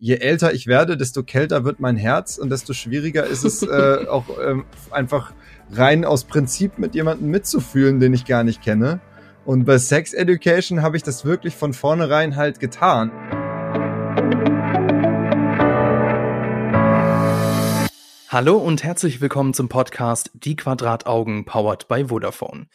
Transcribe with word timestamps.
je 0.00 0.14
älter 0.14 0.54
ich 0.54 0.68
werde, 0.68 0.96
desto 0.96 1.24
kälter 1.24 1.64
wird 1.64 1.80
mein 1.80 1.96
Herz 1.96 2.38
und 2.38 2.50
desto 2.50 2.72
schwieriger 2.72 3.26
ist 3.26 3.44
es 3.44 3.62
äh, 3.62 4.06
auch 4.08 4.26
ähm, 4.40 4.64
einfach 4.90 5.32
rein 5.72 6.04
aus 6.04 6.24
Prinzip 6.24 6.78
mit 6.78 6.94
jemandem 6.94 7.30
mitzufühlen, 7.30 7.98
den 7.98 8.14
ich 8.14 8.24
gar 8.24 8.44
nicht 8.44 8.62
kenne. 8.62 9.00
Und 9.44 9.64
bei 9.64 9.78
Sex 9.78 10.12
Education 10.12 10.82
habe 10.82 10.96
ich 10.96 11.02
das 11.02 11.24
wirklich 11.24 11.56
von 11.56 11.72
vornherein 11.72 12.36
halt 12.36 12.60
getan. 12.60 13.10
Hallo 18.28 18.58
und 18.58 18.84
herzlich 18.84 19.20
willkommen 19.20 19.54
zum 19.54 19.68
Podcast 19.68 20.30
Die 20.34 20.54
Quadrataugen 20.54 21.44
powered 21.44 21.88
by 21.88 22.04
Vodafone. 22.08 22.66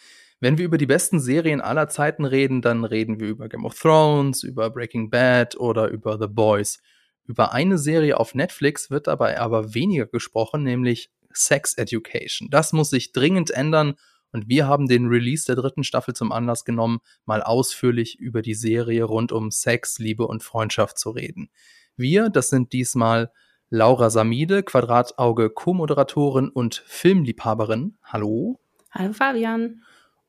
Wenn 0.41 0.57
wir 0.57 0.65
über 0.65 0.77
die 0.77 0.87
besten 0.87 1.21
Serien 1.21 1.61
aller 1.61 1.87
Zeiten 1.87 2.25
reden, 2.25 2.61
dann 2.61 2.83
reden 2.83 3.21
wir 3.21 3.29
über 3.29 3.47
Game 3.47 3.63
of 3.63 3.79
Thrones, 3.79 4.43
über 4.43 4.69
Breaking 4.71 5.09
Bad 5.09 5.55
oder 5.55 5.87
über 5.87 6.17
The 6.19 6.27
Boys. 6.27 6.79
Über 7.25 7.53
eine 7.53 7.77
Serie 7.77 8.19
auf 8.19 8.35
Netflix 8.35 8.89
wird 8.89 9.07
dabei 9.07 9.39
aber 9.39 9.73
weniger 9.73 10.05
gesprochen, 10.05 10.63
nämlich 10.63 11.09
Sex 11.31 11.75
Education. 11.75 12.49
Das 12.49 12.73
muss 12.73 12.89
sich 12.89 13.11
dringend 13.11 13.51
ändern 13.51 13.95
und 14.31 14.49
wir 14.49 14.67
haben 14.67 14.87
den 14.87 15.07
Release 15.07 15.45
der 15.45 15.55
dritten 15.55 15.83
Staffel 15.83 16.13
zum 16.13 16.31
Anlass 16.31 16.65
genommen, 16.65 16.99
mal 17.25 17.41
ausführlich 17.41 18.19
über 18.19 18.41
die 18.41 18.55
Serie 18.55 19.03
rund 19.05 19.31
um 19.31 19.51
Sex, 19.51 19.99
Liebe 19.99 20.27
und 20.27 20.43
Freundschaft 20.43 20.97
zu 20.97 21.11
reden. 21.11 21.49
Wir, 21.95 22.29
das 22.29 22.49
sind 22.49 22.73
diesmal 22.73 23.31
Laura 23.69 24.09
Samide, 24.09 24.63
Quadratauge 24.63 25.49
Co-Moderatorin 25.49 26.49
und 26.49 26.83
Filmliebhaberin. 26.85 27.97
Hallo. 28.03 28.59
Hallo 28.91 29.13
Fabian 29.13 29.81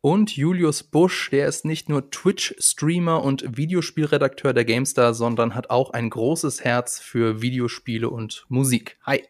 und 0.05 0.37
Julius 0.37 0.83
Busch, 0.83 1.31
der 1.31 1.49
ist 1.49 1.65
nicht 1.65 1.89
nur 1.89 2.11
Twitch-Streamer 2.11 3.23
und 3.23 3.57
Videospielredakteur 3.57 4.53
der 4.53 4.67
GameStar, 4.67 5.15
sondern 5.15 5.55
hat 5.55 5.71
auch 5.71 5.95
ein 5.95 6.11
großes 6.11 6.63
Herz 6.63 7.01
für 7.01 7.41
Videospiele 7.41 8.11
und 8.11 8.45
Musik. 8.51 8.99
Hi. 9.05 9.25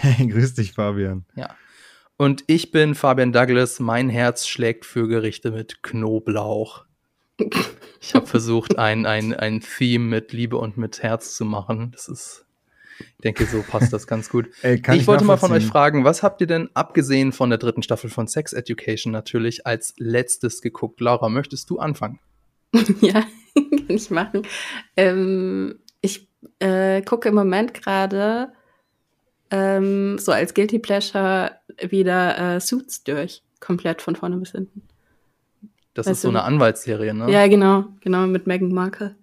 Hey, 0.00 0.26
grüß 0.26 0.54
dich, 0.54 0.72
Fabian. 0.72 1.24
Ja. 1.36 1.54
Und 2.16 2.42
ich 2.48 2.72
bin 2.72 2.96
Fabian 2.96 3.32
Douglas. 3.32 3.78
Mein 3.78 4.08
Herz 4.08 4.48
schlägt 4.48 4.86
für 4.86 5.06
Gerichte 5.06 5.52
mit 5.52 5.84
Knoblauch. 5.84 6.84
Ich 8.00 8.14
habe 8.14 8.28
versucht, 8.28 8.78
ein, 8.78 9.06
ein, 9.06 9.34
ein 9.34 9.60
Theme 9.60 10.04
mit 10.04 10.32
Liebe 10.32 10.56
und 10.56 10.76
mit 10.76 11.02
Herz 11.02 11.36
zu 11.36 11.44
machen. 11.44 11.90
Das 11.90 12.06
ist 12.08 12.46
ich 12.98 13.22
denke, 13.22 13.46
so 13.46 13.62
passt 13.62 13.92
das 13.92 14.06
ganz 14.06 14.28
gut. 14.28 14.48
Ey, 14.62 14.76
ich, 14.76 14.88
ich 14.88 15.06
wollte 15.06 15.24
mal 15.24 15.36
von 15.36 15.52
euch 15.52 15.66
fragen, 15.66 16.04
was 16.04 16.22
habt 16.22 16.40
ihr 16.40 16.46
denn 16.46 16.70
abgesehen 16.74 17.32
von 17.32 17.50
der 17.50 17.58
dritten 17.58 17.82
Staffel 17.82 18.10
von 18.10 18.26
Sex 18.26 18.52
Education 18.52 19.12
natürlich 19.12 19.66
als 19.66 19.94
letztes 19.98 20.62
geguckt? 20.62 21.00
Laura, 21.00 21.28
möchtest 21.28 21.70
du 21.70 21.78
anfangen? 21.78 22.18
ja, 23.00 23.24
kann 23.54 23.86
ich 23.88 24.10
machen. 24.10 24.42
Ähm, 24.96 25.78
ich 26.00 26.28
äh, 26.58 27.02
gucke 27.02 27.28
im 27.28 27.34
Moment 27.34 27.74
gerade 27.74 28.52
ähm, 29.50 30.18
so 30.18 30.32
als 30.32 30.54
Guilty 30.54 30.78
Pleasure 30.78 31.52
wieder 31.88 32.56
äh, 32.56 32.60
Suits 32.60 33.04
durch. 33.04 33.42
Komplett 33.60 34.02
von 34.02 34.14
vorne 34.14 34.36
bis 34.36 34.52
hinten. 34.52 34.82
Das 35.94 36.06
weißt 36.06 36.18
ist 36.18 36.22
so 36.22 36.28
eine 36.28 36.44
Anwaltsserie, 36.44 37.12
ne? 37.12 37.30
Ja, 37.30 37.48
genau, 37.48 37.86
genau, 38.00 38.26
mit 38.26 38.46
Meghan 38.46 38.72
Markle. 38.72 39.16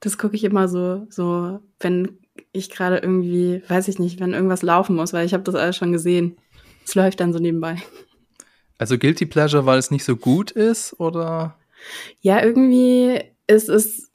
Das 0.00 0.18
gucke 0.18 0.36
ich 0.36 0.44
immer 0.44 0.68
so, 0.68 1.06
so, 1.10 1.60
wenn 1.78 2.18
ich 2.52 2.70
gerade 2.70 2.98
irgendwie, 2.98 3.62
weiß 3.68 3.88
ich 3.88 3.98
nicht, 3.98 4.20
wenn 4.20 4.32
irgendwas 4.32 4.62
laufen 4.62 4.96
muss, 4.96 5.12
weil 5.12 5.26
ich 5.26 5.34
habe 5.34 5.44
das 5.44 5.54
alles 5.54 5.76
schon 5.76 5.92
gesehen. 5.92 6.36
Es 6.84 6.94
läuft 6.94 7.20
dann 7.20 7.32
so 7.32 7.38
nebenbei. 7.38 7.76
Also 8.78 8.98
Guilty 8.98 9.26
Pleasure, 9.26 9.66
weil 9.66 9.78
es 9.78 9.90
nicht 9.90 10.04
so 10.04 10.16
gut 10.16 10.50
ist, 10.50 10.98
oder? 10.98 11.56
Ja, 12.20 12.42
irgendwie 12.42 13.20
ist 13.46 13.68
es, 13.68 14.10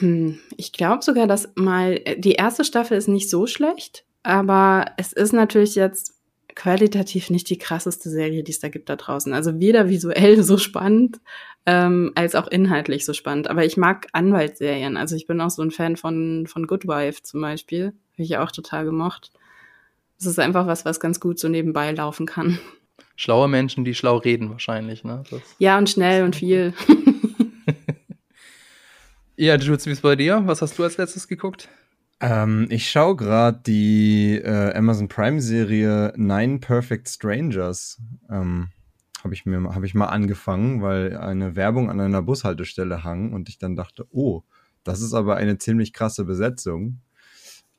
hm, 0.00 0.38
ich 0.56 0.72
glaube 0.72 1.04
sogar, 1.04 1.26
dass 1.26 1.50
mal, 1.54 2.00
die 2.16 2.32
erste 2.32 2.64
Staffel 2.64 2.98
ist 2.98 3.08
nicht 3.08 3.30
so 3.30 3.46
schlecht, 3.46 4.04
aber 4.22 4.86
es 4.96 5.12
ist 5.12 5.32
natürlich 5.32 5.74
jetzt 5.76 6.19
qualitativ 6.60 7.30
nicht 7.30 7.48
die 7.48 7.56
krasseste 7.56 8.10
Serie, 8.10 8.42
die 8.42 8.52
es 8.52 8.60
da 8.60 8.68
gibt 8.68 8.90
da 8.90 8.96
draußen. 8.96 9.32
Also 9.32 9.60
weder 9.60 9.88
visuell 9.88 10.42
so 10.42 10.58
spannend, 10.58 11.18
ähm, 11.64 12.12
als 12.14 12.34
auch 12.34 12.48
inhaltlich 12.48 13.06
so 13.06 13.14
spannend. 13.14 13.48
Aber 13.48 13.64
ich 13.64 13.78
mag 13.78 14.08
Anwaltsserien. 14.12 14.98
Also 14.98 15.16
ich 15.16 15.26
bin 15.26 15.40
auch 15.40 15.48
so 15.48 15.62
ein 15.62 15.70
Fan 15.70 15.96
von, 15.96 16.46
von 16.46 16.66
Good 16.66 16.86
Wife 16.86 17.22
zum 17.22 17.40
Beispiel. 17.40 17.94
Habe 18.12 18.22
ich 18.22 18.36
auch 18.36 18.52
total 18.52 18.84
gemocht. 18.84 19.30
Es 20.18 20.26
ist 20.26 20.38
einfach 20.38 20.66
was, 20.66 20.84
was 20.84 21.00
ganz 21.00 21.18
gut 21.18 21.38
so 21.38 21.48
nebenbei 21.48 21.92
laufen 21.92 22.26
kann. 22.26 22.58
Schlaue 23.16 23.48
Menschen, 23.48 23.86
die 23.86 23.94
schlau 23.94 24.18
reden 24.18 24.50
wahrscheinlich, 24.50 25.02
ne? 25.02 25.22
Das 25.30 25.40
ja, 25.58 25.78
und 25.78 25.88
schnell 25.88 26.24
und 26.24 26.36
viel. 26.36 26.74
ja, 29.36 29.56
Jules, 29.56 29.86
wie 29.86 29.92
ist 29.92 30.02
bei 30.02 30.14
dir? 30.14 30.42
Was 30.44 30.60
hast 30.60 30.78
du 30.78 30.84
als 30.84 30.98
letztes 30.98 31.26
geguckt? 31.26 31.70
Ähm, 32.20 32.66
ich 32.70 32.90
schaue 32.90 33.16
gerade 33.16 33.60
die 33.66 34.36
äh, 34.36 34.74
Amazon 34.74 35.08
Prime 35.08 35.40
Serie 35.40 36.12
Nine 36.16 36.58
Perfect 36.58 37.08
Strangers. 37.08 38.00
Ähm, 38.30 38.68
habe 39.24 39.34
ich 39.34 39.44
habe 39.46 39.86
ich 39.86 39.94
mal 39.94 40.06
angefangen, 40.06 40.82
weil 40.82 41.16
eine 41.16 41.56
Werbung 41.56 41.90
an 41.90 42.00
einer 42.00 42.22
Bushaltestelle 42.22 43.04
hang 43.04 43.32
und 43.32 43.48
ich 43.48 43.58
dann 43.58 43.76
dachte, 43.76 44.06
oh, 44.10 44.42
das 44.84 45.02
ist 45.02 45.14
aber 45.14 45.36
eine 45.36 45.58
ziemlich 45.58 45.92
krasse 45.92 46.24
Besetzung. 46.24 47.00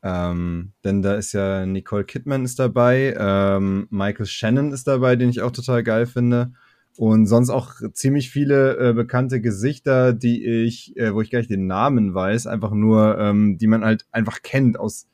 Ähm, 0.03 0.73
denn 0.83 1.01
da 1.03 1.15
ist 1.15 1.33
ja 1.33 1.65
Nicole 1.65 2.05
Kidman 2.05 2.43
ist 2.43 2.57
dabei, 2.57 3.15
ähm, 3.17 3.87
Michael 3.91 4.25
Shannon 4.25 4.71
ist 4.71 4.87
dabei, 4.87 5.15
den 5.15 5.29
ich 5.29 5.41
auch 5.41 5.51
total 5.51 5.83
geil 5.83 6.07
finde. 6.07 6.53
Und 7.01 7.25
sonst 7.25 7.49
auch 7.49 7.81
ziemlich 7.93 8.29
viele 8.29 8.77
äh, 8.77 8.93
bekannte 8.93 9.41
Gesichter, 9.41 10.13
die 10.13 10.45
ich, 10.45 10.95
äh, 10.97 11.15
wo 11.15 11.21
ich 11.21 11.31
gar 11.31 11.39
nicht 11.39 11.49
den 11.49 11.65
Namen 11.65 12.13
weiß, 12.13 12.45
einfach 12.45 12.73
nur, 12.73 13.17
ähm, 13.17 13.57
die 13.57 13.65
man 13.65 13.83
halt 13.83 14.05
einfach 14.11 14.43
kennt 14.43 14.79
aus 14.79 15.07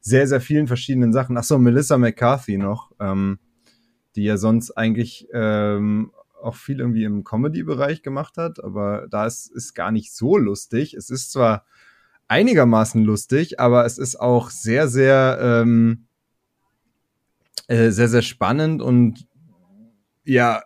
sehr, 0.00 0.28
sehr 0.28 0.40
vielen 0.40 0.68
verschiedenen 0.68 1.12
Sachen. 1.12 1.36
Ach 1.36 1.42
so, 1.42 1.58
Melissa 1.58 1.98
McCarthy 1.98 2.58
noch, 2.58 2.92
ähm, 3.00 3.40
die 4.14 4.22
ja 4.22 4.36
sonst 4.36 4.70
eigentlich 4.70 5.26
ähm, 5.32 6.12
auch 6.40 6.54
viel 6.54 6.78
irgendwie 6.78 7.02
im 7.02 7.24
Comedy-Bereich 7.24 8.04
gemacht 8.04 8.36
hat, 8.36 8.62
aber 8.62 9.08
da 9.10 9.26
ist, 9.26 9.50
ist 9.50 9.74
gar 9.74 9.90
nicht 9.90 10.14
so 10.14 10.38
lustig. 10.38 10.94
Es 10.94 11.10
ist 11.10 11.32
zwar 11.32 11.64
einigermaßen 12.28 13.02
lustig, 13.02 13.58
aber 13.58 13.84
es 13.84 13.98
ist 13.98 14.14
auch 14.14 14.50
sehr, 14.50 14.86
sehr, 14.86 15.40
ähm, 15.42 16.06
äh, 17.66 17.90
sehr, 17.90 18.06
sehr 18.06 18.22
spannend 18.22 18.80
und 18.80 19.26
ja, 20.24 20.62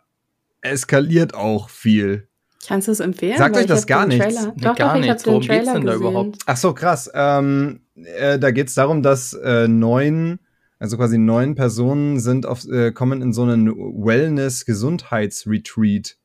eskaliert 0.67 1.35
auch 1.35 1.71
viel. 1.71 2.29
Kannst 2.67 2.89
du 2.89 2.93
es 2.93 3.01
empfehlen? 3.01 3.39
Sagt 3.39 3.57
euch 3.57 3.67
das 3.67 3.87
gar 3.87 4.07
nichts? 4.07 4.45
Nee, 4.45 4.53
doch, 4.57 4.75
gar 4.75 4.95
doch, 4.95 5.01
nichts. 5.01 5.27
Worum 5.27 5.41
geht's 5.41 5.73
denn 5.73 5.87
da 5.87 5.95
überhaupt? 5.95 6.39
Ach 6.47 6.57
so, 6.57 6.75
krass. 6.75 7.11
Ähm, 7.15 7.81
äh, 7.95 8.39
da 8.39 8.51
geht's 8.51 8.75
darum, 8.75 9.03
dass 9.03 9.33
äh, 9.35 9.69
neun, 9.69 10.41
also 10.79 10.97
quasi 10.97 11.17
neun 11.17 11.55
Personen 11.55 12.19
sind 12.19 12.45
auf, 12.45 12.67
äh, 12.69 12.91
kommen 12.91 13.23
in 13.23 13.33
so 13.33 13.45
einen 13.45 13.69
Wellness-Gesundheitsretreat, 13.69 16.17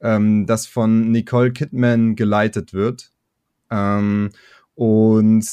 ähm, 0.00 0.46
das 0.46 0.66
von 0.66 1.12
Nicole 1.12 1.52
Kidman 1.52 2.16
geleitet 2.16 2.74
wird. 2.74 3.12
Ähm, 3.70 4.30
und 4.74 5.46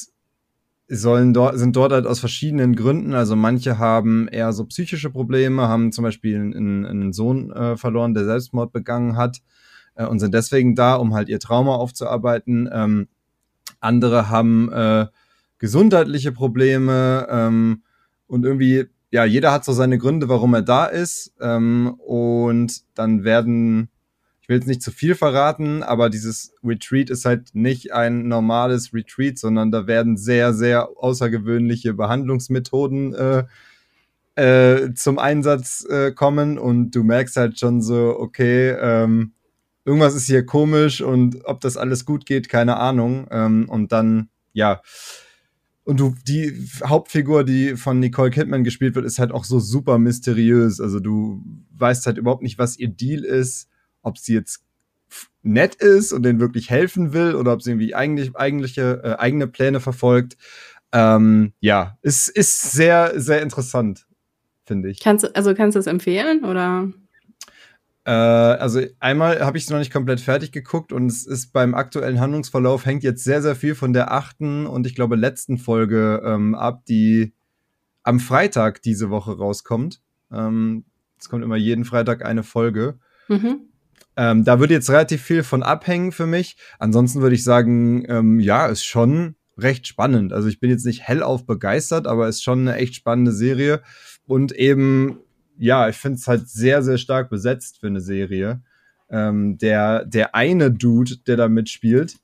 sollen 0.96 1.34
dort, 1.34 1.58
sind 1.58 1.76
dort 1.76 1.92
halt 1.92 2.06
aus 2.06 2.20
verschiedenen 2.20 2.76
Gründen. 2.76 3.14
Also 3.14 3.36
manche 3.36 3.80
haben 3.80 4.28
eher 4.28 4.54
so 4.54 4.66
psychische 4.66 5.10
Probleme, 5.10 5.68
haben 5.68 5.92
zum 5.92 6.04
Beispiel 6.04 6.40
einen, 6.40 6.86
einen 6.86 7.14
Sohn 7.14 7.52
äh, 7.52 7.78
verloren, 7.78 8.14
der 8.14 8.26
Selbstmord 8.26 8.72
begangen 8.72 9.18
hat 9.18 9.42
äh, 9.96 10.06
und 10.06 10.20
sind 10.20 10.34
deswegen 10.34 10.76
da, 10.76 10.96
um 10.96 11.14
halt 11.14 11.30
ihr 11.30 11.40
Trauma 11.40 11.76
aufzuarbeiten. 11.76 12.70
Ähm, 12.72 13.08
andere 13.80 14.30
haben 14.30 14.72
äh, 14.72 15.08
gesundheitliche 15.58 16.32
Probleme 16.32 17.28
ähm, 17.30 17.84
und 18.28 18.46
irgendwie, 18.46 18.86
ja, 19.12 19.26
jeder 19.26 19.52
hat 19.52 19.66
so 19.66 19.74
seine 19.74 19.98
Gründe, 19.98 20.30
warum 20.30 20.54
er 20.54 20.62
da 20.62 20.86
ist. 20.86 21.34
Ähm, 21.40 21.96
und 22.00 22.82
dann 22.96 23.24
werden 23.24 23.90
ich 24.44 24.50
will 24.50 24.58
jetzt 24.58 24.68
nicht 24.68 24.82
zu 24.82 24.92
viel 24.92 25.16
verraten, 25.16 25.84
aber 25.84 26.10
dieses 26.10 26.54
Retreat 26.66 27.10
ist 27.10 27.24
halt 27.24 27.56
nicht 27.56 27.94
ein 27.94 28.28
normales 28.28 28.94
Retreat, 28.94 29.38
sondern 29.38 29.72
da 29.72 29.88
werden 29.88 30.18
sehr, 30.18 30.54
sehr 30.54 30.90
außergewöhnliche 30.98 31.94
Behandlungsmethoden 31.94 33.14
äh, 33.16 33.44
äh, 34.36 34.94
zum 34.96 35.18
Einsatz 35.18 35.86
äh, 35.90 36.12
kommen 36.12 36.58
und 36.58 36.92
du 36.92 37.06
merkst 37.06 37.38
halt 37.38 37.58
schon 37.58 37.82
so, 37.82 38.20
okay, 38.20 38.72
ähm, 38.72 39.32
irgendwas 39.86 40.14
ist 40.14 40.26
hier 40.26 40.46
komisch 40.46 41.00
und 41.00 41.46
ob 41.46 41.62
das 41.62 41.78
alles 41.78 42.04
gut 42.04 42.26
geht, 42.26 42.50
keine 42.50 42.76
Ahnung. 42.76 43.28
Ähm, 43.32 43.70
und 43.70 43.94
dann, 43.94 44.28
ja. 44.52 44.82
Und 45.86 46.02
du, 46.02 46.16
die 46.28 46.68
Hauptfigur, 46.84 47.46
die 47.46 47.78
von 47.78 48.02
Nicole 48.02 48.30
Kidman 48.30 48.66
gespielt 48.66 48.96
wird, 48.96 49.06
ist 49.06 49.20
halt 49.20 49.32
auch 49.32 49.46
so 49.46 49.62
super 49.62 50.00
mysteriös. 50.00 50.82
Also 50.82 51.00
du 51.00 51.42
weißt 51.78 52.06
halt 52.08 52.18
überhaupt 52.18 52.44
nicht, 52.44 52.58
was 52.58 52.78
ihr 52.78 52.90
Deal 52.90 53.24
ist 53.24 53.70
ob 54.04 54.18
sie 54.20 54.36
jetzt 54.36 54.64
nett 55.42 55.76
ist 55.76 56.14
und 56.14 56.24
denen 56.24 56.40
wirklich 56.40 56.70
helfen 56.70 57.14
will 57.14 57.36
oder 57.36 57.54
ob 57.54 57.62
sie 57.62 57.72
irgendwie 57.72 57.96
eigentlich 57.96 58.36
eigentliche 58.36 59.02
äh, 59.04 59.16
eigene 59.16 59.48
Pläne 59.48 59.80
verfolgt. 59.80 60.38
Ähm, 60.92 61.54
ja, 61.60 61.98
ist 62.02 62.30
ist 62.30 62.72
sehr 62.72 63.20
sehr 63.20 63.42
interessant, 63.42 64.08
finde 64.66 64.90
ich. 64.90 65.00
Kannst 65.00 65.26
du 65.26 65.36
also 65.36 65.54
kannst 65.54 65.76
du 65.76 65.80
es 65.80 65.88
empfehlen 65.88 66.46
oder? 66.46 66.90
Äh, 68.06 68.12
also 68.12 68.82
einmal 69.00 69.40
habe 69.42 69.58
ich 69.58 69.64
es 69.64 69.70
noch 69.70 69.80
nicht 69.80 69.92
komplett 69.92 70.20
fertig 70.20 70.52
geguckt 70.52 70.92
und 70.92 71.08
es 71.08 71.26
ist 71.26 71.54
beim 71.54 71.74
aktuellen 71.74 72.20
Handlungsverlauf 72.20 72.86
hängt 72.86 73.04
jetzt 73.04 73.24
sehr, 73.24 73.42
sehr 73.42 73.56
viel 73.56 73.76
von 73.76 73.94
der 73.94 74.12
achten 74.12 74.66
und 74.66 74.86
ich 74.86 74.96
glaube 74.96 75.16
letzten 75.16 75.58
Folge 75.58 76.22
ähm, 76.26 76.56
ab, 76.56 76.86
die 76.86 77.34
am 78.04 78.20
Freitag 78.20 78.82
diese 78.82 79.10
Woche 79.10 79.38
rauskommt. 79.38 80.02
Ähm, 80.32 80.86
es 81.18 81.30
kommt 81.30 81.44
immer 81.44 81.56
jeden 81.56 81.86
Freitag 81.86 82.26
eine 82.26 82.44
Folge. 82.44 83.00
Mhm. 83.30 83.73
Ähm, 84.16 84.44
da 84.44 84.60
würde 84.60 84.74
jetzt 84.74 84.90
relativ 84.90 85.22
viel 85.22 85.44
von 85.44 85.64
abhängen 85.64 86.12
für 86.12 86.28
mich. 86.28 86.58
Ansonsten 86.80 87.22
würde 87.22 87.36
ich 87.36 87.44
sagen, 87.44 88.06
ähm, 88.08 88.40
ja, 88.40 88.68
ist 88.68 88.86
schon 88.86 89.36
recht 89.58 89.88
spannend. 89.88 90.34
Also 90.34 90.48
ich 90.48 90.60
bin 90.60 90.70
jetzt 90.70 90.86
nicht 90.86 91.08
hellauf 91.08 91.46
begeistert, 91.46 92.08
aber 92.08 92.28
ist 92.28 92.44
schon 92.44 92.62
eine 92.62 92.76
echt 92.78 92.96
spannende 92.96 93.32
Serie. 93.32 93.82
Und 94.26 94.52
eben, 94.52 95.20
ja, 95.58 95.90
ich 95.90 95.96
finde 95.96 96.18
es 96.18 96.28
halt 96.28 96.50
sehr, 96.50 96.84
sehr 96.84 96.98
stark 96.98 97.30
besetzt 97.30 97.80
für 97.80 97.88
eine 97.88 98.02
Serie. 98.02 98.62
Ähm, 99.10 99.58
der, 99.58 100.06
der 100.06 100.36
eine 100.36 100.72
Dude, 100.72 101.18
der 101.28 101.38
da 101.38 101.48
mitspielt, 101.48 102.18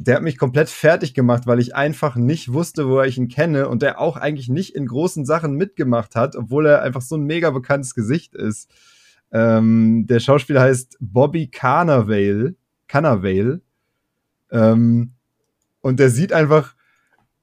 der 0.00 0.16
hat 0.16 0.22
mich 0.22 0.38
komplett 0.38 0.70
fertig 0.70 1.12
gemacht, 1.12 1.46
weil 1.46 1.60
ich 1.60 1.74
einfach 1.74 2.16
nicht 2.16 2.52
wusste, 2.52 2.88
woher 2.88 3.06
ich 3.06 3.18
ihn 3.18 3.28
kenne 3.28 3.68
und 3.68 3.82
der 3.82 4.00
auch 4.00 4.16
eigentlich 4.16 4.48
nicht 4.48 4.74
in 4.74 4.86
großen 4.86 5.26
Sachen 5.26 5.54
mitgemacht 5.54 6.16
hat, 6.16 6.36
obwohl 6.36 6.66
er 6.66 6.82
einfach 6.82 7.02
so 7.02 7.16
ein 7.16 7.24
mega 7.24 7.50
bekanntes 7.50 7.94
Gesicht 7.94 8.34
ist. 8.34 8.70
Ähm, 9.32 10.06
der 10.06 10.20
Schauspieler 10.20 10.62
heißt 10.62 10.96
Bobby 11.00 11.48
Carnavale. 11.48 12.54
Carnavale. 12.88 13.60
Ähm, 14.50 15.12
und 15.80 16.00
der 16.00 16.10
sieht 16.10 16.32
einfach, 16.32 16.74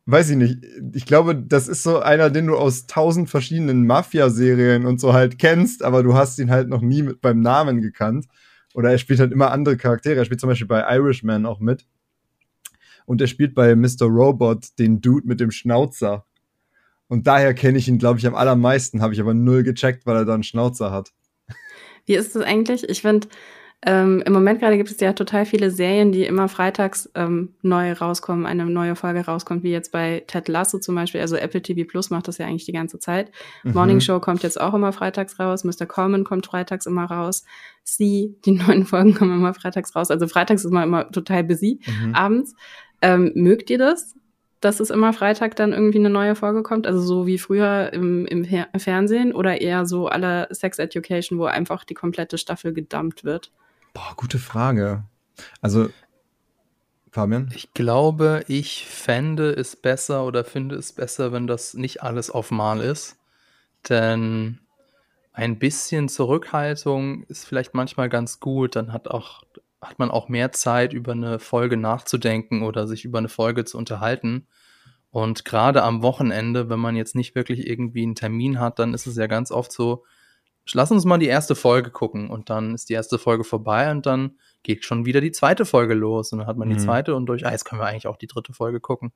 weiß 0.06 0.32
ich 0.32 0.38
nicht, 0.38 0.60
ich 0.94 1.06
glaube, 1.06 1.36
das 1.36 1.68
ist 1.68 1.84
so 1.84 2.00
einer, 2.00 2.30
den 2.30 2.48
du 2.48 2.58
aus 2.58 2.88
tausend 2.88 3.30
verschiedenen 3.30 3.86
Mafia-Serien 3.88 4.86
und 4.86 5.00
so 5.00 5.14
halt 5.14 5.40
kennst, 5.40 5.84
aber 5.84 6.04
du 6.04 6.14
hast 6.14 6.40
ihn 6.40 6.52
halt 6.52 6.70
noch 6.70 6.82
nie 6.82 7.04
mit 7.04 7.22
beim 7.22 7.42
Namen 7.42 7.82
gekannt. 7.82 8.28
Oder 8.74 8.92
er 8.92 8.98
spielt 8.98 9.20
halt 9.20 9.32
immer 9.32 9.52
andere 9.52 9.76
Charaktere. 9.76 10.18
Er 10.18 10.26
spielt 10.26 10.40
zum 10.40 10.50
Beispiel 10.50 10.68
bei 10.68 10.82
Irishman 10.96 11.46
auch 11.46 11.60
mit. 11.60 11.88
Und 13.06 13.22
er 13.22 13.28
spielt 13.28 13.56
bei 13.56 13.76
Mr. 13.76 14.04
Robot 14.04 14.78
den 14.78 15.02
Dude 15.02 15.28
mit 15.28 15.40
dem 15.40 15.50
Schnauzer. 15.50 16.26
Und 17.08 17.26
daher 17.26 17.54
kenne 17.54 17.78
ich 17.78 17.88
ihn, 17.88 17.98
glaube 17.98 18.20
ich, 18.20 18.28
am 18.28 18.36
allermeisten, 18.36 19.02
habe 19.02 19.14
ich 19.14 19.22
aber 19.22 19.34
null 19.34 19.64
gecheckt, 19.64 20.06
weil 20.06 20.18
er 20.18 20.26
da 20.26 20.34
einen 20.34 20.44
Schnauzer 20.44 20.92
hat. 20.92 21.14
Wie 22.08 22.16
ist 22.16 22.36
das 22.36 22.42
eigentlich? 22.42 22.90
Ich 22.90 23.02
finde, 23.04 23.28
ähm, 23.86 24.24
im 24.26 24.34
Moment 24.34 24.60
gerade 24.60 24.76
gibt 24.76 24.90
es 24.90 25.00
ja 25.00 25.14
total 25.14 25.46
viele 25.46 25.70
Serien, 25.70 26.12
die 26.12 26.24
immer 26.24 26.50
freitags 26.50 27.12
ähm, 27.14 27.54
neu 27.62 27.94
rauskommen, 27.94 28.48
eine 28.48 28.66
neue 28.66 28.96
Folge 28.96 29.24
rauskommt, 29.24 29.62
wie 29.62 29.70
jetzt 29.70 29.92
bei 29.92 30.24
Ted 30.26 30.48
Lasso 30.48 30.80
zum 30.80 30.96
Beispiel. 30.96 31.22
Also 31.22 31.36
Apple 31.36 31.62
TV 31.62 31.88
Plus 31.88 32.10
macht 32.10 32.28
das 32.28 32.40
ja 32.40 32.48
eigentlich 32.48 32.66
die 32.66 32.72
ganze 32.72 32.98
Zeit. 32.98 33.32
Mhm. 33.64 33.74
Morning 33.74 34.02
Show 34.02 34.20
kommt 34.20 34.42
jetzt 34.42 34.60
auch 34.60 34.74
immer 34.74 34.94
freitags 34.94 35.40
raus. 35.40 35.64
Mr. 35.64 35.86
Coleman 35.86 36.24
kommt 36.24 36.48
freitags 36.48 36.88
immer 36.88 37.06
raus. 37.06 37.46
Sie, 37.84 38.36
die 38.46 38.52
neuen 38.68 38.86
Folgen 38.86 39.14
kommen 39.14 39.36
immer 39.36 39.54
freitags 39.54 39.96
raus. 39.96 40.10
Also 40.10 40.28
freitags 40.28 40.66
ist 40.66 40.72
man 40.72 40.84
immer 40.84 41.12
total 41.12 41.44
busy 41.44 41.80
mhm. 41.86 42.16
abends. 42.16 42.56
Ähm, 43.04 43.32
mögt 43.36 43.70
ihr 43.70 43.78
das, 43.78 44.16
dass 44.60 44.80
es 44.80 44.90
immer 44.90 45.14
Freitag 45.14 45.56
dann 45.56 45.74
irgendwie 45.74 46.00
eine 46.00 46.10
neue 46.10 46.36
Folge 46.36 46.64
kommt? 46.64 46.88
Also 46.88 47.00
so 47.00 47.28
wie 47.28 47.38
früher 47.38 47.94
im, 47.94 48.26
im 48.26 48.46
Fernsehen 48.78 49.34
oder 49.34 49.62
eher 49.62 49.86
so 49.86 50.08
aller 50.08 50.48
Sex 50.52 50.80
Education, 50.80 51.40
wo 51.40 51.46
einfach 51.46 51.84
die 51.84 51.94
komplette 51.94 52.38
Staffel 52.38 52.74
gedumpt 52.74 53.24
wird? 53.24 53.52
Boah, 53.94 54.14
gute 54.16 54.40
Frage. 54.40 55.04
Also, 55.62 55.90
Fabian? 57.12 57.52
Ich 57.56 57.74
glaube, 57.74 58.44
ich 58.48 58.86
fände 58.86 59.52
es 59.52 59.76
besser 59.76 60.26
oder 60.26 60.44
finde 60.44 60.76
es 60.76 60.94
besser, 60.94 61.32
wenn 61.32 61.48
das 61.48 61.74
nicht 61.74 62.04
alles 62.04 62.30
auf 62.30 62.52
Mal 62.52 62.82
ist. 62.82 63.18
Denn 63.90 64.60
ein 65.34 65.60
bisschen 65.60 66.10
Zurückhaltung 66.10 67.24
ist 67.24 67.46
vielleicht 67.46 67.74
manchmal 67.74 68.10
ganz 68.10 68.40
gut. 68.40 68.76
Dann 68.76 68.92
hat 68.92 69.08
auch 69.08 69.44
hat 69.82 70.00
man 70.00 70.12
auch 70.12 70.30
mehr 70.30 70.52
Zeit, 70.52 70.94
über 70.94 71.12
eine 71.12 71.40
Folge 71.40 71.78
nachzudenken 71.78 72.64
oder 72.64 72.88
sich 72.88 73.06
über 73.06 73.20
eine 73.20 73.30
Folge 73.30 73.66
zu 73.66 73.78
unterhalten. 73.78 74.48
Und 75.12 75.46
gerade 75.46 75.84
am 75.84 76.02
Wochenende, 76.02 76.70
wenn 76.70 76.80
man 76.80 76.96
jetzt 76.96 77.16
nicht 77.16 77.36
wirklich 77.36 77.68
irgendwie 77.68 78.04
einen 78.04 78.16
Termin 78.16 78.60
hat, 78.60 78.80
dann 78.80 78.94
ist 78.94 79.08
es 79.08 79.16
ja 79.16 79.28
ganz 79.28 79.52
oft 79.52 79.72
so, 79.72 80.04
lass 80.74 80.92
uns 80.92 81.06
mal 81.06 81.18
die 81.18 81.28
erste 81.28 81.56
Folge 81.56 81.92
gucken 81.92 82.30
und 82.30 82.50
dann 82.50 82.74
ist 82.74 82.90
die 82.90 82.94
erste 82.94 83.18
Folge 83.18 83.44
vorbei 83.44 83.90
und 83.92 84.06
dann 84.06 84.38
geht 84.64 84.84
schon 84.84 85.06
wieder 85.06 85.22
die 85.22 85.32
zweite 85.32 85.66
Folge 85.66 85.94
los 85.94 86.32
und 86.32 86.40
dann 86.40 86.48
hat 86.48 86.58
man 86.58 86.68
mhm. 86.68 86.74
die 86.74 86.80
zweite 86.80 87.16
und 87.16 87.26
durch, 87.28 87.46
ah, 87.46 87.52
jetzt 87.52 87.66
können 87.66 87.82
wir 87.82 87.86
eigentlich 87.86 88.08
auch 88.08 88.18
die 88.18 88.28
dritte 88.28 88.54
Folge 88.54 88.80
gucken. 88.80 89.14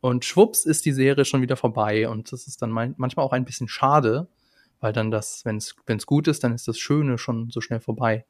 Und 0.00 0.24
schwupps 0.24 0.64
ist 0.64 0.84
die 0.84 0.92
Serie 0.92 1.24
schon 1.24 1.42
wieder 1.42 1.56
vorbei 1.56 2.08
und 2.08 2.32
das 2.32 2.46
ist 2.46 2.62
dann 2.62 2.70
manchmal 2.70 3.24
auch 3.24 3.32
ein 3.32 3.44
bisschen 3.44 3.68
schade, 3.68 4.28
weil 4.80 4.92
dann 4.92 5.10
das, 5.10 5.44
wenn 5.44 5.56
es 5.56 6.06
gut 6.06 6.28
ist, 6.28 6.44
dann 6.44 6.54
ist 6.54 6.68
das 6.68 6.78
Schöne 6.78 7.18
schon 7.18 7.50
so 7.50 7.60
schnell 7.60 7.80
vorbei. 7.80 8.24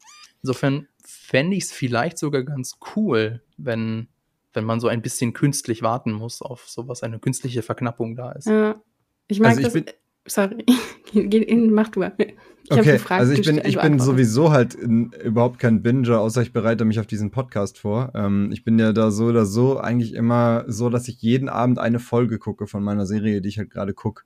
Insofern 0.46 0.86
fände 1.04 1.56
ich 1.56 1.64
es 1.64 1.72
vielleicht 1.72 2.18
sogar 2.18 2.44
ganz 2.44 2.78
cool, 2.94 3.42
wenn, 3.56 4.06
wenn 4.52 4.64
man 4.64 4.78
so 4.78 4.86
ein 4.86 5.02
bisschen 5.02 5.32
künstlich 5.32 5.82
warten 5.82 6.12
muss 6.12 6.40
auf 6.40 6.68
sowas, 6.68 7.02
eine 7.02 7.18
künstliche 7.18 7.62
Verknappung 7.62 8.14
da 8.14 8.30
ist. 8.30 8.46
Ja, 8.46 8.80
ich 9.26 9.40
mag 9.40 9.56
also 9.56 9.60
ich 9.62 9.66
das. 9.66 9.72
Bin, 9.74 9.84
sorry, 10.24 10.64
mach 11.72 11.88
du. 11.88 12.04
Ich 12.04 12.70
okay, 12.70 12.92
gefragt, 12.92 13.20
also 13.22 13.32
ich 13.32 13.42
bin, 13.42 13.60
ich 13.64 13.76
bin 13.76 13.98
sowieso 13.98 14.52
halt 14.52 14.74
in, 14.74 15.10
überhaupt 15.24 15.58
kein 15.58 15.82
Binger, 15.82 16.20
außer 16.20 16.42
ich 16.42 16.52
bereite 16.52 16.84
mich 16.84 17.00
auf 17.00 17.08
diesen 17.08 17.32
Podcast 17.32 17.80
vor. 17.80 18.12
Ähm, 18.14 18.52
ich 18.52 18.62
bin 18.62 18.78
ja 18.78 18.92
da 18.92 19.10
so 19.10 19.24
oder 19.24 19.46
so 19.46 19.80
eigentlich 19.80 20.14
immer 20.14 20.64
so, 20.68 20.90
dass 20.90 21.08
ich 21.08 21.20
jeden 21.22 21.48
Abend 21.48 21.80
eine 21.80 21.98
Folge 21.98 22.38
gucke 22.38 22.68
von 22.68 22.84
meiner 22.84 23.04
Serie, 23.06 23.40
die 23.40 23.48
ich 23.48 23.58
halt 23.58 23.70
gerade 23.70 23.94
gucke. 23.94 24.22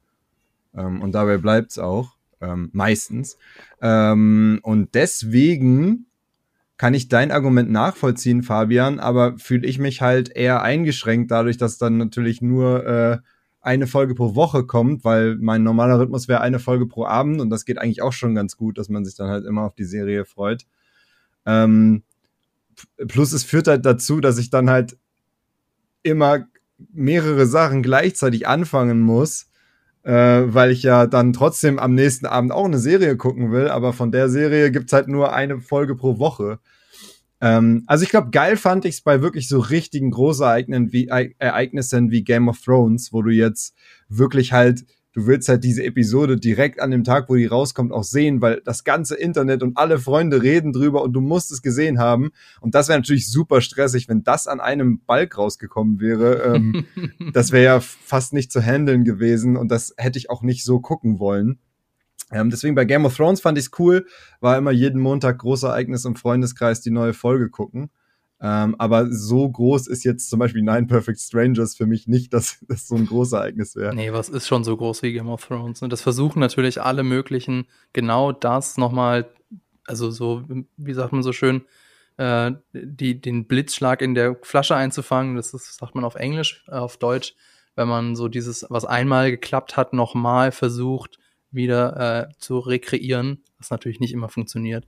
Ähm, 0.77 1.01
und 1.01 1.13
dabei 1.13 1.39
bleibt's 1.39 1.79
auch 1.79 2.17
ähm, 2.43 2.69
meistens. 2.73 3.39
Ähm, 3.81 4.61
und 4.63 4.95
deswegen 4.95 6.07
kann 6.81 6.95
ich 6.95 7.09
dein 7.09 7.31
Argument 7.31 7.71
nachvollziehen, 7.71 8.43
Fabian, 8.43 9.01
aber 9.01 9.37
fühle 9.37 9.69
ich 9.69 9.79
mich 9.79 10.01
halt 10.01 10.35
eher 10.35 10.63
eingeschränkt 10.63 11.31
dadurch, 11.31 11.59
dass 11.59 11.77
dann 11.77 11.99
natürlich 11.99 12.41
nur 12.41 12.87
äh, 12.87 13.19
eine 13.61 13.87
Folge 13.87 14.15
pro 14.15 14.35
Woche 14.35 14.65
kommt, 14.65 15.05
weil 15.05 15.37
mein 15.37 15.63
normaler 15.63 16.01
Rhythmus 16.01 16.27
wäre 16.27 16.41
eine 16.41 16.59
Folge 16.59 16.87
pro 16.87 17.05
Abend 17.05 17.43
und 17.43 17.51
das 17.51 17.67
geht 17.67 17.77
eigentlich 17.77 18.01
auch 18.01 18.15
schon 18.15 18.35
ganz 18.35 18.57
gut, 18.57 18.79
dass 18.79 18.89
man 18.89 19.05
sich 19.05 19.15
dann 19.15 19.29
halt 19.29 19.45
immer 19.45 19.65
auf 19.65 19.75
die 19.75 19.85
Serie 19.85 20.25
freut. 20.25 20.65
Ähm, 21.45 22.03
plus 23.07 23.35
es 23.35 23.45
führt 23.45 23.69
halt 23.69 23.85
dazu, 23.85 24.23
dass 24.23 24.39
ich 24.39 24.49
dann 24.49 24.71
halt 24.71 24.97
immer 26.03 26.47
mehrere 26.95 27.45
Sachen 27.45 27.83
gleichzeitig 27.83 28.49
anfangen 28.49 29.03
muss 29.03 29.50
äh, 30.03 30.13
weil 30.13 30.71
ich 30.71 30.83
ja 30.83 31.07
dann 31.07 31.33
trotzdem 31.33 31.79
am 31.79 31.95
nächsten 31.95 32.27
Abend 32.27 32.53
auch 32.53 32.65
eine 32.65 32.79
Serie 32.79 33.17
gucken 33.17 33.53
will, 33.53 33.69
aber 33.69 33.93
von 33.93 34.13
der 34.13 34.29
Serie 34.29 34.71
gibt's 34.71 34.93
halt 34.93 35.09
nur 35.09 35.33
eine 35.33 35.61
Folge 35.61 35.95
pro 35.95 36.19
Woche. 36.19 36.59
Ähm, 37.41 37.85
also 37.87 38.05
ich 38.05 38.11
glaube, 38.11 38.31
geil 38.31 38.57
fand 38.57 38.85
ich's 38.85 39.03
bei 39.03 39.23
wirklich 39.23 39.49
so 39.49 39.61
richtigen 39.61 40.11
Großereignissen 40.11 40.93
wie, 40.93 41.09
Ereignissen 41.09 42.11
wie 42.11 42.23
Game 42.23 42.49
of 42.49 42.61
Thrones, 42.61 43.13
wo 43.13 43.23
du 43.23 43.31
jetzt 43.31 43.75
wirklich 44.09 44.53
halt 44.53 44.85
du 45.13 45.27
willst 45.27 45.49
halt 45.49 45.65
diese 45.65 45.85
Episode 45.85 46.37
direkt 46.37 46.81
an 46.81 46.91
dem 46.91 47.05
Tag, 47.05 47.29
wo 47.29 47.35
die 47.35 47.47
rauskommt, 47.47 47.93
auch 47.93 48.05
sehen, 48.05 48.41
weil 48.41 48.61
das 48.65 48.85
ganze 48.85 49.17
Internet 49.17 49.63
und 49.63 49.77
alle 49.77 49.99
Freunde 49.99 50.43
reden 50.43 50.73
drüber 50.73 51.03
und 51.03 51.13
du 51.13 51.21
musst 51.21 51.51
es 51.53 51.63
gesehen 51.63 51.99
haben. 51.99 52.31
Und 52.61 52.75
das 52.75 52.89
wäre 52.89 52.99
natürlich 52.99 53.31
super 53.31 53.61
stressig, 53.61 54.09
wenn 54.09 54.23
das 54.23 54.47
an 54.47 54.61
einem 54.61 55.01
Balk 55.05 55.37
rausgekommen 55.37 56.01
wäre. 56.01 56.55
Ähm, 56.55 56.87
das 57.33 57.53
wäre 57.53 57.65
ja 57.65 57.81
fast 57.81 58.33
nicht 58.33 58.53
zu 58.53 58.61
handeln 58.61 59.05
gewesen 59.05 59.57
und 59.57 59.71
das 59.71 59.95
hätte 59.97 60.19
ich 60.19 60.31
auch 60.31 60.43
nicht 60.43 60.65
so 60.65 60.81
gucken 60.81 61.19
wollen. 61.19 61.59
Ähm, 62.33 62.51
deswegen 62.51 62.77
bei 62.77 62.85
Game 62.85 63.05
of 63.05 63.17
Thrones 63.17 63.41
fand 63.41 63.59
ich 63.59 63.67
es 63.67 63.79
cool, 63.79 64.07
war 64.41 64.57
immer 64.57 64.71
jeden 64.71 65.01
Montag 65.01 65.39
große 65.39 65.67
Ereignis 65.67 66.05
im 66.05 66.15
Freundeskreis 66.15 66.81
die 66.81 66.91
neue 66.91 67.13
Folge 67.13 67.51
gucken. 67.51 67.91
Ähm, 68.43 68.75
aber 68.79 69.13
so 69.13 69.49
groß 69.49 69.87
ist 69.87 70.05
jetzt 70.05 70.31
zum 70.31 70.39
Beispiel 70.39 70.63
Nine 70.63 70.87
Perfect 70.87 71.21
Strangers 71.21 71.77
für 71.77 71.87
mich 71.87 72.07
nicht, 72.07 72.33
dass 72.33 72.59
das 72.69 72.89
so 72.89 72.97
ein 72.97 73.07
großes 73.07 73.35
Ereignis 73.35 73.77
wäre. 73.77 73.95
Nee, 73.95 74.13
was 74.13 74.29
ist 74.29 74.47
schon 74.47 74.65
so 74.65 74.77
groß 74.77 75.03
wie 75.03 75.13
Game 75.13 75.29
of 75.29 75.47
Thrones? 75.47 75.83
Und 75.83 75.93
das 75.93 76.01
versuchen 76.01 76.41
natürlich 76.41 76.81
alle 76.81 77.03
möglichen, 77.03 77.67
genau 77.93 78.33
das 78.33 78.79
nochmal, 78.79 79.29
also 79.87 80.11
so, 80.11 80.45
wie 80.77 80.95
sagt 80.95 81.13
man 81.13 81.23
so 81.23 81.33
schön, 81.33 81.63
äh, 82.17 82.53
die, 82.73 83.21
den 83.21 83.47
Blitzschlag 83.47 84.01
in 84.01 84.15
der 84.15 84.37
Flasche 84.43 84.77
einzufangen. 84.77 85.37
Das 85.37 85.53
ist, 85.53 85.79
sagt 85.79 85.95
man 85.95 86.05
auf 86.05 86.15
Englisch, 86.15 86.65
äh, 86.69 86.73
auf 86.73 86.97
Deutsch, 86.97 87.35
wenn 87.77 87.89
man 87.89 88.17
so 88.17 88.29
dieses, 88.29 88.67
was 88.71 88.85
einmal 88.87 89.31
geklappt 89.31 89.77
hat, 89.77 89.93
nochmal 89.93 90.53
versucht, 90.53 91.19
wieder 91.51 92.29
äh, 92.31 92.39
zu 92.39 92.59
rekreieren, 92.59 93.43
was 93.59 93.71
natürlich 93.71 94.01
nicht 94.01 94.13
immer 94.13 94.29
funktioniert. 94.29 94.87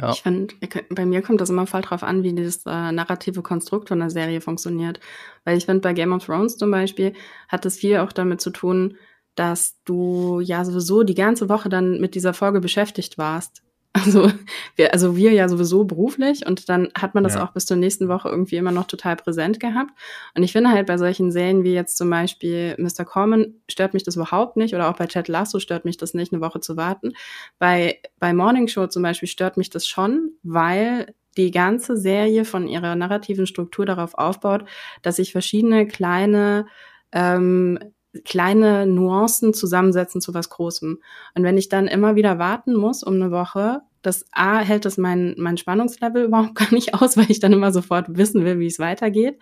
Ja. 0.00 0.12
Ich 0.12 0.22
finde, 0.22 0.54
bei 0.90 1.04
mir 1.04 1.22
kommt 1.22 1.40
das 1.40 1.50
immer 1.50 1.66
voll 1.66 1.82
drauf 1.82 2.02
an, 2.02 2.22
wie 2.22 2.34
das 2.34 2.64
äh, 2.66 2.92
narrative 2.92 3.42
Konstrukt 3.42 3.88
von 3.88 4.00
der 4.00 4.10
Serie 4.10 4.40
funktioniert. 4.40 5.00
Weil 5.44 5.58
ich 5.58 5.66
finde, 5.66 5.80
bei 5.80 5.92
Game 5.92 6.12
of 6.12 6.24
Thrones 6.24 6.56
zum 6.56 6.70
Beispiel 6.70 7.12
hat 7.48 7.66
es 7.66 7.78
viel 7.78 7.98
auch 7.98 8.12
damit 8.12 8.40
zu 8.40 8.50
tun, 8.50 8.96
dass 9.34 9.78
du 9.84 10.40
ja 10.40 10.64
sowieso 10.64 11.02
die 11.02 11.14
ganze 11.14 11.48
Woche 11.48 11.68
dann 11.68 12.00
mit 12.00 12.14
dieser 12.14 12.34
Folge 12.34 12.60
beschäftigt 12.60 13.18
warst. 13.18 13.62
Also 13.92 14.30
wir, 14.76 14.92
also 14.92 15.16
wir 15.16 15.32
ja 15.32 15.48
sowieso 15.48 15.84
beruflich 15.84 16.46
und 16.46 16.68
dann 16.68 16.90
hat 16.96 17.14
man 17.14 17.24
das 17.24 17.34
ja. 17.34 17.44
auch 17.44 17.52
bis 17.52 17.66
zur 17.66 17.76
nächsten 17.76 18.08
Woche 18.08 18.28
irgendwie 18.28 18.56
immer 18.56 18.70
noch 18.70 18.86
total 18.86 19.16
präsent 19.16 19.58
gehabt. 19.58 19.90
Und 20.36 20.44
ich 20.44 20.52
finde 20.52 20.70
halt 20.70 20.86
bei 20.86 20.96
solchen 20.96 21.32
Serien 21.32 21.64
wie 21.64 21.72
jetzt 21.72 21.96
zum 21.96 22.08
Beispiel 22.08 22.76
Mr. 22.78 23.04
Corman 23.04 23.54
stört 23.68 23.92
mich 23.92 24.04
das 24.04 24.14
überhaupt 24.14 24.56
nicht 24.56 24.74
oder 24.74 24.88
auch 24.88 24.96
bei 24.96 25.06
Ted 25.06 25.26
Lasso 25.26 25.58
stört 25.58 25.84
mich 25.84 25.96
das 25.96 26.14
nicht, 26.14 26.32
eine 26.32 26.40
Woche 26.40 26.60
zu 26.60 26.76
warten. 26.76 27.14
Bei, 27.58 27.98
bei 28.20 28.32
Morning 28.32 28.68
Show 28.68 28.86
zum 28.86 29.02
Beispiel 29.02 29.28
stört 29.28 29.56
mich 29.56 29.70
das 29.70 29.88
schon, 29.88 30.30
weil 30.44 31.12
die 31.36 31.50
ganze 31.50 31.96
Serie 31.96 32.44
von 32.44 32.68
ihrer 32.68 32.94
narrativen 32.94 33.46
Struktur 33.46 33.86
darauf 33.86 34.14
aufbaut, 34.14 34.64
dass 35.02 35.16
sich 35.16 35.32
verschiedene 35.32 35.86
kleine 35.86 36.66
ähm, 37.12 37.78
kleine 38.24 38.86
Nuancen 38.86 39.54
zusammensetzen 39.54 40.20
zu 40.20 40.34
was 40.34 40.50
Großem. 40.50 40.98
Und 41.34 41.42
wenn 41.42 41.58
ich 41.58 41.68
dann 41.68 41.86
immer 41.86 42.16
wieder 42.16 42.38
warten 42.38 42.74
muss 42.74 43.02
um 43.02 43.14
eine 43.14 43.30
Woche, 43.30 43.82
das 44.02 44.24
A 44.32 44.60
hält 44.60 44.84
das 44.84 44.98
mein, 44.98 45.34
mein 45.38 45.56
Spannungslevel 45.56 46.24
überhaupt 46.24 46.54
gar 46.54 46.72
nicht 46.72 46.94
aus, 46.94 47.16
weil 47.16 47.30
ich 47.30 47.40
dann 47.40 47.52
immer 47.52 47.72
sofort 47.72 48.16
wissen 48.16 48.44
will, 48.44 48.58
wie 48.58 48.66
es 48.66 48.78
weitergeht. 48.78 49.38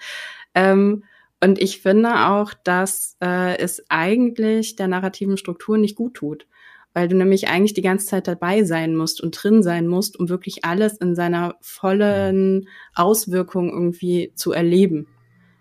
Ähm, 0.54 1.04
und 1.40 1.60
ich 1.60 1.80
finde 1.80 2.26
auch, 2.28 2.52
dass 2.64 3.16
äh, 3.22 3.56
es 3.58 3.84
eigentlich 3.88 4.76
der 4.76 4.88
narrativen 4.88 5.36
Struktur 5.36 5.78
nicht 5.78 5.94
gut 5.94 6.14
tut, 6.14 6.46
weil 6.94 7.06
du 7.06 7.14
nämlich 7.14 7.48
eigentlich 7.48 7.74
die 7.74 7.82
ganze 7.82 8.06
Zeit 8.06 8.26
dabei 8.26 8.64
sein 8.64 8.96
musst 8.96 9.20
und 9.20 9.40
drin 9.40 9.62
sein 9.62 9.86
musst, 9.86 10.18
um 10.18 10.28
wirklich 10.28 10.64
alles 10.64 10.96
in 10.96 11.14
seiner 11.14 11.54
vollen 11.60 12.68
Auswirkung 12.94 13.70
irgendwie 13.70 14.32
zu 14.34 14.52
erleben. 14.52 15.06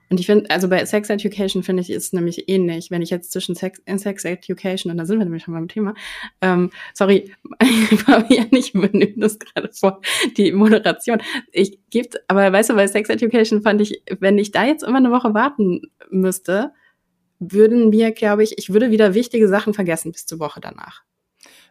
Und 0.10 0.20
ich 0.20 0.26
finde, 0.26 0.50
also 0.50 0.70
bei 0.70 0.86
Sex 0.86 1.10
Education 1.10 1.64
finde 1.64 1.82
ich, 1.82 1.90
ist 1.90 2.14
nämlich 2.14 2.48
ähnlich. 2.50 2.92
Wenn 2.92 3.02
ich 3.02 3.10
jetzt 3.10 3.32
zwischen 3.32 3.56
Sex, 3.56 3.82
in 3.86 4.00
Sex 4.00 4.24
Education, 4.24 4.92
und 4.92 4.98
da 4.98 5.06
sind 5.06 5.20
wir 5.20 5.26
nämlich 5.26 5.44
schon 5.44 5.54
beim 5.54 5.68
Thema, 5.68 5.94
ähm, 6.42 6.72
sorry, 6.94 7.34
Fabian, 8.06 8.48
ich 8.52 8.74
übernehme 8.74 9.16
das 9.18 9.38
gerade 9.40 9.70
vor, 9.74 10.02
die 10.38 10.52
Moderation. 10.52 11.22
Ich 11.52 11.80
gebe, 11.90 12.20
aber 12.28 12.52
weißt 12.52 12.70
du, 12.70 12.76
bei 12.76 12.88
Sex 12.88 13.10
Education 13.10 13.62
fand 13.62 13.82
ich, 13.82 14.02
wenn 14.20 14.38
ich 14.38 14.52
da 14.52 14.66
jetzt 14.66 14.84
immer 14.84 14.98
eine 14.98 15.12
Woche 15.12 15.34
warten 15.34 15.82
müsste, 16.10 16.72
würden 17.40 17.90
mir, 17.90 18.12
glaube 18.12 18.44
ich, 18.44 18.58
ich 18.58 18.72
würde 18.74 18.92
wieder 18.92 19.14
wichtige 19.14 19.48
Sachen 19.48 19.74
vergessen 19.74 20.12
bis 20.12 20.26
zur 20.26 20.40
Woche 20.40 20.60
danach. 20.62 21.04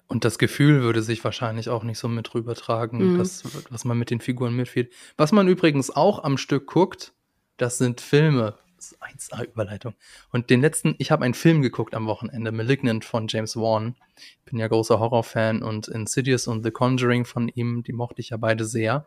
Und 0.09 0.25
das 0.25 0.39
Gefühl 0.39 0.83
würde 0.83 1.03
sich 1.03 1.25
wahrscheinlich 1.25 1.69
auch 1.69 1.83
nicht 1.83 1.99
so 1.99 2.07
mit 2.07 2.33
rübertragen, 2.33 3.15
mhm. 3.15 3.19
das, 3.19 3.43
was 3.71 3.85
man 3.85 3.99
mit 3.99 4.11
den 4.11 4.21
Figuren 4.21 4.55
mitfühlt. 4.55 4.93
Was 5.17 5.33
man 5.33 5.49
übrigens 5.49 5.91
auch 5.91 6.23
am 6.23 6.37
Stück 6.37 6.67
guckt, 6.67 7.13
das 7.57 7.79
sind 7.79 8.01
Filme. 8.01 8.59
Das 8.77 8.93
ist 8.93 9.33
1A-Überleitung. 9.33 9.95
Und 10.31 10.51
den 10.51 10.61
letzten, 10.61 10.95
ich 10.99 11.11
habe 11.11 11.25
einen 11.25 11.35
Film 11.35 11.63
geguckt 11.63 11.95
am 11.95 12.07
Wochenende, 12.07 12.53
Malignant 12.53 13.05
von 13.05 13.27
James 13.29 13.57
Wan. 13.57 13.97
Ich 14.17 14.45
bin 14.45 14.59
ja 14.59 14.69
großer 14.69 15.01
Horrorfan 15.01 15.63
und 15.63 15.89
Insidious 15.89 16.47
und 16.47 16.63
The 16.63 16.71
Conjuring 16.71 17.25
von 17.25 17.49
ihm, 17.49 17.83
die 17.83 17.93
mochte 17.93 18.21
ich 18.21 18.31
ja 18.31 18.37
beide 18.37 18.65
sehr. 18.67 19.07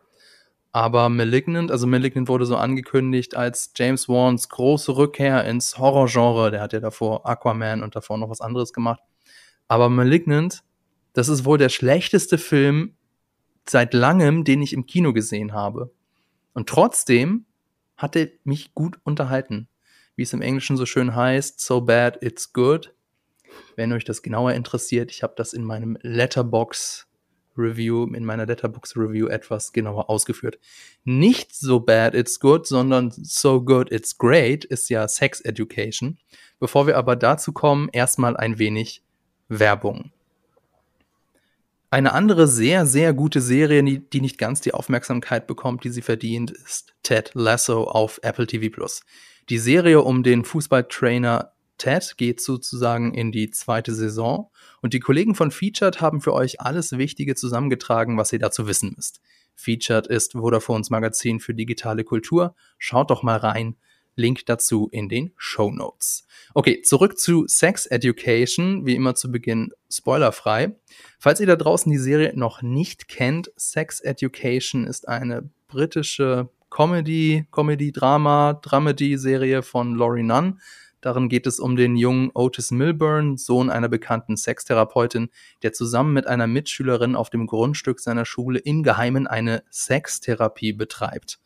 Aber 0.72 1.10
Malignant, 1.10 1.72
also 1.72 1.88
Malignant 1.88 2.28
wurde 2.28 2.46
so 2.46 2.56
angekündigt 2.56 3.36
als 3.36 3.72
James 3.76 4.08
Wans 4.08 4.50
große 4.50 4.96
Rückkehr 4.96 5.44
ins 5.46 5.78
Horrorgenre. 5.78 6.52
Der 6.52 6.62
hat 6.62 6.74
ja 6.74 6.80
davor 6.80 7.26
Aquaman 7.28 7.82
und 7.82 7.96
davor 7.96 8.18
noch 8.18 8.30
was 8.30 8.42
anderes 8.42 8.74
gemacht. 8.74 9.02
Aber 9.68 9.90
Malignant, 9.90 10.64
das 11.14 11.28
ist 11.30 11.46
wohl 11.46 11.58
der 11.58 11.70
schlechteste 11.70 12.38
Film 12.38 12.96
seit 13.68 13.94
langem, 13.94 14.44
den 14.44 14.62
ich 14.62 14.74
im 14.74 14.86
Kino 14.86 15.14
gesehen 15.14 15.54
habe. 15.54 15.92
Und 16.54 16.70
trotzdem 16.70 17.46
hatte 18.00 18.32
mich 18.44 18.74
gut 18.74 19.00
unterhalten. 19.04 19.68
Wie 20.16 20.24
es 20.24 20.34
im 20.34 20.42
Englischen 20.42 20.78
so 20.78 20.86
schön 20.86 21.16
heißt, 21.16 21.60
so 21.62 21.82
bad 21.82 22.22
it's 22.24 22.52
good. 22.52 22.94
Wenn 23.76 23.94
euch 23.94 24.06
das 24.06 24.22
genauer 24.22 24.54
interessiert, 24.54 25.12
ich 25.12 25.22
habe 25.24 25.34
das 25.36 25.54
in 25.54 25.64
meinem 25.64 25.98
Letterbox 26.02 27.08
Review, 27.58 28.06
in 28.14 28.26
meiner 28.26 28.46
Letterbox 28.46 28.96
Review 28.96 29.28
etwas 29.28 29.74
genauer 29.74 30.10
ausgeführt. 30.10 30.60
Nicht 31.04 31.54
so 31.54 31.80
bad 31.80 32.16
it's 32.16 32.40
good, 32.40 32.66
sondern 32.66 33.12
so 33.12 33.62
good 33.62 33.92
it's 33.92 34.18
great 34.18 34.66
ist 34.66 34.90
ja 34.90 35.08
Sex 35.08 35.42
Education. 35.42 36.18
Bevor 36.60 36.88
wir 36.88 36.98
aber 36.98 37.16
dazu 37.16 37.52
kommen, 37.52 37.90
erstmal 37.92 38.38
ein 38.38 38.60
wenig 38.60 39.04
Werbung. 39.50 40.12
Eine 41.92 42.14
andere 42.14 42.48
sehr, 42.48 42.86
sehr 42.86 43.14
gute 43.14 43.42
Serie, 43.42 43.82
die 43.84 44.22
nicht 44.22 44.38
ganz 44.38 44.62
die 44.62 44.76
Aufmerksamkeit 44.76 45.48
bekommt, 45.48 45.84
die 45.84 45.90
sie 45.90 46.04
verdient, 46.04 46.52
ist 46.52 46.94
Ted 47.02 47.32
Lasso 47.34 47.86
auf 47.86 48.20
Apple 48.22 48.46
TV 48.46 48.72
Plus. 48.72 49.02
Die 49.50 49.58
Serie 49.58 50.02
um 50.02 50.22
den 50.22 50.46
Fußballtrainer 50.46 51.54
Ted 51.80 52.16
geht 52.18 52.42
sozusagen 52.42 53.16
in 53.16 53.32
die 53.32 53.50
zweite 53.50 53.96
Saison 53.96 54.52
und 54.84 54.94
die 54.94 55.00
Kollegen 55.00 55.34
von 55.34 55.50
Featured 55.50 56.00
haben 56.00 56.22
für 56.22 56.34
euch 56.34 56.62
alles 56.62 56.92
Wichtige 56.92 57.34
zusammengetragen, 57.34 58.18
was 58.18 58.32
ihr 58.34 58.40
dazu 58.40 58.68
wissen 58.68 58.94
müsst. 58.96 59.20
Featured 59.56 60.06
ist 60.06 60.36
Vodafones 60.36 60.92
Magazin 60.92 61.40
für 61.40 61.56
digitale 61.56 62.04
Kultur. 62.04 62.56
Schaut 62.78 63.10
doch 63.10 63.24
mal 63.24 63.38
rein. 63.38 63.78
Link 64.20 64.46
dazu 64.46 64.90
in 64.92 65.10
den 65.10 65.32
Show 65.38 65.72
Notes. 65.72 66.28
Okay, 66.54 66.82
zurück 66.82 67.18
zu 67.18 67.46
Sex 67.48 67.88
Education, 67.88 68.86
wie 68.86 68.96
immer 68.96 69.16
zu 69.16 69.32
Beginn 69.32 69.72
spoilerfrei. 69.90 70.76
Falls 71.18 71.40
ihr 71.40 71.48
da 71.48 71.56
draußen 71.56 71.92
die 71.92 71.98
Serie 71.98 72.34
noch 72.36 72.62
nicht 72.62 73.08
kennt, 73.08 73.52
Sex 73.56 74.02
Education 74.02 74.86
ist 74.86 75.08
eine 75.08 75.50
britische 75.68 76.50
Comedy, 76.70 77.48
Comedy-Drama, 77.52 78.60
Dramedy-Serie 78.62 79.64
von 79.64 79.96
Laurie 79.96 80.24
Nunn. 80.24 80.60
Darin 81.02 81.30
geht 81.30 81.48
es 81.48 81.60
um 81.60 81.76
den 81.76 81.96
jungen 81.96 82.30
Otis 82.34 82.72
Milburn, 82.72 83.38
Sohn 83.38 83.70
einer 83.70 83.88
bekannten 83.88 84.36
Sextherapeutin, 84.36 85.30
der 85.64 85.72
zusammen 85.72 86.14
mit 86.14 86.28
einer 86.28 86.46
Mitschülerin 86.46 87.16
auf 87.16 87.30
dem 87.30 87.48
Grundstück 87.48 88.00
seiner 88.00 88.26
Schule 88.26 88.60
im 88.60 88.84
Geheimen 88.84 89.26
eine 89.26 89.64
Sextherapie 89.72 90.74
betreibt. 90.74 91.40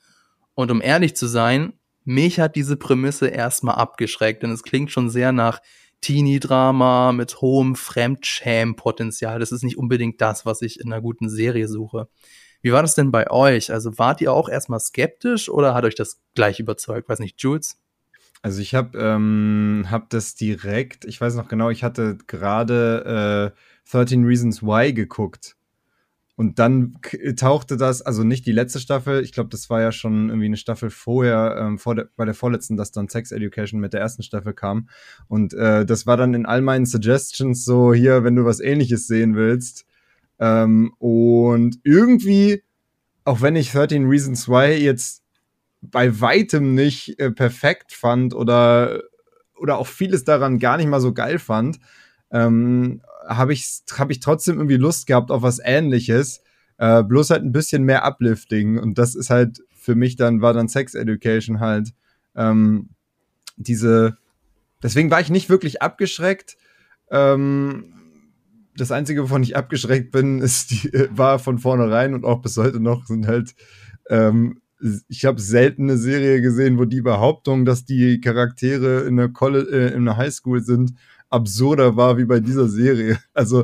Und 0.56 0.72
um 0.72 0.82
ehrlich 0.82 1.15
zu 1.15 1.27
sein, 1.27 1.74
mich 2.06 2.40
hat 2.40 2.56
diese 2.56 2.78
Prämisse 2.78 3.28
erstmal 3.28 3.76
abgeschreckt, 3.76 4.44
denn 4.44 4.52
es 4.52 4.64
klingt 4.64 4.92
schon 4.92 5.10
sehr 5.10 5.32
nach 5.32 5.62
Teenie-Drama 6.02 7.14
mit 7.14 7.42
hohem 7.42 7.76
Fremdschäm-Potenzial. 7.76 9.40
Das 9.40 9.52
ist 9.52 9.64
nicht 9.64 9.78
unbedingt 9.78 10.20
das, 10.22 10.46
was 10.46 10.62
ich 10.62 10.80
in 10.80 10.92
einer 10.92 11.02
guten 11.02 11.30
Serie 11.30 11.68
suche. 11.68 12.10
Wie 12.62 12.72
war 12.72 12.82
das 12.82 12.96
denn 12.96 13.12
bei 13.12 13.30
euch? 13.30 13.72
Also 13.72 13.98
wart 13.98 14.22
ihr 14.22 14.32
auch 14.32 14.50
erstmal 14.50 14.80
skeptisch 14.80 15.50
oder 15.50 15.74
hat 15.74 15.86
euch 15.86 15.96
das 15.96 16.22
gleich 16.36 16.60
überzeugt? 16.60 17.10
Weiß 17.10 17.20
nicht, 17.20 17.42
Jules? 17.42 17.78
Also 18.42 18.62
ich 18.62 18.76
habe 18.76 18.98
ähm, 18.98 19.86
hab 19.90 20.10
das 20.10 20.36
direkt, 20.36 21.06
ich 21.06 21.20
weiß 21.20 21.36
noch 21.36 21.48
genau, 21.48 21.70
ich 21.70 21.84
hatte 21.84 22.18
gerade 22.28 23.54
äh, 23.56 23.90
13 23.92 24.26
Reasons 24.26 24.62
Why 24.62 24.94
geguckt 24.94 25.56
und 26.36 26.58
dann 26.58 26.98
tauchte 27.36 27.78
das, 27.78 28.02
also 28.02 28.24
nicht 28.24 28.46
die 28.48 28.52
letzte 28.52 28.80
Staffel, 28.80 29.22
ich 29.24 29.34
glaube, 29.34 29.50
das 29.50 29.70
war 29.70 29.82
ja 29.82 29.92
schon 29.92 30.30
irgendwie 30.30 30.48
eine 30.48 30.58
Staffel 30.58 30.90
vorher, 30.90 31.58
ähm, 31.60 31.78
vor 31.78 31.94
der, 31.94 32.10
bei 32.16 32.25
der 32.25 32.34
vorletzten, 32.34 32.75
dass 32.75 32.92
dann 32.92 33.08
Sex 33.08 33.32
Education 33.32 33.80
mit 33.80 33.94
der 33.94 34.02
ersten 34.02 34.24
Staffel 34.24 34.54
kam. 34.54 34.90
Und 35.28 35.54
äh, 35.54 35.86
das 35.86 36.08
war 36.08 36.18
dann 36.18 36.34
in 36.34 36.48
all 36.48 36.62
meinen 36.62 36.88
Suggestions 36.88 37.63
so, 37.66 37.94
hier, 37.94 38.24
wenn 38.24 38.36
du 38.36 38.46
was 38.46 38.60
ähnliches 38.60 39.06
sehen 39.06 39.36
willst. 39.36 39.86
Ähm, 40.40 40.94
und 40.98 41.80
irgendwie, 41.84 42.63
auch 43.25 43.42
wenn 43.42 43.56
ich 43.56 43.72
13 43.72 44.08
Reasons 44.08 44.50
Why 44.50 44.74
jetzt 44.74 45.22
bei 45.82 46.20
weitem 46.20 46.74
nicht 46.74 47.20
äh, 47.20 47.30
perfekt 47.30 47.94
fand 47.94 48.34
oder, 48.34 49.04
oder 49.56 49.78
auch 49.78 49.88
vieles 49.88 50.24
daran 50.24 50.58
gar 50.58 50.78
nicht 50.78 50.88
mal 50.88 51.02
so 51.02 51.13
geil 51.13 51.38
fand, 51.38 51.80
ähm, 52.32 53.02
habe 53.27 53.53
ich, 53.53 53.82
hab 53.98 54.12
ich 54.12 54.20
trotzdem 54.20 54.58
irgendwie 54.58 54.77
Lust 54.77 55.08
gehabt 55.08 55.32
auf 55.32 55.42
was 55.42 55.60
ähnliches. 55.63 56.42
Äh, 56.77 57.03
bloß 57.03 57.30
halt 57.30 57.44
ein 57.44 57.51
bisschen 57.51 57.84
mehr 57.84 58.06
Uplifting. 58.06 58.80
Und 58.80 58.98
das 58.98 59.15
ist 59.15 59.30
halt 59.30 59.62
für 59.75 59.96
mich 59.96 60.15
dann, 60.15 60.42
war 60.42 60.53
dann 60.53 60.68
Sex 60.68 60.96
Education 60.96 61.60
halt 61.60 61.94
ähm, 62.36 62.89
diese. 63.58 64.18
Deswegen 64.82 65.12
war 65.12 65.22
ich 65.22 65.30
nicht 65.30 65.50
wirklich 65.50 65.82
abgeschreckt. 65.82 66.58
Ähm, 67.12 67.94
das 68.75 68.92
Einzige, 68.92 69.24
wovon 69.24 69.44
ich 69.44 69.56
abgeschreckt 69.56 70.12
bin, 70.12 70.42
ist 70.42 70.72
die, 70.72 70.92
war 71.12 71.39
von 71.39 71.60
vornherein 71.60 72.13
und 72.13 72.25
auch 72.25 72.42
bis 72.42 72.58
heute 72.58 72.80
noch, 72.80 73.06
sind 73.06 73.27
halt, 73.27 73.56
ähm, 74.10 74.62
ich 75.08 75.24
habe 75.24 75.39
selten 75.39 75.84
eine 75.84 75.98
Serie 75.98 76.42
gesehen, 76.42 76.77
wo 76.77 76.84
die 76.84 77.01
Behauptung, 77.01 77.63
dass 77.63 77.86
die 77.86 78.20
Charaktere 78.20 79.01
in 79.01 79.15
der, 79.15 79.30
College, 79.30 79.70
äh, 79.72 79.94
in 79.94 80.03
der 80.06 80.18
Highschool 80.18 80.62
sind, 80.62 80.94
absurder 81.34 81.98
war 81.98 82.18
wie 82.18 82.25
bei 82.25 82.40
dieser 82.40 82.68
Serie. 82.68 83.20
Also, 83.34 83.63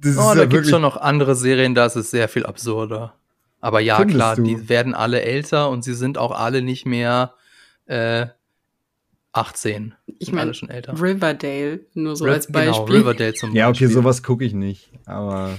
das 0.00 0.16
oh, 0.16 0.20
ist 0.20 0.34
da 0.34 0.34
ja 0.34 0.44
gibt 0.46 0.66
schon 0.66 0.82
noch 0.82 0.96
andere 0.96 1.36
Serien, 1.36 1.74
da 1.74 1.86
ist 1.86 1.96
es 1.96 2.10
sehr 2.10 2.28
viel 2.28 2.44
absurder. 2.44 3.14
Aber 3.60 3.80
ja, 3.80 3.96
Findest 3.96 4.16
klar, 4.16 4.36
du? 4.36 4.42
die 4.42 4.68
werden 4.68 4.94
alle 4.94 5.22
älter 5.22 5.70
und 5.70 5.82
sie 5.82 5.94
sind 5.94 6.18
auch 6.18 6.32
alle 6.32 6.62
nicht 6.62 6.84
mehr 6.84 7.34
äh, 7.86 8.26
18. 9.32 9.94
Ich 10.18 10.32
meine, 10.32 10.52
schon 10.54 10.68
älter. 10.68 11.00
Riverdale, 11.00 11.80
nur 11.94 12.16
so 12.16 12.24
Riv 12.24 12.34
als 12.34 12.46
genau, 12.46 12.58
Beispiel. 12.58 12.86
Genau, 12.86 12.98
Riverdale 12.98 13.34
zum 13.34 13.48
Beispiel. 13.50 13.58
Ja, 13.60 13.68
okay, 13.68 13.86
sowas 13.86 14.22
gucke 14.22 14.44
ich 14.44 14.54
nicht, 14.54 14.90
aber. 15.06 15.58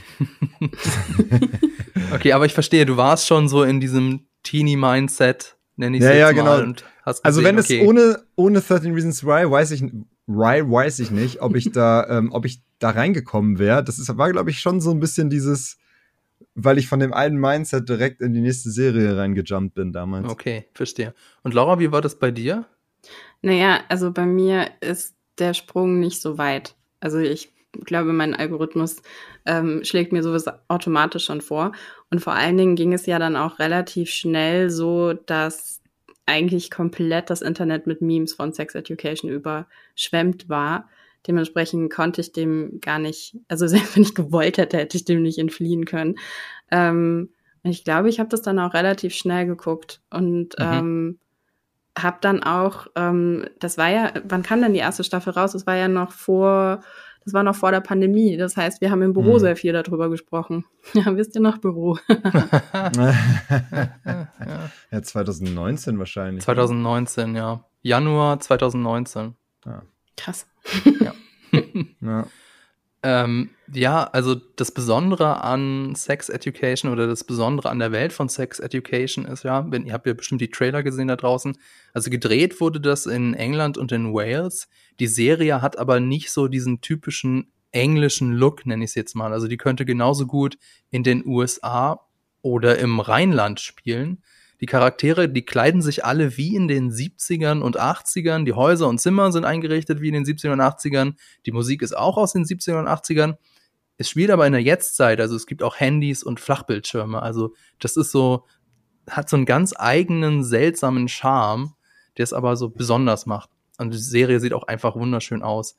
okay, 2.13 2.33
aber 2.33 2.45
ich 2.45 2.53
verstehe, 2.53 2.85
du 2.85 2.97
warst 2.97 3.27
schon 3.27 3.47
so 3.47 3.63
in 3.63 3.79
diesem 3.79 4.27
Teenie-Mindset, 4.43 5.57
nenne 5.77 5.97
ich 5.97 6.03
es 6.03 6.09
ja, 6.09 6.27
jetzt 6.27 6.37
ja, 6.37 6.43
mal. 6.43 6.63
Genau. 6.63 6.81
also, 7.23 7.43
wenn 7.43 7.57
okay. 7.57 7.81
es 7.81 7.87
ohne, 7.87 8.19
ohne 8.35 8.61
13 8.61 8.93
Reasons 8.93 9.23
Why, 9.23 9.49
weiß 9.49 9.71
ich, 9.71 9.83
Rye 10.29 10.69
weiß 10.69 10.99
ich 10.99 11.09
nicht, 11.09 11.41
ob 11.41 11.55
ich 11.55 11.71
da, 11.71 12.07
ähm, 12.09 12.31
ob 12.31 12.45
ich 12.45 12.61
da 12.77 12.91
reingekommen 12.91 13.57
wäre. 13.59 13.83
Das 13.83 13.97
ist, 13.99 14.15
war, 14.17 14.31
glaube 14.31 14.51
ich, 14.51 14.59
schon 14.59 14.79
so 14.79 14.91
ein 14.91 14.99
bisschen 14.99 15.29
dieses, 15.29 15.77
weil 16.53 16.77
ich 16.77 16.87
von 16.87 16.99
dem 16.99 17.13
einen 17.13 17.37
Mindset 17.37 17.89
direkt 17.89 18.21
in 18.21 18.33
die 18.33 18.41
nächste 18.41 18.69
Serie 18.69 19.17
reingejumpt 19.17 19.73
bin 19.73 19.91
damals. 19.91 20.29
Okay, 20.29 20.67
verstehe. 20.73 21.13
Und 21.43 21.53
Laura, 21.53 21.79
wie 21.79 21.91
war 21.91 22.01
das 22.01 22.19
bei 22.19 22.31
dir? 22.31 22.65
Naja, 23.41 23.79
also 23.89 24.11
bei 24.11 24.25
mir 24.25 24.69
ist 24.81 25.15
der 25.39 25.53
Sprung 25.53 25.99
nicht 25.99 26.21
so 26.21 26.37
weit. 26.37 26.75
Also 26.99 27.17
ich 27.17 27.51
glaube, 27.85 28.13
mein 28.13 28.35
Algorithmus 28.35 29.01
ähm, 29.45 29.83
schlägt 29.83 30.11
mir 30.11 30.23
sowas 30.23 30.45
automatisch 30.67 31.25
schon 31.25 31.41
vor. 31.41 31.71
Und 32.09 32.19
vor 32.19 32.33
allen 32.33 32.57
Dingen 32.57 32.75
ging 32.75 32.93
es 32.93 33.05
ja 33.05 33.19
dann 33.19 33.35
auch 33.35 33.59
relativ 33.59 34.09
schnell 34.09 34.69
so, 34.69 35.13
dass 35.13 35.78
eigentlich 36.29 36.69
komplett 36.69 37.29
das 37.29 37.41
Internet 37.41 37.87
mit 37.87 38.01
Memes 38.01 38.33
von 38.33 38.53
Sex 38.53 38.75
Education 38.75 39.31
überschwemmt 39.31 40.47
war. 40.47 40.87
Dementsprechend 41.27 41.91
konnte 41.91 42.21
ich 42.21 42.31
dem 42.31 42.79
gar 42.81 42.99
nicht, 42.99 43.35
also 43.47 43.67
selbst 43.67 43.95
wenn 43.95 44.03
ich 44.03 44.15
gewollt 44.15 44.57
hätte, 44.57 44.77
hätte 44.77 44.95
ich 44.95 45.05
dem 45.05 45.23
nicht 45.23 45.39
entfliehen 45.39 45.85
können. 45.85 46.15
Ähm, 46.71 47.29
ich 47.63 47.83
glaube, 47.83 48.09
ich 48.09 48.19
habe 48.19 48.29
das 48.29 48.41
dann 48.41 48.59
auch 48.59 48.73
relativ 48.73 49.13
schnell 49.13 49.45
geguckt 49.45 50.01
und 50.11 50.57
mhm. 50.57 50.65
ähm, 50.65 51.19
habe 51.97 52.17
dann 52.21 52.43
auch, 52.43 52.87
ähm, 52.95 53.47
das 53.59 53.77
war 53.77 53.89
ja, 53.89 54.13
wann 54.23 54.43
kam 54.43 54.61
denn 54.61 54.73
die 54.73 54.79
erste 54.79 55.03
Staffel 55.03 55.33
raus? 55.33 55.51
Das 55.51 55.67
war 55.67 55.75
ja 55.75 55.87
noch 55.87 56.11
vor, 56.11 56.81
das 57.23 57.33
war 57.33 57.43
noch 57.43 57.55
vor 57.55 57.71
der 57.71 57.81
Pandemie. 57.81 58.37
Das 58.37 58.57
heißt, 58.57 58.81
wir 58.81 58.91
haben 58.91 59.01
im 59.01 59.13
Büro 59.13 59.33
mhm. 59.33 59.39
sehr 59.39 59.55
viel 59.55 59.73
darüber 59.73 60.09
gesprochen. 60.09 60.65
Ja, 60.93 61.15
wisst 61.15 61.35
ihr 61.35 61.41
noch 61.41 61.59
Büro? 61.59 61.99
ja, 64.91 65.01
2019 65.01 65.99
wahrscheinlich. 65.99 66.43
2019, 66.43 67.35
ja. 67.35 67.63
Januar 67.81 68.39
2019. 68.39 69.35
Ja. 69.65 69.83
Krass. 70.17 70.47
Ja. 70.99 71.13
ja. 72.01 72.25
Ähm, 73.01 73.51
ja, 73.71 74.03
also 74.03 74.35
das 74.35 74.71
Besondere 74.71 75.41
an 75.41 75.95
Sex 75.95 76.27
Education 76.27 76.91
oder 76.91 77.07
das 77.07 77.23
Besondere 77.23 77.69
an 77.69 77.79
der 77.79 77.93
Welt 77.93 78.11
von 78.11 78.27
Sex 78.27 78.59
Education 78.59 79.25
ist 79.25 79.43
ja, 79.43 79.65
wenn 79.71 79.85
ihr 79.85 79.93
habt 79.93 80.05
ja 80.05 80.13
bestimmt 80.13 80.41
die 80.41 80.51
Trailer 80.51 80.83
gesehen 80.83 81.07
da 81.07 81.15
draußen. 81.15 81.57
Also 81.93 82.09
gedreht 82.09 82.59
wurde 82.59 82.81
das 82.81 83.05
in 83.05 83.33
England 83.33 83.77
und 83.77 83.91
in 83.93 84.13
Wales. 84.13 84.67
Die 84.99 85.07
Serie 85.07 85.61
hat 85.61 85.77
aber 85.77 86.01
nicht 86.01 86.29
so 86.31 86.47
diesen 86.47 86.81
typischen 86.81 87.51
englischen 87.71 88.33
Look, 88.33 88.65
nenne 88.65 88.83
ich 88.83 88.91
es 88.91 88.95
jetzt 88.95 89.15
mal. 89.15 89.31
Also 89.31 89.47
die 89.47 89.57
könnte 89.57 89.85
genauso 89.85 90.25
gut 90.25 90.57
in 90.89 91.03
den 91.03 91.25
USA 91.25 92.01
oder 92.41 92.79
im 92.79 92.99
Rheinland 92.99 93.61
spielen. 93.61 94.23
Die 94.61 94.65
Charaktere, 94.65 95.29
die 95.29 95.45
kleiden 95.45 95.81
sich 95.81 96.03
alle 96.03 96.35
wie 96.37 96.55
in 96.55 96.67
den 96.67 96.91
70ern 96.91 97.61
und 97.61 97.79
80ern. 97.79 98.43
Die 98.43 98.53
Häuser 98.53 98.87
und 98.87 98.99
Zimmer 98.99 99.31
sind 99.31 99.45
eingerichtet 99.45 100.01
wie 100.01 100.09
in 100.09 100.13
den 100.13 100.25
70ern 100.25 100.53
und 100.53 100.61
80ern. 100.61 101.13
Die 101.45 101.51
Musik 101.51 101.81
ist 101.81 101.95
auch 101.95 102.17
aus 102.17 102.33
den 102.33 102.43
70ern 102.43 102.79
und 102.79 102.87
80ern. 102.87 103.37
Es 103.97 104.09
spielt 104.09 104.31
aber 104.31 104.47
in 104.47 104.53
der 104.53 104.61
Jetztzeit, 104.61 105.19
also 105.19 105.35
es 105.35 105.45
gibt 105.45 105.61
auch 105.61 105.79
Handys 105.79 106.23
und 106.23 106.39
Flachbildschirme. 106.39 107.21
Also 107.21 107.53
das 107.79 107.97
ist 107.97 108.11
so, 108.11 108.45
hat 109.09 109.29
so 109.29 109.35
einen 109.35 109.45
ganz 109.45 109.73
eigenen, 109.77 110.43
seltsamen 110.43 111.07
Charme, 111.07 111.73
der 112.17 112.23
es 112.23 112.33
aber 112.33 112.55
so 112.55 112.69
besonders 112.69 113.25
macht. 113.25 113.49
Und 113.77 113.93
die 113.93 113.97
Serie 113.97 114.39
sieht 114.39 114.53
auch 114.53 114.63
einfach 114.63 114.95
wunderschön 114.95 115.41
aus. 115.41 115.75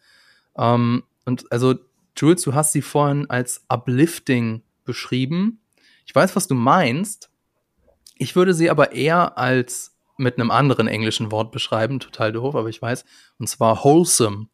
Ähm, 0.57 1.05
und 1.25 1.51
also, 1.53 1.77
Jules, 2.17 2.43
du 2.43 2.55
hast 2.55 2.73
sie 2.73 2.83
vorhin 2.83 3.29
als 3.31 3.65
uplifting 3.69 4.63
beschrieben. 4.85 5.61
Ich 6.07 6.15
weiß, 6.15 6.35
was 6.35 6.47
du 6.47 6.55
meinst, 6.55 7.30
ich 8.21 8.37
würde 8.37 8.53
sie 8.53 8.69
aber 8.69 8.93
eher 8.93 9.39
als 9.39 9.97
mit 10.19 10.39
einem 10.39 10.50
anderen 10.50 10.87
englischen 10.87 11.33
Wort 11.33 11.50
beschreiben, 11.53 11.99
total 12.00 12.33
doof, 12.33 12.55
aber 12.55 12.69
ich 12.69 12.81
weiß, 12.81 13.07
und 13.39 13.49
zwar 13.49 13.83
wholesome. 13.83 14.49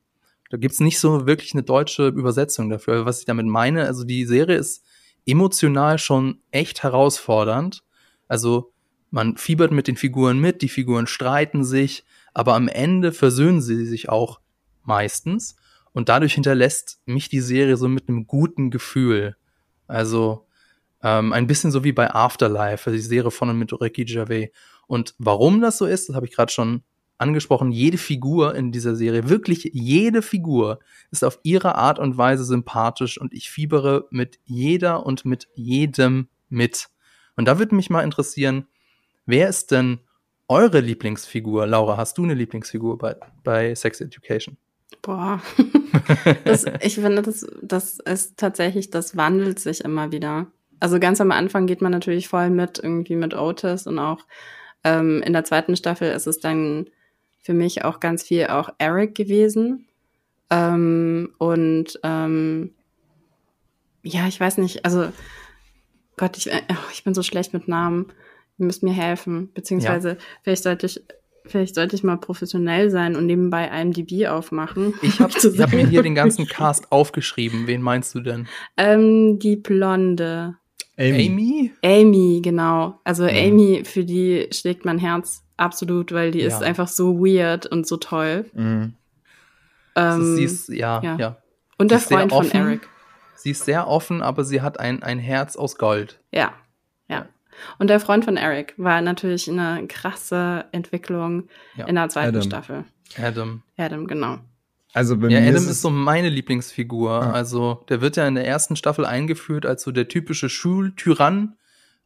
Da 0.50 0.56
gibt's 0.56 0.78
nicht 0.78 1.00
so 1.00 1.26
wirklich 1.26 1.52
eine 1.52 1.64
deutsche 1.64 2.06
Übersetzung 2.06 2.70
dafür. 2.70 3.04
Was 3.04 3.18
ich 3.18 3.25
damit 3.25 3.46
meine, 3.46 3.87
also 3.87 4.04
die 4.04 4.25
Serie 4.25 4.56
ist 4.56 4.85
emotional 5.26 5.99
schon 5.99 6.40
echt 6.52 6.85
herausfordernd. 6.85 7.82
Also 8.28 8.73
man 9.11 9.37
fiebert 9.37 9.73
mit 9.73 9.88
den 9.88 9.96
Figuren 9.96 10.38
mit, 10.38 10.62
die 10.62 10.68
Figuren 10.68 11.08
streiten 11.08 11.64
sich, 11.64 12.04
aber 12.32 12.54
am 12.54 12.68
Ende 12.68 13.11
versöhnen 13.11 13.61
sie 13.61 13.85
sich 13.85 14.08
auch 14.08 14.40
meistens. 14.85 15.56
Und 15.92 16.08
dadurch 16.08 16.35
hinterlässt 16.35 17.00
mich 17.04 17.28
die 17.28 17.40
Serie 17.40 17.76
so 17.76 17.88
mit 17.88 18.08
einem 18.08 18.28
guten 18.28 18.70
Gefühl. 18.70 19.35
Also 19.88 20.45
ähm, 21.06 21.32
ein 21.32 21.46
bisschen 21.46 21.70
so 21.70 21.84
wie 21.84 21.92
bei 21.92 22.12
Afterlife, 22.12 22.90
die 22.90 22.98
Serie 22.98 23.30
von 23.30 23.48
und 23.48 23.60
mit 23.60 23.72
Ricky 23.80 24.04
Gervais. 24.04 24.48
Und 24.88 25.14
warum 25.18 25.60
das 25.60 25.78
so 25.78 25.86
ist, 25.86 26.08
das 26.08 26.16
habe 26.16 26.26
ich 26.26 26.34
gerade 26.34 26.50
schon 26.50 26.82
angesprochen. 27.16 27.70
Jede 27.70 27.96
Figur 27.96 28.56
in 28.56 28.72
dieser 28.72 28.96
Serie, 28.96 29.28
wirklich 29.28 29.70
jede 29.72 30.20
Figur 30.20 30.80
ist 31.12 31.22
auf 31.22 31.38
ihre 31.44 31.76
Art 31.76 32.00
und 32.00 32.18
Weise 32.18 32.44
sympathisch 32.44 33.20
und 33.20 33.32
ich 33.32 33.50
fiebere 33.50 34.08
mit 34.10 34.40
jeder 34.47 35.06
und 35.06 35.25
mit 35.25 35.47
jedem 35.54 36.26
mit. 36.49 36.88
Und 37.36 37.47
da 37.47 37.60
würde 37.60 37.76
mich 37.76 37.88
mal 37.88 38.02
interessieren, 38.02 38.66
wer 39.26 39.49
ist 39.49 39.71
denn 39.71 40.00
eure 40.49 40.80
Lieblingsfigur? 40.80 41.69
Laura, 41.69 41.97
hast 41.97 42.19
du 42.19 42.25
eine 42.25 42.34
Lieblingsfigur 42.34 42.99
bei, 42.99 43.14
bei 43.45 43.76
Sex 43.76 44.00
Education? 44.00 44.56
Boah, 45.02 45.40
das, 46.45 46.64
ich 46.80 46.97
finde, 46.97 47.23
das, 47.23 47.47
das 47.62 48.00
ist 48.00 48.36
tatsächlich, 48.38 48.90
das 48.90 49.16
wandelt 49.16 49.60
sich 49.60 49.84
immer 49.84 50.10
wieder 50.10 50.49
also 50.80 51.00
ganz 51.00 51.21
am 51.21 51.30
Anfang 51.30 51.67
geht 51.67 51.80
man 51.80 51.93
natürlich 51.93 52.28
voll 52.28 52.50
mit, 52.50 52.78
irgendwie 52.78 53.17
mit 53.17 53.34
Otis 53.34 53.86
und 53.86 53.99
auch 53.99 54.21
ähm, 54.84 55.23
in 55.23 55.32
der 55.32 55.45
zweiten 55.45 55.76
Staffel 55.76 56.10
ist 56.12 56.26
es 56.26 56.41
dann 56.41 56.86
für 57.41 57.54
mich 57.54 57.84
auch 57.84 58.00
ganz 58.00 58.23
viel 58.23 58.47
auch 58.49 58.71
Eric 58.78 59.15
gewesen. 59.15 59.86
Ähm, 60.50 61.32
und 61.39 61.99
ähm, 62.02 62.73
ja, 64.02 64.26
ich 64.26 64.39
weiß 64.39 64.58
nicht, 64.58 64.84
also 64.84 65.08
Gott, 66.17 66.36
ich, 66.36 66.52
äh, 66.52 66.62
ich 66.93 67.04
bin 67.04 67.15
so 67.15 67.23
schlecht 67.23 67.52
mit 67.52 67.69
Namen. 67.69 68.06
Ihr 68.58 68.67
müsst 68.67 68.82
mir 68.82 68.93
helfen. 68.93 69.50
Beziehungsweise 69.54 70.10
ja. 70.10 70.17
vielleicht 70.43 70.62
sollte 70.62 70.86
ich 70.86 71.02
Vielleicht 71.49 71.76
sollte 71.76 71.95
ich 71.95 72.02
mal 72.02 72.17
professionell 72.17 72.91
sein 72.91 73.15
und 73.15 73.26
nebenbei 73.26 73.69
IMDb 73.69 74.26
aufmachen. 74.26 74.95
Ich 75.02 75.21
habe 75.21 75.32
hab 75.62 75.73
mir 75.73 75.86
hier 75.86 76.02
den 76.02 76.15
ganzen 76.15 76.47
Cast 76.47 76.91
aufgeschrieben. 76.91 77.67
Wen 77.67 77.82
meinst 77.82 78.15
du 78.15 78.21
denn? 78.21 78.49
Ähm, 78.76 79.39
die 79.39 79.54
Blonde. 79.54 80.56
Amy? 80.99 81.28
Amy, 81.28 81.73
Amy 81.85 82.41
genau. 82.43 83.00
Also 83.04 83.25
mhm. 83.25 83.30
Amy, 83.30 83.82
für 83.85 84.04
die 84.04 84.49
schlägt 84.52 84.85
mein 84.85 84.99
Herz 84.99 85.45
absolut, 85.56 86.13
weil 86.13 86.30
die 86.30 86.41
ja. 86.41 86.49
ist 86.49 86.63
einfach 86.63 86.89
so 86.89 87.19
weird 87.19 87.67
und 87.67 87.87
so 87.87 87.97
toll. 87.97 88.47
Mhm. 88.54 88.95
Ähm, 89.95 90.37
sie 90.37 90.45
ist, 90.45 90.69
ja, 90.69 91.00
ja. 91.02 91.17
ja. 91.17 91.37
Und 91.78 91.91
der 91.91 92.00
Freund 92.00 92.32
von 92.32 92.50
Eric. 92.50 92.89
Sie 93.35 93.50
ist 93.50 93.65
sehr 93.65 93.87
offen, 93.87 94.23
aber 94.23 94.45
sie 94.45 94.63
hat 94.63 94.80
ein, 94.80 95.02
ein 95.02 95.19
Herz 95.19 95.56
aus 95.56 95.76
Gold. 95.76 96.21
Ja, 96.32 96.54
ja. 97.09 97.26
Und 97.78 97.89
der 97.89 98.00
Freund 98.00 98.25
von 98.25 98.37
Eric 98.37 98.75
war 98.76 99.00
natürlich 99.00 99.49
eine 99.49 99.87
krasse 99.87 100.67
Entwicklung 100.73 101.49
ja. 101.76 101.87
in 101.87 101.95
der 101.95 102.09
zweiten 102.09 102.28
Adam. 102.28 102.43
Staffel. 102.43 102.85
Adam. 103.19 103.63
Adam, 103.76 104.06
genau. 104.06 104.39
Also 104.97 105.19
bei 105.19 105.28
ja, 105.28 105.41
mir 105.41 105.50
Adam 105.50 105.63
ist, 105.63 105.69
ist 105.69 105.82
so 105.82 105.91
meine 105.91 106.30
Lieblingsfigur. 106.30 107.11
Ah. 107.11 107.32
Also 107.32 107.85
der 107.91 108.00
wird 108.00 108.17
ja 108.17 108.26
in 108.26 108.35
der 108.35 108.47
ersten 108.47 108.76
Staffel 108.76 109.04
eingeführt 109.04 109.67
als 109.67 109.82
so 109.82 109.93
der 109.93 110.09
typische 110.09 110.49
Schultyrann, 110.49 111.56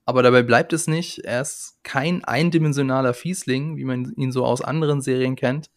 aber 0.06 0.24
dabei 0.24 0.42
bleibt 0.42 0.72
es 0.72 0.88
nicht. 0.88 1.20
Er 1.20 1.40
ist 1.40 1.78
kein 1.84 2.24
eindimensionaler 2.24 3.14
Fiesling, 3.14 3.76
wie 3.76 3.84
man 3.84 4.12
ihn 4.16 4.32
so 4.32 4.44
aus 4.44 4.60
anderen 4.60 5.02
Serien 5.02 5.36
kennt. 5.36 5.70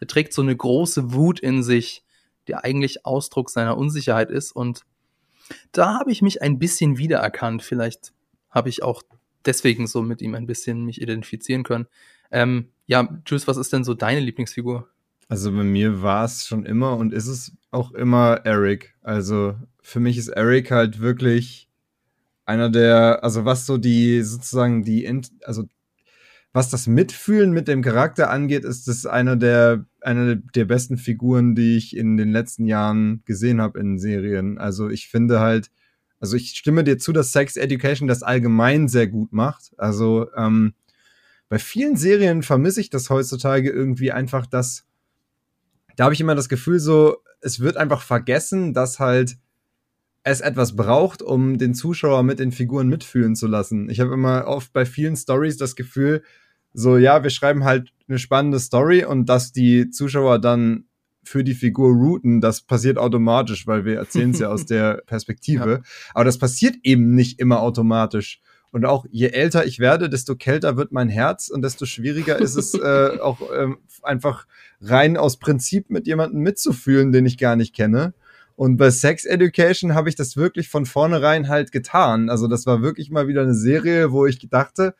Er 0.00 0.08
trägt 0.08 0.32
so 0.32 0.42
eine 0.42 0.56
große 0.56 1.12
Wut 1.12 1.38
in 1.38 1.62
sich, 1.62 2.02
die 2.48 2.56
eigentlich 2.56 3.06
Ausdruck 3.06 3.48
seiner 3.48 3.78
Unsicherheit 3.78 4.30
ist. 4.30 4.50
Und 4.50 4.80
da 5.70 6.00
habe 6.00 6.10
ich 6.10 6.20
mich 6.20 6.42
ein 6.42 6.58
bisschen 6.58 6.98
wiedererkannt. 6.98 7.62
Vielleicht 7.62 8.12
habe 8.50 8.70
ich 8.70 8.82
auch 8.82 9.04
deswegen 9.44 9.86
so 9.86 10.02
mit 10.02 10.20
ihm 10.20 10.34
ein 10.34 10.48
bisschen 10.48 10.84
mich 10.84 11.00
identifizieren 11.00 11.62
können. 11.62 11.86
Ähm, 12.32 12.70
ja, 12.86 13.20
Jules, 13.24 13.46
was 13.46 13.56
ist 13.56 13.72
denn 13.72 13.84
so 13.84 13.94
deine 13.94 14.18
Lieblingsfigur? 14.18 14.88
Also 15.28 15.50
bei 15.52 15.64
mir 15.64 16.02
war 16.02 16.24
es 16.24 16.46
schon 16.46 16.64
immer 16.64 16.96
und 16.96 17.12
ist 17.12 17.26
es 17.26 17.52
auch 17.70 17.92
immer 17.92 18.40
Eric. 18.44 18.94
Also 19.02 19.56
für 19.80 20.00
mich 20.00 20.18
ist 20.18 20.28
Eric 20.28 20.70
halt 20.70 21.00
wirklich 21.00 21.68
einer 22.44 22.70
der, 22.70 23.24
also 23.24 23.44
was 23.44 23.66
so 23.66 23.76
die 23.76 24.22
sozusagen 24.22 24.84
die, 24.84 25.06
also 25.44 25.64
was 26.52 26.70
das 26.70 26.86
Mitfühlen 26.86 27.52
mit 27.52 27.68
dem 27.68 27.82
Charakter 27.82 28.30
angeht, 28.30 28.64
ist 28.64 28.88
das 28.88 29.04
einer 29.04 29.36
der, 29.36 29.84
eine 30.00 30.38
der 30.38 30.64
besten 30.64 30.96
Figuren, 30.96 31.54
die 31.54 31.76
ich 31.76 31.94
in 31.94 32.16
den 32.16 32.30
letzten 32.30 32.66
Jahren 32.66 33.22
gesehen 33.26 33.60
habe 33.60 33.78
in 33.78 33.98
Serien. 33.98 34.56
Also 34.56 34.88
ich 34.88 35.08
finde 35.08 35.40
halt, 35.40 35.70
also 36.18 36.36
ich 36.36 36.50
stimme 36.50 36.82
dir 36.82 36.98
zu, 36.98 37.12
dass 37.12 37.32
Sex 37.32 37.56
Education 37.56 38.08
das 38.08 38.22
allgemein 38.22 38.88
sehr 38.88 39.06
gut 39.06 39.32
macht. 39.32 39.72
Also 39.76 40.28
ähm, 40.34 40.72
bei 41.48 41.58
vielen 41.58 41.96
Serien 41.96 42.42
vermisse 42.42 42.80
ich 42.80 42.90
das 42.90 43.10
heutzutage 43.10 43.68
irgendwie 43.68 44.12
einfach, 44.12 44.46
dass 44.46 44.85
da 45.96 46.04
habe 46.04 46.14
ich 46.14 46.20
immer 46.20 46.34
das 46.34 46.48
Gefühl 46.48 46.78
so, 46.78 47.16
es 47.40 47.60
wird 47.60 47.76
einfach 47.76 48.02
vergessen, 48.02 48.74
dass 48.74 48.98
halt 48.98 49.36
es 50.22 50.40
etwas 50.40 50.74
braucht, 50.74 51.22
um 51.22 51.56
den 51.56 51.74
Zuschauer 51.74 52.22
mit 52.22 52.40
den 52.40 52.52
Figuren 52.52 52.88
mitfühlen 52.88 53.36
zu 53.36 53.46
lassen. 53.46 53.88
Ich 53.88 54.00
habe 54.00 54.12
immer 54.12 54.46
oft 54.46 54.72
bei 54.72 54.84
vielen 54.84 55.16
Stories 55.16 55.56
das 55.56 55.76
Gefühl, 55.76 56.22
so 56.72 56.98
ja, 56.98 57.22
wir 57.22 57.30
schreiben 57.30 57.64
halt 57.64 57.92
eine 58.08 58.18
spannende 58.18 58.58
Story 58.58 59.04
und 59.04 59.28
dass 59.28 59.52
die 59.52 59.90
Zuschauer 59.90 60.38
dann 60.40 60.84
für 61.22 61.42
die 61.42 61.54
Figur 61.54 61.94
routen, 61.94 62.40
das 62.40 62.62
passiert 62.62 62.98
automatisch, 62.98 63.66
weil 63.66 63.84
wir 63.84 63.96
erzählen 63.96 64.30
es 64.30 64.40
ja 64.40 64.48
aus 64.48 64.66
der 64.66 65.02
Perspektive. 65.06 65.70
Ja. 65.70 65.80
Aber 66.14 66.24
das 66.24 66.38
passiert 66.38 66.76
eben 66.82 67.14
nicht 67.14 67.40
immer 67.40 67.60
automatisch. 67.60 68.40
Und 68.72 68.84
auch 68.84 69.06
je 69.10 69.28
älter 69.28 69.64
ich 69.64 69.78
werde, 69.78 70.10
desto 70.10 70.36
kälter 70.36 70.76
wird 70.76 70.92
mein 70.92 71.08
Herz 71.08 71.48
und 71.48 71.62
desto 71.62 71.86
schwieriger 71.86 72.38
ist 72.38 72.56
es 72.56 72.74
äh, 72.78 73.18
auch 73.20 73.40
ähm, 73.54 73.78
einfach 74.02 74.46
rein 74.80 75.16
aus 75.16 75.38
Prinzip 75.38 75.90
mit 75.90 76.06
jemandem 76.06 76.42
mitzufühlen, 76.42 77.12
den 77.12 77.26
ich 77.26 77.38
gar 77.38 77.56
nicht 77.56 77.74
kenne. 77.74 78.14
Und 78.56 78.78
bei 78.78 78.90
Sex 78.90 79.26
Education 79.26 79.94
habe 79.94 80.08
ich 80.08 80.14
das 80.14 80.36
wirklich 80.36 80.68
von 80.68 80.86
vornherein 80.86 81.48
halt 81.48 81.72
getan. 81.72 82.30
Also 82.30 82.48
das 82.48 82.66
war 82.66 82.80
wirklich 82.80 83.10
mal 83.10 83.28
wieder 83.28 83.42
eine 83.42 83.54
Serie, 83.54 84.12
wo 84.12 84.26
ich 84.26 84.38
dachte, 84.48 84.94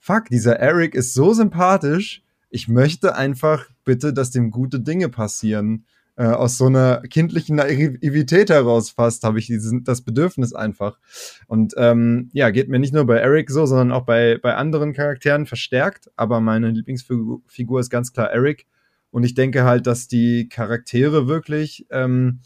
fuck, 0.00 0.24
dieser 0.30 0.58
Eric 0.58 0.96
ist 0.96 1.14
so 1.14 1.32
sympathisch. 1.32 2.22
Ich 2.50 2.66
möchte 2.66 3.14
einfach 3.14 3.68
bitte, 3.84 4.12
dass 4.12 4.30
dem 4.30 4.50
gute 4.50 4.80
Dinge 4.80 5.08
passieren. 5.08 5.86
Äh, 6.14 6.24
aus 6.26 6.58
so 6.58 6.66
einer 6.66 7.00
kindlichen 7.08 7.56
Naivität 7.56 8.50
heraus 8.50 8.90
fast 8.90 9.24
habe 9.24 9.38
ich 9.38 9.46
diesen, 9.46 9.82
das 9.82 10.02
Bedürfnis 10.02 10.52
einfach. 10.52 10.98
Und 11.46 11.72
ähm, 11.78 12.28
ja, 12.34 12.50
geht 12.50 12.68
mir 12.68 12.78
nicht 12.78 12.92
nur 12.92 13.06
bei 13.06 13.16
Eric 13.16 13.50
so, 13.50 13.64
sondern 13.64 13.92
auch 13.92 14.04
bei, 14.04 14.38
bei 14.42 14.54
anderen 14.54 14.92
Charakteren 14.92 15.46
verstärkt. 15.46 16.10
Aber 16.16 16.40
meine 16.40 16.70
Lieblingsfigur 16.70 17.80
ist 17.80 17.88
ganz 17.88 18.12
klar 18.12 18.30
Eric. 18.30 18.66
Und 19.10 19.24
ich 19.24 19.34
denke 19.34 19.64
halt, 19.64 19.86
dass 19.86 20.06
die 20.06 20.48
Charaktere 20.50 21.28
wirklich, 21.28 21.86
ähm, 21.90 22.40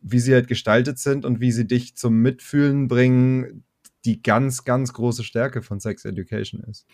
wie 0.00 0.18
sie 0.18 0.32
halt 0.32 0.48
gestaltet 0.48 0.98
sind 0.98 1.26
und 1.26 1.40
wie 1.40 1.52
sie 1.52 1.66
dich 1.66 1.94
zum 1.96 2.20
Mitfühlen 2.22 2.88
bringen, 2.88 3.64
die 4.06 4.22
ganz, 4.22 4.64
ganz 4.64 4.94
große 4.94 5.24
Stärke 5.24 5.60
von 5.62 5.78
Sex 5.78 6.06
Education 6.06 6.62
ist. 6.62 6.86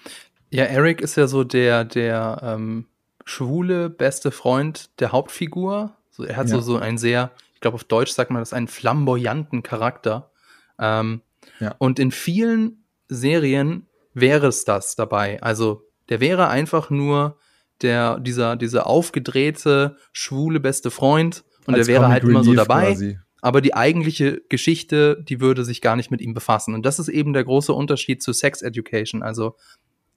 Ja, 0.50 0.64
Eric 0.64 1.00
ist 1.00 1.16
ja 1.16 1.28
so 1.28 1.44
der, 1.44 1.84
der 1.84 2.40
ähm, 2.42 2.86
schwule 3.28 3.90
beste 3.90 4.30
Freund 4.30 4.90
der 5.00 5.12
Hauptfigur. 5.12 5.94
So, 6.10 6.24
er 6.24 6.36
hat 6.36 6.48
ja. 6.48 6.56
so, 6.56 6.60
so 6.62 6.78
einen 6.78 6.98
sehr, 6.98 7.30
ich 7.54 7.60
glaube 7.60 7.74
auf 7.74 7.84
Deutsch 7.84 8.12
sagt 8.12 8.30
man 8.30 8.40
das, 8.40 8.52
einen 8.52 8.68
flamboyanten 8.68 9.62
Charakter. 9.62 10.30
Ähm, 10.78 11.20
ja. 11.60 11.74
Und 11.78 11.98
in 11.98 12.10
vielen 12.10 12.84
Serien 13.08 13.86
wäre 14.14 14.46
es 14.46 14.64
das 14.64 14.96
dabei. 14.96 15.42
Also 15.42 15.82
der 16.08 16.20
wäre 16.20 16.48
einfach 16.48 16.88
nur 16.88 17.38
der, 17.82 18.18
dieser, 18.18 18.56
dieser 18.56 18.86
aufgedrehte, 18.86 19.96
schwule 20.12 20.58
beste 20.58 20.90
Freund 20.90 21.44
und 21.66 21.74
Als 21.74 21.86
der 21.86 21.94
wäre 21.94 22.04
Comic 22.04 22.22
halt 22.22 22.24
immer 22.24 22.44
so 22.44 22.54
dabei. 22.54 22.86
Quasi. 22.86 23.18
Aber 23.40 23.60
die 23.60 23.74
eigentliche 23.74 24.40
Geschichte, 24.48 25.22
die 25.22 25.40
würde 25.40 25.64
sich 25.64 25.80
gar 25.80 25.94
nicht 25.96 26.10
mit 26.10 26.20
ihm 26.20 26.34
befassen. 26.34 26.74
Und 26.74 26.84
das 26.84 26.98
ist 26.98 27.08
eben 27.08 27.34
der 27.34 27.44
große 27.44 27.72
Unterschied 27.72 28.22
zu 28.22 28.32
Sex 28.32 28.62
Education. 28.62 29.22
Also 29.22 29.54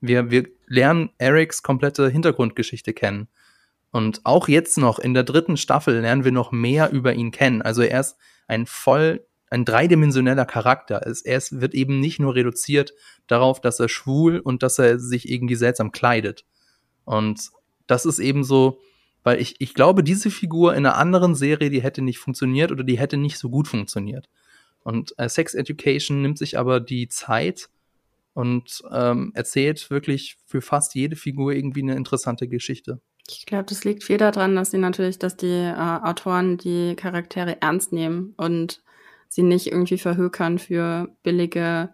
wir, 0.02 0.32
wir 0.32 0.50
lernen 0.68 1.12
Erics 1.18 1.64
komplette 1.64 2.10
Hintergrundgeschichte 2.10 2.94
kennen. 2.94 3.28
Und 3.92 4.22
auch 4.24 4.48
jetzt 4.48 4.78
noch 4.78 5.00
in 5.00 5.14
der 5.14 5.24
dritten 5.24 5.58
Staffel 5.58 6.00
lernen 6.00 6.24
wir 6.24 6.32
noch 6.32 6.52
mehr 6.52 6.92
über 6.92 7.14
ihn 7.14 7.32
kennen. 7.32 7.62
Also 7.62 7.82
er 7.82 8.00
ist 8.00 8.18
ein 8.48 8.66
voll, 8.66 9.26
ein 9.50 9.66
dreidimensioneller 9.66 10.46
Charakter. 10.46 10.98
Er 10.98 11.38
ist, 11.38 11.62
wird 11.62 11.74
eben 11.74 12.00
nicht 12.00 12.20
nur 12.20 12.36
reduziert 12.36 12.94
darauf, 13.28 13.62
dass 13.62 13.80
er 13.80 13.90
schwul 13.90 14.40
und 14.40 14.64
dass 14.64 14.80
er 14.80 14.98
sich 15.00 15.30
irgendwie 15.30 15.56
seltsam 15.56 15.92
kleidet. 15.92 16.46
Und 17.04 17.52
das 17.86 18.06
ist 18.06 18.20
eben 18.20 18.44
so, 18.44 18.80
weil 19.24 19.40
ich, 19.40 19.56
ich 19.60 19.74
glaube, 19.74 20.04
diese 20.04 20.32
Figur 20.32 20.74
in 20.74 20.86
einer 20.86 20.98
anderen 20.98 21.36
Serie, 21.36 21.70
die 21.70 21.84
hätte 21.84 22.02
nicht 22.02 22.18
funktioniert 22.18 22.72
oder 22.72 22.84
die 22.84 22.98
hätte 22.98 23.18
nicht 23.18 23.38
so 23.38 23.50
gut 23.50 23.68
funktioniert. 23.68 24.30
Und 24.84 25.14
äh, 25.18 25.30
Sex 25.30 25.54
Education 25.54 26.22
nimmt 26.22 26.38
sich 26.38 26.58
aber 26.58 26.80
die 26.80 27.08
Zeit, 27.08 27.70
und 28.34 28.82
ähm, 28.91 29.32
erzählt 29.36 29.89
wirklich 29.89 30.38
für 30.46 30.62
fast 30.62 30.96
jede 30.96 31.15
Figur 31.15 31.54
irgendwie 31.54 31.82
eine 31.82 31.96
interessante 31.96 32.48
Geschichte. 32.48 33.02
Ich 33.30 33.46
glaube, 33.46 33.65
das 33.65 33.84
liegt 33.84 34.04
viel 34.04 34.17
daran, 34.17 34.56
dass 34.56 34.72
sie 34.72 34.78
natürlich, 34.78 35.20
dass 35.20 35.38
die 35.38 35.48
äh, 35.48 35.74
Autoren 35.76 36.58
die 36.58 36.96
Charaktere 36.96 37.62
ernst 37.62 37.94
nehmen 37.94 38.34
und 38.38 38.82
sie 39.28 39.44
nicht 39.44 39.67
irgendwie 39.67 39.98
verhökern 39.98 40.60
für 40.60 41.15
billige 41.24 41.94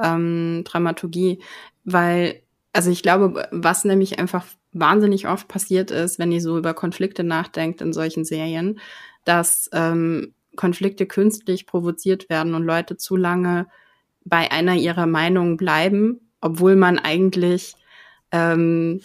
ähm, 0.00 0.62
Dramaturgie, 0.64 1.42
weil 1.84 2.42
also 2.72 2.90
ich 2.90 3.02
glaube, 3.02 3.48
was 3.50 3.84
nämlich 3.84 4.18
einfach 4.18 4.46
wahnsinnig 4.72 5.26
oft 5.26 5.48
passiert 5.48 5.90
ist, 5.90 6.18
wenn 6.18 6.30
ihr 6.30 6.40
so 6.40 6.58
über 6.58 6.74
Konflikte 6.74 7.24
nachdenkt 7.24 7.80
in 7.80 7.92
solchen 7.92 8.24
Serien, 8.24 8.78
dass 9.24 9.68
ähm, 9.72 10.34
Konflikte 10.56 11.06
künstlich 11.06 11.66
provoziert 11.66 12.28
werden 12.28 12.54
und 12.54 12.64
Leute 12.64 12.96
zu 12.96 13.16
lange 13.16 13.66
bei 14.24 14.50
einer 14.50 14.74
ihrer 14.74 15.06
Meinung 15.06 15.56
bleiben, 15.56 16.20
obwohl 16.40 16.76
man 16.76 16.98
eigentlich 16.98 17.74
ähm, 18.32 19.00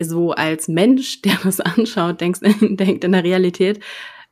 so 0.00 0.32
als 0.32 0.68
Mensch, 0.68 1.22
der 1.22 1.38
das 1.42 1.60
anschaut, 1.60 2.20
denkst, 2.20 2.40
denkt 2.60 3.04
in 3.04 3.12
der 3.12 3.24
Realität, 3.24 3.80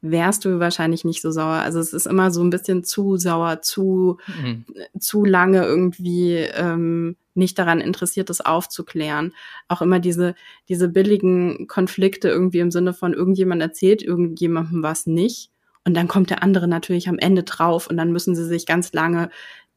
wärst 0.02 0.44
du 0.44 0.60
wahrscheinlich 0.60 1.04
nicht 1.04 1.22
so 1.22 1.30
sauer. 1.30 1.62
Also 1.62 1.78
es 1.80 1.92
ist 1.92 2.06
immer 2.06 2.30
so 2.30 2.42
ein 2.42 2.50
bisschen 2.50 2.84
zu 2.84 3.16
sauer, 3.16 3.62
zu, 3.62 4.18
mhm. 4.26 4.64
zu 4.98 5.24
lange 5.24 5.64
irgendwie 5.64 6.34
ähm, 6.34 7.16
nicht 7.34 7.58
daran 7.58 7.80
interessiert, 7.80 8.30
das 8.30 8.40
aufzuklären. 8.40 9.32
Auch 9.68 9.82
immer 9.82 9.98
diese, 9.98 10.34
diese 10.68 10.88
billigen 10.88 11.66
Konflikte 11.66 12.28
irgendwie 12.28 12.60
im 12.60 12.70
Sinne 12.70 12.92
von 12.92 13.14
irgendjemand 13.14 13.62
erzählt 13.62 14.02
irgendjemandem 14.02 14.82
was 14.82 15.06
nicht. 15.06 15.50
Und 15.84 15.94
dann 15.94 16.08
kommt 16.08 16.30
der 16.30 16.42
andere 16.42 16.66
natürlich 16.66 17.08
am 17.08 17.18
Ende 17.18 17.44
drauf 17.44 17.86
und 17.86 17.96
dann 17.96 18.12
müssen 18.12 18.34
sie 18.34 18.44
sich 18.44 18.66
ganz 18.66 18.92
lange 18.92 19.30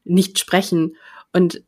nicht 0.04 0.38
sprechen. 0.38 0.96
Und 1.32 1.62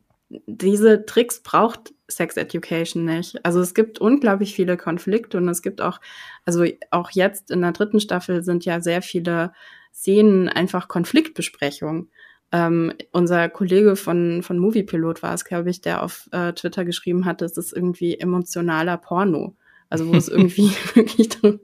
diese 0.46 1.04
Tricks 1.04 1.40
braucht 1.42 1.92
Sex 2.08 2.36
Education 2.36 3.04
nicht. 3.04 3.44
Also 3.44 3.60
es 3.60 3.74
gibt 3.74 3.98
unglaublich 3.98 4.54
viele 4.54 4.76
Konflikte 4.76 5.38
und 5.38 5.48
es 5.48 5.62
gibt 5.62 5.80
auch, 5.80 6.00
also 6.44 6.64
auch 6.90 7.10
jetzt 7.10 7.50
in 7.50 7.62
der 7.62 7.72
dritten 7.72 8.00
Staffel 8.00 8.42
sind 8.42 8.64
ja 8.64 8.80
sehr 8.80 9.02
viele 9.02 9.52
Szenen 9.92 10.48
einfach 10.48 10.88
Konfliktbesprechungen. 10.88 12.10
Ähm, 12.50 12.92
unser 13.12 13.48
Kollege 13.48 13.96
von, 13.96 14.42
von 14.42 14.58
Moviepilot 14.58 15.22
war 15.22 15.34
es, 15.34 15.44
glaube 15.44 15.70
ich, 15.70 15.80
der 15.80 16.02
auf 16.02 16.28
äh, 16.32 16.52
Twitter 16.52 16.84
geschrieben 16.84 17.24
hat, 17.24 17.40
das 17.40 17.56
ist 17.56 17.72
irgendwie 17.72 18.18
emotionaler 18.18 18.98
Porno. 18.98 19.56
Also 19.88 20.08
wo 20.08 20.14
es 20.14 20.28
irgendwie 20.30 20.70
wirklich 20.94 21.28
darum 21.30 21.60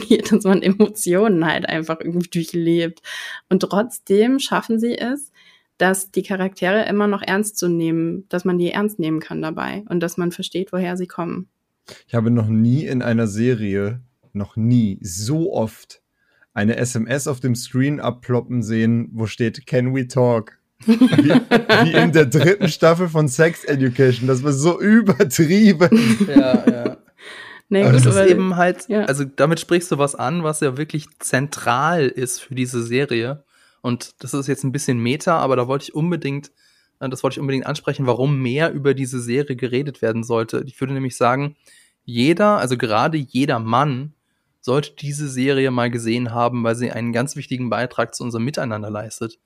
geht, 0.00 0.32
dass 0.32 0.44
man 0.44 0.62
Emotionen 0.62 1.46
halt 1.46 1.68
einfach 1.68 2.00
irgendwie 2.00 2.28
durchlebt. 2.28 3.00
Und 3.48 3.60
trotzdem 3.60 4.38
schaffen 4.38 4.78
sie 4.78 4.96
es, 4.96 5.32
dass 5.78 6.10
die 6.10 6.22
Charaktere 6.22 6.86
immer 6.88 7.06
noch 7.06 7.22
ernst 7.22 7.58
zu 7.58 7.68
nehmen, 7.68 8.26
dass 8.28 8.44
man 8.44 8.58
die 8.58 8.70
ernst 8.70 8.98
nehmen 8.98 9.20
kann 9.20 9.42
dabei 9.42 9.84
und 9.88 10.00
dass 10.00 10.16
man 10.16 10.32
versteht, 10.32 10.72
woher 10.72 10.96
sie 10.96 11.06
kommen. 11.06 11.48
Ich 12.06 12.14
habe 12.14 12.30
noch 12.30 12.48
nie 12.48 12.84
in 12.84 13.02
einer 13.02 13.26
Serie, 13.26 14.00
noch 14.32 14.56
nie 14.56 14.98
so 15.02 15.52
oft 15.52 16.02
eine 16.54 16.76
SMS 16.76 17.28
auf 17.28 17.40
dem 17.40 17.54
Screen 17.54 18.00
abploppen 18.00 18.62
sehen, 18.62 19.10
wo 19.12 19.26
steht 19.26 19.66
Can 19.66 19.94
we 19.94 20.08
talk? 20.08 20.58
wie, 20.84 20.96
wie, 20.96 21.92
in 21.92 22.12
der 22.12 22.26
dritten 22.26 22.68
Staffel 22.68 23.08
von 23.08 23.28
Sex 23.28 23.64
Education. 23.64 24.26
Das 24.26 24.42
war 24.42 24.52
so 24.52 24.80
übertrieben. 24.80 25.88
Ja, 26.28 26.64
ja. 26.70 26.96
Nee, 27.68 27.82
das 27.82 28.06
ist 28.06 28.16
eben 28.16 28.56
halt, 28.56 28.88
ja. 28.88 29.02
also 29.02 29.24
damit 29.24 29.58
sprichst 29.58 29.90
du 29.90 29.98
was 29.98 30.14
an, 30.14 30.44
was 30.44 30.60
ja 30.60 30.76
wirklich 30.76 31.06
zentral 31.18 32.06
ist 32.06 32.40
für 32.40 32.54
diese 32.54 32.82
Serie. 32.82 33.42
Und 33.82 34.22
das 34.22 34.34
ist 34.34 34.46
jetzt 34.46 34.64
ein 34.64 34.72
bisschen 34.72 34.98
Meta, 34.98 35.38
aber 35.38 35.56
da 35.56 35.68
wollte 35.68 35.84
ich 35.84 35.94
unbedingt, 35.94 36.50
äh, 37.00 37.08
das 37.08 37.22
wollte 37.22 37.34
ich 37.34 37.40
unbedingt 37.40 37.66
ansprechen, 37.66 38.06
warum 38.06 38.40
mehr 38.40 38.72
über 38.72 38.94
diese 38.94 39.20
Serie 39.20 39.56
geredet 39.56 40.02
werden 40.02 40.24
sollte. 40.24 40.62
Ich 40.66 40.80
würde 40.80 40.94
nämlich 40.94 41.16
sagen, 41.16 41.56
jeder, 42.04 42.58
also 42.58 42.76
gerade 42.76 43.18
jeder 43.18 43.58
Mann, 43.58 44.14
sollte 44.66 44.96
diese 44.96 45.28
Serie 45.28 45.70
mal 45.70 45.92
gesehen 45.92 46.32
haben, 46.32 46.64
weil 46.64 46.74
sie 46.74 46.90
einen 46.90 47.12
ganz 47.12 47.36
wichtigen 47.36 47.70
Beitrag 47.70 48.16
zu 48.16 48.24
unserem 48.24 48.44
Miteinander 48.44 48.90
leistet. 48.90 49.38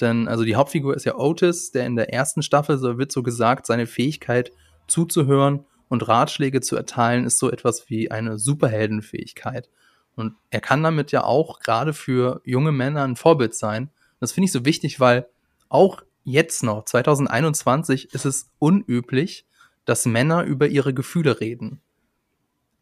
Denn, 0.00 0.26
also 0.26 0.42
die 0.42 0.56
Hauptfigur 0.56 0.96
ist 0.96 1.04
ja 1.04 1.16
Otis, 1.16 1.70
der 1.70 1.86
in 1.86 1.94
der 1.94 2.12
ersten 2.12 2.42
Staffel, 2.42 2.78
so 2.78 2.98
wird 2.98 3.12
so 3.12 3.22
gesagt, 3.22 3.66
seine 3.66 3.86
Fähigkeit 3.86 4.50
zuzuhören 4.88 5.64
und 5.88 6.08
Ratschläge 6.08 6.60
zu 6.60 6.76
erteilen, 6.76 7.24
ist 7.24 7.38
so 7.38 7.50
etwas 7.50 7.88
wie 7.88 8.10
eine 8.10 8.36
Superheldenfähigkeit. 8.36 9.70
Und 10.16 10.34
er 10.50 10.60
kann 10.60 10.82
damit 10.82 11.12
ja 11.12 11.24
auch 11.24 11.60
gerade 11.60 11.92
für 11.92 12.40
junge 12.44 12.72
Männer 12.72 13.02
ein 13.02 13.16
Vorbild 13.16 13.54
sein. 13.54 13.90
das 14.20 14.32
finde 14.32 14.46
ich 14.46 14.52
so 14.52 14.64
wichtig, 14.64 15.00
weil 15.00 15.26
auch 15.68 16.02
jetzt 16.24 16.62
noch, 16.62 16.84
2021, 16.84 18.14
ist 18.14 18.24
es 18.24 18.50
unüblich, 18.58 19.46
dass 19.84 20.06
Männer 20.06 20.44
über 20.44 20.68
ihre 20.68 20.94
Gefühle 20.94 21.40
reden. 21.40 21.80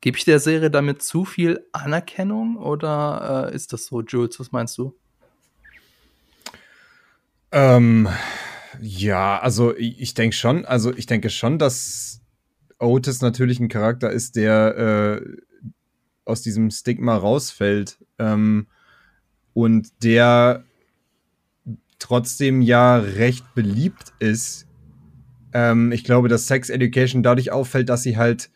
Gebe 0.01 0.19
ich 0.19 0.25
der 0.25 0.41
Serie 0.41 0.71
damit 0.71 1.03
zu 1.03 1.25
viel 1.25 1.67
Anerkennung 1.73 2.57
oder 2.57 3.51
äh, 3.51 3.55
ist 3.55 3.73
das 3.73 3.87
so, 3.87 4.03
Jules? 4.03 4.39
Was 4.41 4.53
meinst 4.53 4.77
du? 4.79 4.97
Ähm, 7.53 8.09
ja, 8.81 9.39
also 9.39 9.77
ich, 9.77 10.01
ich 10.01 10.15
denke 10.15 10.35
schon, 10.35 10.65
also 10.65 10.93
ich 10.93 11.07
denke 11.07 11.31
schon, 11.31 11.59
dass 11.59 12.21
Otis 12.79 13.21
natürlich 13.21 13.61
ein 13.61 13.69
Charakter 13.69 14.11
ist, 14.11 14.37
der 14.37 15.21
äh, 15.23 15.37
aus 16.25 16.43
diesem 16.43 16.71
Stigma 16.71 17.17
rausfällt 17.17 17.99
ähm, 18.19 18.67
und 19.55 19.89
der 20.03 20.65
trotzdem 21.99 22.63
ja 22.63 22.97
recht 22.97 23.55
beliebt 23.55 24.13
ist. 24.19 24.67
Ähm, 25.53 25.93
ich 25.93 26.05
glaube, 26.05 26.29
dass 26.29 26.47
Sex 26.47 26.71
Education 26.71 27.23
dadurch 27.23 27.53
auffällt, 27.53 27.89
dass 27.89 28.03
sie 28.03 28.17
halt 28.17 28.51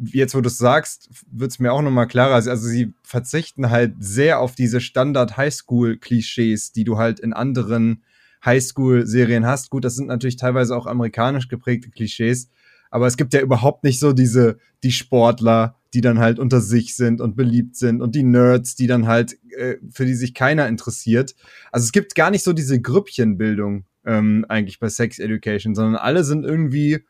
jetzt, 0.00 0.34
wo 0.34 0.40
du 0.40 0.48
es 0.48 0.58
sagst, 0.58 1.10
wird 1.30 1.50
es 1.50 1.58
mir 1.58 1.72
auch 1.72 1.82
nochmal 1.82 2.06
klarer. 2.06 2.34
Also, 2.34 2.56
sie 2.56 2.94
verzichten 3.02 3.70
halt 3.70 3.94
sehr 3.98 4.40
auf 4.40 4.54
diese 4.54 4.80
Standard-Highschool-Klischees, 4.80 6.72
die 6.72 6.84
du 6.84 6.98
halt 6.98 7.20
in 7.20 7.32
anderen 7.32 8.02
Highschool-Serien 8.44 9.46
hast. 9.46 9.70
Gut, 9.70 9.84
das 9.84 9.96
sind 9.96 10.06
natürlich 10.06 10.36
teilweise 10.36 10.76
auch 10.76 10.86
amerikanisch 10.86 11.48
geprägte 11.48 11.90
Klischees, 11.90 12.48
aber 12.90 13.06
es 13.06 13.16
gibt 13.16 13.34
ja 13.34 13.40
überhaupt 13.40 13.84
nicht 13.84 14.00
so 14.00 14.12
diese, 14.12 14.58
die 14.82 14.92
Sportler, 14.92 15.77
die 15.94 16.00
dann 16.00 16.18
halt 16.18 16.38
unter 16.38 16.60
sich 16.60 16.96
sind 16.96 17.20
und 17.20 17.36
beliebt 17.36 17.76
sind 17.76 18.02
und 18.02 18.14
die 18.14 18.22
Nerds, 18.22 18.74
die 18.74 18.86
dann 18.86 19.06
halt, 19.06 19.38
äh, 19.56 19.76
für 19.90 20.04
die 20.04 20.14
sich 20.14 20.34
keiner 20.34 20.68
interessiert. 20.68 21.34
Also 21.72 21.84
es 21.84 21.92
gibt 21.92 22.14
gar 22.14 22.30
nicht 22.30 22.44
so 22.44 22.52
diese 22.52 22.80
Grüppchenbildung 22.80 23.84
ähm, 24.04 24.44
eigentlich 24.48 24.80
bei 24.80 24.88
Sex 24.88 25.18
Education, 25.18 25.74
sondern 25.74 25.96
alle 25.96 26.24
sind 26.24 26.44
irgendwie 26.44 27.04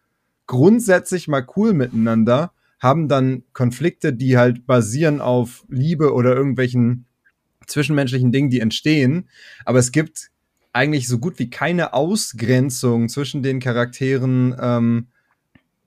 grundsätzlich 0.46 1.28
mal 1.28 1.46
cool 1.56 1.74
miteinander, 1.74 2.52
haben 2.80 3.08
dann 3.08 3.42
Konflikte, 3.52 4.12
die 4.12 4.38
halt 4.38 4.66
basieren 4.66 5.20
auf 5.20 5.64
Liebe 5.68 6.12
oder 6.12 6.34
irgendwelchen 6.34 7.06
zwischenmenschlichen 7.66 8.32
Dingen, 8.32 8.50
die 8.50 8.60
entstehen. 8.60 9.28
Aber 9.64 9.78
es 9.78 9.92
gibt 9.92 10.30
eigentlich 10.72 11.08
so 11.08 11.18
gut 11.18 11.38
wie 11.38 11.50
keine 11.50 11.92
Ausgrenzung 11.92 13.08
zwischen 13.08 13.42
den 13.42 13.60
Charakteren, 13.60 14.56
ähm, 14.60 15.08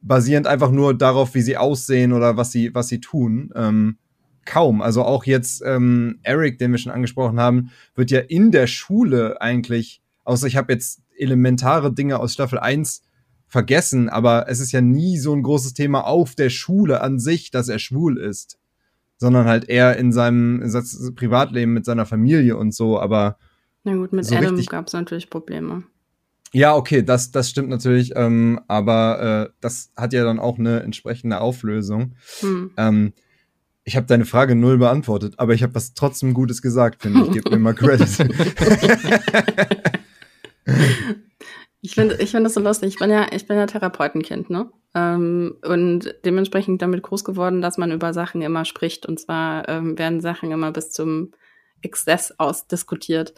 basierend 0.01 0.47
einfach 0.47 0.71
nur 0.71 0.97
darauf, 0.97 1.35
wie 1.35 1.41
sie 1.41 1.57
aussehen 1.57 2.13
oder 2.13 2.37
was 2.37 2.51
sie, 2.51 2.73
was 2.73 2.87
sie 2.87 2.99
tun. 2.99 3.51
Ähm, 3.55 3.97
kaum. 4.45 4.81
Also 4.81 5.03
auch 5.03 5.25
jetzt 5.25 5.61
ähm, 5.65 6.19
Eric, 6.23 6.57
den 6.57 6.71
wir 6.71 6.77
schon 6.77 6.91
angesprochen 6.91 7.39
haben, 7.39 7.71
wird 7.95 8.11
ja 8.11 8.19
in 8.19 8.51
der 8.51 8.67
Schule 8.67 9.39
eigentlich, 9.41 10.01
außer 10.23 10.47
ich 10.47 10.57
habe 10.57 10.73
jetzt 10.73 11.01
elementare 11.17 11.93
Dinge 11.93 12.19
aus 12.19 12.33
Staffel 12.33 12.59
1 12.59 13.03
vergessen, 13.47 14.09
aber 14.09 14.47
es 14.47 14.59
ist 14.59 14.71
ja 14.71 14.81
nie 14.81 15.17
so 15.17 15.33
ein 15.33 15.43
großes 15.43 15.73
Thema 15.73 16.07
auf 16.07 16.35
der 16.35 16.49
Schule 16.49 17.01
an 17.01 17.19
sich, 17.19 17.51
dass 17.51 17.69
er 17.69 17.79
schwul 17.79 18.17
ist, 18.17 18.57
sondern 19.17 19.45
halt 19.45 19.69
eher 19.69 19.97
in 19.97 20.11
seinem, 20.11 20.61
in 20.61 20.69
seinem 20.69 21.15
Privatleben 21.15 21.73
mit 21.73 21.85
seiner 21.85 22.05
Familie 22.05 22.57
und 22.57 22.73
so, 22.73 22.99
aber 22.99 23.37
na 23.83 23.95
gut, 23.95 24.13
mit 24.13 24.25
so 24.25 24.35
Adam 24.35 24.63
gab 24.65 24.87
es 24.87 24.93
natürlich 24.93 25.29
Probleme. 25.29 25.83
Ja, 26.53 26.75
okay, 26.75 27.01
das, 27.01 27.31
das 27.31 27.49
stimmt 27.49 27.69
natürlich, 27.69 28.11
ähm, 28.15 28.59
aber 28.67 29.49
äh, 29.49 29.53
das 29.61 29.91
hat 29.95 30.11
ja 30.13 30.23
dann 30.23 30.39
auch 30.39 30.59
eine 30.59 30.81
entsprechende 30.81 31.39
Auflösung. 31.39 32.15
Hm. 32.41 32.71
Ähm, 32.77 33.13
ich 33.83 33.95
habe 33.95 34.05
deine 34.05 34.25
Frage 34.25 34.55
null 34.55 34.77
beantwortet, 34.77 35.35
aber 35.37 35.53
ich 35.53 35.63
habe 35.63 35.73
was 35.75 35.93
trotzdem 35.93 36.33
Gutes 36.33 36.61
gesagt, 36.61 37.01
finde 37.01 37.23
ich. 37.25 37.31
Gib 37.31 37.49
mir 37.49 37.57
mal 37.57 37.73
Credit. 37.73 38.07
ich 41.81 41.95
finde 41.95 42.17
ich 42.19 42.31
find 42.31 42.45
das 42.45 42.53
so 42.53 42.59
lustig. 42.59 42.89
Ich 42.89 42.99
bin 42.99 43.09
ja, 43.09 43.27
ich 43.31 43.47
bin 43.47 43.57
ja 43.57 43.65
Therapeutenkind, 43.65 44.49
ne? 44.49 44.69
Ähm, 44.93 45.55
und 45.63 46.13
dementsprechend 46.25 46.81
damit 46.81 47.01
groß 47.01 47.23
geworden, 47.23 47.61
dass 47.61 47.77
man 47.77 47.91
über 47.91 48.13
Sachen 48.13 48.41
immer 48.41 48.65
spricht. 48.65 49.05
Und 49.05 49.19
zwar 49.19 49.67
ähm, 49.67 49.97
werden 49.97 50.21
Sachen 50.21 50.51
immer 50.51 50.71
bis 50.71 50.91
zum 50.91 51.31
Exzess 51.81 52.35
ausdiskutiert. 52.37 53.33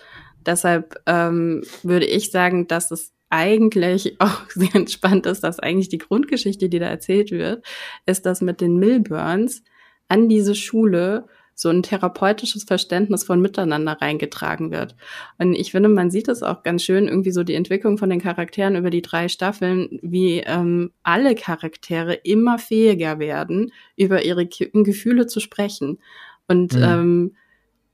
Deshalb 0.46 0.96
ähm, 1.06 1.64
würde 1.84 2.06
ich 2.06 2.32
sagen, 2.32 2.68
dass 2.68 2.92
es 2.92 3.14
eigentlich 3.30 4.16
auch 4.20 4.50
sehr 4.50 4.76
entspannt 4.76 5.26
ist, 5.26 5.44
dass 5.44 5.60
eigentlich 5.60 5.90
die 5.90 5.98
Grundgeschichte, 5.98 6.70
die 6.70 6.80
da 6.80 6.88
erzählt 6.88 7.32
wird, 7.32 7.66
ist, 8.06 8.26
dass 8.26 8.42
mit 8.42 8.62
den 8.62 8.78
Milburns 8.78 9.64
an 10.08 10.30
diese 10.30 10.56
Schule 10.56 11.26
so 11.56 11.70
ein 11.70 11.84
therapeutisches 11.84 12.64
Verständnis 12.64 13.24
von 13.24 13.40
Miteinander 13.40 13.94
reingetragen 14.02 14.72
wird. 14.72 14.96
Und 15.38 15.54
ich 15.54 15.72
finde, 15.72 15.90
man 15.90 16.10
sieht 16.10 16.28
es 16.28 16.42
auch 16.42 16.64
ganz 16.64 16.84
schön, 16.84 17.08
irgendwie 17.08 17.32
so 17.32 17.44
die 17.44 17.54
Entwicklung 17.54 17.98
von 17.98 18.10
den 18.10 18.22
Charakteren 18.22 18.76
über 18.76 18.90
die 18.90 19.04
drei 19.04 19.28
Staffeln, 19.28 20.00
wie 20.02 20.40
ähm, 20.40 20.92
alle 21.04 21.36
Charaktere 21.36 22.14
immer 22.16 22.58
fähiger 22.58 23.20
werden, 23.20 23.72
über 23.96 24.24
ihre 24.26 24.48
Gefühle 24.48 25.28
zu 25.28 25.40
sprechen. 25.40 26.00
Und 26.48 26.74
mhm. 26.74 26.84
ähm, 26.84 27.36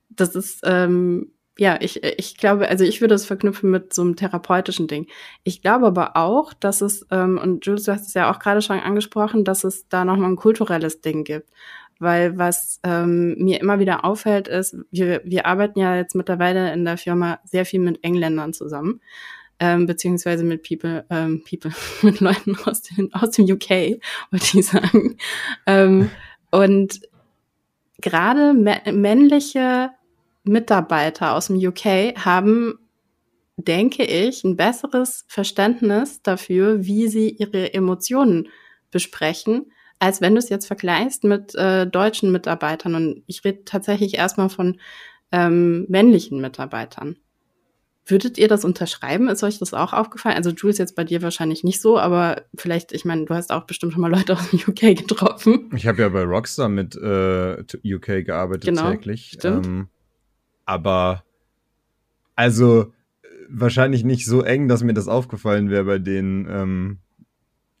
das 0.08 0.34
ist 0.34 0.60
ähm, 0.64 1.32
ja, 1.60 1.76
ich, 1.78 2.02
ich 2.02 2.38
glaube, 2.38 2.70
also 2.70 2.84
ich 2.84 3.02
würde 3.02 3.14
es 3.14 3.26
verknüpfen 3.26 3.70
mit 3.70 3.92
so 3.92 4.00
einem 4.00 4.16
therapeutischen 4.16 4.88
Ding. 4.88 5.08
Ich 5.44 5.60
glaube 5.60 5.88
aber 5.88 6.16
auch, 6.16 6.54
dass 6.54 6.80
es, 6.80 7.06
ähm, 7.10 7.36
und 7.36 7.66
Jules, 7.66 7.84
du 7.84 7.92
hast 7.92 8.06
es 8.06 8.14
ja 8.14 8.32
auch 8.32 8.38
gerade 8.38 8.62
schon 8.62 8.80
angesprochen, 8.80 9.44
dass 9.44 9.62
es 9.62 9.86
da 9.86 10.06
nochmal 10.06 10.30
ein 10.30 10.36
kulturelles 10.36 11.02
Ding 11.02 11.22
gibt. 11.22 11.50
Weil 11.98 12.38
was 12.38 12.80
ähm, 12.82 13.34
mir 13.36 13.60
immer 13.60 13.78
wieder 13.78 14.06
auffällt, 14.06 14.48
ist, 14.48 14.74
wir, 14.90 15.20
wir 15.26 15.44
arbeiten 15.44 15.78
ja 15.78 15.96
jetzt 15.96 16.14
mittlerweile 16.14 16.72
in 16.72 16.86
der 16.86 16.96
Firma 16.96 17.40
sehr 17.44 17.66
viel 17.66 17.80
mit 17.80 18.02
Engländern 18.02 18.54
zusammen. 18.54 19.02
Ähm, 19.58 19.84
beziehungsweise 19.84 20.44
mit 20.44 20.66
People, 20.66 21.04
ähm, 21.10 21.44
People, 21.46 21.72
mit 22.00 22.20
Leuten 22.20 22.56
aus, 22.64 22.80
den, 22.80 23.12
aus 23.12 23.32
dem 23.32 23.44
UK, 23.44 24.00
wollte 24.30 24.58
ich 24.58 24.66
sagen. 24.66 25.18
Ähm, 25.66 26.10
und 26.50 27.02
gerade 28.00 28.54
männliche 28.54 29.90
Mitarbeiter 30.50 31.34
aus 31.34 31.46
dem 31.46 31.56
UK 31.56 32.16
haben, 32.24 32.74
denke 33.56 34.04
ich, 34.04 34.42
ein 34.42 34.56
besseres 34.56 35.24
Verständnis 35.28 36.22
dafür, 36.22 36.84
wie 36.84 37.08
sie 37.08 37.30
ihre 37.30 37.72
Emotionen 37.72 38.48
besprechen, 38.90 39.70
als 40.00 40.20
wenn 40.20 40.34
du 40.34 40.38
es 40.40 40.48
jetzt 40.48 40.66
vergleichst 40.66 41.24
mit 41.24 41.54
äh, 41.54 41.86
deutschen 41.86 42.32
Mitarbeitern. 42.32 42.94
Und 42.96 43.22
ich 43.26 43.44
rede 43.44 43.64
tatsächlich 43.64 44.14
erstmal 44.14 44.48
von 44.48 44.80
ähm, 45.30 45.86
männlichen 45.88 46.40
Mitarbeitern. 46.40 47.16
Würdet 48.04 48.38
ihr 48.38 48.48
das 48.48 48.64
unterschreiben? 48.64 49.28
Ist 49.28 49.44
euch 49.44 49.60
das 49.60 49.72
auch 49.72 49.92
aufgefallen? 49.92 50.36
Also 50.36 50.50
Jules 50.50 50.78
jetzt 50.78 50.96
bei 50.96 51.04
dir 51.04 51.22
wahrscheinlich 51.22 51.62
nicht 51.62 51.80
so, 51.80 51.96
aber 51.96 52.42
vielleicht, 52.56 52.90
ich 52.92 53.04
meine, 53.04 53.26
du 53.26 53.34
hast 53.34 53.52
auch 53.52 53.66
bestimmt 53.66 53.92
schon 53.92 54.02
mal 54.02 54.10
Leute 54.10 54.32
aus 54.32 54.50
dem 54.50 54.58
UK 54.58 54.96
getroffen. 54.96 55.70
Ich 55.76 55.86
habe 55.86 56.02
ja 56.02 56.08
bei 56.08 56.24
Rockstar 56.24 56.68
mit 56.68 56.96
äh, 56.96 57.62
UK 57.84 58.24
gearbeitet 58.24 58.64
genau, 58.64 58.90
täglich. 58.90 59.32
Stimmt. 59.34 59.66
Ähm, 59.66 59.88
aber 60.70 61.24
also 62.36 62.92
wahrscheinlich 63.48 64.04
nicht 64.04 64.24
so 64.24 64.42
eng, 64.42 64.68
dass 64.68 64.84
mir 64.84 64.94
das 64.94 65.08
aufgefallen 65.08 65.68
wäre 65.68 65.84
bei 65.84 65.98
denen. 65.98 66.46
Ähm, 66.48 66.98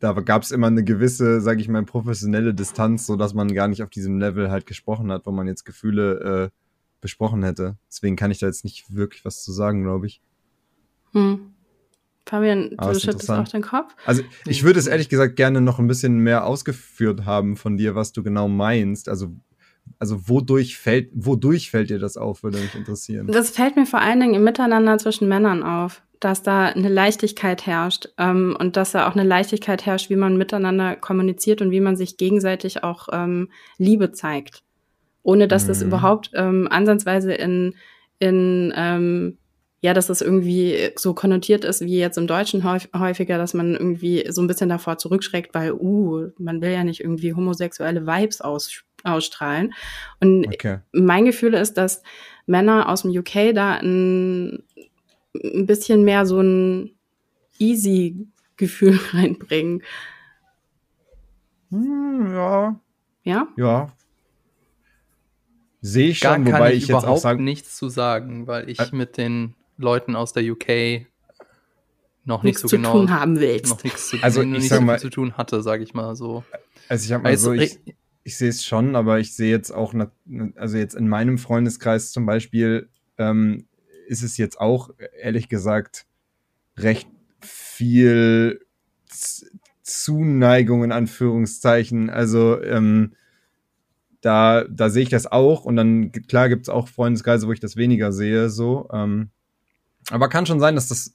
da 0.00 0.12
gab 0.12 0.42
es 0.42 0.50
immer 0.50 0.66
eine 0.66 0.82
gewisse, 0.82 1.40
sage 1.40 1.60
ich 1.60 1.68
mal, 1.68 1.84
professionelle 1.84 2.52
Distanz, 2.52 3.06
so 3.06 3.14
dass 3.14 3.32
man 3.32 3.54
gar 3.54 3.68
nicht 3.68 3.84
auf 3.84 3.90
diesem 3.90 4.18
Level 4.18 4.50
halt 4.50 4.66
gesprochen 4.66 5.12
hat, 5.12 5.24
wo 5.24 5.30
man 5.30 5.46
jetzt 5.46 5.64
Gefühle 5.64 6.50
äh, 6.50 6.56
besprochen 7.00 7.44
hätte. 7.44 7.76
Deswegen 7.88 8.16
kann 8.16 8.32
ich 8.32 8.40
da 8.40 8.46
jetzt 8.46 8.64
nicht 8.64 8.92
wirklich 8.92 9.24
was 9.24 9.44
zu 9.44 9.52
sagen, 9.52 9.84
glaube 9.84 10.06
ich. 10.06 10.20
Hm. 11.12 11.52
Fabian, 12.26 12.76
du 12.76 12.94
schüttelst 12.98 13.30
auch 13.30 13.48
den 13.48 13.62
Kopf. 13.62 13.94
Also 14.04 14.22
ich 14.46 14.64
würde 14.64 14.80
es 14.80 14.86
ehrlich 14.88 15.08
gesagt 15.08 15.36
gerne 15.36 15.60
noch 15.60 15.78
ein 15.78 15.86
bisschen 15.86 16.18
mehr 16.18 16.44
ausgeführt 16.44 17.24
haben 17.24 17.56
von 17.56 17.76
dir, 17.76 17.94
was 17.94 18.12
du 18.12 18.22
genau 18.24 18.48
meinst. 18.48 19.08
Also 19.08 19.32
also 19.98 20.28
wodurch 20.28 20.78
fällt, 20.78 21.10
wodurch 21.12 21.70
fällt 21.70 21.90
dir 21.90 21.98
das 21.98 22.16
auf, 22.16 22.42
würde 22.42 22.58
mich 22.58 22.74
interessieren. 22.74 23.26
Das 23.26 23.50
fällt 23.50 23.76
mir 23.76 23.86
vor 23.86 24.00
allen 24.00 24.20
Dingen 24.20 24.34
im 24.34 24.44
Miteinander 24.44 24.98
zwischen 24.98 25.28
Männern 25.28 25.62
auf, 25.62 26.02
dass 26.20 26.42
da 26.42 26.66
eine 26.66 26.88
Leichtigkeit 26.88 27.66
herrscht 27.66 28.08
ähm, 28.18 28.56
und 28.58 28.76
dass 28.76 28.92
da 28.92 29.08
auch 29.08 29.14
eine 29.14 29.24
Leichtigkeit 29.24 29.86
herrscht, 29.86 30.10
wie 30.10 30.16
man 30.16 30.36
miteinander 30.36 30.96
kommuniziert 30.96 31.62
und 31.62 31.70
wie 31.70 31.80
man 31.80 31.96
sich 31.96 32.16
gegenseitig 32.16 32.84
auch 32.84 33.08
ähm, 33.12 33.48
Liebe 33.78 34.12
zeigt, 34.12 34.62
ohne 35.22 35.48
dass 35.48 35.64
mhm. 35.64 35.68
das 35.68 35.82
überhaupt 35.82 36.30
ähm, 36.34 36.68
ansatzweise 36.70 37.32
in 37.32 37.74
in 38.18 38.72
ähm, 38.76 39.38
ja, 39.82 39.94
dass 39.94 40.08
das 40.08 40.20
irgendwie 40.20 40.90
so 40.96 41.14
konnotiert 41.14 41.64
ist, 41.64 41.80
wie 41.80 41.98
jetzt 41.98 42.18
im 42.18 42.26
Deutschen 42.26 42.64
häufiger, 42.64 43.38
dass 43.38 43.54
man 43.54 43.72
irgendwie 43.72 44.26
so 44.28 44.42
ein 44.42 44.46
bisschen 44.46 44.68
davor 44.68 44.98
zurückschreckt, 44.98 45.54
weil, 45.54 45.72
uh, 45.72 46.28
man 46.36 46.60
will 46.60 46.70
ja 46.70 46.84
nicht 46.84 47.00
irgendwie 47.00 47.32
homosexuelle 47.32 48.06
Vibes 48.06 48.42
aus, 48.42 48.82
ausstrahlen. 49.04 49.74
Und 50.20 50.46
okay. 50.46 50.78
mein 50.92 51.24
Gefühl 51.24 51.54
ist, 51.54 51.74
dass 51.74 52.02
Männer 52.46 52.88
aus 52.88 53.02
dem 53.02 53.10
UK 53.10 53.54
da 53.54 53.74
ein, 53.74 54.62
ein 55.34 55.66
bisschen 55.66 56.04
mehr 56.04 56.26
so 56.26 56.40
ein 56.40 56.94
easy 57.58 58.26
Gefühl 58.56 58.98
reinbringen. 59.12 59.82
Hm, 61.70 62.32
ja. 62.34 62.80
Ja? 63.22 63.48
Ja. 63.56 63.92
Sehe 65.82 66.10
ich 66.10 66.18
schon, 66.18 66.46
wobei 66.46 66.74
ich, 66.74 66.82
ich 66.82 66.88
jetzt 66.88 67.06
auch 67.06 67.16
sagen, 67.16 67.44
nichts 67.44 67.76
zu 67.76 67.88
sagen, 67.88 68.46
weil 68.46 68.68
ich 68.68 68.80
äh, 68.80 68.88
mit 68.92 69.16
den 69.16 69.54
Leuten 69.78 70.14
aus 70.14 70.32
der 70.32 70.42
UK 70.50 71.06
noch 72.24 72.42
nicht 72.42 72.58
so 72.58 72.68
zu 72.68 72.76
genau 72.76 72.92
tun 72.92 73.10
haben 73.10 73.40
willst. 73.40 73.70
noch 73.70 73.82
nichts 73.82 74.10
zu, 74.10 74.18
also, 74.20 74.42
ich 74.42 74.68
sag 74.68 74.78
so 74.78 74.84
mal, 74.84 74.98
zu 74.98 75.08
tun 75.08 75.36
hatte, 75.38 75.62
sage 75.62 75.82
ich 75.82 75.94
mal 75.94 76.14
so. 76.16 76.44
Also 76.88 77.06
ich 77.06 77.12
habe 77.12 77.22
mal 77.22 77.36
so, 77.36 77.52
ich, 77.52 77.78
ich 78.22 78.36
sehe 78.36 78.50
es 78.50 78.64
schon, 78.64 78.96
aber 78.96 79.18
ich 79.18 79.34
sehe 79.34 79.50
jetzt 79.50 79.70
auch, 79.70 79.94
also 80.56 80.76
jetzt 80.76 80.94
in 80.94 81.08
meinem 81.08 81.38
Freundeskreis 81.38 82.12
zum 82.12 82.26
Beispiel 82.26 82.88
ähm, 83.18 83.66
ist 84.06 84.22
es 84.22 84.36
jetzt 84.36 84.60
auch 84.60 84.90
ehrlich 85.20 85.48
gesagt 85.48 86.06
recht 86.76 87.08
viel 87.40 88.60
Zuneigung 89.82 90.84
in 90.84 90.92
Anführungszeichen. 90.92 92.10
Also 92.10 92.62
ähm, 92.62 93.14
da, 94.20 94.64
da 94.64 94.90
sehe 94.90 95.02
ich 95.02 95.08
das 95.08 95.26
auch 95.26 95.64
und 95.64 95.76
dann 95.76 96.12
klar 96.12 96.48
gibt 96.48 96.62
es 96.62 96.68
auch 96.68 96.88
Freundeskreise, 96.88 97.46
wo 97.46 97.52
ich 97.52 97.60
das 97.60 97.76
weniger 97.76 98.12
sehe, 98.12 98.50
so. 98.50 98.88
Ähm, 98.92 99.30
aber 100.10 100.28
kann 100.28 100.46
schon 100.46 100.60
sein, 100.60 100.74
dass 100.74 100.88
das 100.88 101.12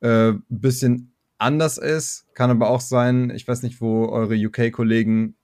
äh, 0.00 0.30
ein 0.30 0.42
bisschen 0.48 1.12
anders 1.38 1.78
ist. 1.78 2.26
Kann 2.34 2.50
aber 2.50 2.70
auch 2.70 2.80
sein, 2.80 3.30
ich 3.30 3.46
weiß 3.46 3.62
nicht, 3.62 3.80
wo 3.80 4.08
eure 4.08 4.34
UK-Kollegen 4.34 5.36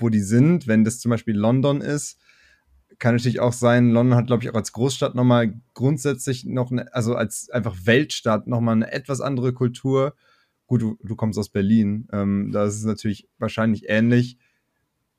wo 0.00 0.08
die 0.08 0.20
sind. 0.20 0.66
Wenn 0.66 0.84
das 0.84 0.98
zum 1.00 1.10
Beispiel 1.10 1.36
London 1.36 1.80
ist, 1.80 2.18
kann 2.98 3.14
natürlich 3.14 3.40
auch 3.40 3.54
sein, 3.54 3.90
London 3.90 4.16
hat, 4.16 4.26
glaube 4.26 4.42
ich, 4.42 4.50
auch 4.50 4.54
als 4.54 4.72
Großstadt 4.72 5.14
nochmal 5.14 5.54
grundsätzlich 5.74 6.44
noch, 6.44 6.70
eine, 6.70 6.94
also 6.94 7.14
als 7.14 7.48
einfach 7.50 7.74
Weltstadt 7.84 8.46
nochmal 8.46 8.74
eine 8.74 8.92
etwas 8.92 9.20
andere 9.20 9.52
Kultur. 9.52 10.14
Gut, 10.66 10.82
du, 10.82 10.98
du 11.02 11.16
kommst 11.16 11.38
aus 11.38 11.48
Berlin, 11.48 12.06
ähm, 12.12 12.50
da 12.52 12.64
ist 12.64 12.76
es 12.76 12.84
natürlich 12.84 13.28
wahrscheinlich 13.38 13.88
ähnlich. 13.88 14.36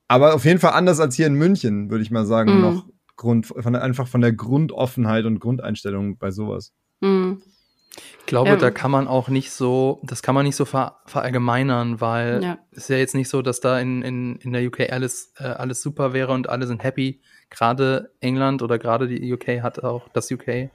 Aber 0.08 0.34
auf 0.34 0.44
jeden 0.44 0.60
Fall 0.60 0.72
anders 0.72 1.00
als 1.00 1.16
hier 1.16 1.26
in 1.26 1.34
München, 1.34 1.90
würde 1.90 2.02
ich 2.02 2.10
mal 2.10 2.24
sagen, 2.24 2.58
mm. 2.58 2.60
noch 2.60 2.86
Grund, 3.16 3.46
von, 3.46 3.76
einfach 3.76 4.06
von 4.06 4.20
der 4.20 4.32
Grundoffenheit 4.32 5.24
und 5.24 5.40
Grundeinstellung 5.40 6.18
bei 6.18 6.30
sowas. 6.30 6.72
Mm. 7.00 7.34
Ich 8.20 8.26
glaube, 8.26 8.50
ähm. 8.50 8.58
da 8.58 8.70
kann 8.70 8.90
man 8.90 9.08
auch 9.08 9.28
nicht 9.28 9.50
so, 9.50 10.00
das 10.02 10.22
kann 10.22 10.34
man 10.34 10.44
nicht 10.46 10.56
so 10.56 10.64
ver, 10.64 11.00
verallgemeinern, 11.06 12.00
weil 12.00 12.42
ja. 12.42 12.58
es 12.70 12.84
ist 12.84 12.90
ja 12.90 12.96
jetzt 12.96 13.14
nicht 13.14 13.28
so, 13.28 13.42
dass 13.42 13.60
da 13.60 13.78
in, 13.78 14.02
in, 14.02 14.36
in 14.36 14.52
der 14.52 14.66
UK 14.66 14.90
alles, 14.90 15.34
äh, 15.38 15.44
alles 15.44 15.82
super 15.82 16.12
wäre 16.12 16.32
und 16.32 16.48
alle 16.48 16.66
sind 16.66 16.82
happy. 16.82 17.20
Gerade 17.50 18.12
England 18.20 18.62
oder 18.62 18.78
gerade 18.78 19.08
die 19.08 19.32
UK 19.32 19.62
hat 19.62 19.84
auch, 19.84 20.08
das 20.10 20.30
UK, 20.30 20.70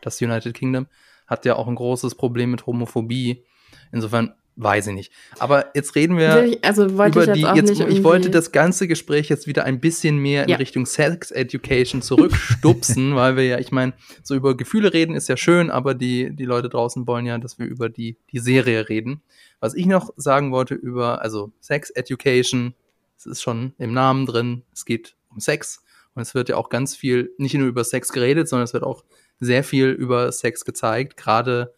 das 0.00 0.20
United 0.20 0.54
Kingdom, 0.54 0.86
hat 1.26 1.44
ja 1.44 1.56
auch 1.56 1.66
ein 1.66 1.74
großes 1.74 2.14
Problem 2.14 2.52
mit 2.52 2.66
Homophobie. 2.66 3.44
Insofern 3.92 4.34
Weiß 4.62 4.88
ich 4.88 4.94
nicht. 4.94 5.12
Aber 5.38 5.70
jetzt 5.74 5.94
reden 5.94 6.18
wir 6.18 6.44
ich, 6.44 6.62
also 6.62 6.84
über 6.84 7.06
ich 7.06 7.14
jetzt 7.14 7.34
die. 7.34 7.40
Jetzt, 7.40 7.80
ich 7.80 8.04
wollte 8.04 8.28
das 8.28 8.52
ganze 8.52 8.88
Gespräch 8.88 9.30
jetzt 9.30 9.46
wieder 9.46 9.64
ein 9.64 9.80
bisschen 9.80 10.18
mehr 10.18 10.42
in 10.42 10.50
ja. 10.50 10.56
Richtung 10.58 10.84
Sex 10.84 11.30
Education 11.30 12.02
zurückstupsen, 12.02 13.16
weil 13.16 13.36
wir 13.36 13.44
ja, 13.46 13.58
ich 13.58 13.72
meine, 13.72 13.94
so 14.22 14.34
über 14.34 14.54
Gefühle 14.54 14.92
reden 14.92 15.14
ist 15.16 15.30
ja 15.30 15.38
schön, 15.38 15.70
aber 15.70 15.94
die, 15.94 16.36
die 16.36 16.44
Leute 16.44 16.68
draußen 16.68 17.06
wollen 17.06 17.24
ja, 17.24 17.38
dass 17.38 17.58
wir 17.58 17.64
über 17.64 17.88
die, 17.88 18.18
die 18.32 18.38
Serie 18.38 18.90
reden. 18.90 19.22
Was 19.60 19.72
ich 19.72 19.86
noch 19.86 20.10
sagen 20.16 20.52
wollte 20.52 20.74
über, 20.74 21.22
also 21.22 21.52
Sex 21.60 21.88
Education, 21.88 22.74
es 23.16 23.24
ist 23.24 23.40
schon 23.40 23.72
im 23.78 23.94
Namen 23.94 24.26
drin, 24.26 24.62
es 24.74 24.84
geht 24.84 25.16
um 25.30 25.40
Sex 25.40 25.82
und 26.14 26.20
es 26.20 26.34
wird 26.34 26.50
ja 26.50 26.56
auch 26.56 26.68
ganz 26.68 26.94
viel, 26.94 27.32
nicht 27.38 27.54
nur 27.54 27.66
über 27.66 27.82
Sex 27.84 28.12
geredet, 28.12 28.46
sondern 28.46 28.64
es 28.64 28.74
wird 28.74 28.84
auch 28.84 29.04
sehr 29.38 29.64
viel 29.64 29.88
über 29.88 30.30
Sex 30.32 30.66
gezeigt, 30.66 31.16
gerade 31.16 31.72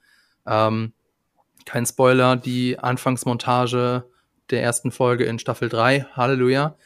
ähm, 0.47 0.95
kein 1.67 1.87
Spoiler, 1.87 2.37
die 2.37 2.79
Anfangsmontage 2.79 4.05
der 4.51 4.63
ersten 4.63 4.91
Folge 4.91 5.25
in 5.25 5.39
Staffel 5.39 5.69
3, 5.69 6.07
Halleluja. 6.13 6.77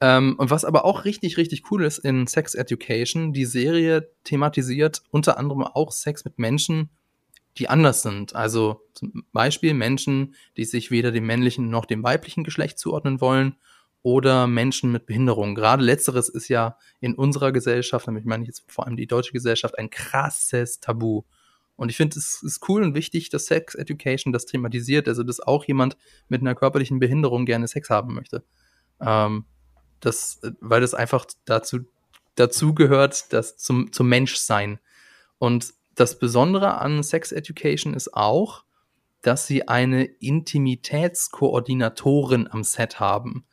Ähm, 0.00 0.36
und 0.38 0.50
was 0.50 0.64
aber 0.64 0.84
auch 0.84 1.04
richtig, 1.04 1.36
richtig 1.36 1.70
cool 1.70 1.84
ist 1.84 1.98
in 1.98 2.26
Sex 2.26 2.54
Education, 2.54 3.32
die 3.32 3.44
Serie 3.44 4.10
thematisiert 4.24 5.02
unter 5.10 5.38
anderem 5.38 5.62
auch 5.62 5.92
Sex 5.92 6.24
mit 6.24 6.38
Menschen, 6.38 6.88
die 7.58 7.68
anders 7.68 8.02
sind. 8.02 8.34
Also 8.34 8.80
zum 8.94 9.24
Beispiel 9.32 9.74
Menschen, 9.74 10.34
die 10.56 10.64
sich 10.64 10.90
weder 10.90 11.12
dem 11.12 11.26
männlichen 11.26 11.68
noch 11.68 11.84
dem 11.84 12.02
weiblichen 12.02 12.44
Geschlecht 12.44 12.78
zuordnen 12.78 13.20
wollen 13.20 13.56
oder 14.02 14.46
Menschen 14.46 14.92
mit 14.92 15.04
Behinderung. 15.04 15.54
Gerade 15.54 15.84
letzteres 15.84 16.30
ist 16.30 16.48
ja 16.48 16.78
in 17.00 17.14
unserer 17.14 17.52
Gesellschaft, 17.52 18.06
damit 18.06 18.24
meine 18.24 18.44
ich 18.44 18.48
jetzt 18.48 18.64
vor 18.72 18.86
allem 18.86 18.96
die 18.96 19.06
deutsche 19.06 19.32
Gesellschaft, 19.32 19.78
ein 19.78 19.90
krasses 19.90 20.80
Tabu. 20.80 21.24
Und 21.80 21.88
ich 21.88 21.96
finde, 21.96 22.18
es 22.18 22.42
ist 22.42 22.68
cool 22.68 22.82
und 22.82 22.94
wichtig, 22.94 23.30
dass 23.30 23.46
Sex 23.46 23.74
Education 23.74 24.34
das 24.34 24.44
thematisiert, 24.44 25.08
also 25.08 25.22
dass 25.22 25.40
auch 25.40 25.64
jemand 25.64 25.96
mit 26.28 26.42
einer 26.42 26.54
körperlichen 26.54 26.98
Behinderung 26.98 27.46
gerne 27.46 27.68
Sex 27.68 27.88
haben 27.88 28.12
möchte. 28.12 28.44
Ähm, 29.00 29.46
das, 30.00 30.42
weil 30.60 30.82
das 30.82 30.92
einfach 30.92 31.24
dazu, 31.46 31.78
dazu 32.34 32.74
gehört, 32.74 33.32
das 33.32 33.56
zum, 33.56 33.94
zum 33.94 34.10
Menschsein. 34.10 34.78
Und 35.38 35.72
das 35.94 36.18
Besondere 36.18 36.76
an 36.76 37.02
Sex 37.02 37.32
Education 37.32 37.94
ist 37.94 38.12
auch, 38.12 38.64
dass 39.22 39.46
sie 39.46 39.66
eine 39.66 40.04
Intimitätskoordinatorin 40.04 42.46
am 42.46 42.62
Set 42.62 43.00
haben. 43.00 43.46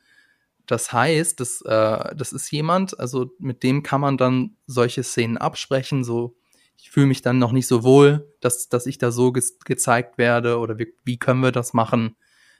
Das 0.66 0.92
heißt, 0.92 1.40
das, 1.40 1.62
äh, 1.62 2.14
das 2.14 2.34
ist 2.34 2.50
jemand, 2.50 3.00
also 3.00 3.30
mit 3.38 3.62
dem 3.62 3.82
kann 3.82 4.02
man 4.02 4.18
dann 4.18 4.58
solche 4.66 5.02
Szenen 5.02 5.38
absprechen, 5.38 6.04
so 6.04 6.37
ich 6.78 6.90
fühle 6.90 7.06
mich 7.06 7.22
dann 7.22 7.38
noch 7.38 7.52
nicht 7.52 7.66
so 7.66 7.82
wohl, 7.82 8.32
dass, 8.40 8.68
dass 8.68 8.86
ich 8.86 8.98
da 8.98 9.10
so 9.10 9.32
ge 9.32 9.42
gezeigt 9.64 10.16
werde 10.16 10.58
oder 10.58 10.78
wie, 10.78 10.94
wie 11.04 11.18
können 11.18 11.42
wir 11.42 11.52
das 11.52 11.74
machen, 11.74 12.16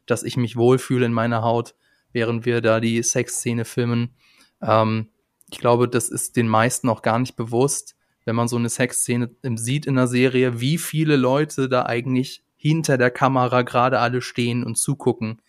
dass 0.07 0.25
ich 0.25 0.37
mich 0.37 0.57
wohlfühle 0.57 1.07
in 1.07 1.13
meiner 1.13 1.43
Haut, 1.43 1.75
während 2.13 2.45
wir 2.45 2.61
da 2.61 2.81
die 2.81 3.03
Sexszene 3.03 3.65
filmen. 3.65 4.15
Ähm, 4.61 5.09
ich 5.51 5.59
glaube, 5.59 5.89
das 5.89 6.09
ist 6.11 6.37
den 6.37 6.49
meisten 6.49 6.89
auch 6.89 7.03
gar 7.03 7.19
nicht 7.19 7.37
bewusst, 7.37 7.97
wenn 8.25 8.37
man 8.37 8.49
so 8.49 8.57
eine 8.57 8.69
Sexszene 8.69 9.31
sieht 9.55 9.87
in 9.87 9.95
der 9.95 10.09
Serie, 10.09 10.61
wie 10.61 10.79
viele 10.79 11.17
Leute 11.17 11.69
da 11.69 11.87
eigentlich 11.87 12.43
hinter 12.57 12.99
der 12.99 13.11
Kamera 13.11 13.63
gerade 13.63 14.01
alle 14.01 14.21
stehen 14.21 14.65
und 14.65 14.77
zugucken. 14.77 15.41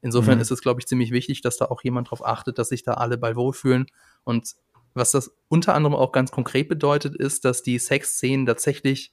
Insofern 0.00 0.36
mhm. 0.36 0.42
ist 0.42 0.50
es, 0.50 0.62
glaube 0.62 0.80
ich, 0.80 0.86
ziemlich 0.86 1.10
wichtig, 1.10 1.42
dass 1.42 1.56
da 1.56 1.66
auch 1.66 1.82
jemand 1.82 2.06
darauf 2.06 2.24
achtet, 2.24 2.58
dass 2.58 2.70
sich 2.70 2.82
da 2.82 2.94
alle 2.94 3.18
bei 3.18 3.36
wohlfühlen. 3.36 3.86
Und 4.24 4.54
was 4.94 5.12
das 5.12 5.34
unter 5.48 5.74
anderem 5.74 5.94
auch 5.94 6.12
ganz 6.12 6.30
konkret 6.30 6.68
bedeutet, 6.68 7.16
ist, 7.16 7.44
dass 7.44 7.62
die 7.62 7.78
Sexszenen 7.78 8.46
tatsächlich 8.46 9.12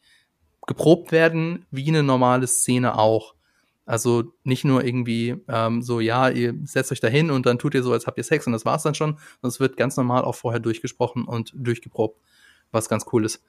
geprobt 0.68 1.12
werden, 1.12 1.66
wie 1.72 1.88
eine 1.88 2.04
normale 2.04 2.48
Szene 2.48 2.98
auch. 2.98 3.36
Also 3.86 4.34
nicht 4.44 4.66
nur 4.66 4.84
irgendwie 4.84 5.36
ähm, 5.48 5.82
so, 5.82 6.00
ja, 6.00 6.30
ihr 6.30 6.54
setzt 6.64 6.92
euch 6.92 7.00
da 7.00 7.08
hin 7.08 7.32
und 7.32 7.48
dann 7.48 7.58
tut 7.58 7.74
ihr 7.74 7.82
so, 7.82 7.92
als 7.92 8.06
habt 8.06 8.20
ihr 8.20 8.24
Sex 8.24 8.46
und 8.46 8.54
das 8.54 8.66
war's 8.66 8.84
dann 8.84 8.94
schon. 8.94 9.14
sondern 9.42 9.50
es 9.50 9.60
wird 9.60 9.78
ganz 9.78 9.98
normal 9.98 10.24
auch 10.24 10.36
vorher 10.36 10.60
durchgesprochen 10.60 11.26
und 11.26 11.52
durchgeprobt, 11.56 12.22
was 12.72 12.88
ganz 12.88 13.06
cool 13.12 13.26
ist. 13.26 13.44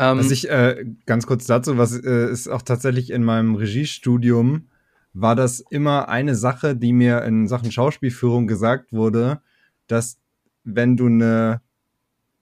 Ähm, 0.00 0.18
was 0.18 0.32
ich 0.32 0.50
äh, 0.50 0.84
ganz 1.06 1.26
kurz 1.28 1.46
dazu, 1.46 1.78
was 1.78 1.96
äh, 1.96 2.30
ist 2.30 2.48
auch 2.48 2.62
tatsächlich 2.62 3.10
in 3.10 3.22
meinem 3.22 3.54
Regiestudium, 3.54 4.68
war 5.12 5.36
das 5.36 5.60
immer 5.60 6.08
eine 6.08 6.34
Sache, 6.34 6.74
die 6.74 6.92
mir 6.92 7.22
in 7.22 7.46
Sachen 7.46 7.70
Schauspielführung 7.70 8.46
gesagt 8.46 8.92
wurde, 8.92 9.40
dass 9.86 10.18
wenn 10.64 10.96
du 10.96 11.06
eine 11.06 11.62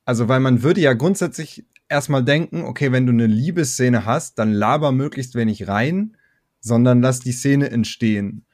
also, 0.05 0.29
weil 0.29 0.41
man 0.41 0.63
würde 0.63 0.81
ja 0.81 0.93
grundsätzlich 0.93 1.65
erstmal 1.89 2.25
denken, 2.25 2.63
okay, 2.63 2.93
wenn 2.93 3.07
du 3.07 3.13
eine 3.13 3.27
Liebesszene 3.27 4.05
hast, 4.05 4.39
dann 4.39 4.53
laber 4.53 4.93
möglichst 4.93 5.35
wenig 5.35 5.69
rein, 5.69 6.17
sondern 6.61 7.01
lass 7.03 7.21
die 7.21 7.33
Szene 7.33 7.71
entstehen. 7.71 8.45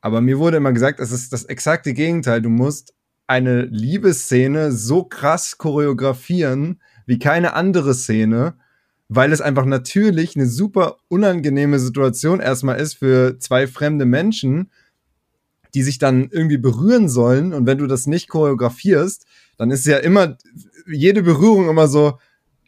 Aber 0.00 0.20
mir 0.20 0.38
wurde 0.38 0.58
immer 0.58 0.72
gesagt, 0.72 1.00
es 1.00 1.12
ist 1.12 1.32
das 1.32 1.44
exakte 1.44 1.92
Gegenteil. 1.92 2.40
Du 2.40 2.50
musst 2.50 2.94
eine 3.26 3.62
Liebesszene 3.62 4.72
so 4.72 5.04
krass 5.04 5.58
choreografieren 5.58 6.80
wie 7.06 7.18
keine 7.18 7.54
andere 7.54 7.94
Szene, 7.94 8.54
weil 9.08 9.32
es 9.32 9.40
einfach 9.40 9.64
natürlich 9.64 10.36
eine 10.36 10.46
super 10.46 10.98
unangenehme 11.08 11.78
Situation 11.78 12.40
erstmal 12.40 12.78
ist 12.78 12.94
für 12.94 13.38
zwei 13.38 13.66
fremde 13.66 14.04
Menschen, 14.04 14.70
die 15.74 15.82
sich 15.82 15.98
dann 15.98 16.28
irgendwie 16.30 16.58
berühren 16.58 17.08
sollen. 17.08 17.52
Und 17.52 17.66
wenn 17.66 17.78
du 17.78 17.86
das 17.86 18.06
nicht 18.06 18.28
choreografierst, 18.28 19.26
dann 19.58 19.70
ist 19.70 19.84
ja 19.86 19.98
immer 19.98 20.38
jede 20.86 21.22
Berührung 21.22 21.68
immer 21.68 21.88
so, 21.88 22.18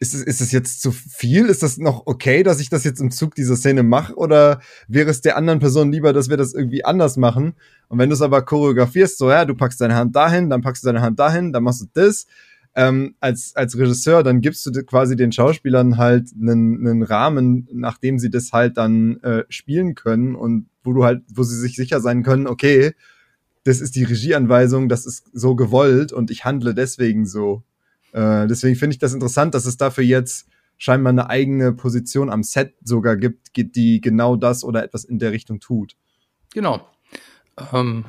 ist 0.01 0.15
es, 0.15 0.23
ist 0.23 0.41
es 0.41 0.51
jetzt 0.51 0.81
zu 0.81 0.91
viel? 0.91 1.45
Ist 1.45 1.61
das 1.61 1.77
noch 1.77 2.07
okay, 2.07 2.41
dass 2.41 2.59
ich 2.59 2.69
das 2.69 2.83
jetzt 2.83 2.99
im 2.99 3.11
Zug 3.11 3.35
dieser 3.35 3.55
Szene 3.55 3.83
mache? 3.83 4.15
Oder 4.15 4.59
wäre 4.87 5.11
es 5.11 5.21
der 5.21 5.37
anderen 5.37 5.59
Person 5.59 5.91
lieber, 5.91 6.11
dass 6.11 6.27
wir 6.27 6.37
das 6.37 6.53
irgendwie 6.53 6.83
anders 6.83 7.17
machen? 7.17 7.53
Und 7.87 7.99
wenn 7.99 8.09
du 8.09 8.15
es 8.15 8.23
aber 8.23 8.41
choreografierst, 8.41 9.19
so, 9.19 9.29
ja, 9.29 9.45
du 9.45 9.53
packst 9.53 9.79
deine 9.79 9.95
Hand 9.95 10.15
dahin, 10.15 10.49
dann 10.49 10.61
packst 10.61 10.83
du 10.83 10.87
deine 10.87 11.01
Hand 11.01 11.19
dahin, 11.19 11.53
dann 11.53 11.63
machst 11.63 11.81
du 11.81 11.85
das, 11.93 12.25
ähm, 12.73 13.15
als, 13.19 13.55
als 13.55 13.77
Regisseur, 13.77 14.23
dann 14.23 14.41
gibst 14.41 14.65
du 14.65 14.71
quasi 14.83 15.15
den 15.15 15.31
Schauspielern 15.31 15.97
halt 15.97 16.29
einen, 16.39 16.87
einen 16.87 17.03
Rahmen, 17.03 17.67
nachdem 17.71 18.17
sie 18.17 18.31
das 18.31 18.53
halt 18.53 18.77
dann 18.77 19.19
äh, 19.21 19.43
spielen 19.49 19.93
können 19.93 20.35
und 20.35 20.67
wo 20.83 20.93
du 20.93 21.03
halt, 21.03 21.21
wo 21.31 21.43
sie 21.43 21.59
sich 21.59 21.75
sicher 21.75 21.99
sein 21.99 22.23
können, 22.23 22.47
okay, 22.47 22.93
das 23.63 23.81
ist 23.81 23.95
die 23.95 24.03
Regieanweisung, 24.03 24.89
das 24.89 25.05
ist 25.05 25.29
so 25.33 25.55
gewollt 25.55 26.11
und 26.11 26.31
ich 26.31 26.45
handle 26.45 26.73
deswegen 26.73 27.25
so. 27.25 27.63
Äh, 28.13 28.47
deswegen 28.47 28.75
finde 28.75 28.95
ich 28.95 28.99
das 28.99 29.13
interessant, 29.13 29.53
dass 29.53 29.65
es 29.65 29.77
dafür 29.77 30.03
jetzt 30.03 30.47
scheinbar 30.77 31.11
eine 31.11 31.29
eigene 31.29 31.73
Position 31.73 32.29
am 32.29 32.43
Set 32.43 32.73
sogar 32.83 33.15
gibt, 33.15 33.55
die 33.55 34.01
genau 34.01 34.35
das 34.35 34.63
oder 34.63 34.83
etwas 34.83 35.03
in 35.03 35.19
der 35.19 35.31
Richtung 35.31 35.59
tut. 35.59 35.95
Genau. 36.53 36.89
Ähm, 37.71 38.05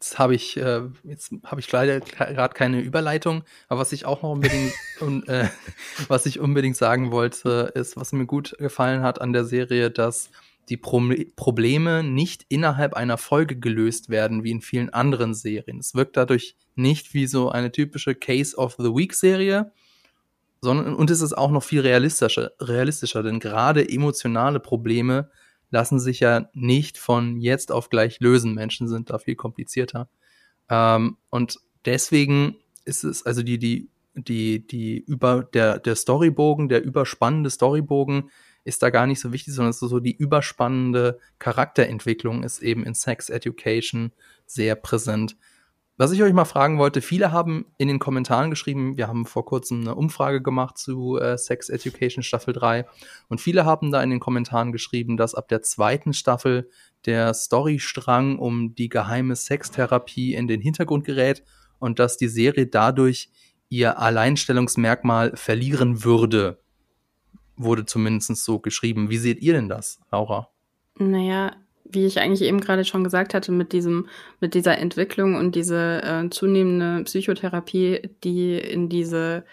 jetzt 0.00 0.18
habe 0.18 0.34
ich, 0.34 0.56
äh, 0.56 0.80
jetzt 1.04 1.34
habe 1.44 1.60
ich 1.60 1.70
leider 1.70 2.00
gerade 2.00 2.54
keine 2.54 2.80
Überleitung, 2.80 3.44
aber 3.68 3.80
was 3.80 3.92
ich 3.92 4.06
auch 4.06 4.22
noch 4.22 4.30
unbedingt, 4.30 4.72
und, 5.00 5.28
äh, 5.28 5.48
was 6.08 6.24
ich 6.24 6.40
unbedingt 6.40 6.76
sagen 6.76 7.12
wollte, 7.12 7.70
ist, 7.74 7.98
was 7.98 8.12
mir 8.12 8.24
gut 8.24 8.56
gefallen 8.58 9.02
hat 9.02 9.20
an 9.20 9.34
der 9.34 9.44
Serie, 9.44 9.90
dass 9.90 10.30
die 10.70 10.76
Pro 10.76 11.02
Probleme 11.36 12.02
nicht 12.02 12.46
innerhalb 12.48 12.94
einer 12.94 13.18
Folge 13.18 13.58
gelöst 13.58 14.08
werden, 14.08 14.44
wie 14.44 14.52
in 14.52 14.60
vielen 14.60 14.90
anderen 14.90 15.34
Serien. 15.34 15.78
Es 15.78 15.94
wirkt 15.94 16.16
dadurch 16.16 16.56
nicht 16.76 17.12
wie 17.12 17.26
so 17.26 17.50
eine 17.50 17.72
typische 17.72 18.14
Case 18.14 18.56
of 18.56 18.76
the 18.78 18.94
Week 18.94 19.12
Serie, 19.12 19.72
sondern 20.60 20.94
und 20.94 21.10
es 21.10 21.20
ist 21.20 21.36
auch 21.36 21.50
noch 21.50 21.64
viel 21.64 21.80
realistischer, 21.80 22.52
realistischer, 22.60 23.22
denn 23.22 23.40
gerade 23.40 23.88
emotionale 23.88 24.60
Probleme 24.60 25.30
lassen 25.70 25.98
sich 25.98 26.20
ja 26.20 26.48
nicht 26.52 26.98
von 26.98 27.40
jetzt 27.40 27.72
auf 27.72 27.90
gleich 27.90 28.20
lösen. 28.20 28.54
Menschen 28.54 28.88
sind 28.88 29.10
da 29.10 29.18
viel 29.18 29.36
komplizierter. 29.36 30.08
Ähm, 30.68 31.16
und 31.30 31.58
deswegen 31.84 32.56
ist 32.84 33.04
es, 33.04 33.24
also 33.24 33.42
die, 33.42 33.58
die, 33.58 33.90
die, 34.14 34.66
die 34.66 34.98
über, 34.98 35.44
der, 35.44 35.78
der 35.78 35.96
Storybogen, 35.96 36.68
der 36.68 36.82
überspannende 36.84 37.50
Storybogen 37.50 38.30
ist 38.64 38.82
da 38.82 38.90
gar 38.90 39.06
nicht 39.06 39.20
so 39.20 39.32
wichtig, 39.32 39.54
sondern 39.54 39.72
so 39.72 40.00
die 40.00 40.16
überspannende 40.16 41.18
Charakterentwicklung 41.38 42.42
ist 42.42 42.62
eben 42.62 42.84
in 42.84 42.94
Sex 42.94 43.28
Education 43.28 44.12
sehr 44.46 44.74
präsent. 44.74 45.36
Was 46.00 46.12
ich 46.12 46.22
euch 46.22 46.32
mal 46.32 46.46
fragen 46.46 46.78
wollte, 46.78 47.02
viele 47.02 47.30
haben 47.30 47.66
in 47.76 47.86
den 47.86 47.98
Kommentaren 47.98 48.48
geschrieben, 48.48 48.96
wir 48.96 49.06
haben 49.06 49.26
vor 49.26 49.44
kurzem 49.44 49.82
eine 49.82 49.94
Umfrage 49.94 50.40
gemacht 50.40 50.78
zu 50.78 51.18
äh, 51.18 51.36
Sex 51.36 51.68
Education 51.68 52.22
Staffel 52.22 52.54
3 52.54 52.86
und 53.28 53.38
viele 53.38 53.66
haben 53.66 53.92
da 53.92 54.02
in 54.02 54.08
den 54.08 54.18
Kommentaren 54.18 54.72
geschrieben, 54.72 55.18
dass 55.18 55.34
ab 55.34 55.48
der 55.48 55.60
zweiten 55.60 56.14
Staffel 56.14 56.70
der 57.04 57.34
Storystrang 57.34 58.38
um 58.38 58.74
die 58.74 58.88
geheime 58.88 59.36
Sextherapie 59.36 60.34
in 60.34 60.48
den 60.48 60.62
Hintergrund 60.62 61.04
gerät 61.04 61.44
und 61.78 61.98
dass 61.98 62.16
die 62.16 62.28
Serie 62.28 62.66
dadurch 62.66 63.30
ihr 63.68 63.98
Alleinstellungsmerkmal 63.98 65.36
verlieren 65.36 66.02
würde. 66.02 66.62
Wurde 67.62 67.84
zumindest 67.84 68.36
so 68.36 68.58
geschrieben. 68.58 69.10
Wie 69.10 69.18
seht 69.18 69.40
ihr 69.42 69.52
denn 69.52 69.68
das, 69.68 70.00
Laura? 70.10 70.48
Naja, 70.98 71.52
wie 71.84 72.06
ich 72.06 72.20
eigentlich 72.20 72.42
eben 72.42 72.60
gerade 72.60 72.84
schon 72.84 73.04
gesagt 73.04 73.34
hatte, 73.34 73.52
mit 73.52 73.72
diesem, 73.72 74.08
mit 74.40 74.54
dieser 74.54 74.78
Entwicklung 74.78 75.34
und 75.34 75.54
diese 75.54 76.02
äh, 76.02 76.30
zunehmende 76.30 77.04
Psychotherapie, 77.04 78.10
die 78.24 78.54
in 78.58 78.88
diese, 78.88 79.44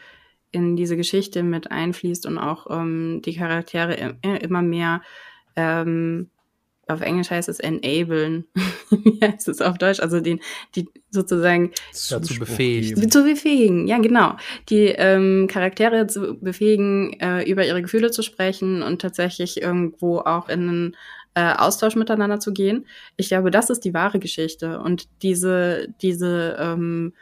in 0.51 0.75
diese 0.75 0.95
Geschichte 0.95 1.43
mit 1.43 1.71
einfließt 1.71 2.25
und 2.25 2.37
auch 2.37 2.67
ähm, 2.69 3.21
die 3.25 3.35
Charaktere 3.35 4.17
immer 4.21 4.61
mehr 4.61 5.01
ähm, 5.55 6.29
auf 6.87 7.01
Englisch 7.01 7.29
heißt 7.29 7.49
es 7.49 7.59
enablen. 7.59 8.45
Wie 8.89 9.19
heißt 9.21 9.47
es 9.47 9.61
auf 9.61 9.77
Deutsch? 9.77 9.99
Also 9.99 10.19
den, 10.19 10.39
die 10.75 10.87
sozusagen 11.09 11.71
dazu 12.09 12.39
befähigen. 12.39 13.09
Zu 13.09 13.23
befähigen, 13.23 13.87
ja 13.87 13.97
genau. 13.97 14.35
Die 14.69 14.87
ähm, 14.87 15.47
Charaktere 15.49 16.07
zu 16.07 16.39
befähigen, 16.39 17.13
äh, 17.19 17.43
über 17.43 17.65
ihre 17.65 17.81
Gefühle 17.81 18.11
zu 18.11 18.21
sprechen 18.21 18.81
und 18.81 19.01
tatsächlich 19.01 19.61
irgendwo 19.61 20.19
auch 20.19 20.49
in 20.49 20.69
einen 20.69 20.95
äh, 21.37 21.53
Austausch 21.55 21.95
miteinander 21.95 22.39
zu 22.39 22.51
gehen. 22.51 22.87
Ich 23.15 23.27
glaube, 23.27 23.51
das 23.51 23.69
ist 23.69 23.85
die 23.85 23.93
wahre 23.93 24.19
Geschichte. 24.19 24.79
Und 24.79 25.07
diese, 25.21 25.87
diese, 26.01 26.57
ähm, 26.59 27.13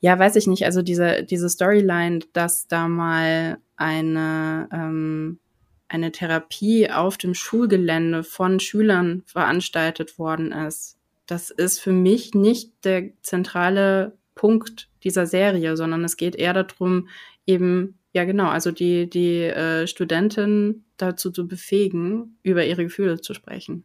ja, 0.00 0.16
weiß 0.18 0.36
ich 0.36 0.46
nicht, 0.46 0.64
also 0.64 0.82
diese, 0.82 1.24
diese 1.24 1.48
Storyline, 1.48 2.20
dass 2.32 2.68
da 2.68 2.86
mal 2.86 3.58
eine, 3.76 4.68
ähm, 4.72 5.40
eine 5.88 6.12
Therapie 6.12 6.90
auf 6.90 7.16
dem 7.16 7.34
Schulgelände 7.34 8.22
von 8.22 8.60
Schülern 8.60 9.22
veranstaltet 9.26 10.18
worden 10.18 10.52
ist. 10.52 10.98
Das 11.26 11.50
ist 11.50 11.80
für 11.80 11.92
mich 11.92 12.34
nicht 12.34 12.84
der 12.84 13.10
zentrale 13.22 14.16
Punkt 14.34 14.88
dieser 15.02 15.26
Serie, 15.26 15.76
sondern 15.76 16.04
es 16.04 16.16
geht 16.16 16.36
eher 16.36 16.54
darum, 16.54 17.08
eben 17.46 17.98
ja, 18.12 18.24
genau. 18.24 18.48
Also 18.48 18.70
die, 18.70 19.08
die 19.08 19.42
äh, 19.42 19.86
Studentin 19.86 20.84
dazu 20.96 21.30
zu 21.30 21.46
befähigen, 21.46 22.38
über 22.42 22.64
ihre 22.64 22.84
Gefühle 22.84 23.20
zu 23.20 23.34
sprechen. 23.34 23.84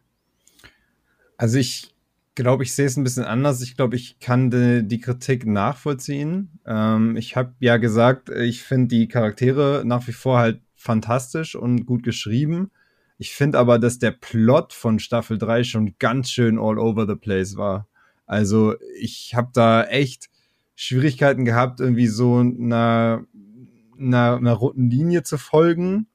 Also 1.36 1.58
ich 1.58 1.94
glaube, 2.34 2.64
ich 2.64 2.74
sehe 2.74 2.86
es 2.86 2.96
ein 2.96 3.04
bisschen 3.04 3.24
anders. 3.24 3.62
Ich 3.62 3.76
glaube, 3.76 3.96
ich 3.96 4.18
kann 4.18 4.50
die, 4.50 4.82
die 4.86 5.00
Kritik 5.00 5.46
nachvollziehen. 5.46 6.58
Ähm, 6.66 7.16
ich 7.16 7.36
habe 7.36 7.54
ja 7.60 7.76
gesagt, 7.76 8.28
ich 8.30 8.62
finde 8.62 8.88
die 8.88 9.08
Charaktere 9.08 9.82
nach 9.84 10.08
wie 10.08 10.12
vor 10.12 10.38
halt 10.38 10.60
fantastisch 10.84 11.56
und 11.56 11.86
gut 11.86 12.02
geschrieben. 12.02 12.70
Ich 13.18 13.34
finde 13.34 13.58
aber, 13.58 13.78
dass 13.78 13.98
der 13.98 14.10
Plot 14.10 14.72
von 14.72 14.98
Staffel 14.98 15.38
3 15.38 15.64
schon 15.64 15.94
ganz 15.98 16.30
schön 16.30 16.58
all 16.58 16.78
over 16.78 17.06
the 17.06 17.14
place 17.14 17.56
war. 17.56 17.88
Also 18.26 18.74
ich 18.98 19.34
habe 19.34 19.50
da 19.52 19.84
echt 19.84 20.28
Schwierigkeiten 20.76 21.44
gehabt, 21.44 21.80
irgendwie 21.80 22.08
so 22.08 22.38
einer 22.38 23.24
einer, 23.98 24.36
einer 24.36 24.52
roten 24.52 24.90
Linie 24.90 25.22
zu 25.22 25.38
folgen. 25.38 26.06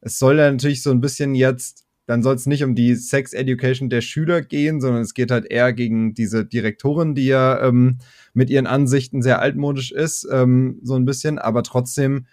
Es 0.00 0.18
soll 0.18 0.38
ja 0.38 0.50
natürlich 0.50 0.82
so 0.82 0.90
ein 0.90 1.00
bisschen 1.00 1.34
jetzt, 1.34 1.86
dann 2.06 2.22
soll 2.22 2.34
es 2.34 2.46
nicht 2.46 2.64
um 2.64 2.74
die 2.74 2.94
Sex 2.94 3.32
Education 3.32 3.90
der 3.90 4.00
Schüler 4.00 4.42
gehen, 4.42 4.80
sondern 4.80 5.02
es 5.02 5.14
geht 5.14 5.30
halt 5.30 5.46
eher 5.50 5.72
gegen 5.72 6.14
diese 6.14 6.44
Direktorin, 6.44 7.14
die 7.14 7.26
ja 7.26 7.60
ähm, 7.62 7.98
mit 8.32 8.50
ihren 8.50 8.66
Ansichten 8.66 9.22
sehr 9.22 9.40
altmodisch 9.40 9.92
ist, 9.92 10.26
ähm, 10.30 10.80
so 10.82 10.94
ein 10.94 11.04
bisschen, 11.04 11.38
aber 11.38 11.62
trotzdem 11.62 12.26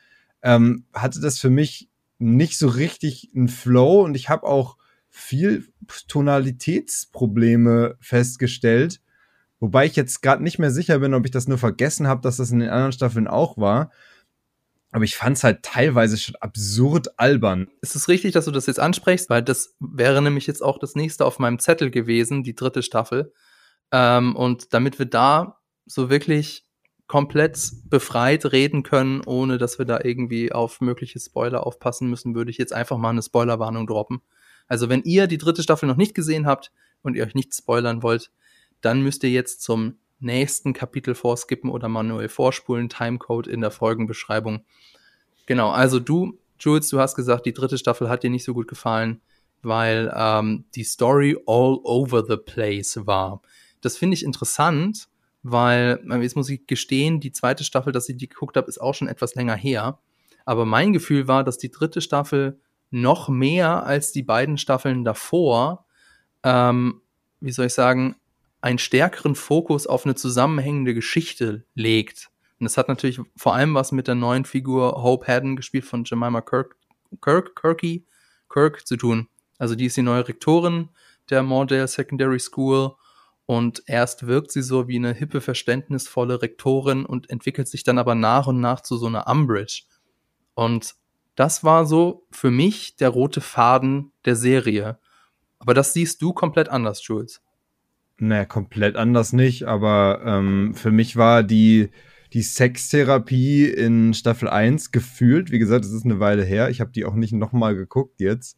ähm, 0.46 0.86
hatte 0.94 1.20
das 1.20 1.40
für 1.40 1.50
mich 1.50 1.90
nicht 2.20 2.58
so 2.58 2.68
richtig 2.68 3.32
einen 3.36 3.50
Flow 3.50 4.04
und 4.04 4.16
ich 4.16 4.30
habe 4.30 4.48
auch 4.48 4.78
viel 5.10 5.68
Tonalitätsprobleme 6.08 7.98
festgestellt, 8.00 9.02
wobei 9.60 9.86
ich 9.86 9.96
jetzt 9.96 10.22
gerade 10.22 10.44
nicht 10.44 10.60
mehr 10.60 10.72
sicher 10.72 11.00
bin, 11.00 11.14
ob 11.14 11.26
ich 11.26 11.32
das 11.32 11.48
nur 11.48 11.58
vergessen 11.58 12.08
habe, 12.08 12.22
dass 12.22 12.38
das 12.38 12.52
in 12.52 12.60
den 12.60 12.70
anderen 12.70 12.92
Staffeln 12.92 13.28
auch 13.28 13.58
war. 13.58 13.92
Aber 14.92 15.04
ich 15.04 15.16
fand 15.16 15.36
es 15.36 15.44
halt 15.44 15.64
teilweise 15.64 16.18
schon 16.18 16.36
absurd 16.36 17.20
albern. 17.20 17.68
Es 17.82 17.96
ist 17.96 18.08
richtig, 18.08 18.32
dass 18.34 18.46
du 18.46 18.52
das 18.52 18.68
jetzt 18.68 18.80
ansprichst, 18.80 19.30
weil 19.30 19.42
das 19.42 19.76
wäre 19.80 20.22
nämlich 20.22 20.48
jetzt 20.48 20.62
auch 20.62 20.78
das 20.78 20.96
nächste 20.96 21.26
auf 21.26 21.40
meinem 21.40 21.60
Zettel 21.60 21.90
gewesen, 21.90 22.44
die 22.44 22.56
dritte 22.56 22.84
Staffel. 22.84 23.34
Ähm, 23.92 24.36
und 24.36 24.74
damit 24.74 25.00
wir 25.00 25.08
da 25.08 25.60
so 25.86 26.10
wirklich 26.10 26.65
komplett 27.08 27.72
befreit 27.86 28.52
reden 28.52 28.84
können, 28.84 29.22
ohne 29.26 29.58
dass 29.58 29.78
wir 29.78 29.86
da 29.86 30.00
irgendwie 30.04 30.52
auf 30.52 30.82
mögliche 30.82 31.20
Spoiler 31.20 31.66
aufpassen 31.66 32.10
müssen, 32.10 32.36
würde 32.36 32.52
ich 32.52 32.58
jetzt 32.58 32.74
einfach 32.74 32.98
mal 32.98 33.12
eine 33.12 33.22
Spoilerwarnung 33.22 33.86
droppen. 33.86 34.22
Also 34.68 34.90
wenn 34.90 35.04
ihr 35.04 35.28
die 35.28 35.38
dritte 35.38 35.62
Staffel 35.62 35.88
noch 35.88 35.98
nicht 35.98 36.16
gesehen 36.16 36.48
habt 36.48 36.72
und 37.04 37.16
ihr 37.16 37.24
euch 37.24 37.36
nicht 37.36 37.54
spoilern 37.54 38.02
wollt, 38.02 38.32
dann 38.82 39.02
müsst 39.02 39.24
ihr 39.24 39.30
jetzt 39.30 39.62
zum 39.62 40.00
nächsten 40.20 40.74
Kapitel 40.74 41.14
vorskippen 41.14 41.70
oder 41.70 41.88
manuell 41.88 42.30
vorspulen, 42.30 42.90
Timecode 42.90 43.48
in 43.48 43.62
der 43.62 43.72
Folgenbeschreibung. 43.72 44.66
Genau, 45.46 45.70
also 45.70 46.00
du, 46.00 46.40
Jules, 46.60 46.90
du 46.90 47.00
hast 47.00 47.16
gesagt, 47.16 47.46
die 47.46 47.54
dritte 47.54 47.78
Staffel 47.78 48.10
hat 48.10 48.24
dir 48.24 48.30
nicht 48.30 48.44
so 48.44 48.54
gut 48.54 48.68
gefallen, 48.68 49.22
weil 49.62 50.12
ähm, 50.16 50.66
die 50.74 50.84
Story 50.84 51.38
all 51.46 51.80
over 51.84 52.26
the 52.26 52.38
place 52.38 53.06
war. 53.06 53.42
Das 53.82 53.98
finde 53.98 54.16
ich 54.16 54.24
interessant, 54.24 55.08
weil, 55.48 56.04
äh, 56.10 56.18
jetzt 56.22 56.36
muss 56.36 56.50
ich 56.50 56.66
gestehen, 56.66 57.20
die 57.20 57.32
zweite 57.32 57.64
Staffel, 57.64 57.94
dass 57.94 58.10
ich 58.10 58.18
die 58.18 58.28
geguckt 58.28 58.58
habe, 58.58 58.68
ist 58.68 58.82
auch 58.82 58.96
schon 58.96 59.08
etwas 59.08 59.36
länger 59.36 59.56
her. 59.56 60.00
Aber 60.44 60.66
mein 60.66 60.92
Gefühl 60.92 61.28
war, 61.28 61.44
dass 61.44 61.60
die 61.60 61.70
dritte 61.70 62.02
Staffel 62.02 62.60
noch 62.90 63.30
mehr 63.30 63.86
als 63.86 64.12
die 64.12 64.24
beiden 64.24 64.58
Staffeln 64.58 65.04
davor, 65.04 65.86
ähm, 66.42 67.02
wie 67.42 67.52
soll 67.52 67.68
ich 67.68 67.76
sagen, 67.76 68.16
einen 68.62 68.80
stärkeren 68.80 69.36
Fokus 69.36 69.86
auf 69.86 70.06
eine 70.06 70.16
zusammenhängende 70.16 70.96
Geschichte 70.96 71.64
legt. 71.76 72.32
Und 72.60 72.64
das 72.64 72.78
hat 72.78 72.88
natürlich 72.88 73.22
vor 73.38 73.54
allem 73.54 73.76
was 73.76 73.92
mit 73.92 74.08
der 74.08 74.16
neuen 74.16 74.46
Figur 74.46 75.04
Hope 75.04 75.28
Haddon, 75.28 75.56
gespielt 75.56 75.86
von 75.86 76.06
Jemima 76.06 76.42
Kirk, 76.42 76.76
Kirk, 77.22 77.56
Kirky, 77.56 78.08
Kirk 78.50 78.88
zu 78.88 78.98
tun. 78.98 79.28
Also 79.60 79.76
die 79.76 79.86
ist 79.86 79.98
die 79.98 80.02
neue 80.02 80.28
Rektorin 80.28 80.90
der 81.30 81.44
Mordale 81.44 81.88
Secondary 81.88 82.40
School 82.40 82.96
und 83.46 83.84
erst 83.86 84.26
wirkt 84.26 84.52
sie 84.52 84.62
so 84.62 84.88
wie 84.88 84.96
eine 84.96 85.14
hippe, 85.14 85.42
verständnisvolle 85.42 86.42
Rektorin 86.42 87.06
und 87.06 87.30
entwickelt 87.30 87.68
sich 87.68 87.84
dann 87.84 87.98
aber 87.98 88.16
nach 88.16 88.48
und 88.48 88.60
nach 88.60 88.82
zu 88.82 88.98
so 88.98 89.06
einer 89.06 89.28
Umbridge. 89.28 89.84
Und 90.56 90.96
das 91.36 91.64
war 91.64 91.86
so 91.86 92.26
für 92.32 92.50
mich 92.50 92.96
der 92.96 93.10
rote 93.10 93.42
Faden 93.42 94.12
der 94.26 94.36
Serie. 94.36 94.98
Aber 95.60 95.74
das 95.74 95.94
siehst 95.94 96.22
du 96.22 96.34
komplett 96.34 96.70
anders, 96.70 97.06
Jules. 97.06 97.42
Naja, 98.18 98.46
komplett 98.46 98.96
anders 98.96 99.34
nicht, 99.34 99.64
aber 99.64 100.22
ähm, 100.26 100.74
für 100.74 100.92
mich 100.92 101.18
war 101.18 101.44
die, 101.44 101.90
die 102.32 102.44
Sextherapie 102.44 103.66
in 103.66 104.14
Staffel 104.14 104.48
1 104.48 104.92
gefühlt, 104.92 105.52
wie 105.52 105.60
gesagt, 105.60 105.84
es 105.84 105.92
ist 105.92 106.06
eine 106.06 106.22
Weile 106.22 106.44
her, 106.44 106.70
ich 106.70 106.80
habe 106.80 106.92
die 106.92 107.04
auch 107.04 107.14
nicht 107.14 107.34
nochmal 107.34 107.76
geguckt 107.76 108.22
jetzt, 108.22 108.58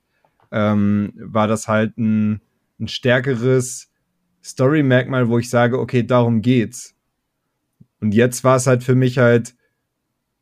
ähm, 0.52 1.12
war 1.18 1.48
das 1.48 1.68
halt 1.68 1.98
ein, 1.98 2.42
ein 2.80 2.88
stärkeres 2.88 3.90
Story-Merkmal, 4.48 5.30
wo 5.30 5.40
ich 5.40 5.50
sage, 5.50 5.80
okay, 5.80 6.04
darum 6.04 6.42
geht's. 6.42 6.96
Und 8.00 8.14
jetzt 8.14 8.44
war 8.44 8.58
es 8.58 8.68
halt 8.68 8.84
für 8.84 8.96
mich 8.96 9.18
halt, 9.18 9.56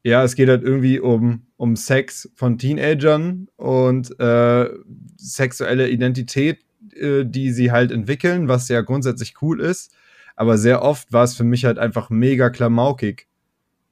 ja, 0.03 0.23
es 0.23 0.35
geht 0.35 0.49
halt 0.49 0.63
irgendwie 0.63 0.99
um, 0.99 1.47
um 1.57 1.75
Sex 1.75 2.29
von 2.35 2.57
Teenagern 2.57 3.47
und 3.55 4.19
äh, 4.19 4.69
sexuelle 5.17 5.89
Identität 5.89 6.59
äh, 6.95 7.25
die 7.25 7.51
sie 7.51 7.71
halt 7.71 7.91
entwickeln, 7.91 8.47
was 8.47 8.69
ja 8.69 8.81
grundsätzlich 8.81 9.41
cool 9.41 9.59
ist. 9.59 9.93
Aber 10.35 10.57
sehr 10.57 10.81
oft 10.81 11.11
war 11.13 11.23
es 11.23 11.35
für 11.35 11.43
mich 11.43 11.65
halt 11.65 11.77
einfach 11.77 12.09
mega 12.09 12.49
klamaukig. 12.49 13.27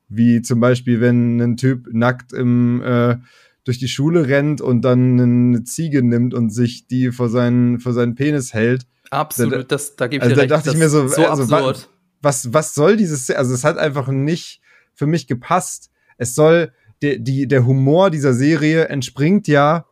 Wie 0.09 0.41
zum 0.41 0.59
Beispiel, 0.59 1.01
wenn 1.01 1.39
ein 1.39 1.57
Typ 1.57 1.89
nackt 1.91 2.33
im, 2.33 2.81
äh, 2.81 3.17
durch 3.63 3.79
die 3.79 3.87
Schule 3.87 4.27
rennt 4.27 4.61
und 4.61 4.81
dann 4.83 5.19
eine 5.19 5.63
Ziege 5.63 6.03
nimmt 6.03 6.33
und 6.33 6.49
sich 6.49 6.87
die 6.87 7.11
vor 7.11 7.29
seinen, 7.29 7.79
vor 7.79 7.93
seinen 7.93 8.15
Penis 8.15 8.53
hält. 8.53 8.85
Absolut, 9.09 9.53
da, 9.53 9.63
das, 9.63 9.95
da 9.95 10.07
gebe 10.07 10.23
ich 10.23 10.31
also 10.31 10.41
dir 10.41 10.47
da 10.47 10.55
recht. 10.55 10.65
dachte 10.65 10.75
ich 10.75 10.81
mir 10.81 10.89
so, 10.89 11.07
so 11.07 11.25
also, 11.25 11.43
absurd. 11.43 11.89
Was, 12.21 12.53
was 12.53 12.73
soll 12.73 12.97
dieses, 12.97 13.29
also 13.29 13.53
es 13.53 13.63
hat 13.63 13.77
einfach 13.77 14.07
nicht 14.07 14.61
für 14.93 15.05
mich 15.05 15.27
gepasst. 15.27 15.91
Es 16.17 16.35
soll, 16.35 16.71
die, 17.01 17.21
die, 17.21 17.47
der 17.47 17.65
Humor 17.65 18.09
dieser 18.09 18.33
Serie 18.33 18.85
entspringt 18.85 19.47
ja 19.47 19.85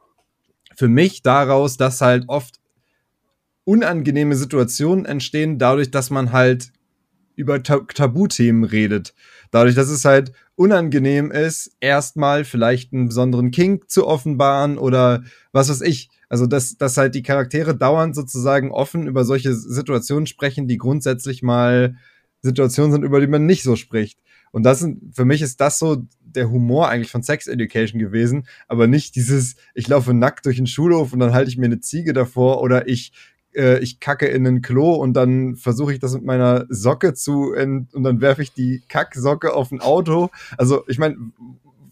für 0.75 0.87
mich 0.87 1.21
daraus, 1.21 1.77
dass 1.77 2.01
halt 2.01 2.25
oft 2.27 2.59
unangenehme 3.63 4.35
Situationen 4.35 5.05
entstehen 5.05 5.59
dadurch, 5.59 5.91
dass 5.91 6.09
man 6.09 6.31
halt 6.31 6.71
über 7.35 7.61
Tabuthemen 7.61 8.63
redet. 8.63 9.13
Dadurch, 9.51 9.75
dass 9.75 9.89
es 9.89 10.05
halt 10.05 10.31
unangenehm 10.55 11.31
ist, 11.31 11.75
erstmal 11.79 12.45
vielleicht 12.45 12.93
einen 12.93 13.07
besonderen 13.07 13.51
Kink 13.51 13.89
zu 13.89 14.07
offenbaren 14.07 14.77
oder 14.77 15.23
was 15.51 15.69
weiß 15.69 15.81
ich. 15.81 16.09
Also, 16.31 16.47
dass, 16.47 16.77
dass 16.77 16.95
halt 16.95 17.13
die 17.13 17.23
Charaktere 17.23 17.75
dauernd 17.75 18.15
sozusagen 18.15 18.71
offen 18.71 19.05
über 19.05 19.25
solche 19.25 19.53
Situationen 19.53 20.27
sprechen, 20.27 20.65
die 20.65 20.77
grundsätzlich 20.77 21.43
mal 21.43 21.97
Situationen 22.41 22.93
sind, 22.93 23.03
über 23.03 23.19
die 23.19 23.27
man 23.27 23.45
nicht 23.45 23.63
so 23.63 23.75
spricht. 23.75 24.17
Und 24.51 24.63
das 24.63 24.79
sind, 24.79 25.13
für 25.13 25.25
mich 25.25 25.41
ist 25.41 25.59
das 25.59 25.77
so 25.77 26.07
der 26.21 26.49
Humor 26.49 26.87
eigentlich 26.87 27.11
von 27.11 27.21
Sex 27.21 27.47
Education 27.47 27.99
gewesen, 27.99 28.47
aber 28.69 28.87
nicht 28.87 29.17
dieses, 29.17 29.57
ich 29.73 29.89
laufe 29.89 30.13
nackt 30.13 30.45
durch 30.45 30.55
den 30.55 30.67
Schulhof 30.67 31.11
und 31.11 31.19
dann 31.19 31.33
halte 31.33 31.49
ich 31.49 31.57
mir 31.57 31.65
eine 31.65 31.81
Ziege 31.81 32.13
davor 32.13 32.61
oder 32.61 32.87
ich 32.87 33.11
äh, 33.53 33.79
ich 33.79 33.99
kacke 33.99 34.27
in 34.27 34.47
ein 34.47 34.61
Klo 34.61 34.93
und 34.93 35.11
dann 35.13 35.57
versuche 35.57 35.91
ich 35.91 35.99
das 35.99 36.13
mit 36.13 36.23
meiner 36.23 36.65
Socke 36.69 37.13
zu 37.13 37.51
und 37.51 37.89
dann 37.93 38.21
werfe 38.21 38.41
ich 38.41 38.53
die 38.53 38.83
Kacksocke 38.87 39.53
auf 39.53 39.69
ein 39.73 39.81
Auto. 39.81 40.29
Also 40.57 40.85
ich 40.87 40.97
meine, 40.97 41.17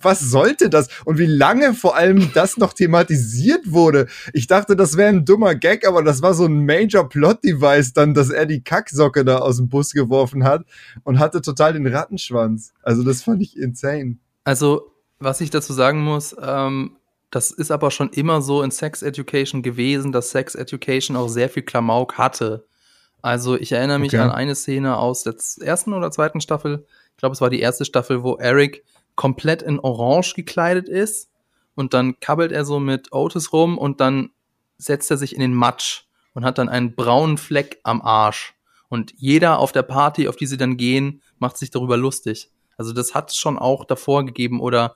was 0.02 0.20
sollte 0.20 0.70
das? 0.70 0.88
Und 1.06 1.18
wie 1.18 1.26
lange 1.26 1.74
vor 1.74 1.95
allem 1.95 2.32
das 2.34 2.58
noch 2.58 2.74
thematisiert 2.74 3.72
wurde. 3.72 4.08
Ich 4.34 4.47
dachte, 4.47 4.76
das 4.76 4.97
wäre 4.97 5.10
ein 5.10 5.26
dummer 5.26 5.56
Gag, 5.56 5.88
aber 5.88 6.04
das 6.04 6.22
war 6.22 6.34
so 6.34 6.45
ein 6.45 6.66
Major 6.66 7.08
Plot-Device 7.08 7.93
dann, 7.93 8.14
dass 8.14 8.30
er 8.30 8.45
die 8.45 8.62
Kacksocke 8.62 9.26
da 9.26 9.39
aus 9.39 9.58
dem 9.58 9.70
Bus 9.70 9.91
geworfen 9.91 10.43
hat 10.43 10.66
und 11.04 11.20
hatte 11.20 11.41
total 11.41 11.74
den 11.74 11.88
Rattenschwanz. 11.88 12.74
Also 12.82 13.04
das 13.04 13.24
fand 13.24 13.41
ich 13.41 13.58
insane. 13.58 14.18
Also, 14.43 14.91
was 15.20 15.41
ich 15.41 15.50
dazu 15.50 15.74
sagen 15.74 16.02
muss, 16.02 16.36
ähm, 16.41 16.95
das 17.32 17.52
ist 17.52 17.72
aber 17.72 17.91
schon 17.91 18.10
immer 18.10 18.41
so 18.41 18.64
in 18.64 18.72
Sex 18.72 19.02
Education 19.04 19.62
gewesen, 19.62 20.12
dass 20.12 20.32
Sex 20.32 20.56
Education 20.56 21.16
auch 21.16 21.28
sehr 21.28 21.50
viel 21.50 21.64
Klamauk 21.64 22.18
hatte. 22.18 22.66
Also 23.22 23.58
ich 23.58 23.72
erinnere 23.72 24.00
mich 24.00 24.14
okay. 24.14 24.22
an 24.22 24.32
eine 24.32 24.56
Szene 24.56 24.97
aus 24.97 25.24
der 25.24 25.36
ersten 25.62 25.93
oder 25.93 26.10
zweiten 26.12 26.41
Staffel. 26.41 26.86
Ich 27.12 27.18
glaube, 27.18 27.34
es 27.34 27.41
war 27.41 27.50
die 27.50 27.60
erste 27.60 27.86
Staffel, 27.86 28.24
wo 28.24 28.36
Eric 28.38 28.84
komplett 29.20 29.61
in 29.61 29.82
Orange 29.82 30.34
gekleidet 30.34 30.88
ist 30.88 31.30
und 31.76 31.93
dann 31.93 32.22
kabbelt 32.22 32.53
er 32.53 32.63
so 32.63 32.80
mit 32.80 33.11
Otis 33.11 33.51
rum 33.51 33.78
und 33.78 33.99
dann 33.99 34.30
setzt 34.78 35.11
er 35.11 35.17
sich 35.17 35.36
in 35.36 35.41
den 35.41 35.53
Matsch 35.53 36.05
und 36.34 36.45
hat 36.45 36.57
dann 36.57 36.70
einen 36.70 36.95
braunen 36.95 37.38
Fleck 37.38 37.82
am 37.84 38.01
Arsch. 38.01 38.53
Und 38.88 39.13
jeder 39.17 39.59
auf 39.59 39.74
der 39.74 39.84
Party, 39.84 40.30
auf 40.30 40.38
die 40.38 40.45
sie 40.45 40.55
dann 40.55 40.78
gehen, 40.78 41.22
macht 41.38 41.57
sich 41.57 41.70
darüber 41.70 41.97
lustig. 41.97 42.49
Also 42.78 42.93
das 42.93 43.13
hat 43.13 43.32
es 43.32 43.36
schon 43.36 43.59
auch 43.59 43.84
davor 43.84 44.26
gegeben 44.26 44.61
oder 44.61 44.95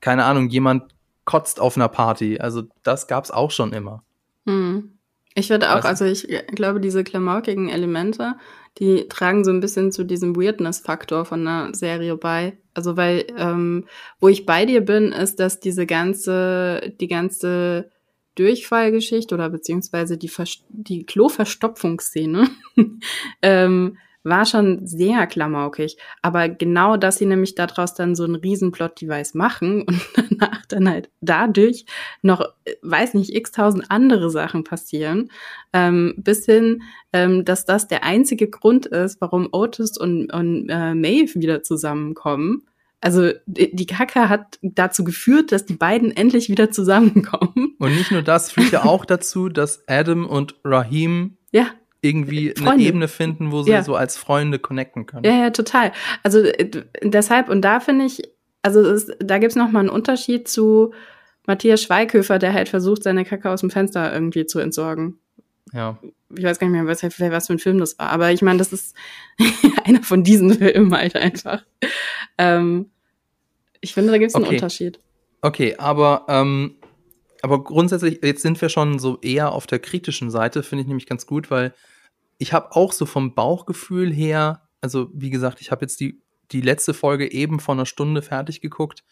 keine 0.00 0.24
Ahnung, 0.24 0.48
jemand 0.48 0.92
kotzt 1.24 1.60
auf 1.60 1.76
einer 1.76 1.88
Party. 1.88 2.40
Also 2.40 2.64
das 2.82 3.06
gab's 3.06 3.30
auch 3.30 3.52
schon 3.52 3.72
immer. 3.72 4.02
Hm. 4.46 4.98
Ich 5.34 5.48
würde 5.48 5.74
auch, 5.74 5.84
also 5.84 6.04
ich 6.04 6.26
glaube, 6.48 6.80
diese 6.80 7.04
klamaukigen 7.04 7.68
Elemente, 7.68 8.34
die 8.78 9.08
tragen 9.08 9.44
so 9.44 9.50
ein 9.50 9.60
bisschen 9.60 9.92
zu 9.92 10.04
diesem 10.04 10.36
Weirdness-Faktor 10.36 11.24
von 11.24 11.46
einer 11.46 11.74
Serie 11.74 12.16
bei. 12.16 12.58
Also 12.74 12.96
weil, 12.96 13.26
ähm, 13.36 13.86
wo 14.20 14.28
ich 14.28 14.46
bei 14.46 14.66
dir 14.66 14.80
bin, 14.80 15.12
ist, 15.12 15.40
dass 15.40 15.60
diese 15.60 15.86
ganze, 15.86 16.92
die 17.00 17.08
ganze 17.08 17.90
Durchfallgeschichte 18.36 19.34
oder 19.34 19.50
beziehungsweise 19.50 20.16
die, 20.16 20.28
Vers 20.28 20.64
die 20.68 21.04
Kloverstopfungsszene 21.04 22.48
ähm, 23.42 23.98
war 24.22 24.44
schon 24.44 24.86
sehr 24.86 25.26
klamaukig. 25.26 25.96
Aber 26.22 26.48
genau, 26.48 26.96
dass 26.96 27.18
sie 27.18 27.26
nämlich 27.26 27.54
daraus 27.54 27.94
dann 27.94 28.14
so 28.14 28.24
einen 28.24 28.34
riesen 28.34 28.72
Plot-Device 28.72 29.34
machen 29.34 29.82
und 29.86 30.00
danach 30.16 30.66
dann 30.66 30.88
halt 30.88 31.10
dadurch 31.20 31.86
noch, 32.22 32.44
weiß 32.82 33.14
nicht, 33.14 33.34
x-tausend 33.34 33.90
andere 33.90 34.30
Sachen 34.30 34.64
passieren, 34.64 35.30
ähm, 35.72 36.14
bis 36.18 36.44
hin, 36.44 36.82
ähm, 37.12 37.44
dass 37.44 37.64
das 37.64 37.88
der 37.88 38.04
einzige 38.04 38.48
Grund 38.48 38.86
ist, 38.86 39.20
warum 39.20 39.48
Otis 39.52 39.96
und, 39.96 40.32
und 40.32 40.68
äh, 40.68 40.94
Maeve 40.94 41.40
wieder 41.40 41.62
zusammenkommen. 41.62 42.62
Also 43.02 43.30
die 43.46 43.86
Kacke 43.86 44.28
hat 44.28 44.58
dazu 44.60 45.04
geführt, 45.04 45.52
dass 45.52 45.64
die 45.64 45.76
beiden 45.76 46.14
endlich 46.14 46.50
wieder 46.50 46.70
zusammenkommen. 46.70 47.74
Und 47.78 47.96
nicht 47.96 48.10
nur 48.10 48.20
das 48.20 48.52
führt 48.52 48.72
ja 48.72 48.84
auch 48.84 49.06
dazu, 49.06 49.48
dass 49.48 49.88
Adam 49.88 50.26
und 50.26 50.56
Rahim 50.64 51.38
ja 51.50 51.66
irgendwie 52.02 52.50
Freunde. 52.50 52.72
eine 52.72 52.82
Ebene 52.82 53.08
finden, 53.08 53.52
wo 53.52 53.62
sie 53.62 53.72
ja. 53.72 53.82
so 53.82 53.94
als 53.94 54.16
Freunde 54.16 54.58
connecten 54.58 55.06
können. 55.06 55.24
Ja, 55.24 55.32
ja, 55.32 55.50
total. 55.50 55.92
Also 56.22 56.40
äh, 56.40 56.84
deshalb, 57.02 57.48
und 57.48 57.62
da 57.62 57.80
finde 57.80 58.06
ich, 58.06 58.22
also 58.62 58.80
es, 58.80 59.10
da 59.18 59.38
gibt's 59.38 59.56
noch 59.56 59.70
mal 59.70 59.80
einen 59.80 59.88
Unterschied 59.88 60.48
zu 60.48 60.92
Matthias 61.46 61.82
Schweighöfer, 61.82 62.38
der 62.38 62.52
halt 62.52 62.68
versucht, 62.68 63.02
seine 63.02 63.24
Kacke 63.24 63.50
aus 63.50 63.60
dem 63.60 63.70
Fenster 63.70 64.12
irgendwie 64.12 64.46
zu 64.46 64.58
entsorgen. 64.58 65.18
Ja. 65.72 65.98
Ich 66.36 66.44
weiß 66.44 66.58
gar 66.58 66.68
nicht 66.68 66.80
mehr, 66.80 66.86
was, 66.86 67.02
was 67.02 67.46
für 67.46 67.52
ein 67.52 67.58
Film 67.58 67.78
das 67.78 67.98
war, 67.98 68.10
aber 68.10 68.30
ich 68.32 68.42
meine, 68.42 68.58
das 68.58 68.72
ist 68.72 68.94
einer 69.84 70.02
von 70.02 70.24
diesen 70.24 70.54
Filmen 70.54 70.94
halt 70.94 71.16
einfach. 71.16 71.64
Ähm, 72.38 72.90
ich 73.80 73.94
finde, 73.94 74.12
da 74.12 74.18
gibt's 74.18 74.34
einen 74.34 74.46
Unterschied. 74.46 75.00
Okay, 75.42 75.76
aber 75.78 76.26
ähm, 76.28 76.76
aber 77.42 77.64
grundsätzlich, 77.64 78.20
jetzt 78.22 78.42
sind 78.42 78.60
wir 78.60 78.68
schon 78.68 78.98
so 78.98 79.18
eher 79.20 79.52
auf 79.52 79.66
der 79.66 79.78
kritischen 79.78 80.30
Seite, 80.30 80.62
finde 80.62 80.82
ich 80.82 80.88
nämlich 80.88 81.06
ganz 81.06 81.26
gut, 81.26 81.50
weil 81.50 81.72
ich 82.40 82.54
habe 82.54 82.74
auch 82.74 82.92
so 82.92 83.04
vom 83.04 83.34
Bauchgefühl 83.34 84.10
her, 84.12 84.66
also 84.80 85.10
wie 85.12 85.28
gesagt, 85.28 85.60
ich 85.60 85.70
habe 85.70 85.82
jetzt 85.82 86.00
die, 86.00 86.22
die 86.50 86.62
letzte 86.62 86.94
Folge 86.94 87.30
eben 87.30 87.60
vor 87.60 87.74
einer 87.74 87.84
Stunde 87.84 88.22
fertig 88.22 88.62
geguckt, 88.62 89.04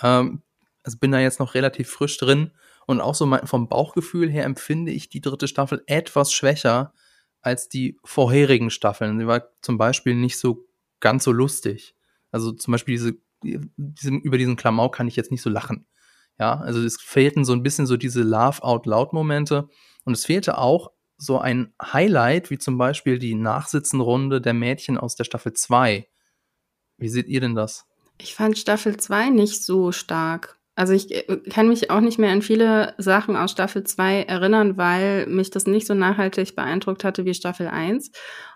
ähm, 0.00 0.42
also 0.84 0.98
bin 0.98 1.10
da 1.10 1.18
jetzt 1.18 1.40
noch 1.40 1.54
relativ 1.54 1.90
frisch 1.90 2.16
drin 2.16 2.52
und 2.86 3.00
auch 3.00 3.16
so 3.16 3.26
mein, 3.26 3.44
vom 3.48 3.68
Bauchgefühl 3.68 4.30
her 4.30 4.44
empfinde 4.44 4.92
ich 4.92 5.08
die 5.08 5.20
dritte 5.20 5.48
Staffel 5.48 5.82
etwas 5.86 6.32
schwächer 6.32 6.94
als 7.42 7.68
die 7.68 7.98
vorherigen 8.04 8.70
Staffeln. 8.70 9.18
Sie 9.18 9.26
war 9.26 9.48
zum 9.62 9.78
Beispiel 9.78 10.14
nicht 10.14 10.38
so 10.38 10.68
ganz 11.00 11.24
so 11.24 11.32
lustig. 11.32 11.96
Also 12.30 12.52
zum 12.52 12.70
Beispiel 12.70 12.94
diese, 12.94 13.16
diese 13.42 14.10
über 14.10 14.38
diesen 14.38 14.54
Klamauk 14.54 14.94
kann 14.94 15.08
ich 15.08 15.16
jetzt 15.16 15.32
nicht 15.32 15.42
so 15.42 15.50
lachen. 15.50 15.88
Ja, 16.38 16.58
also 16.60 16.80
es 16.84 17.00
fehlten 17.00 17.44
so 17.44 17.52
ein 17.52 17.64
bisschen 17.64 17.86
so 17.86 17.96
diese 17.96 18.22
Laugh-out-loud-Momente. 18.22 19.68
Und 20.04 20.12
es 20.12 20.24
fehlte 20.24 20.58
auch 20.58 20.92
so 21.18 21.38
ein 21.38 21.72
Highlight, 21.82 22.50
wie 22.50 22.58
zum 22.58 22.78
Beispiel 22.78 23.18
die 23.18 23.34
Nachsitzenrunde 23.34 24.40
der 24.40 24.54
Mädchen 24.54 24.98
aus 24.98 25.16
der 25.16 25.24
Staffel 25.24 25.52
2. 25.52 26.06
Wie 26.98 27.08
seht 27.08 27.28
ihr 27.28 27.40
denn 27.40 27.54
das? 27.54 27.86
Ich 28.18 28.34
fand 28.34 28.58
Staffel 28.58 28.96
2 28.96 29.30
nicht 29.30 29.64
so 29.64 29.92
stark. 29.92 30.58
Also 30.74 30.92
ich 30.92 31.10
äh, 31.14 31.40
kann 31.50 31.68
mich 31.68 31.90
auch 31.90 32.00
nicht 32.00 32.18
mehr 32.18 32.30
an 32.30 32.42
viele 32.42 32.94
Sachen 32.98 33.34
aus 33.36 33.50
Staffel 33.50 33.84
2 33.84 34.22
erinnern, 34.22 34.76
weil 34.76 35.26
mich 35.26 35.50
das 35.50 35.66
nicht 35.66 35.86
so 35.86 35.94
nachhaltig 35.94 36.54
beeindruckt 36.54 37.02
hatte 37.02 37.24
wie 37.24 37.34
Staffel 37.34 37.66
1. 37.66 38.12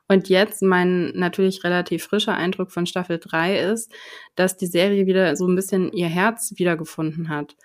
Und 0.07 0.29
jetzt 0.29 0.61
mein 0.61 1.13
natürlich 1.15 1.65
relativ 1.65 2.05
frischer 2.05 2.35
Eindruck 2.35 2.73
von 2.73 2.85
Staffel 2.87 3.19
3 3.19 3.61
ist, 3.61 3.93
dass 4.35 4.57
die 4.57 4.67
Serie 4.67 5.07
wieder 5.07 5.35
so 5.37 5.47
ein 5.47 5.55
bisschen 5.55 5.93
ihr 5.93 6.09
Herz 6.09 6.53
wiedergefunden 6.57 7.29
hat. 7.31 7.57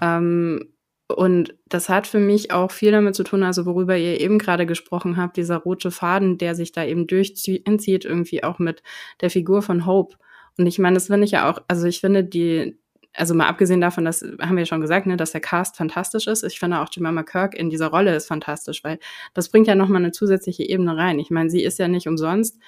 Ähm, 0.00 0.75
und 1.08 1.54
das 1.68 1.88
hat 1.88 2.06
für 2.06 2.18
mich 2.18 2.50
auch 2.50 2.70
viel 2.70 2.90
damit 2.90 3.14
zu 3.14 3.22
tun, 3.22 3.44
also 3.44 3.64
worüber 3.64 3.96
ihr 3.96 4.20
eben 4.20 4.38
gerade 4.38 4.66
gesprochen 4.66 5.16
habt, 5.16 5.36
dieser 5.36 5.58
rote 5.58 5.90
Faden, 5.90 6.36
der 6.38 6.54
sich 6.54 6.72
da 6.72 6.84
eben 6.84 7.06
durchzieht, 7.06 8.04
irgendwie 8.04 8.42
auch 8.42 8.58
mit 8.58 8.82
der 9.20 9.30
Figur 9.30 9.62
von 9.62 9.86
Hope. 9.86 10.16
Und 10.58 10.66
ich 10.66 10.78
meine, 10.78 10.94
das 10.94 11.06
finde 11.06 11.24
ich 11.24 11.30
ja 11.30 11.50
auch, 11.50 11.60
also 11.68 11.86
ich 11.86 12.00
finde 12.00 12.24
die, 12.24 12.76
also 13.12 13.34
mal 13.34 13.46
abgesehen 13.46 13.80
davon, 13.80 14.04
das 14.04 14.22
haben 14.22 14.56
wir 14.56 14.62
ja 14.62 14.66
schon 14.66 14.80
gesagt, 14.80 15.06
ne, 15.06 15.16
dass 15.16 15.32
der 15.32 15.40
Cast 15.40 15.76
fantastisch 15.76 16.26
ist. 16.26 16.42
Ich 16.42 16.58
finde 16.58 16.80
auch 16.80 16.88
Jemima 16.90 17.22
Kirk 17.22 17.54
in 17.54 17.70
dieser 17.70 17.88
Rolle 17.88 18.16
ist 18.16 18.26
fantastisch, 18.26 18.82
weil 18.82 18.98
das 19.32 19.48
bringt 19.48 19.68
ja 19.68 19.76
nochmal 19.76 20.02
eine 20.02 20.12
zusätzliche 20.12 20.68
Ebene 20.68 20.96
rein. 20.96 21.20
Ich 21.20 21.30
meine, 21.30 21.50
sie 21.50 21.62
ist 21.62 21.78
ja 21.78 21.86
nicht 21.86 22.08
umsonst 22.08 22.58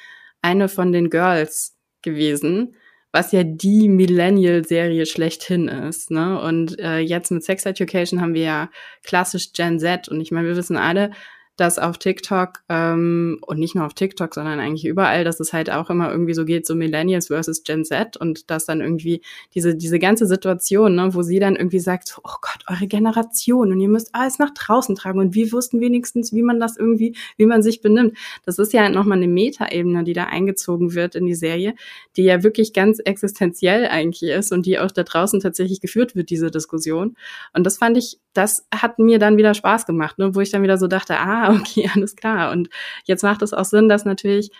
eine 0.42 0.68
von 0.68 0.92
den 0.92 1.10
Girls 1.10 1.76
gewesen 2.02 2.76
was 3.12 3.32
ja 3.32 3.42
die 3.42 3.88
Millennial-Serie 3.88 5.06
schlechthin 5.06 5.68
ist. 5.68 6.10
Ne? 6.10 6.40
Und 6.40 6.78
äh, 6.78 6.98
jetzt 6.98 7.30
mit 7.30 7.42
Sex 7.42 7.64
Education 7.64 8.20
haben 8.20 8.34
wir 8.34 8.42
ja 8.42 8.70
klassisch 9.02 9.52
Gen 9.52 9.78
Z. 9.78 10.08
Und 10.08 10.20
ich 10.20 10.30
meine, 10.30 10.48
wir 10.48 10.56
wissen 10.56 10.76
alle, 10.76 11.10
dass 11.58 11.78
auf 11.80 11.98
TikTok 11.98 12.60
ähm, 12.68 13.38
und 13.44 13.58
nicht 13.58 13.74
nur 13.74 13.84
auf 13.84 13.92
TikTok, 13.92 14.32
sondern 14.32 14.60
eigentlich 14.60 14.86
überall, 14.86 15.24
dass 15.24 15.40
es 15.40 15.52
halt 15.52 15.70
auch 15.70 15.90
immer 15.90 16.08
irgendwie 16.10 16.32
so 16.32 16.44
geht, 16.44 16.66
so 16.66 16.76
Millennials 16.76 17.26
versus 17.26 17.64
Gen 17.64 17.84
Z 17.84 18.16
und 18.16 18.48
dass 18.48 18.64
dann 18.64 18.80
irgendwie 18.80 19.22
diese 19.54 19.74
diese 19.74 19.98
ganze 19.98 20.26
Situation, 20.26 20.94
ne, 20.94 21.14
wo 21.14 21.22
sie 21.22 21.40
dann 21.40 21.56
irgendwie 21.56 21.80
sagt, 21.80 22.16
oh 22.22 22.36
Gott, 22.40 22.62
eure 22.68 22.86
Generation 22.86 23.72
und 23.72 23.80
ihr 23.80 23.88
müsst 23.88 24.14
alles 24.14 24.38
nach 24.38 24.54
draußen 24.54 24.94
tragen 24.94 25.18
und 25.18 25.34
wir 25.34 25.50
wussten 25.50 25.80
wenigstens, 25.80 26.32
wie 26.32 26.42
man 26.42 26.60
das 26.60 26.76
irgendwie, 26.76 27.16
wie 27.36 27.46
man 27.46 27.60
sich 27.62 27.82
benimmt. 27.82 28.16
Das 28.46 28.60
ist 28.60 28.72
ja 28.72 28.88
nochmal 28.88 29.18
eine 29.18 29.28
Metaebene, 29.28 30.04
die 30.04 30.12
da 30.12 30.24
eingezogen 30.24 30.94
wird 30.94 31.16
in 31.16 31.26
die 31.26 31.34
Serie, 31.34 31.74
die 32.16 32.22
ja 32.22 32.44
wirklich 32.44 32.72
ganz 32.72 33.00
existenziell 33.00 33.88
eigentlich 33.88 34.30
ist 34.30 34.52
und 34.52 34.64
die 34.64 34.78
auch 34.78 34.92
da 34.92 35.02
draußen 35.02 35.40
tatsächlich 35.40 35.80
geführt 35.80 36.14
wird, 36.14 36.30
diese 36.30 36.52
Diskussion. 36.52 37.16
Und 37.52 37.64
das 37.64 37.78
fand 37.78 37.98
ich, 37.98 38.20
das 38.32 38.66
hat 38.72 39.00
mir 39.00 39.18
dann 39.18 39.36
wieder 39.36 39.54
Spaß 39.54 39.86
gemacht, 39.86 40.18
ne, 40.18 40.36
wo 40.36 40.40
ich 40.40 40.50
dann 40.50 40.62
wieder 40.62 40.78
so 40.78 40.86
dachte, 40.86 41.18
ah, 41.18 41.47
okay, 41.60 41.90
alles 41.94 42.16
klar. 42.16 42.52
Und 42.52 42.68
jetzt 43.04 43.22
macht 43.22 43.42
es 43.42 43.52
auch 43.52 43.64
Sinn, 43.64 43.88
dass 43.88 44.04
natürlich, 44.04 44.50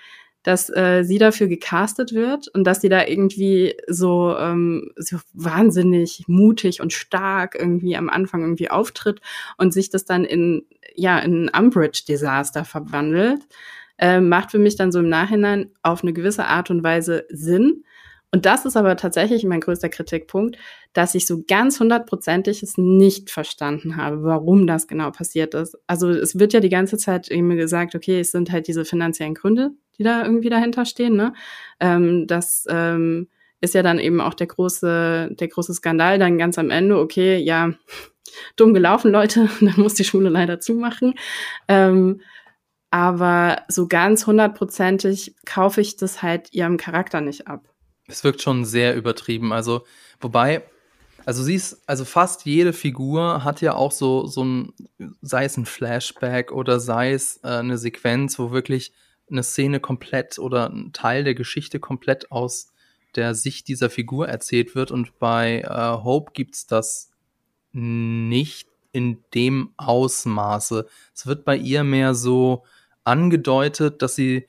dass 0.43 0.71
äh, 0.71 1.03
sie 1.05 1.19
dafür 1.19 1.49
gecastet 1.49 2.13
wird 2.13 2.49
und 2.49 2.65
dass 2.65 2.81
sie 2.81 2.89
da 2.89 3.07
irgendwie 3.07 3.75
so, 3.87 4.37
ähm, 4.39 4.91
so 4.97 5.19
wahnsinnig 5.35 6.25
mutig 6.27 6.81
und 6.81 6.93
stark 6.93 7.57
irgendwie 7.59 7.97
am 7.97 8.09
Anfang 8.09 8.43
irgendwie 8.43 8.71
auftritt 8.71 9.21
und 9.57 9.73
sich 9.73 9.91
das 9.91 10.05
dann 10.05 10.25
in, 10.25 10.65
ja, 10.95 11.19
in 11.19 11.49
ein 11.49 11.65
Umbridge-Desaster 11.65 12.65
verwandelt, 12.65 13.41
äh, 13.99 14.21
macht 14.21 14.53
für 14.53 14.59
mich 14.59 14.77
dann 14.77 14.93
so 14.93 15.01
im 15.01 15.09
Nachhinein 15.09 15.71
auf 15.83 16.03
eine 16.03 16.13
gewisse 16.13 16.47
Art 16.47 16.71
und 16.71 16.83
Weise 16.83 17.27
Sinn. 17.29 17.85
Und 18.31 18.45
das 18.45 18.67
ist 18.67 18.77
aber 18.77 18.97
tatsächlich 18.97 19.45
mein 19.45 19.61
größter 19.61 19.89
Kritikpunkt, 19.89 20.59
dass 20.93 21.15
ich 21.15 21.27
so 21.27 21.43
ganz 21.47 21.81
hundertprozentig 21.81 22.63
es 22.63 22.77
nicht 22.77 23.31
verstanden 23.31 23.97
habe, 23.97 24.23
warum 24.23 24.67
das 24.67 24.87
genau 24.87 25.11
passiert 25.11 25.55
ist. 25.55 25.79
Also 25.87 26.11
es 26.11 26.39
wird 26.39 26.53
ja 26.53 26.61
die 26.61 26.69
ganze 26.69 26.99
Zeit 26.99 27.31
eben 27.31 27.57
gesagt, 27.57 27.95
okay, 27.95 28.21
es 28.21 28.31
sind 28.31 28.53
halt 28.53 28.69
diese 28.69 28.85
finanziellen 28.85 29.35
Gründe, 29.35 29.71
die 29.97 30.03
da 30.03 30.25
irgendwie 30.25 30.51
dahinter 30.51 30.85
stehen. 30.85 31.17
Ne? 31.17 31.33
Ähm, 31.81 32.27
das 32.27 32.67
ähm, 32.69 33.29
ist 33.63 33.75
ja 33.75 33.83
dann 33.83 33.99
eben 33.99 34.21
auch 34.21 34.35
der 34.35 34.47
große, 34.47 35.31
der 35.33 35.49
große 35.49 35.73
Skandal 35.73 36.19
dann 36.19 36.37
ganz 36.37 36.59
am 36.59 36.71
Ende. 36.71 36.99
Okay, 36.99 37.39
ja, 37.39 37.73
dumm 38.57 38.75
gelaufen, 38.75 39.11
Leute, 39.11 39.49
dann 39.61 39.75
muss 39.79 39.95
die 39.95 40.05
Schule 40.05 40.29
leider 40.29 40.61
zumachen. 40.61 41.15
Ähm, 41.67 42.21
aber 42.91 43.63
so 43.69 43.87
ganz 43.89 44.27
hundertprozentig 44.27 45.35
kaufe 45.47 45.81
ich 45.81 45.97
das 45.97 46.23
halt 46.23 46.53
ihrem 46.53 46.77
Charakter 46.77 47.21
nicht 47.21 47.47
ab. 47.47 47.69
Es 48.09 48.25
wirkt 48.25 48.43
schon 48.43 48.65
sehr 48.65 48.97
übertrieben. 48.97 49.53
Also, 49.53 49.85
wobei, 50.21 50.65
also 51.25 51.43
sie 51.43 51.55
ist, 51.55 51.83
also 51.87 52.05
fast 52.05 52.47
jede 52.47 52.73
Figur 52.73 53.45
hat 53.45 53.61
ja 53.61 53.75
auch 53.75 53.93
so, 53.93 54.27
so 54.27 54.45
ein, 54.45 54.73
sei 55.21 55.45
es 55.45 55.57
ein 55.57 55.67
Flashback 55.67 56.51
oder 56.51 56.81
sei 56.81 57.13
es 57.13 57.39
äh, 57.45 57.49
eine 57.49 57.79
Sequenz, 57.79 58.39
wo 58.39 58.51
wirklich 58.51 58.93
eine 59.31 59.43
Szene 59.43 59.79
komplett 59.79 60.39
oder 60.39 60.71
ein 60.71 60.93
Teil 60.93 61.23
der 61.23 61.35
Geschichte 61.35 61.81
komplett 61.81 62.33
aus 62.33 62.73
der 63.15 63.35
Sicht 63.35 63.69
dieser 63.69 63.91
Figur 63.91 64.29
erzählt 64.29 64.75
wird. 64.75 64.91
Und 64.91 65.19
bei 65.19 65.61
äh, 65.61 66.03
Hope 66.03 66.33
gibt's 66.33 66.67
das 66.67 67.11
nicht 67.73 68.69
in 68.93 69.23
dem 69.35 69.73
Ausmaße. 69.77 70.87
Es 71.15 71.27
wird 71.27 71.45
bei 71.45 71.57
ihr 71.57 71.85
mehr 71.85 72.15
so 72.15 72.65
angedeutet, 73.05 74.03
dass 74.03 74.15
sie 74.15 74.47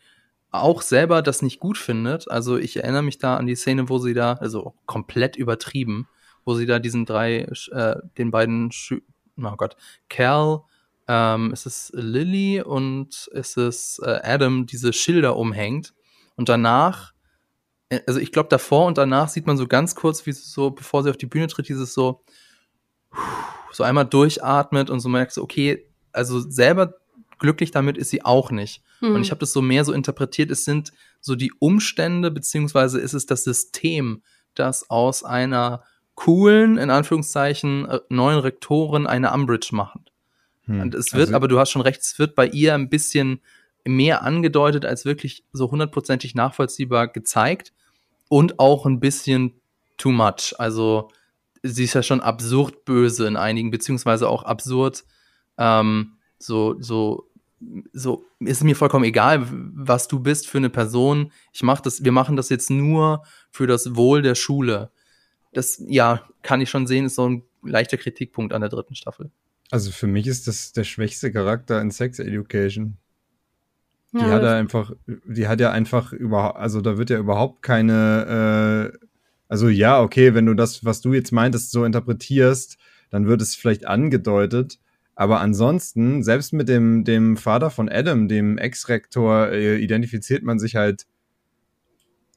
auch 0.51 0.81
selber 0.81 1.21
das 1.21 1.41
nicht 1.41 1.59
gut 1.59 1.77
findet. 1.77 2.29
Also 2.29 2.57
ich 2.57 2.77
erinnere 2.77 3.03
mich 3.03 3.17
da 3.17 3.37
an 3.37 3.47
die 3.47 3.55
Szene, 3.55 3.89
wo 3.89 3.99
sie 3.99 4.13
da, 4.13 4.33
also 4.33 4.73
komplett 4.85 5.35
übertrieben, 5.35 6.07
wo 6.45 6.55
sie 6.55 6.65
da 6.65 6.79
diesen 6.79 7.05
drei, 7.05 7.47
äh, 7.71 7.95
den 8.17 8.31
beiden, 8.31 8.71
Schü 8.71 9.01
oh 9.37 9.55
Gott, 9.55 9.77
Cal, 10.09 10.61
ähm, 11.07 11.53
ist 11.53 11.65
es 11.65 11.91
Lily 11.93 12.61
und 12.61 13.29
ist 13.31 13.57
es 13.57 13.99
äh, 14.03 14.19
Adam, 14.23 14.65
diese 14.65 14.93
Schilder 14.93 15.37
umhängt. 15.37 15.93
Und 16.35 16.49
danach, 16.49 17.13
äh, 17.89 17.99
also 18.07 18.19
ich 18.19 18.31
glaube 18.31 18.49
davor 18.49 18.85
und 18.85 18.97
danach 18.97 19.29
sieht 19.29 19.47
man 19.47 19.57
so 19.57 19.67
ganz 19.67 19.95
kurz, 19.95 20.25
wie 20.25 20.31
so, 20.31 20.71
bevor 20.71 21.03
sie 21.03 21.09
auf 21.09 21.17
die 21.17 21.25
Bühne 21.25 21.47
tritt, 21.47 21.69
dieses 21.69 21.93
so, 21.93 22.23
so 23.71 23.83
einmal 23.83 24.05
durchatmet 24.05 24.89
und 24.89 24.99
so 24.99 25.09
merkt 25.09 25.31
so, 25.31 25.43
okay, 25.43 25.85
also 26.11 26.39
selber 26.39 26.98
glücklich 27.39 27.71
damit 27.71 27.97
ist 27.97 28.09
sie 28.09 28.23
auch 28.23 28.51
nicht. 28.51 28.83
Mhm. 29.01 29.15
Und 29.15 29.21
ich 29.21 29.31
habe 29.31 29.39
das 29.39 29.53
so 29.53 29.61
mehr 29.61 29.85
so 29.85 29.93
interpretiert, 29.93 30.51
es 30.51 30.65
sind 30.65 30.91
so 31.21 31.35
die 31.35 31.51
Umstände, 31.59 32.31
beziehungsweise 32.31 32.99
ist 32.99 33.13
es 33.13 33.25
das 33.25 33.43
System, 33.43 34.21
das 34.55 34.89
aus 34.89 35.23
einer 35.23 35.83
coolen, 36.15 36.77
in 36.77 36.89
Anführungszeichen, 36.89 37.85
äh, 37.85 37.99
neuen 38.09 38.39
Rektoren 38.39 39.07
eine 39.07 39.33
Umbridge 39.33 39.69
macht. 39.71 40.11
Hm. 40.65 40.81
Und 40.81 40.95
es 40.95 41.13
wird, 41.13 41.27
also, 41.27 41.35
aber 41.35 41.47
du 41.47 41.59
hast 41.59 41.71
schon 41.71 41.81
recht, 41.81 42.01
es 42.01 42.19
wird 42.19 42.35
bei 42.35 42.47
ihr 42.47 42.75
ein 42.75 42.89
bisschen 42.89 43.39
mehr 43.85 44.23
angedeutet 44.23 44.85
als 44.85 45.05
wirklich 45.05 45.45
so 45.53 45.71
hundertprozentig 45.71 46.35
nachvollziehbar 46.35 47.07
gezeigt 47.07 47.73
und 48.27 48.59
auch 48.59 48.85
ein 48.85 48.99
bisschen 48.99 49.53
too 49.97 50.11
much. 50.11 50.53
Also 50.57 51.09
sie 51.63 51.85
ist 51.85 51.93
ja 51.93 52.03
schon 52.03 52.21
absurd 52.21 52.85
böse 52.85 53.27
in 53.27 53.37
einigen, 53.37 53.71
beziehungsweise 53.71 54.29
auch 54.29 54.43
absurd 54.43 55.05
ähm, 55.57 56.17
so, 56.37 56.75
so 56.79 57.28
so 57.93 58.25
ist 58.39 58.63
mir 58.63 58.75
vollkommen 58.75 59.05
egal, 59.05 59.45
was 59.51 60.07
du 60.07 60.19
bist 60.19 60.47
für 60.47 60.57
eine 60.57 60.69
Person. 60.69 61.31
Ich 61.51 61.63
mach 61.63 61.81
das, 61.81 62.03
wir 62.03 62.11
machen 62.11 62.35
das 62.35 62.49
jetzt 62.49 62.69
nur 62.69 63.23
für 63.51 63.67
das 63.67 63.95
Wohl 63.95 64.21
der 64.21 64.35
Schule. 64.35 64.91
Das, 65.53 65.81
ja, 65.87 66.23
kann 66.41 66.61
ich 66.61 66.69
schon 66.69 66.87
sehen, 66.87 67.05
ist 67.05 67.15
so 67.15 67.27
ein 67.27 67.43
leichter 67.63 67.97
Kritikpunkt 67.97 68.53
an 68.53 68.61
der 68.61 68.69
dritten 68.69 68.95
Staffel. 68.95 69.31
Also 69.71 69.91
für 69.91 70.07
mich 70.07 70.27
ist 70.27 70.47
das 70.47 70.71
der 70.71 70.83
schwächste 70.83 71.31
Charakter 71.31 71.81
in 71.81 71.91
Sex 71.91 72.19
Education. 72.19 72.97
Die 74.11 74.19
ja, 74.19 74.29
hat 74.29 74.41
er 74.41 74.55
einfach, 74.55 74.91
die 75.05 75.47
hat 75.47 75.59
ja 75.59 75.71
einfach 75.71 76.13
überhaupt, 76.13 76.57
also 76.57 76.81
da 76.81 76.97
wird 76.97 77.11
ja 77.11 77.19
überhaupt 77.19 77.61
keine, 77.61 78.91
äh, 78.95 79.05
also 79.47 79.69
ja, 79.69 80.01
okay, 80.01 80.33
wenn 80.33 80.47
du 80.47 80.55
das, 80.55 80.83
was 80.83 81.01
du 81.01 81.13
jetzt 81.13 81.31
meintest, 81.31 81.71
so 81.71 81.85
interpretierst, 81.85 82.77
dann 83.11 83.27
wird 83.27 83.41
es 83.41 83.55
vielleicht 83.55 83.85
angedeutet, 83.85 84.79
aber 85.19 85.41
ansonsten, 85.41 86.23
selbst 86.23 86.53
mit 86.53 86.69
dem, 86.69 87.03
dem 87.03 87.35
Vater 87.35 87.71
von 87.71 87.89
Adam, 87.89 88.29
dem 88.29 88.57
Ex-Rektor, 88.57 89.51
äh, 89.51 89.75
identifiziert 89.75 90.43
man 90.43 90.59
sich 90.59 90.77
halt 90.77 91.07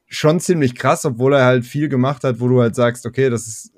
schon 0.09 0.41
ziemlich 0.41 0.75
krass, 0.75 1.05
obwohl 1.05 1.33
er 1.33 1.45
halt 1.45 1.63
viel 1.63 1.87
gemacht 1.87 2.25
hat, 2.25 2.41
wo 2.41 2.49
du 2.49 2.59
halt 2.59 2.75
sagst, 2.75 3.05
okay, 3.05 3.29
das 3.29 3.47
ist 3.47 3.71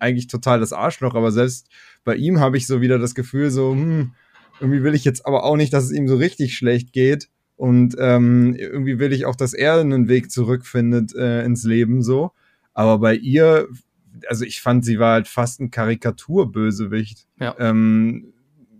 eigentlich 0.00 0.28
total 0.28 0.58
das 0.58 0.72
Arschloch, 0.72 1.14
aber 1.14 1.32
selbst 1.32 1.68
bei 2.02 2.16
ihm 2.16 2.40
habe 2.40 2.56
ich 2.56 2.66
so 2.66 2.80
wieder 2.80 2.98
das 2.98 3.14
Gefühl, 3.14 3.50
so, 3.50 3.72
hm, 3.72 4.12
irgendwie 4.58 4.82
will 4.82 4.94
ich 4.94 5.04
jetzt 5.04 5.26
aber 5.26 5.44
auch 5.44 5.56
nicht, 5.56 5.74
dass 5.74 5.84
es 5.84 5.92
ihm 5.92 6.08
so 6.08 6.16
richtig 6.16 6.56
schlecht 6.56 6.94
geht. 6.94 7.28
Und 7.56 7.94
ähm, 7.98 8.54
irgendwie 8.58 8.98
will 8.98 9.12
ich 9.12 9.26
auch, 9.26 9.36
dass 9.36 9.52
er 9.52 9.80
einen 9.80 10.08
Weg 10.08 10.30
zurückfindet 10.30 11.14
äh, 11.14 11.44
ins 11.44 11.64
Leben 11.64 12.02
so. 12.02 12.32
Aber 12.72 13.00
bei 13.00 13.16
ihr 13.16 13.68
also 14.28 14.44
ich 14.44 14.60
fand, 14.60 14.84
sie 14.84 14.98
war 14.98 15.14
halt 15.14 15.28
fast 15.28 15.60
ein 15.60 15.70
Karikaturbösewicht. 15.70 17.26
Ja. 17.38 17.54
Ähm, 17.58 18.34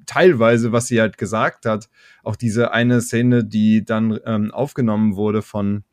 teilweise, 0.07 0.73
was 0.73 0.87
sie 0.87 1.01
halt 1.01 1.19
gesagt 1.19 1.67
hat. 1.67 1.89
Auch 2.23 2.37
diese 2.37 2.73
eine 2.73 3.01
Szene, 3.01 3.45
die 3.45 3.85
dann 3.85 4.19
ähm, 4.25 4.51
aufgenommen 4.51 5.17
wurde 5.17 5.43
von 5.43 5.85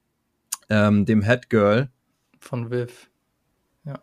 ähm, 0.69 1.05
dem 1.05 1.21
Headgirl. 1.21 1.89
Von 2.39 2.71
Viv. 2.71 3.09
Ja. 3.85 3.99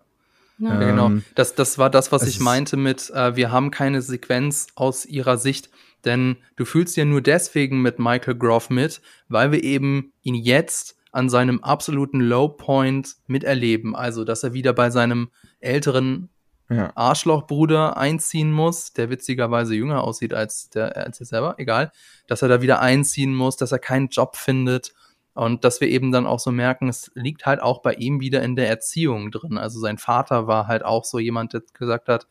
ja. 0.59 0.81
ja 0.81 0.91
genau. 0.91 1.13
Das, 1.35 1.55
das 1.55 1.79
war 1.79 1.91
das, 1.91 2.13
was 2.13 2.27
ich 2.27 2.41
meinte 2.41 2.77
mit, 2.77 3.11
äh, 3.11 3.37
wir 3.37 3.51
haben 3.51 3.71
keine 3.71 4.03
Sequenz 4.03 4.69
aus 4.75 5.07
ihrer 5.07 5.39
Sicht. 5.39 5.71
Denn 6.05 6.37
du 6.57 6.65
fühlst 6.65 6.97
ja 6.97 7.05
nur 7.05 7.21
deswegen 7.21 7.83
mit 7.83 7.99
Michael 7.99 8.37
Groff 8.37 8.71
mit, 8.71 9.01
weil 9.29 9.51
wir 9.51 9.65
eben 9.65 10.13
ihn 10.23 10.37
jetzt 10.37 10.97
an 11.13 11.29
seinem 11.29 11.63
absoluten 11.63 12.21
Low 12.21 12.49
Point 12.49 13.17
miterleben. 13.27 13.97
Also, 13.97 14.25
dass 14.25 14.43
er 14.43 14.53
wieder 14.53 14.73
bei 14.73 14.91
seinem 14.91 15.31
älteren 15.61 16.29
ja. 16.71 16.93
Arschlochbruder 16.95 17.97
einziehen 17.97 18.53
muss, 18.53 18.93
der 18.93 19.11
witzigerweise 19.11 19.75
jünger 19.75 20.05
aussieht 20.05 20.35
als, 20.35 20.69
der, 20.71 20.97
als 20.97 21.21
er 21.21 21.27
selber, 21.27 21.55
egal, 21.59 21.93
dass 22.27 22.43
er 22.43 22.49
da 22.49 22.61
wieder 22.61 22.81
einziehen 22.81 23.35
muss, 23.35 23.57
dass 23.57 23.73
er 23.73 23.79
keinen 23.79 24.09
Job 24.09 24.37
findet 24.37 24.93
und 25.35 25.65
dass 25.65 25.81
wir 25.81 25.89
eben 25.89 26.13
dann 26.13 26.27
auch 26.27 26.41
so 26.41 26.51
merken, 26.51 26.89
es 26.89 27.11
liegt 27.15 27.47
halt 27.47 27.63
auch 27.63 27.81
bei 27.81 27.95
ihm 27.95 28.21
wieder 28.21 28.43
in 28.43 28.57
der 28.57 28.69
Erziehung 28.69 29.31
drin. 29.31 29.57
Also 29.57 29.79
sein 29.81 29.97
Vater 29.97 30.47
war 30.47 30.67
halt 30.67 30.85
auch 30.85 31.05
so 31.05 31.19
jemand, 31.19 31.53
der 31.53 31.63
gesagt 31.73 32.09
hat, 32.09 32.27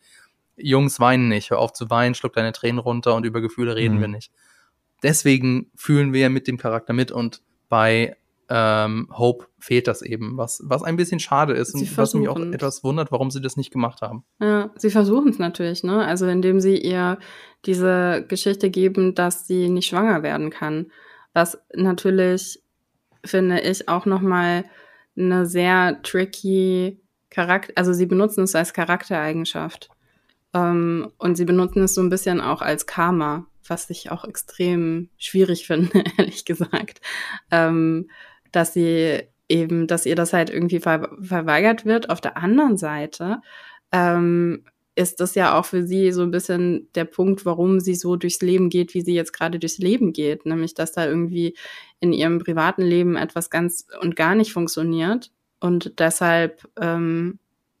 Jungs 0.56 1.00
weinen 1.00 1.28
nicht, 1.28 1.50
hör 1.50 1.58
auf 1.58 1.72
zu 1.72 1.88
weinen, 1.90 2.14
schluck 2.14 2.34
deine 2.34 2.52
Tränen 2.52 2.78
runter 2.78 3.14
und 3.14 3.24
über 3.24 3.40
Gefühle 3.40 3.76
reden 3.76 3.96
mhm. 3.96 4.00
wir 4.00 4.08
nicht. 4.08 4.32
Deswegen 5.02 5.70
fühlen 5.74 6.12
wir 6.12 6.20
ja 6.22 6.28
mit 6.28 6.48
dem 6.48 6.58
Charakter 6.58 6.92
mit 6.92 7.12
und 7.12 7.42
bei 7.68 8.16
ähm, 8.48 9.08
Hope 9.10 9.46
fehlt 9.58 9.86
das 9.88 10.02
eben, 10.02 10.36
was, 10.38 10.62
was 10.64 10.82
ein 10.82 10.96
bisschen 10.96 11.20
schade 11.20 11.52
ist 11.52 11.72
sie 11.72 11.84
und 11.84 11.98
was 11.98 12.14
mich 12.14 12.28
auch 12.28 12.38
etwas 12.38 12.82
wundert, 12.82 13.12
warum 13.12 13.30
sie 13.30 13.42
das 13.42 13.56
nicht 13.56 13.70
gemacht 13.70 14.00
haben. 14.00 14.24
Ja, 14.40 14.70
sie 14.76 14.90
versuchen 14.90 15.30
es 15.30 15.38
natürlich, 15.38 15.84
ne? 15.84 16.04
Also 16.04 16.26
indem 16.26 16.60
sie 16.60 16.78
ihr 16.78 17.18
diese 17.66 18.24
Geschichte 18.26 18.70
geben, 18.70 19.14
dass 19.14 19.46
sie 19.46 19.68
nicht 19.68 19.88
schwanger 19.88 20.22
werden 20.22 20.50
kann. 20.50 20.90
Was 21.34 21.58
natürlich, 21.74 22.62
finde 23.24 23.60
ich, 23.60 23.88
auch 23.88 24.06
nochmal 24.06 24.64
eine 25.16 25.46
sehr 25.46 26.00
tricky 26.02 27.00
Charakter, 27.30 27.72
also 27.76 27.92
sie 27.92 28.06
benutzen 28.06 28.44
es 28.44 28.54
als 28.54 28.72
Charaktereigenschaft. 28.72 29.90
Ähm, 30.54 31.12
und 31.18 31.36
sie 31.36 31.44
benutzen 31.44 31.82
es 31.82 31.94
so 31.94 32.00
ein 32.00 32.08
bisschen 32.08 32.40
auch 32.40 32.62
als 32.62 32.86
Karma, 32.86 33.46
was 33.66 33.90
ich 33.90 34.10
auch 34.10 34.24
extrem 34.24 35.10
schwierig 35.18 35.66
finde, 35.66 36.04
ehrlich 36.16 36.44
gesagt. 36.44 37.00
Ähm, 37.50 38.08
dass 38.52 38.74
sie 38.74 39.22
eben, 39.48 39.86
dass 39.86 40.06
ihr 40.06 40.16
das 40.16 40.32
halt 40.32 40.50
irgendwie 40.50 40.80
ver 40.80 41.10
verweigert 41.20 41.84
wird. 41.84 42.10
Auf 42.10 42.20
der 42.20 42.36
anderen 42.36 42.76
Seite 42.76 43.38
ähm, 43.92 44.64
ist 44.94 45.20
das 45.20 45.34
ja 45.34 45.58
auch 45.58 45.64
für 45.64 45.84
sie 45.84 46.12
so 46.12 46.22
ein 46.22 46.30
bisschen 46.30 46.88
der 46.94 47.04
Punkt, 47.04 47.46
warum 47.46 47.80
sie 47.80 47.94
so 47.94 48.16
durchs 48.16 48.42
Leben 48.42 48.68
geht, 48.68 48.94
wie 48.94 49.00
sie 49.00 49.14
jetzt 49.14 49.32
gerade 49.32 49.58
durchs 49.58 49.78
Leben 49.78 50.12
geht. 50.12 50.44
Nämlich, 50.44 50.74
dass 50.74 50.92
da 50.92 51.06
irgendwie 51.06 51.56
in 52.00 52.12
ihrem 52.12 52.40
privaten 52.40 52.82
Leben 52.82 53.16
etwas 53.16 53.50
ganz 53.50 53.86
und 54.00 54.16
gar 54.16 54.34
nicht 54.34 54.52
funktioniert. 54.52 55.30
Und 55.60 55.98
deshalb 55.98 56.68
ähm, 56.80 57.38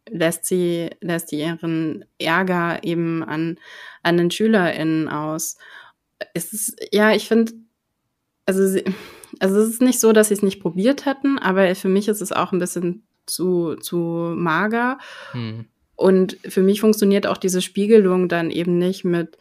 lässt 0.08 0.44
sie, 0.44 0.90
lässt 1.00 1.28
sie 1.28 1.40
ihren 1.40 2.04
Ärger 2.18 2.82
eben 2.82 3.22
an, 3.24 3.58
an 4.02 4.16
den 4.16 4.30
SchülerInnen 4.30 5.08
aus. 5.08 5.56
Es 6.34 6.52
ist, 6.52 6.76
ja, 6.92 7.12
ich 7.12 7.28
finde, 7.28 7.52
also 8.48 8.80
also 9.40 9.60
es 9.60 9.68
ist 9.68 9.82
nicht 9.82 10.00
so, 10.00 10.12
dass 10.12 10.28
sie 10.28 10.34
es 10.34 10.42
nicht 10.42 10.60
probiert 10.60 11.06
hätten, 11.06 11.38
aber 11.38 11.74
für 11.74 11.88
mich 11.88 12.08
ist 12.08 12.20
es 12.20 12.32
auch 12.32 12.52
ein 12.52 12.58
bisschen 12.58 13.06
zu, 13.26 13.76
zu 13.76 13.96
mager. 14.36 14.98
Hm. 15.32 15.66
Und 15.96 16.38
für 16.46 16.62
mich 16.62 16.80
funktioniert 16.80 17.26
auch 17.26 17.36
diese 17.36 17.60
Spiegelung 17.60 18.28
dann 18.28 18.50
eben 18.50 18.78
nicht 18.78 19.04
mit, 19.04 19.36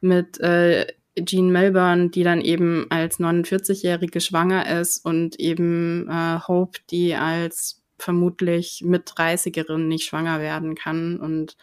mit 0.00 0.38
äh, 0.40 0.86
Jean 1.18 1.50
Melbourne, 1.50 2.10
die 2.10 2.22
dann 2.24 2.40
eben 2.40 2.86
als 2.90 3.18
49-Jährige 3.18 4.20
schwanger 4.20 4.80
ist 4.80 5.04
und 5.04 5.38
eben 5.40 6.08
äh, 6.08 6.38
Hope, 6.46 6.78
die 6.90 7.14
als 7.14 7.82
vermutlich 7.98 8.82
mit 8.84 9.08
30erin 9.08 9.86
nicht 9.86 10.04
schwanger 10.04 10.40
werden 10.40 10.74
kann. 10.74 11.18
Und 11.18 11.56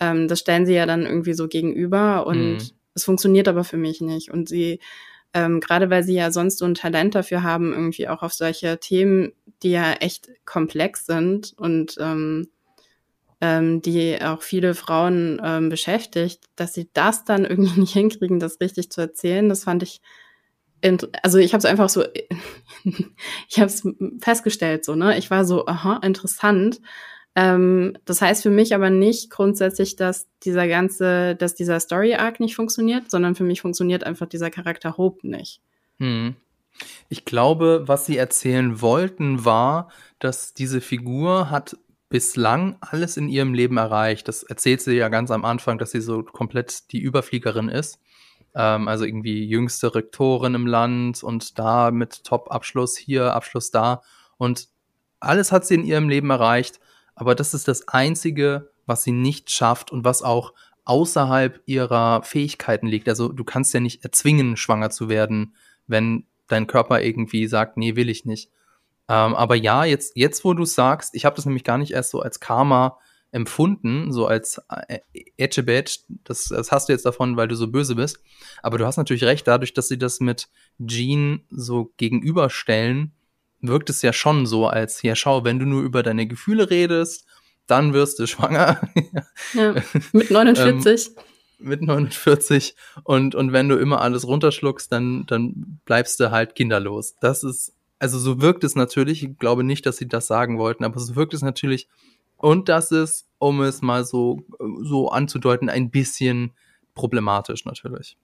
ähm, 0.00 0.26
das 0.28 0.40
stellen 0.40 0.66
sie 0.66 0.74
ja 0.74 0.86
dann 0.86 1.06
irgendwie 1.06 1.34
so 1.34 1.48
gegenüber 1.48 2.26
und 2.26 2.58
hm. 2.58 2.70
es 2.94 3.04
funktioniert 3.04 3.48
aber 3.48 3.64
für 3.64 3.76
mich 3.76 4.00
nicht. 4.00 4.30
Und 4.30 4.48
sie 4.48 4.80
ähm, 5.36 5.60
gerade 5.60 5.90
weil 5.90 6.02
sie 6.02 6.14
ja 6.14 6.30
sonst 6.30 6.58
so 6.58 6.64
ein 6.64 6.74
Talent 6.74 7.14
dafür 7.14 7.42
haben, 7.42 7.74
irgendwie 7.74 8.08
auch 8.08 8.22
auf 8.22 8.32
solche 8.32 8.78
Themen, 8.80 9.32
die 9.62 9.72
ja 9.72 9.92
echt 9.92 10.30
komplex 10.46 11.04
sind 11.04 11.52
und 11.58 11.96
ähm, 12.00 12.48
ähm, 13.42 13.82
die 13.82 14.18
auch 14.22 14.40
viele 14.40 14.74
Frauen 14.74 15.38
ähm, 15.44 15.68
beschäftigt, 15.68 16.44
dass 16.56 16.72
sie 16.72 16.88
das 16.94 17.24
dann 17.24 17.44
irgendwie 17.44 17.80
nicht 17.80 17.92
hinkriegen, 17.92 18.40
das 18.40 18.60
richtig 18.62 18.90
zu 18.90 19.02
erzählen, 19.02 19.50
das 19.50 19.64
fand 19.64 19.82
ich 19.82 20.00
also 21.22 21.38
ich 21.38 21.52
habe 21.52 21.58
es 21.58 21.64
einfach 21.64 21.88
so, 21.88 22.04
ich 22.84 23.58
habe 23.58 23.66
es 23.66 23.82
festgestellt 24.20 24.84
so, 24.84 24.94
ne? 24.94 25.18
Ich 25.18 25.30
war 25.30 25.44
so, 25.44 25.66
aha, 25.66 25.98
interessant. 26.02 26.80
Ähm, 27.38 27.98
das 28.06 28.22
heißt 28.22 28.42
für 28.42 28.50
mich 28.50 28.74
aber 28.74 28.88
nicht 28.88 29.28
grundsätzlich, 29.30 29.94
dass 29.94 30.26
dieser 30.42 30.66
ganze, 30.66 31.36
dass 31.36 31.54
dieser 31.54 31.78
Story 31.78 32.14
Arc 32.14 32.40
nicht 32.40 32.56
funktioniert, 32.56 33.10
sondern 33.10 33.34
für 33.34 33.44
mich 33.44 33.60
funktioniert 33.60 34.04
einfach 34.04 34.26
dieser 34.26 34.50
Charakter 34.50 34.96
Hope 34.96 35.28
nicht. 35.28 35.60
Hm. 35.98 36.34
Ich 37.10 37.26
glaube, 37.26 37.84
was 37.86 38.06
sie 38.06 38.16
erzählen 38.16 38.80
wollten, 38.80 39.44
war, 39.44 39.90
dass 40.18 40.54
diese 40.54 40.80
Figur 40.80 41.50
hat 41.50 41.76
bislang 42.08 42.76
alles 42.80 43.18
in 43.18 43.28
ihrem 43.28 43.52
Leben 43.52 43.76
erreicht. 43.76 44.28
Das 44.28 44.42
erzählt 44.42 44.80
sie 44.80 44.94
ja 44.94 45.08
ganz 45.08 45.30
am 45.30 45.44
Anfang, 45.44 45.76
dass 45.76 45.90
sie 45.90 46.00
so 46.00 46.22
komplett 46.22 46.90
die 46.92 47.00
Überfliegerin 47.00 47.68
ist. 47.68 47.98
Ähm, 48.54 48.88
also 48.88 49.04
irgendwie 49.04 49.44
jüngste 49.44 49.94
Rektorin 49.94 50.54
im 50.54 50.66
Land 50.66 51.22
und 51.22 51.58
da 51.58 51.90
mit 51.90 52.24
Top-Abschluss 52.24 52.96
hier, 52.96 53.34
Abschluss 53.34 53.70
da. 53.70 54.00
Und 54.38 54.68
alles 55.20 55.52
hat 55.52 55.66
sie 55.66 55.74
in 55.74 55.84
ihrem 55.84 56.08
Leben 56.08 56.30
erreicht. 56.30 56.80
Aber 57.16 57.34
das 57.34 57.54
ist 57.54 57.66
das 57.66 57.88
Einzige, 57.88 58.70
was 58.86 59.02
sie 59.02 59.12
nicht 59.12 59.50
schafft 59.50 59.90
und 59.90 60.04
was 60.04 60.22
auch 60.22 60.52
außerhalb 60.84 61.60
ihrer 61.66 62.22
Fähigkeiten 62.22 62.86
liegt. 62.86 63.08
Also 63.08 63.32
du 63.32 63.42
kannst 63.42 63.74
ja 63.74 63.80
nicht 63.80 64.04
erzwingen, 64.04 64.56
schwanger 64.56 64.90
zu 64.90 65.08
werden, 65.08 65.56
wenn 65.88 66.26
dein 66.46 66.68
Körper 66.68 67.02
irgendwie 67.02 67.48
sagt, 67.48 67.76
nee, 67.76 67.96
will 67.96 68.08
ich 68.08 68.24
nicht. 68.24 68.50
Ähm, 69.08 69.34
aber 69.34 69.56
ja, 69.56 69.84
jetzt, 69.84 70.16
jetzt 70.16 70.44
wo 70.44 70.54
du 70.54 70.64
sagst, 70.64 71.14
ich 71.14 71.24
habe 71.24 71.34
das 71.34 71.46
nämlich 71.46 71.64
gar 71.64 71.78
nicht 71.78 71.92
erst 71.92 72.10
so 72.10 72.20
als 72.20 72.38
Karma 72.38 72.98
empfunden, 73.32 74.12
so 74.12 74.26
als 74.26 74.60
äh, 74.88 75.00
Etchebet, 75.36 76.04
das, 76.24 76.44
das 76.44 76.70
hast 76.70 76.88
du 76.88 76.92
jetzt 76.92 77.04
davon, 77.04 77.36
weil 77.36 77.48
du 77.48 77.56
so 77.56 77.68
böse 77.68 77.96
bist. 77.96 78.20
Aber 78.62 78.78
du 78.78 78.86
hast 78.86 78.96
natürlich 78.96 79.24
recht, 79.24 79.46
dadurch, 79.46 79.74
dass 79.74 79.88
sie 79.88 79.98
das 79.98 80.20
mit 80.20 80.48
Jean 80.84 81.44
so 81.50 81.92
gegenüberstellen, 81.96 83.12
wirkt 83.68 83.90
es 83.90 84.02
ja 84.02 84.12
schon 84.12 84.46
so, 84.46 84.66
als, 84.66 85.02
ja, 85.02 85.14
schau, 85.14 85.44
wenn 85.44 85.58
du 85.58 85.66
nur 85.66 85.82
über 85.82 86.02
deine 86.02 86.26
Gefühle 86.26 86.70
redest, 86.70 87.26
dann 87.66 87.92
wirst 87.92 88.18
du 88.18 88.26
schwanger. 88.26 88.80
ja, 89.52 89.74
mit 90.12 90.30
49. 90.30 91.08
ähm, 91.16 91.22
mit 91.58 91.80
49 91.80 92.74
und, 93.04 93.34
und 93.34 93.52
wenn 93.52 93.68
du 93.68 93.76
immer 93.76 94.02
alles 94.02 94.26
runterschluckst, 94.26 94.92
dann, 94.92 95.24
dann 95.26 95.80
bleibst 95.86 96.20
du 96.20 96.30
halt 96.30 96.54
kinderlos. 96.54 97.16
Das 97.20 97.44
ist, 97.44 97.74
also 97.98 98.18
so 98.18 98.42
wirkt 98.42 98.62
es 98.62 98.74
natürlich, 98.74 99.24
ich 99.24 99.38
glaube 99.38 99.64
nicht, 99.64 99.86
dass 99.86 99.96
sie 99.96 100.06
das 100.06 100.26
sagen 100.26 100.58
wollten, 100.58 100.84
aber 100.84 101.00
so 101.00 101.16
wirkt 101.16 101.32
es 101.32 101.42
natürlich, 101.42 101.88
und 102.36 102.68
das 102.68 102.92
ist, 102.92 103.26
um 103.38 103.62
es 103.62 103.80
mal 103.80 104.04
so, 104.04 104.42
so 104.82 105.08
anzudeuten, 105.08 105.70
ein 105.70 105.90
bisschen 105.90 106.52
problematisch 106.94 107.64
natürlich. 107.64 108.18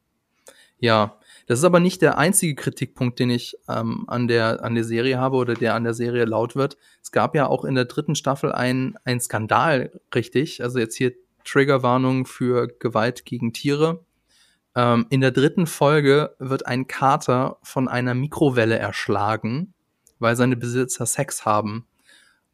Ja, 0.78 1.18
das 1.46 1.58
ist 1.58 1.64
aber 1.64 1.80
nicht 1.80 2.02
der 2.02 2.18
einzige 2.18 2.54
Kritikpunkt, 2.54 3.18
den 3.18 3.30
ich 3.30 3.56
ähm, 3.68 4.04
an, 4.06 4.28
der, 4.28 4.64
an 4.64 4.74
der 4.74 4.84
Serie 4.84 5.18
habe 5.18 5.36
oder 5.36 5.54
der 5.54 5.74
an 5.74 5.84
der 5.84 5.94
Serie 5.94 6.24
laut 6.24 6.56
wird. 6.56 6.76
Es 7.02 7.12
gab 7.12 7.34
ja 7.34 7.46
auch 7.46 7.64
in 7.64 7.74
der 7.74 7.86
dritten 7.86 8.14
Staffel 8.14 8.52
ein, 8.52 8.96
ein 9.04 9.20
Skandal, 9.20 10.00
richtig. 10.14 10.62
Also 10.62 10.78
jetzt 10.78 10.96
hier 10.96 11.12
Triggerwarnung 11.44 12.26
für 12.26 12.68
Gewalt 12.68 13.24
gegen 13.24 13.52
Tiere. 13.52 14.04
Ähm, 14.74 15.06
in 15.10 15.20
der 15.20 15.32
dritten 15.32 15.66
Folge 15.66 16.34
wird 16.38 16.66
ein 16.66 16.86
Kater 16.86 17.58
von 17.62 17.88
einer 17.88 18.14
Mikrowelle 18.14 18.78
erschlagen, 18.78 19.74
weil 20.18 20.36
seine 20.36 20.56
Besitzer 20.56 21.06
Sex 21.06 21.44
haben. 21.44 21.86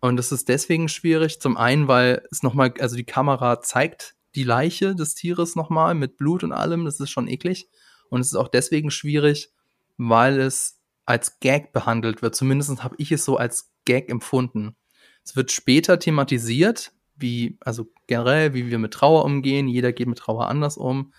Und 0.00 0.16
das 0.16 0.32
ist 0.32 0.48
deswegen 0.48 0.88
schwierig. 0.88 1.40
Zum 1.40 1.56
einen, 1.56 1.88
weil 1.88 2.22
es 2.30 2.42
nochmal, 2.42 2.72
also 2.80 2.96
die 2.96 3.04
Kamera 3.04 3.60
zeigt 3.60 4.14
die 4.34 4.44
Leiche 4.44 4.94
des 4.94 5.14
Tieres 5.14 5.56
nochmal 5.56 5.94
mit 5.94 6.16
Blut 6.16 6.44
und 6.44 6.52
allem. 6.52 6.84
Das 6.84 7.00
ist 7.00 7.10
schon 7.10 7.28
eklig. 7.28 7.68
Und 8.10 8.20
es 8.20 8.28
ist 8.28 8.36
auch 8.36 8.48
deswegen 8.48 8.90
schwierig, 8.90 9.50
weil 9.96 10.40
es 10.40 10.80
als 11.06 11.40
Gag 11.40 11.72
behandelt 11.72 12.22
wird. 12.22 12.34
Zumindest 12.34 12.82
habe 12.82 12.94
ich 12.98 13.12
es 13.12 13.24
so 13.24 13.36
als 13.36 13.72
Gag 13.84 14.10
empfunden. 14.10 14.76
Es 15.24 15.36
wird 15.36 15.50
später 15.52 15.98
thematisiert, 15.98 16.92
wie, 17.16 17.58
also 17.60 17.86
generell, 18.06 18.54
wie 18.54 18.70
wir 18.70 18.78
mit 18.78 18.92
Trauer 18.92 19.24
umgehen. 19.24 19.68
Jeder 19.68 19.92
geht 19.92 20.08
mit 20.08 20.18
Trauer 20.18 20.48
anders 20.48 20.76
um. 20.76 21.12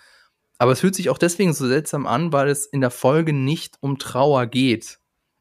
Aber 0.58 0.72
es 0.72 0.80
fühlt 0.80 0.94
sich 0.94 1.10
auch 1.10 1.18
deswegen 1.18 1.52
so 1.52 1.66
seltsam 1.66 2.06
an, 2.06 2.32
weil 2.32 2.48
es 2.48 2.66
in 2.66 2.80
der 2.80 2.90
Folge 2.90 3.32
nicht 3.32 3.78
um 3.80 3.98
Trauer 3.98 4.46
geht. 4.46 4.98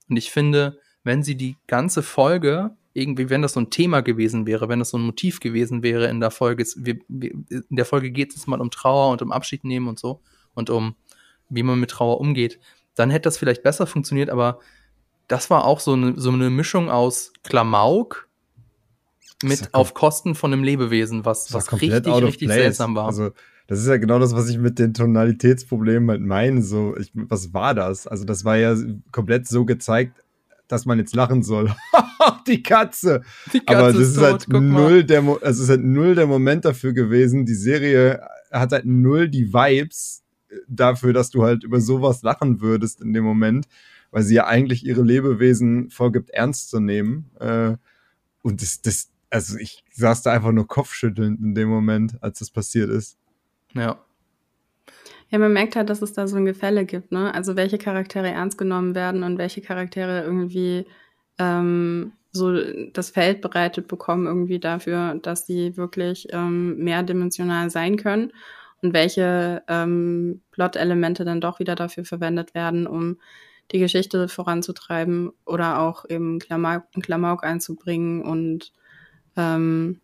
Und 0.10 0.18
ich 0.18 0.32
finde, 0.32 0.80
wenn 1.04 1.24
sie 1.24 1.36
die 1.36 1.58
ganze 1.68 2.04
Folge 2.04 2.76
irgendwie, 2.94 3.30
wenn 3.30 3.42
das 3.42 3.54
so 3.54 3.60
ein 3.60 3.70
Thema 3.70 4.02
gewesen 4.02 4.48
wäre, 4.48 4.70
wenn 4.70 4.80
das 4.80 4.90
so 4.90 4.98
ein 4.98 5.06
Motiv 5.06 5.40
gewesen 5.40 5.84
wäre 5.84 6.08
in 6.08 6.20
der 6.20 6.32
Folge, 6.32 6.66
in 6.78 7.66
der 7.70 7.86
Folge 7.86 8.12
geht 8.12 8.36
es 8.36 8.48
mal 8.48 8.62
um 8.62 8.72
Trauer 8.72 9.12
und 9.12 9.22
um 9.22 9.32
Abschied 9.32 9.64
nehmen 9.64 9.88
und 9.88 10.00
so 10.00 10.22
und 10.54 10.70
um 10.70 10.96
wie 11.50 11.64
man 11.64 11.80
mit 11.80 11.92
Trauer 11.92 12.20
umgeht, 12.20 12.60
dann 12.96 13.10
hätte 13.10 13.24
das 13.24 13.38
vielleicht 13.38 13.64
besser 13.64 13.88
funktioniert, 13.88 14.30
aber 14.30 14.60
das 15.28 15.50
war 15.50 15.66
auch 15.66 15.80
so 15.80 15.94
eine, 15.94 16.14
so 16.18 16.32
eine 16.32 16.50
Mischung 16.50 16.90
aus 16.90 17.34
Klamauk 17.44 18.28
mit 19.44 19.62
ja 19.62 19.68
auf 19.72 19.94
Kosten 19.94 20.36
von 20.36 20.52
einem 20.52 20.64
Lebewesen, 20.64 21.26
was, 21.26 21.54
was 21.54 21.72
richtig, 21.72 22.14
richtig 22.14 22.50
seltsam 22.50 22.96
war. 22.96 23.06
Also, 23.06 23.32
das 23.68 23.80
ist 23.80 23.88
ja 23.88 23.98
genau 23.98 24.20
das, 24.20 24.34
was 24.34 24.50
ich 24.50 24.58
mit 24.58 24.80
den 24.80 24.94
Tonalitätsproblemen 24.94 26.10
halt 26.10 26.22
meine. 26.22 26.62
So, 26.62 26.98
ich, 26.98 27.12
was 27.14 27.54
war 27.54 27.76
das? 27.76 28.08
Also, 28.08 28.26
das 28.26 28.44
war 28.44 28.58
ja 28.58 28.76
komplett 29.12 29.48
so 29.48 29.64
gezeigt, 29.64 30.24
dass 30.68 30.86
man 30.86 30.98
jetzt 30.98 31.16
lachen 31.16 31.44
soll. 31.44 31.74
die 32.48 32.64
Katze. 32.64 33.22
Die 33.54 33.60
Katze 33.60 33.80
Aber 33.80 33.94
das 33.94 34.02
ist, 34.02 34.18
ist 34.18 34.22
halt 34.22 34.50
null 34.50 35.04
der, 35.04 35.22
also 35.22 35.46
es 35.46 35.60
ist 35.60 35.70
halt 35.70 35.84
null 35.84 36.16
der 36.16 36.28
Moment 36.28 36.66
dafür 36.66 36.94
gewesen. 36.94 37.46
Die 37.46 37.56
Serie 37.56 38.22
hat 38.52 38.72
halt 38.72 38.86
null 38.86 39.30
die 39.30 39.54
Vibes 39.54 40.24
dafür, 40.68 41.14
dass 41.14 41.30
du 41.30 41.44
halt 41.44 41.64
über 41.64 41.82
sowas 41.82 42.22
lachen 42.22 42.62
würdest 42.62 43.02
in 43.02 43.14
dem 43.14 43.24
Moment, 43.24 43.68
weil 44.12 44.24
sie 44.24 44.36
ja 44.36 44.48
eigentlich 44.48 44.86
ihre 44.86 45.04
Lebewesen 45.04 45.90
vorgibt, 45.90 46.30
ernst 46.32 46.70
zu 46.70 46.80
nehmen. 46.80 47.30
Äh, 47.40 47.76
und 48.42 48.62
das, 48.62 48.82
das, 48.82 49.10
also 49.30 49.58
ich 49.58 49.84
saß 49.92 50.24
da 50.24 50.32
einfach 50.32 50.52
nur 50.52 50.68
kopfschüttelnd 50.68 51.40
in 51.40 51.56
dem 51.56 51.70
Moment, 51.70 52.22
als 52.22 52.40
das 52.40 52.50
passiert 52.50 52.90
ist. 52.90 53.18
Ja. 53.74 54.00
Ja, 55.32 55.38
man 55.38 55.54
merkt 55.54 55.76
halt, 55.76 55.92
dass 55.92 56.02
es 56.02 56.14
da 56.14 56.28
so 56.28 56.38
ein 56.38 56.46
Gefälle 56.46 56.86
gibt, 56.86 57.12
ne? 57.12 57.32
Also 57.32 57.56
welche 57.56 57.78
Charaktere 57.78 58.30
ernst 58.30 58.58
genommen 58.58 58.96
werden 58.96 59.22
und 59.22 59.38
welche 59.38 59.62
Charaktere 59.62 60.24
irgendwie 60.24 60.88
ähm, 61.38 62.14
so 62.32 62.52
das 62.94 63.12
Feld 63.12 63.42
bereitet 63.42 63.88
bekommen, 63.88 64.26
irgendwie 64.26 64.60
dafür, 64.60 65.20
dass 65.22 65.46
sie 65.46 65.78
wirklich 65.78 66.28
ähm, 66.32 66.78
mehrdimensional 66.78 67.70
sein 67.70 67.98
können 67.98 68.32
und 68.82 68.94
welche 68.94 69.64
ähm, 69.68 70.42
Plot-Elemente 70.52 71.26
dann 71.26 71.42
doch 71.42 71.60
wieder 71.60 71.76
dafür 71.76 72.06
verwendet 72.06 72.54
werden, 72.54 72.88
um 72.88 73.18
die 73.72 73.80
Geschichte 73.80 74.28
voranzutreiben 74.28 75.32
oder 75.46 75.80
auch 75.80 76.06
eben 76.10 76.40
Klamauk, 76.40 76.84
Klamauk 77.02 77.44
einzubringen. 77.44 78.22
Und 78.22 78.74
ähm, 79.36 80.02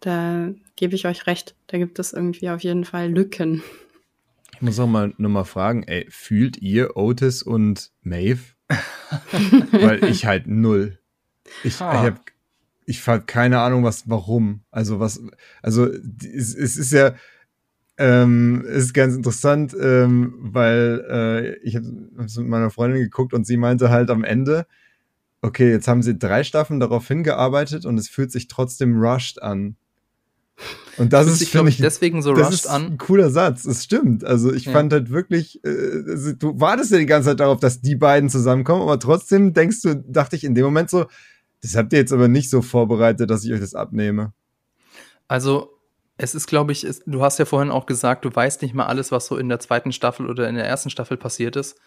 da 0.00 0.50
gebe 0.76 0.94
ich 0.94 1.06
euch 1.06 1.26
recht, 1.26 1.54
da 1.68 1.78
gibt 1.78 1.98
es 1.98 2.12
irgendwie 2.12 2.50
auf 2.50 2.62
jeden 2.62 2.84
Fall 2.84 3.10
Lücken. 3.10 3.62
Ich 4.54 4.62
muss 4.62 4.78
auch 4.80 4.86
mal 4.86 5.14
nur 5.18 5.30
mal 5.30 5.44
fragen, 5.44 5.84
ey, 5.84 6.06
fühlt 6.10 6.58
ihr 6.58 6.96
Otis 6.96 7.42
und 7.42 7.92
Maeve? 8.02 8.40
Weil 9.70 10.04
ich 10.04 10.26
halt 10.26 10.46
null. 10.46 10.98
Ich, 11.64 11.80
ah. 11.80 11.92
ich 11.92 11.98
habe 12.00 12.20
ich 12.84 13.06
hab 13.06 13.26
keine 13.26 13.60
Ahnung, 13.60 13.84
was, 13.84 14.08
warum. 14.08 14.64
Also 14.70 14.98
was, 14.98 15.22
also 15.62 15.86
es, 15.86 16.54
es 16.54 16.76
ist 16.76 16.92
ja, 16.92 17.14
ähm, 17.98 18.64
ist 18.64 18.94
ganz 18.94 19.14
interessant, 19.16 19.76
ähm, 19.78 20.34
weil 20.38 21.04
äh, 21.10 21.56
ich 21.66 21.76
habe 21.76 21.86
es 22.24 22.36
mit 22.36 22.46
meiner 22.46 22.70
Freundin 22.70 23.00
geguckt 23.00 23.34
und 23.34 23.44
sie 23.46 23.56
meinte 23.56 23.90
halt 23.90 24.10
am 24.10 24.24
Ende, 24.24 24.66
okay, 25.42 25.70
jetzt 25.70 25.88
haben 25.88 26.02
sie 26.02 26.16
drei 26.16 26.44
Staffeln 26.44 26.80
darauf 26.80 27.06
hingearbeitet 27.08 27.84
und 27.84 27.98
es 27.98 28.08
fühlt 28.08 28.30
sich 28.30 28.46
trotzdem 28.46 29.00
rushed 29.00 29.42
an. 29.42 29.76
Und 30.96 31.12
das, 31.12 31.26
das 31.26 31.40
ist, 31.40 31.50
finde 31.50 31.70
ich, 31.70 31.78
deswegen 31.78 32.22
so 32.22 32.34
das 32.34 32.52
ist 32.52 32.66
an. 32.66 32.86
Ein 32.86 32.98
cooler 32.98 33.30
Satz. 33.30 33.64
Es 33.64 33.84
stimmt. 33.84 34.24
Also 34.24 34.52
ich 34.52 34.64
ja. 34.64 34.72
fand 34.72 34.92
halt 34.92 35.10
wirklich, 35.10 35.64
äh, 35.64 36.34
du 36.36 36.60
wartest 36.60 36.90
ja 36.90 36.98
die 36.98 37.06
ganze 37.06 37.30
Zeit 37.30 37.40
darauf, 37.40 37.60
dass 37.60 37.80
die 37.80 37.94
beiden 37.94 38.28
zusammenkommen, 38.28 38.82
aber 38.82 38.98
trotzdem 38.98 39.52
denkst 39.52 39.82
du, 39.82 39.96
dachte 40.06 40.36
ich 40.36 40.44
in 40.44 40.54
dem 40.54 40.64
Moment 40.64 40.90
so, 40.90 41.06
das 41.62 41.76
habt 41.76 41.92
ihr 41.92 41.98
jetzt 41.98 42.12
aber 42.12 42.28
nicht 42.28 42.50
so 42.50 42.62
vorbereitet, 42.62 43.30
dass 43.30 43.44
ich 43.44 43.52
euch 43.52 43.60
das 43.60 43.74
abnehme. 43.74 44.32
Also 45.28 45.77
es 46.18 46.34
ist, 46.34 46.48
glaube 46.48 46.72
ich, 46.72 46.84
ist, 46.84 47.04
du 47.06 47.22
hast 47.22 47.38
ja 47.38 47.44
vorhin 47.44 47.70
auch 47.70 47.86
gesagt, 47.86 48.24
du 48.24 48.34
weißt 48.34 48.60
nicht 48.62 48.74
mal 48.74 48.86
alles, 48.86 49.12
was 49.12 49.26
so 49.26 49.38
in 49.38 49.48
der 49.48 49.60
zweiten 49.60 49.92
Staffel 49.92 50.28
oder 50.28 50.48
in 50.48 50.56
der 50.56 50.66
ersten 50.66 50.90
Staffel 50.90 51.16
passiert 51.16 51.56
ist. 51.56 51.78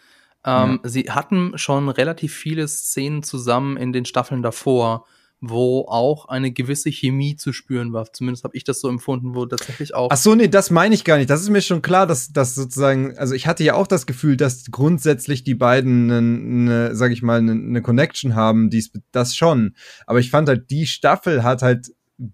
Ähm, 0.45 0.79
ja. 0.81 0.89
Sie 0.89 1.11
hatten 1.11 1.57
schon 1.57 1.89
relativ 1.89 2.33
viele 2.33 2.67
Szenen 2.67 3.23
zusammen 3.23 3.77
in 3.77 3.93
den 3.93 4.05
Staffeln 4.05 4.41
davor, 4.41 5.05
wo 5.41 5.85
auch 5.87 6.29
eine 6.29 6.51
gewisse 6.51 6.91
Chemie 6.91 7.35
zu 7.35 7.51
spüren 7.51 7.93
war. 7.93 8.13
Zumindest 8.13 8.43
habe 8.43 8.55
ich 8.55 8.63
das 8.63 8.79
so 8.79 8.87
empfunden, 8.87 9.35
wo 9.35 9.45
tatsächlich 9.45 9.93
auch. 9.93 10.09
Ach 10.11 10.17
so, 10.17 10.33
nee, 10.33 10.47
das 10.47 10.69
meine 10.69 10.95
ich 10.95 11.03
gar 11.03 11.17
nicht. 11.17 11.29
Das 11.29 11.41
ist 11.41 11.49
mir 11.49 11.61
schon 11.61 11.81
klar, 11.81 12.07
dass 12.07 12.31
das 12.31 12.55
sozusagen, 12.55 13.17
also 13.17 13.33
ich 13.33 13.47
hatte 13.47 13.63
ja 13.63 13.73
auch 13.73 13.87
das 13.87 14.05
Gefühl, 14.05 14.37
dass 14.37 14.65
grundsätzlich 14.71 15.43
die 15.43 15.55
beiden 15.55 16.09
eine, 16.09 16.17
eine 16.19 16.95
sag 16.95 17.11
ich 17.11 17.21
mal, 17.21 17.39
eine, 17.39 17.51
eine 17.51 17.81
Connection 17.81 18.35
haben, 18.35 18.69
dies, 18.69 18.91
das 19.11 19.35
schon. 19.35 19.75
Aber 20.05 20.19
ich 20.19 20.29
fand 20.29 20.47
halt, 20.47 20.69
die 20.69 20.85
Staffel 20.85 21.43
hat 21.43 21.63
halt 21.63 21.91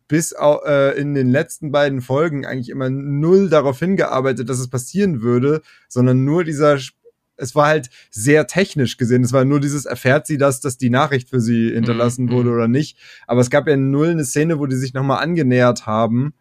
bis 0.07 0.33
äh, 0.33 0.99
in 0.99 1.13
den 1.13 1.29
letzten 1.29 1.71
beiden 1.71 2.01
Folgen 2.01 2.45
eigentlich 2.45 2.69
immer 2.69 2.89
null 2.89 3.49
darauf 3.49 3.79
hingearbeitet, 3.79 4.49
dass 4.49 4.59
es 4.59 4.69
passieren 4.69 5.21
würde, 5.21 5.61
sondern 5.87 6.25
nur 6.25 6.43
dieser 6.43 6.79
es 7.39 7.53
war 7.53 7.67
halt 7.67 7.91
sehr 8.09 8.47
technisch 8.47 8.97
gesehen. 8.97 9.23
Es 9.23 9.31
war 9.31 9.45
nur 9.45 9.59
dieses, 9.59 9.85
erfährt 9.85 10.25
sie 10.25 10.39
das, 10.39 10.59
dass 10.59 10.79
die 10.79 10.89
Nachricht 10.89 11.29
für 11.29 11.39
sie 11.39 11.71
hinterlassen 11.71 12.27
-hmm. 12.27 12.31
wurde 12.31 12.49
oder 12.49 12.67
nicht. 12.67 12.97
Aber 13.27 13.41
es 13.41 13.51
gab 13.51 13.67
ja 13.67 13.77
null 13.77 14.09
eine 14.09 14.25
Szene, 14.25 14.57
wo 14.57 14.65
die 14.65 14.75
sich 14.75 14.95
nochmal 14.95 15.23
angenähert 15.23 15.85
haben. 15.85 16.33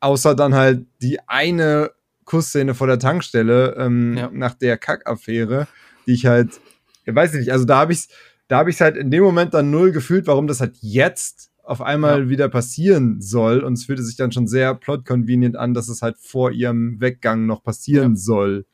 Außer 0.00 0.34
dann 0.34 0.54
halt 0.54 0.86
die 1.02 1.20
eine 1.28 1.92
Kussszene 2.24 2.74
vor 2.74 2.88
der 2.88 2.98
Tankstelle 2.98 3.76
ähm, 3.78 4.16
ja. 4.16 4.30
nach 4.32 4.54
der 4.54 4.76
Kackaffäre, 4.76 5.68
die 6.06 6.14
ich 6.14 6.26
halt, 6.26 6.60
ich 7.04 7.14
weiß 7.14 7.34
nicht, 7.34 7.52
also 7.52 7.64
da 7.64 7.78
habe 7.78 7.92
ich 7.92 8.08
da 8.50 8.58
habe 8.58 8.70
ich 8.70 8.80
halt 8.80 8.96
in 8.96 9.12
dem 9.12 9.22
Moment 9.22 9.54
dann 9.54 9.70
null 9.70 9.92
gefühlt, 9.92 10.26
warum 10.26 10.48
das 10.48 10.60
halt 10.60 10.76
jetzt 10.80 11.49
auf 11.70 11.80
einmal 11.80 12.24
ja. 12.24 12.28
wieder 12.28 12.48
passieren 12.48 13.20
soll. 13.20 13.60
Und 13.60 13.74
es 13.74 13.84
fühlte 13.84 14.02
sich 14.02 14.16
dann 14.16 14.32
schon 14.32 14.48
sehr 14.48 14.74
plot-convenient 14.74 15.56
an, 15.56 15.72
dass 15.72 15.88
es 15.88 16.02
halt 16.02 16.18
vor 16.18 16.50
ihrem 16.50 17.00
Weggang 17.00 17.46
noch 17.46 17.62
passieren 17.62 18.14
ja. 18.14 18.20
soll. 18.20 18.66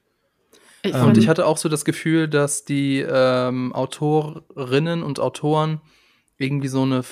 Ich 0.82 0.94
ähm, 0.94 1.08
und 1.08 1.18
ich 1.18 1.28
hatte 1.28 1.46
auch 1.46 1.58
so 1.58 1.68
das 1.68 1.84
Gefühl, 1.84 2.26
dass 2.26 2.64
die 2.64 3.00
ähm, 3.00 3.74
Autorinnen 3.74 5.02
und 5.02 5.20
Autoren 5.20 5.80
irgendwie 6.38 6.68
so 6.68 6.82
eine, 6.82 7.02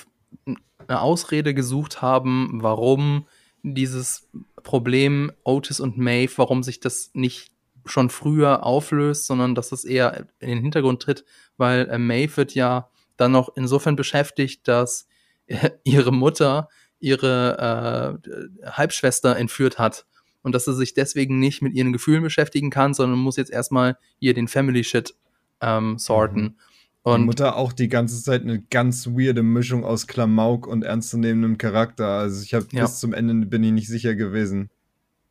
eine 0.87 1.01
Ausrede 1.01 1.53
gesucht 1.53 2.01
haben, 2.01 2.63
warum 2.63 3.27
dieses 3.61 4.27
Problem 4.63 5.31
Otis 5.43 5.79
und 5.79 5.97
Maeve, 5.97 6.33
warum 6.37 6.63
sich 6.63 6.79
das 6.79 7.11
nicht 7.13 7.51
schon 7.85 8.09
früher 8.09 8.63
auflöst, 8.65 9.27
sondern 9.27 9.53
dass 9.53 9.71
es 9.71 9.85
eher 9.85 10.27
in 10.39 10.49
den 10.49 10.61
Hintergrund 10.61 11.03
tritt, 11.03 11.25
weil 11.57 11.87
äh, 11.89 11.99
Maeve 11.99 12.37
wird 12.37 12.55
ja 12.55 12.89
dann 13.17 13.31
noch 13.31 13.55
insofern 13.55 13.95
beschäftigt, 13.95 14.67
dass 14.67 15.07
ihre 15.83 16.11
Mutter 16.11 16.69
ihre 16.99 18.19
äh, 18.63 18.69
Halbschwester 18.69 19.35
entführt 19.35 19.77
hat 19.77 20.05
und 20.41 20.55
dass 20.55 20.65
sie 20.65 20.73
sich 20.73 20.93
deswegen 20.93 21.39
nicht 21.39 21.61
mit 21.61 21.73
ihren 21.73 21.93
Gefühlen 21.93 22.23
beschäftigen 22.23 22.69
kann, 22.69 22.93
sondern 22.93 23.19
muss 23.19 23.37
jetzt 23.37 23.51
erstmal 23.51 23.97
hier 24.19 24.33
den 24.33 24.47
Family 24.47 24.83
Shit 24.83 25.15
ähm, 25.61 25.97
sorten. 25.97 26.41
Mhm. 26.41 26.55
Und 27.03 27.21
die 27.21 27.25
Mutter 27.25 27.55
auch 27.55 27.73
die 27.73 27.87
ganze 27.87 28.21
Zeit 28.23 28.41
eine 28.41 28.61
ganz 28.61 29.07
weirde 29.07 29.43
Mischung 29.43 29.85
aus 29.85 30.07
Klamauk 30.07 30.65
und 30.65 30.83
ernstzunehmendem 30.83 31.59
Charakter. 31.59 32.07
Also 32.07 32.41
ich 32.41 32.55
habe 32.55 32.65
ja. 32.71 32.81
bis 32.81 32.99
zum 32.99 33.13
Ende 33.13 33.45
bin 33.45 33.63
ich 33.63 33.71
nicht 33.71 33.87
sicher 33.87 34.15
gewesen, 34.15 34.71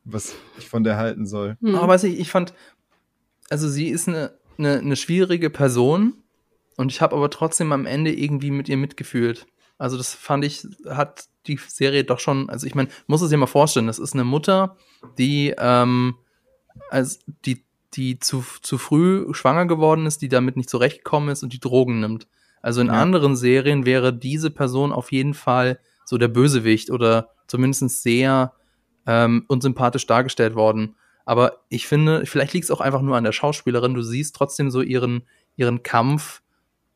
was 0.05 0.37
ich 0.59 0.69
von 0.69 0.85
der 0.85 0.97
halten 0.97 1.27
soll. 1.27 1.57
Mhm. 1.61 1.75
Aber 1.75 1.89
weiß 1.89 2.05
ich, 2.05 2.21
ich 2.21 2.31
fand, 2.31 2.55
also 3.51 3.69
sie 3.69 3.89
ist 3.89 4.09
eine, 4.09 4.33
eine, 4.59 4.79
eine 4.79 4.97
schwierige 4.97 5.51
Person 5.51 6.15
und 6.77 6.93
ich 6.93 7.01
habe 7.01 7.17
aber 7.17 7.31
trotzdem 7.31 7.73
am 7.73 7.87
Ende 7.87 8.13
irgendwie 8.13 8.53
mit 8.53 8.69
ihr 8.69 8.77
mitgefühlt. 8.77 9.47
Also 9.79 9.97
das 9.97 10.15
fand 10.15 10.45
ich, 10.45 10.67
hat 10.89 11.27
die 11.47 11.59
Serie 11.67 12.05
doch 12.05 12.21
schon, 12.21 12.49
also 12.49 12.67
ich 12.67 12.75
meine, 12.75 12.89
muss 13.07 13.23
es 13.23 13.31
dir 13.31 13.37
mal 13.37 13.47
vorstellen, 13.47 13.87
das 13.87 13.99
ist 13.99 14.15
eine 14.15 14.25
Mutter, 14.25 14.77
die, 15.19 15.55
ähm, 15.59 16.17
als 16.91 17.21
die, 17.45 17.65
die 17.95 18.19
zu, 18.19 18.45
zu 18.63 18.79
früh 18.79 19.33
schwanger 19.35 19.67
geworden 19.67 20.07
ist, 20.07 20.23
die 20.23 20.29
damit 20.29 20.57
nicht 20.57 20.71
zurechtgekommen 20.71 21.29
ist 21.29 21.43
und 21.43 21.53
die 21.53 21.61
Drogen 21.61 22.01
nimmt. 22.01 22.27
Also 22.63 22.81
in 22.81 22.87
ja. 22.87 22.95
anderen 22.95 23.37
Serien 23.37 23.85
wäre 23.85 24.13
diese 24.13 24.51
Person 24.51 24.93
auf 24.93 25.13
jeden 25.13 25.35
Fall 25.35 25.79
so 26.05 26.19
der 26.19 26.29
Bösewicht 26.29 26.91
oder 26.91 27.31
zumindest 27.47 28.03
sehr 28.03 28.53
ähm, 29.07 29.45
unsympathisch 29.49 30.07
dargestellt 30.07 30.55
worden. 30.55 30.97
Aber 31.27 31.65
ich 31.69 31.87
finde, 31.87 32.27
vielleicht 32.27 32.53
liegt 32.53 32.65
es 32.65 32.71
auch 32.71 32.81
einfach 32.81 33.03
nur 33.03 33.17
an 33.17 33.25
der 33.25 33.33
Schauspielerin. 33.33 33.95
Du 33.95 34.03
siehst 34.03 34.37
trotzdem 34.37 34.71
so 34.71 34.83
ihren, 34.83 35.27
ihren 35.57 35.83
Kampf 35.83 36.43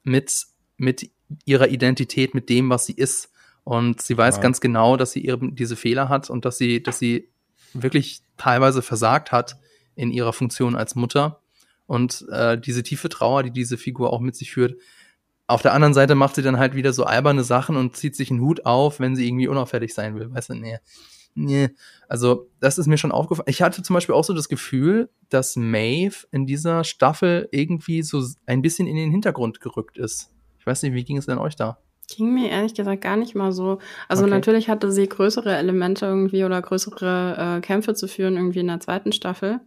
mit, 0.04 0.46
mit 0.76 1.10
ihrer 1.44 1.68
Identität, 1.68 2.34
mit 2.34 2.48
dem, 2.48 2.70
was 2.70 2.86
sie 2.86 2.92
ist. 2.92 3.30
Und 3.64 4.00
sie 4.00 4.16
weiß 4.16 4.36
ja. 4.36 4.42
ganz 4.42 4.60
genau, 4.60 4.96
dass 4.96 5.12
sie 5.12 5.26
eben 5.26 5.54
diese 5.54 5.76
Fehler 5.76 6.08
hat 6.08 6.30
und 6.30 6.44
dass 6.44 6.58
sie, 6.58 6.82
dass 6.82 6.98
sie 6.98 7.28
wirklich 7.74 8.22
teilweise 8.36 8.82
versagt 8.82 9.30
hat 9.30 9.58
in 9.94 10.10
ihrer 10.10 10.32
Funktion 10.32 10.74
als 10.74 10.94
Mutter. 10.94 11.40
Und 11.86 12.26
äh, 12.30 12.58
diese 12.58 12.82
tiefe 12.82 13.08
Trauer, 13.08 13.42
die 13.42 13.50
diese 13.50 13.76
Figur 13.78 14.12
auch 14.12 14.20
mit 14.20 14.36
sich 14.36 14.52
führt. 14.52 14.76
Auf 15.46 15.62
der 15.62 15.72
anderen 15.72 15.94
Seite 15.94 16.14
macht 16.14 16.34
sie 16.34 16.42
dann 16.42 16.58
halt 16.58 16.74
wieder 16.74 16.92
so 16.92 17.04
alberne 17.04 17.44
Sachen 17.44 17.76
und 17.76 17.96
zieht 17.96 18.14
sich 18.14 18.30
einen 18.30 18.40
Hut 18.40 18.66
auf, 18.66 19.00
wenn 19.00 19.16
sie 19.16 19.26
irgendwie 19.26 19.48
unauffällig 19.48 19.94
sein 19.94 20.14
will. 20.14 20.32
Weißt 20.32 20.50
du, 20.50 20.54
nee. 20.54 20.78
Nee. 21.34 21.70
Also, 22.08 22.48
das 22.60 22.78
ist 22.78 22.86
mir 22.86 22.98
schon 22.98 23.12
aufgefallen. 23.12 23.48
Ich 23.48 23.62
hatte 23.62 23.82
zum 23.82 23.94
Beispiel 23.94 24.14
auch 24.14 24.24
so 24.24 24.34
das 24.34 24.48
Gefühl, 24.48 25.08
dass 25.28 25.56
Maeve 25.56 26.26
in 26.32 26.46
dieser 26.46 26.84
Staffel 26.84 27.48
irgendwie 27.52 28.02
so 28.02 28.24
ein 28.46 28.60
bisschen 28.60 28.86
in 28.86 28.96
den 28.96 29.10
Hintergrund 29.10 29.60
gerückt 29.60 29.98
ist. 29.98 30.30
Weiß 30.68 30.82
nicht, 30.82 30.94
wie 30.94 31.04
ging 31.04 31.16
es 31.16 31.26
denn 31.26 31.38
euch 31.38 31.56
da? 31.56 31.78
Ging 32.08 32.32
mir 32.32 32.50
ehrlich 32.50 32.74
gesagt 32.74 33.02
gar 33.02 33.16
nicht 33.16 33.34
mal 33.34 33.52
so. 33.52 33.78
Also 34.08 34.24
okay. 34.24 34.30
natürlich 34.30 34.68
hatte 34.68 34.92
sie 34.92 35.08
größere 35.08 35.56
Elemente 35.56 36.06
irgendwie 36.06 36.44
oder 36.44 36.60
größere 36.62 37.56
äh, 37.58 37.60
Kämpfe 37.60 37.94
zu 37.94 38.08
führen 38.08 38.36
irgendwie 38.36 38.60
in 38.60 38.68
der 38.68 38.80
zweiten 38.80 39.12
Staffel. 39.12 39.60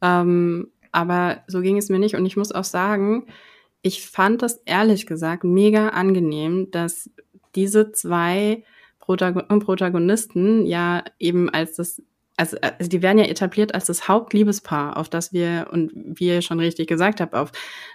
Ähm, 0.00 0.68
aber 0.92 1.38
so 1.46 1.60
ging 1.60 1.78
es 1.78 1.88
mir 1.88 1.98
nicht. 1.98 2.14
Und 2.14 2.26
ich 2.26 2.36
muss 2.36 2.52
auch 2.52 2.64
sagen, 2.64 3.26
ich 3.82 4.06
fand 4.06 4.42
das 4.42 4.62
ehrlich 4.64 5.06
gesagt 5.06 5.44
mega 5.44 5.88
angenehm, 5.88 6.70
dass 6.70 7.10
diese 7.54 7.92
zwei 7.92 8.64
Protagonisten 8.98 10.66
ja 10.66 11.02
eben 11.18 11.50
als 11.50 11.76
das 11.76 12.02
also, 12.36 12.56
also 12.60 12.88
die 12.88 13.02
werden 13.02 13.18
ja 13.18 13.26
etabliert 13.26 13.74
als 13.74 13.86
das 13.86 14.08
Hauptliebespaar, 14.08 14.96
auf 14.96 15.08
das 15.08 15.32
wir, 15.32 15.68
und 15.70 15.92
wie 15.94 16.28
ihr 16.28 16.42
schon 16.42 16.60
richtig 16.60 16.88
gesagt 16.88 17.20
habt, 17.20 17.34
auf 17.34 17.52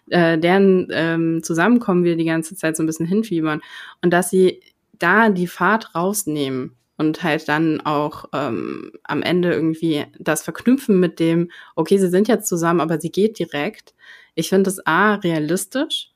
äh, 0.10 0.38
deren 0.38 0.88
ähm, 0.92 1.44
Zusammenkommen 1.44 2.04
wir 2.04 2.16
die 2.16 2.26
ganze 2.26 2.56
Zeit 2.56 2.78
so 2.78 2.84
ein 2.84 2.86
bisschen 2.86 3.08
hinfiebern. 3.08 3.62
Und 4.02 4.12
dass 4.12 4.30
sie 4.30 4.62
da 5.00 5.30
die 5.30 5.48
Fahrt 5.48 5.96
rausnehmen 5.96 6.76
und 6.98 7.24
halt 7.24 7.48
dann 7.48 7.82
auch 7.82 8.26
ähm, 8.34 8.92
am 9.04 9.22
Ende 9.22 9.52
irgendwie 9.54 10.06
das 10.20 10.44
verknüpfen 10.44 11.00
mit 11.00 11.20
dem, 11.20 11.52
okay, 11.76 11.98
sie 11.98 12.10
sind 12.10 12.28
jetzt 12.28 12.48
zusammen, 12.48 12.82
aber 12.82 13.00
sie 13.00 13.12
geht 13.12 13.40
direkt. 13.40 13.94
Ich 14.36 14.50
finde 14.50 14.64
das 14.64 14.86
A, 14.86 15.16
realistisch, 15.16 16.12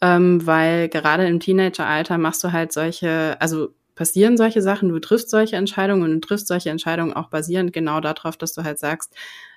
ähm, 0.00 0.46
weil 0.46 0.88
gerade 0.88 1.26
im 1.26 1.40
Teenageralter 1.40 2.18
machst 2.18 2.44
du 2.44 2.52
halt 2.52 2.72
solche, 2.72 3.40
also 3.40 3.70
passieren 3.96 4.36
solche 4.36 4.62
Sachen, 4.62 4.90
du 4.90 5.00
triffst 5.00 5.30
solche 5.30 5.56
Entscheidungen 5.56 6.04
und 6.04 6.12
du 6.12 6.20
triffst 6.20 6.46
solche 6.46 6.70
Entscheidungen 6.70 7.12
auch 7.12 7.28
basierend 7.28 7.72
genau 7.72 8.00
darauf, 8.00 8.36
dass 8.36 8.52
du 8.52 8.62
halt 8.62 8.78
sagst, 8.78 9.16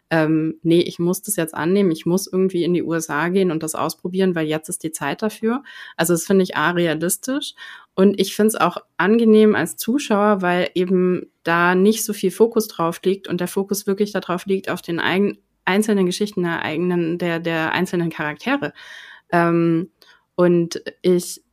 ähm, 0.10 0.56
nee, 0.64 0.82
ich 0.82 0.98
muss 0.98 1.22
das 1.22 1.36
jetzt 1.36 1.54
annehmen, 1.54 1.92
ich 1.92 2.08
muss 2.08 2.26
irgendwie 2.26 2.64
in 2.64 2.74
die 2.74 2.82
USA 2.82 3.30
gehen 3.30 3.52
und 3.52 3.62
das 3.62 3.76
ausprobieren, 3.76 4.34
weil 4.34 4.48
jetzt 4.48 4.68
ist 4.68 4.84
die 4.84 4.92
Zeit 4.92 5.22
dafür. 5.22 5.62
Also 5.98 6.14
das 6.14 6.26
finde 6.26 6.42
ich 6.44 6.58
A, 6.58 6.72
realistisch 6.72 7.54
und 7.94 8.20
ich 8.20 8.36
finde 8.36 8.48
es 8.48 8.56
auch 8.56 8.78
angenehm 8.98 9.54
als 9.54 9.78
Zuschauer, 9.78 10.42
weil 10.42 10.72
eben 10.74 11.32
da 11.44 11.76
nicht 11.76 12.04
so 12.04 12.14
viel 12.14 12.32
Fokus 12.32 12.68
drauf 12.68 13.00
liegt 13.04 13.28
und 13.28 13.40
der 13.40 13.48
Fokus 13.48 13.86
wirklich 13.86 14.12
darauf 14.12 14.48
liegt, 14.48 14.70
auf 14.70 14.82
den 14.82 15.00
eigenen 15.00 15.38
einzelnen 15.66 16.08
Geschichten 16.08 16.44
der 16.44 16.64
eigenen, 16.64 17.20
der, 17.20 17.40
der 17.40 17.72
einzelnen 17.74 18.10
Charaktere. 18.10 18.74
Ähm, 19.32 19.92
und 20.36 20.82
ich 21.04 21.44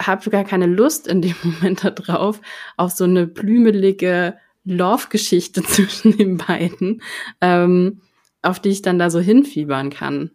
habe 0.00 0.30
gar 0.30 0.44
keine 0.44 0.66
Lust 0.66 1.06
in 1.06 1.22
dem 1.22 1.34
Moment 1.42 1.84
darauf, 1.84 2.40
auf 2.76 2.92
so 2.92 3.04
eine 3.04 3.26
blümelige 3.26 4.36
Love-Geschichte 4.64 5.62
zwischen 5.64 6.16
den 6.16 6.36
beiden, 6.36 7.02
ähm, 7.40 8.00
auf 8.42 8.60
die 8.60 8.70
ich 8.70 8.82
dann 8.82 8.98
da 8.98 9.10
so 9.10 9.20
hinfiebern 9.20 9.90
kann. 9.90 10.30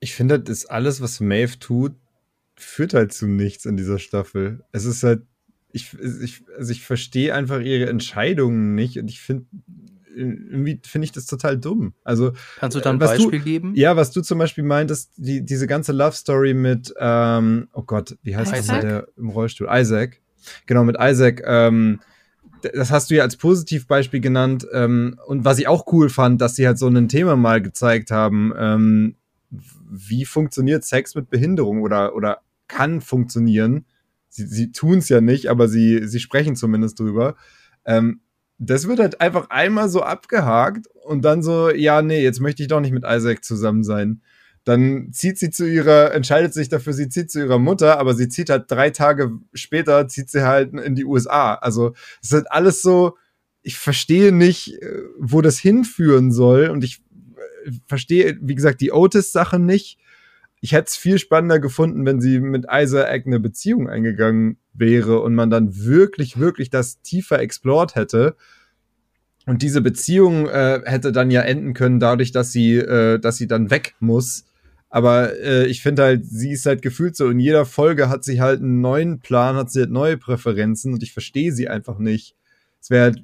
Ich 0.00 0.14
finde, 0.14 0.40
das 0.40 0.66
alles, 0.66 1.00
was 1.00 1.20
Maeve 1.20 1.58
tut, 1.58 1.92
führt 2.56 2.94
halt 2.94 3.12
zu 3.12 3.26
nichts 3.26 3.64
in 3.64 3.76
dieser 3.76 3.98
Staffel. 3.98 4.64
Es 4.72 4.84
ist 4.84 5.02
halt, 5.02 5.22
ich, 5.72 5.94
ich, 6.22 6.42
also 6.56 6.72
ich 6.72 6.82
verstehe 6.82 7.34
einfach 7.34 7.60
ihre 7.60 7.88
Entscheidungen 7.88 8.74
nicht 8.74 8.98
und 8.98 9.08
ich 9.10 9.20
finde, 9.20 9.46
irgendwie 10.14 10.80
finde 10.84 11.04
ich 11.04 11.12
das 11.12 11.26
total 11.26 11.58
dumm. 11.58 11.94
Also 12.04 12.32
kannst 12.58 12.76
du 12.76 12.80
da 12.80 12.90
ein 12.90 12.98
Beispiel 12.98 13.38
du, 13.38 13.44
geben? 13.44 13.72
Ja, 13.74 13.96
was 13.96 14.10
du 14.10 14.20
zum 14.20 14.38
Beispiel 14.38 14.64
meintest, 14.64 15.12
die, 15.16 15.44
diese 15.44 15.66
ganze 15.66 15.92
Love 15.92 16.12
Story 16.12 16.54
mit, 16.54 16.92
ähm, 16.98 17.68
oh 17.72 17.82
Gott, 17.82 18.16
wie 18.22 18.36
heißt 18.36 18.54
Isaac? 18.54 18.80
der 18.80 19.08
im 19.16 19.30
Rollstuhl? 19.30 19.68
Isaac. 19.70 20.20
Genau 20.66 20.84
mit 20.84 20.96
Isaac. 20.98 21.42
Ähm, 21.44 22.00
das 22.62 22.90
hast 22.90 23.10
du 23.10 23.14
ja 23.14 23.22
als 23.22 23.36
Positivbeispiel 23.36 24.20
genannt. 24.20 24.66
Ähm, 24.72 25.18
und 25.26 25.44
was 25.44 25.58
ich 25.58 25.68
auch 25.68 25.86
cool 25.92 26.08
fand, 26.08 26.40
dass 26.40 26.56
sie 26.56 26.66
halt 26.66 26.78
so 26.78 26.88
ein 26.88 27.08
Thema 27.08 27.36
mal 27.36 27.62
gezeigt 27.62 28.10
haben. 28.10 28.52
Ähm, 28.56 29.16
wie 29.50 30.24
funktioniert 30.24 30.84
Sex 30.84 31.14
mit 31.14 31.30
Behinderung 31.30 31.82
oder 31.82 32.14
oder 32.14 32.42
kann 32.68 33.00
funktionieren? 33.00 33.86
Sie, 34.28 34.46
sie 34.46 34.70
tun 34.70 34.98
es 34.98 35.08
ja 35.08 35.20
nicht, 35.20 35.48
aber 35.48 35.68
sie 35.68 36.06
sie 36.06 36.20
sprechen 36.20 36.54
zumindest 36.54 37.00
drüber. 37.00 37.36
Ähm, 37.84 38.20
das 38.62 38.86
wird 38.86 39.00
halt 39.00 39.22
einfach 39.22 39.48
einmal 39.48 39.88
so 39.88 40.02
abgehakt 40.02 40.86
und 41.04 41.24
dann 41.24 41.42
so, 41.42 41.70
ja, 41.70 42.02
nee, 42.02 42.22
jetzt 42.22 42.40
möchte 42.40 42.62
ich 42.62 42.68
doch 42.68 42.80
nicht 42.80 42.92
mit 42.92 43.04
Isaac 43.06 43.42
zusammen 43.42 43.82
sein. 43.82 44.20
Dann 44.64 45.08
zieht 45.12 45.38
sie 45.38 45.50
zu 45.50 45.66
ihrer, 45.66 46.12
entscheidet 46.12 46.52
sich 46.52 46.68
dafür, 46.68 46.92
sie 46.92 47.08
zieht 47.08 47.30
zu 47.30 47.40
ihrer 47.40 47.58
Mutter, 47.58 47.98
aber 47.98 48.14
sie 48.14 48.28
zieht 48.28 48.50
halt 48.50 48.70
drei 48.70 48.90
Tage 48.90 49.32
später, 49.54 50.06
zieht 50.08 50.28
sie 50.30 50.46
halt 50.46 50.74
in 50.74 50.94
die 50.94 51.06
USA. 51.06 51.54
Also 51.54 51.94
es 52.22 52.32
ist 52.32 52.52
alles 52.52 52.82
so, 52.82 53.16
ich 53.62 53.78
verstehe 53.78 54.30
nicht, 54.30 54.74
äh, 54.82 55.04
wo 55.18 55.40
das 55.40 55.58
hinführen 55.58 56.30
soll 56.30 56.68
und 56.68 56.84
ich 56.84 57.02
äh, 57.64 57.72
verstehe, 57.86 58.38
wie 58.42 58.54
gesagt, 58.54 58.82
die 58.82 58.92
Otis-Sache 58.92 59.58
nicht. 59.58 59.98
Ich 60.60 60.72
hätte 60.72 60.88
es 60.88 60.96
viel 60.96 61.18
spannender 61.18 61.58
gefunden, 61.58 62.04
wenn 62.04 62.20
sie 62.20 62.38
mit 62.38 62.66
Isaac 62.70 63.26
eine 63.26 63.40
Beziehung 63.40 63.88
eingegangen 63.88 64.58
wäre 64.74 65.20
und 65.20 65.34
man 65.34 65.50
dann 65.50 65.76
wirklich, 65.84 66.38
wirklich 66.38 66.70
das 66.70 67.00
tiefer 67.00 67.40
explored 67.40 67.94
hätte. 67.94 68.36
Und 69.46 69.62
diese 69.62 69.80
Beziehung 69.80 70.48
äh, 70.48 70.82
hätte 70.84 71.12
dann 71.12 71.30
ja 71.30 71.40
enden 71.40 71.72
können 71.72 71.98
dadurch, 71.98 72.30
dass 72.30 72.52
sie, 72.52 72.76
äh, 72.76 73.18
dass 73.18 73.36
sie 73.36 73.46
dann 73.46 73.70
weg 73.70 73.94
muss. 74.00 74.44
Aber 74.90 75.38
äh, 75.38 75.66
ich 75.66 75.82
finde 75.82 76.02
halt, 76.02 76.26
sie 76.26 76.52
ist 76.52 76.66
halt 76.66 76.82
gefühlt 76.82 77.16
so. 77.16 77.30
In 77.30 77.38
jeder 77.38 77.64
Folge 77.64 78.08
hat 78.08 78.24
sie 78.24 78.40
halt 78.40 78.60
einen 78.60 78.80
neuen 78.80 79.20
Plan, 79.20 79.56
hat 79.56 79.70
sie 79.70 79.80
halt 79.80 79.90
neue 79.90 80.18
Präferenzen 80.18 80.92
und 80.92 81.02
ich 81.02 81.12
verstehe 81.12 81.52
sie 81.52 81.68
einfach 81.68 81.98
nicht. 81.98 82.34
Es 82.82 82.90
wäre, 82.90 83.14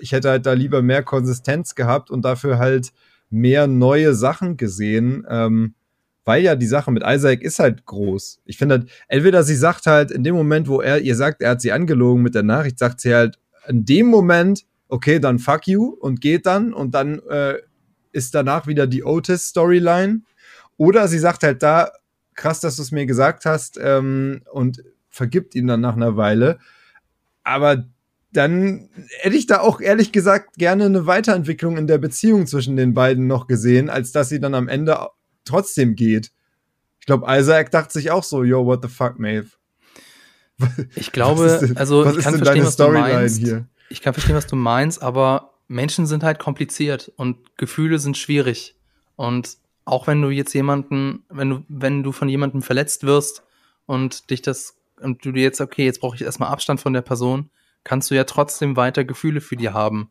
ich 0.00 0.12
hätte 0.12 0.30
halt 0.30 0.46
da 0.46 0.52
lieber 0.52 0.80
mehr 0.80 1.02
Konsistenz 1.02 1.74
gehabt 1.74 2.10
und 2.10 2.24
dafür 2.24 2.58
halt 2.58 2.92
mehr 3.30 3.66
neue 3.66 4.14
Sachen 4.14 4.56
gesehen. 4.56 5.26
Ähm, 5.28 5.74
weil 6.28 6.42
ja 6.42 6.56
die 6.56 6.66
Sache 6.66 6.92
mit 6.92 7.02
Isaac 7.06 7.40
ist 7.40 7.58
halt 7.58 7.86
groß. 7.86 8.42
Ich 8.44 8.58
finde 8.58 8.74
halt, 8.74 8.90
entweder 9.08 9.42
sie 9.44 9.56
sagt 9.56 9.86
halt 9.86 10.10
in 10.10 10.24
dem 10.24 10.34
Moment, 10.34 10.68
wo 10.68 10.82
er 10.82 11.00
ihr 11.00 11.16
sagt, 11.16 11.40
er 11.40 11.52
hat 11.52 11.62
sie 11.62 11.72
angelogen 11.72 12.22
mit 12.22 12.34
der 12.34 12.42
Nachricht, 12.42 12.78
sagt 12.78 13.00
sie 13.00 13.14
halt 13.14 13.38
in 13.66 13.86
dem 13.86 14.08
Moment, 14.08 14.66
okay, 14.88 15.20
dann 15.20 15.38
fuck 15.38 15.66
you 15.66 15.86
und 15.86 16.20
geht 16.20 16.44
dann 16.44 16.74
und 16.74 16.94
dann 16.94 17.20
äh, 17.30 17.54
ist 18.12 18.34
danach 18.34 18.66
wieder 18.66 18.86
die 18.86 19.04
Otis-Storyline. 19.04 20.20
Oder 20.76 21.08
sie 21.08 21.18
sagt 21.18 21.44
halt 21.44 21.62
da, 21.62 21.92
krass, 22.34 22.60
dass 22.60 22.76
du 22.76 22.82
es 22.82 22.92
mir 22.92 23.06
gesagt 23.06 23.46
hast 23.46 23.80
ähm, 23.82 24.42
und 24.52 24.84
vergibt 25.08 25.54
ihn 25.54 25.66
dann 25.66 25.80
nach 25.80 25.96
einer 25.96 26.18
Weile. 26.18 26.58
Aber 27.42 27.86
dann 28.34 28.90
hätte 29.20 29.36
ich 29.36 29.46
da 29.46 29.60
auch 29.60 29.80
ehrlich 29.80 30.12
gesagt 30.12 30.58
gerne 30.58 30.84
eine 30.84 31.06
Weiterentwicklung 31.06 31.78
in 31.78 31.86
der 31.86 31.96
Beziehung 31.96 32.46
zwischen 32.46 32.76
den 32.76 32.92
beiden 32.92 33.26
noch 33.26 33.46
gesehen, 33.46 33.88
als 33.88 34.12
dass 34.12 34.28
sie 34.28 34.40
dann 34.40 34.54
am 34.54 34.68
Ende 34.68 35.08
trotzdem 35.48 35.94
geht. 35.94 36.30
Ich 37.00 37.06
glaube, 37.06 37.26
Isaac 37.28 37.70
dachte 37.70 37.92
sich 37.92 38.10
auch 38.10 38.24
so, 38.24 38.44
yo, 38.44 38.64
what 38.66 38.82
the 38.82 38.88
fuck, 38.88 39.18
Maeve? 39.18 39.48
Ich 40.94 41.12
glaube, 41.12 41.58
denn, 41.62 41.76
also 41.76 42.04
ich 42.04 42.24
kann 42.24 42.36
verstehen, 42.36 42.64
was 42.64 42.76
du 42.76 42.88
meinst. 42.88 43.38
Hier? 43.38 43.66
ich 43.88 44.02
kann 44.02 44.14
verstehen, 44.14 44.36
was 44.36 44.46
du 44.46 44.56
meinst, 44.56 45.02
aber 45.02 45.54
Menschen 45.68 46.06
sind 46.06 46.22
halt 46.22 46.38
kompliziert 46.38 47.12
und 47.16 47.56
Gefühle 47.56 47.98
sind 47.98 48.16
schwierig. 48.16 48.76
Und 49.16 49.56
auch 49.84 50.06
wenn 50.06 50.20
du 50.22 50.30
jetzt 50.30 50.52
jemanden, 50.54 51.24
wenn 51.28 51.50
du, 51.50 51.64
wenn 51.68 52.02
du 52.02 52.12
von 52.12 52.28
jemandem 52.28 52.62
verletzt 52.62 53.04
wirst 53.04 53.42
und 53.86 54.30
dich 54.30 54.42
das, 54.42 54.76
und 55.00 55.24
du 55.24 55.32
dir 55.32 55.42
jetzt, 55.42 55.60
okay, 55.60 55.84
jetzt 55.84 56.00
brauche 56.00 56.16
ich 56.16 56.22
erstmal 56.22 56.50
Abstand 56.50 56.80
von 56.80 56.92
der 56.92 57.02
Person, 57.02 57.50
kannst 57.84 58.10
du 58.10 58.14
ja 58.14 58.24
trotzdem 58.24 58.76
weiter 58.76 59.04
Gefühle 59.04 59.40
für 59.40 59.56
die 59.56 59.70
haben. 59.70 60.10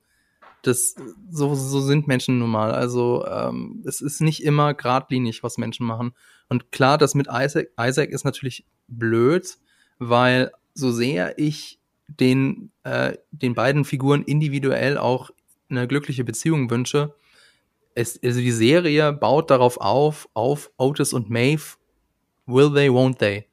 Das, 0.64 0.96
so, 1.30 1.56
so 1.56 1.82
sind 1.82 2.08
Menschen 2.08 2.40
nun 2.40 2.50
mal. 2.50 2.72
Also, 2.72 3.26
ähm, 3.26 3.84
es 3.86 4.02
ist 4.02 4.22
nicht 4.22 4.44
immer 4.44 4.74
geradlinig, 4.74 5.44
was 5.44 5.58
Menschen 5.58 5.86
machen. 5.86 6.14
Und 6.50 6.72
klar, 6.72 6.98
das 6.98 7.16
mit 7.16 7.28
Isaac, 7.32 7.70
Isaac 7.80 8.10
ist 8.10 8.26
natürlich 8.26 8.66
blöd, 8.88 9.58
weil 10.00 10.52
so 10.74 10.92
sehr 10.92 11.38
ich 11.38 11.80
den, 12.08 12.72
äh, 12.84 13.18
den 13.32 13.54
beiden 13.54 13.86
Figuren 13.86 14.24
individuell 14.24 14.98
auch 14.98 15.32
eine 15.70 15.88
glückliche 15.88 16.24
Beziehung 16.24 16.70
wünsche. 16.70 17.14
Es, 17.96 18.20
also 18.24 18.40
die 18.40 18.52
Serie 18.52 19.12
baut 19.12 19.50
darauf 19.50 19.78
auf, 19.78 20.30
auf 20.34 20.72
Otis 20.78 21.14
und 21.14 21.30
Maeve, 21.30 21.78
will 22.46 22.74
they, 22.74 22.90
won't 22.90 23.18
they. 23.18 23.46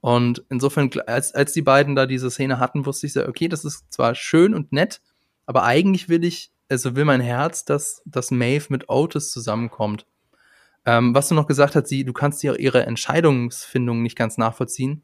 Und 0.00 0.44
insofern, 0.48 0.90
als, 1.06 1.34
als 1.34 1.52
die 1.52 1.62
beiden 1.62 1.94
da 1.94 2.06
diese 2.06 2.30
Szene 2.30 2.58
hatten, 2.58 2.86
wusste 2.86 3.06
ich 3.06 3.12
so, 3.12 3.26
okay, 3.26 3.48
das 3.48 3.64
ist 3.64 3.92
zwar 3.92 4.14
schön 4.14 4.54
und 4.54 4.72
nett, 4.72 5.02
aber 5.50 5.64
eigentlich 5.64 6.08
will 6.08 6.22
ich, 6.22 6.52
also 6.68 6.94
will 6.94 7.04
mein 7.04 7.20
Herz, 7.20 7.64
dass, 7.64 8.02
dass 8.04 8.30
Maeve 8.30 8.66
mit 8.68 8.88
Otis 8.88 9.32
zusammenkommt. 9.32 10.06
Ähm, 10.86 11.12
was 11.12 11.26
du 11.26 11.34
noch 11.34 11.48
gesagt 11.48 11.74
hast, 11.74 11.88
sie, 11.88 12.04
du 12.04 12.12
kannst 12.12 12.44
ihre, 12.44 12.56
ihre 12.56 12.86
Entscheidungsfindung 12.86 14.00
nicht 14.00 14.16
ganz 14.16 14.38
nachvollziehen. 14.38 15.02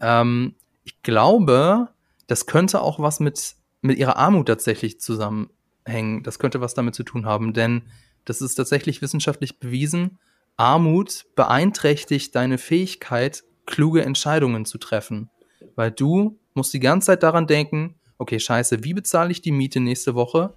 Ähm, 0.00 0.54
ich 0.82 1.02
glaube, 1.02 1.90
das 2.26 2.46
könnte 2.46 2.80
auch 2.80 3.00
was 3.00 3.20
mit, 3.20 3.54
mit 3.82 3.98
ihrer 3.98 4.16
Armut 4.16 4.46
tatsächlich 4.46 4.98
zusammenhängen. 4.98 6.22
Das 6.22 6.38
könnte 6.38 6.62
was 6.62 6.72
damit 6.72 6.94
zu 6.94 7.02
tun 7.02 7.26
haben, 7.26 7.52
denn 7.52 7.82
das 8.24 8.40
ist 8.40 8.54
tatsächlich 8.54 9.02
wissenschaftlich 9.02 9.60
bewiesen. 9.60 10.18
Armut 10.56 11.26
beeinträchtigt 11.36 12.34
deine 12.34 12.56
Fähigkeit, 12.56 13.44
kluge 13.66 14.06
Entscheidungen 14.06 14.64
zu 14.64 14.78
treffen. 14.78 15.28
Weil 15.76 15.90
du 15.90 16.40
musst 16.54 16.72
die 16.72 16.80
ganze 16.80 17.08
Zeit 17.08 17.22
daran 17.22 17.46
denken, 17.46 17.96
okay, 18.22 18.38
scheiße, 18.38 18.84
wie 18.84 18.94
bezahle 18.94 19.32
ich 19.32 19.42
die 19.42 19.52
Miete 19.52 19.80
nächste 19.80 20.14
Woche? 20.14 20.56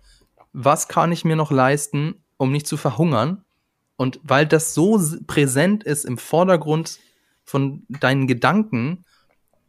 Was 0.54 0.88
kann 0.88 1.12
ich 1.12 1.26
mir 1.26 1.36
noch 1.36 1.52
leisten, 1.52 2.24
um 2.38 2.52
nicht 2.52 2.68
zu 2.68 2.78
verhungern? 2.78 3.44
Und 3.98 4.20
weil 4.24 4.46
das 4.46 4.74
so 4.74 5.02
präsent 5.26 5.84
ist 5.84 6.06
im 6.06 6.18
Vordergrund 6.18 7.00
von 7.44 7.84
deinen 7.90 8.28
Gedanken, 8.28 9.04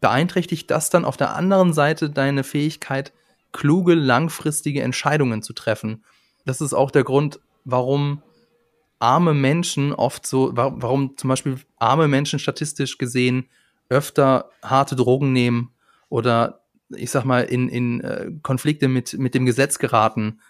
beeinträchtigt 0.01 0.71
das 0.71 0.91
dann 0.91 1.05
auf 1.05 1.17
der 1.17 1.35
anderen 1.35 1.73
Seite 1.73 2.11
deine 2.11 2.45
Fähigkeit, 2.45 3.13
kluge, 3.53 3.95
langfristige 3.95 4.83
Entscheidungen 4.83 5.43
zu 5.43 5.53
treffen. 5.53 6.05
Das 6.45 6.61
ist 6.61 6.75
auch 6.75 6.91
der 6.91 7.05
Grund, 7.05 7.41
warum 7.65 8.23
arme 8.99 9.35
Menschen 9.35 9.93
oft 9.93 10.27
so, 10.27 10.51
warum 10.55 11.17
zum 11.17 11.29
Beispiel 11.29 11.59
arme 11.79 12.09
Menschen 12.09 12.39
statistisch 12.39 12.99
gesehen 12.99 13.49
öfter 13.89 14.51
harte 14.63 14.97
Drogen 14.97 15.33
nehmen 15.33 15.71
oder 16.09 16.66
ich 16.91 17.11
sag 17.11 17.25
mal 17.25 17.45
in, 17.45 17.69
in 17.69 18.01
äh, 18.01 18.31
Konflikte 18.43 18.89
mit, 18.89 19.19
mit 19.19 19.35
dem 19.35 19.47
Gesetz 19.47 19.79
geraten. 19.79 20.41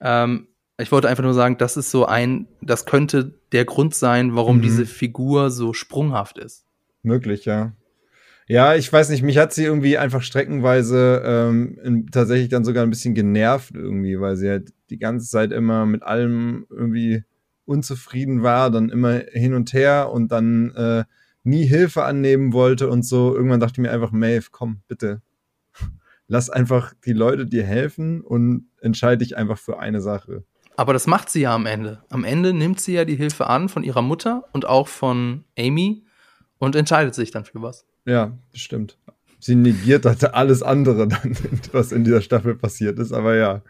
Ähm, 0.00 0.48
ich 0.78 0.90
wollte 0.90 1.08
einfach 1.08 1.22
nur 1.22 1.34
sagen, 1.34 1.56
das 1.58 1.76
ist 1.76 1.90
so 1.90 2.06
ein, 2.06 2.48
das 2.60 2.84
könnte 2.84 3.38
der 3.52 3.64
Grund 3.64 3.94
sein, 3.94 4.34
warum 4.34 4.58
mhm. 4.58 4.62
diese 4.62 4.86
Figur 4.86 5.50
so 5.50 5.72
sprunghaft 5.72 6.38
ist. 6.38 6.66
Möglich, 7.02 7.44
ja. 7.44 7.72
Ja, 8.46 8.74
ich 8.74 8.92
weiß 8.92 9.08
nicht, 9.08 9.22
mich 9.22 9.38
hat 9.38 9.54
sie 9.54 9.64
irgendwie 9.64 9.96
einfach 9.96 10.20
streckenweise 10.20 11.22
ähm, 11.24 11.78
in, 11.82 12.06
tatsächlich 12.08 12.50
dann 12.50 12.64
sogar 12.64 12.82
ein 12.82 12.90
bisschen 12.90 13.14
genervt 13.14 13.74
irgendwie, 13.74 14.20
weil 14.20 14.36
sie 14.36 14.50
halt 14.50 14.72
die 14.90 14.98
ganze 14.98 15.30
Zeit 15.30 15.50
immer 15.50 15.86
mit 15.86 16.02
allem 16.02 16.66
irgendwie 16.68 17.24
unzufrieden 17.64 18.42
war, 18.42 18.70
dann 18.70 18.90
immer 18.90 19.22
hin 19.32 19.54
und 19.54 19.72
her 19.72 20.10
und 20.12 20.30
dann 20.30 20.74
äh, 20.74 21.04
nie 21.42 21.64
Hilfe 21.64 22.04
annehmen 22.04 22.52
wollte 22.52 22.88
und 22.90 23.06
so. 23.06 23.34
Irgendwann 23.34 23.60
dachte 23.60 23.74
ich 23.76 23.82
mir 23.82 23.92
einfach, 23.92 24.12
Maeve, 24.12 24.48
komm, 24.50 24.80
bitte. 24.88 25.22
Lass 26.26 26.50
einfach 26.50 26.94
die 27.04 27.12
Leute 27.12 27.46
dir 27.46 27.64
helfen 27.64 28.22
und 28.22 28.68
entscheide 28.80 29.18
dich 29.18 29.36
einfach 29.36 29.58
für 29.58 29.78
eine 29.78 30.00
Sache. 30.00 30.44
Aber 30.76 30.92
das 30.92 31.06
macht 31.06 31.30
sie 31.30 31.42
ja 31.42 31.54
am 31.54 31.66
Ende. 31.66 32.02
Am 32.10 32.24
Ende 32.24 32.52
nimmt 32.52 32.80
sie 32.80 32.94
ja 32.94 33.04
die 33.04 33.16
Hilfe 33.16 33.46
an 33.46 33.68
von 33.68 33.84
ihrer 33.84 34.02
Mutter 34.02 34.44
und 34.52 34.66
auch 34.66 34.88
von 34.88 35.44
Amy 35.58 36.04
und 36.58 36.74
entscheidet 36.74 37.14
sich 37.14 37.30
dann 37.30 37.44
für 37.44 37.62
was. 37.62 37.86
Ja, 38.06 38.36
stimmt. 38.52 38.98
Sie 39.38 39.54
negiert 39.54 40.06
halt 40.06 40.24
alles 40.34 40.62
andere 40.62 41.06
dann, 41.06 41.36
was 41.72 41.92
in 41.92 42.04
dieser 42.04 42.22
Staffel 42.22 42.54
passiert 42.54 42.98
ist, 42.98 43.12
aber 43.12 43.36
ja, 43.36 43.62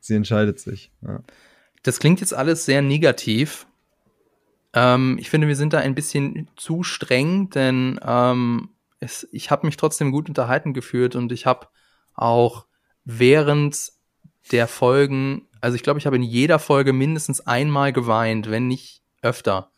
sie 0.00 0.14
entscheidet 0.14 0.60
sich. 0.60 0.92
Ja. 1.02 1.20
Das 1.82 1.98
klingt 1.98 2.20
jetzt 2.20 2.34
alles 2.34 2.64
sehr 2.64 2.82
negativ. 2.82 3.66
Ähm, 4.74 5.16
ich 5.18 5.30
finde, 5.30 5.48
wir 5.48 5.56
sind 5.56 5.72
da 5.72 5.78
ein 5.78 5.94
bisschen 5.94 6.48
zu 6.56 6.82
streng, 6.82 7.50
denn 7.50 7.98
ähm, 8.04 8.70
es, 9.00 9.26
ich 9.32 9.50
habe 9.50 9.66
mich 9.66 9.76
trotzdem 9.76 10.12
gut 10.12 10.28
unterhalten 10.28 10.72
gefühlt 10.72 11.16
und 11.16 11.32
ich 11.32 11.46
habe 11.46 11.68
auch 12.14 12.66
während 13.04 13.92
der 14.52 14.68
Folgen, 14.68 15.46
also 15.60 15.74
ich 15.76 15.82
glaube, 15.82 15.98
ich 15.98 16.06
habe 16.06 16.16
in 16.16 16.22
jeder 16.22 16.58
Folge 16.58 16.92
mindestens 16.92 17.40
einmal 17.40 17.92
geweint, 17.92 18.50
wenn 18.50 18.68
nicht 18.68 19.02
öfter. 19.22 19.70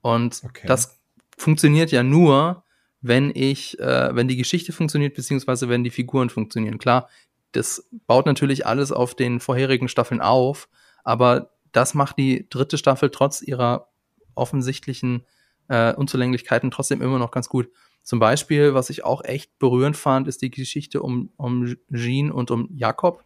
Und 0.00 0.42
okay. 0.44 0.66
das 0.66 1.00
funktioniert 1.36 1.90
ja 1.90 2.02
nur, 2.02 2.64
wenn 3.00 3.32
ich, 3.34 3.78
äh, 3.80 4.14
wenn 4.14 4.28
die 4.28 4.36
Geschichte 4.36 4.72
funktioniert, 4.72 5.14
beziehungsweise 5.14 5.68
wenn 5.68 5.84
die 5.84 5.90
Figuren 5.90 6.30
funktionieren. 6.30 6.78
Klar, 6.78 7.08
das 7.52 7.88
baut 8.06 8.26
natürlich 8.26 8.66
alles 8.66 8.92
auf 8.92 9.14
den 9.14 9.40
vorherigen 9.40 9.88
Staffeln 9.88 10.20
auf, 10.20 10.68
aber 11.04 11.50
das 11.72 11.94
macht 11.94 12.18
die 12.18 12.48
dritte 12.48 12.78
Staffel 12.78 13.10
trotz 13.10 13.42
ihrer 13.42 13.88
offensichtlichen 14.34 15.24
äh, 15.68 15.92
Unzulänglichkeiten 15.94 16.70
trotzdem 16.70 17.02
immer 17.02 17.18
noch 17.18 17.30
ganz 17.30 17.48
gut. 17.48 17.68
Zum 18.04 18.18
Beispiel, 18.18 18.74
was 18.74 18.90
ich 18.90 19.02
auch 19.02 19.24
echt 19.24 19.58
berührend 19.58 19.96
fand, 19.96 20.28
ist 20.28 20.42
die 20.42 20.50
Geschichte 20.50 21.02
um, 21.02 21.30
um 21.38 21.74
Jean 21.90 22.30
und 22.30 22.50
um 22.50 22.68
Jakob. 22.76 23.24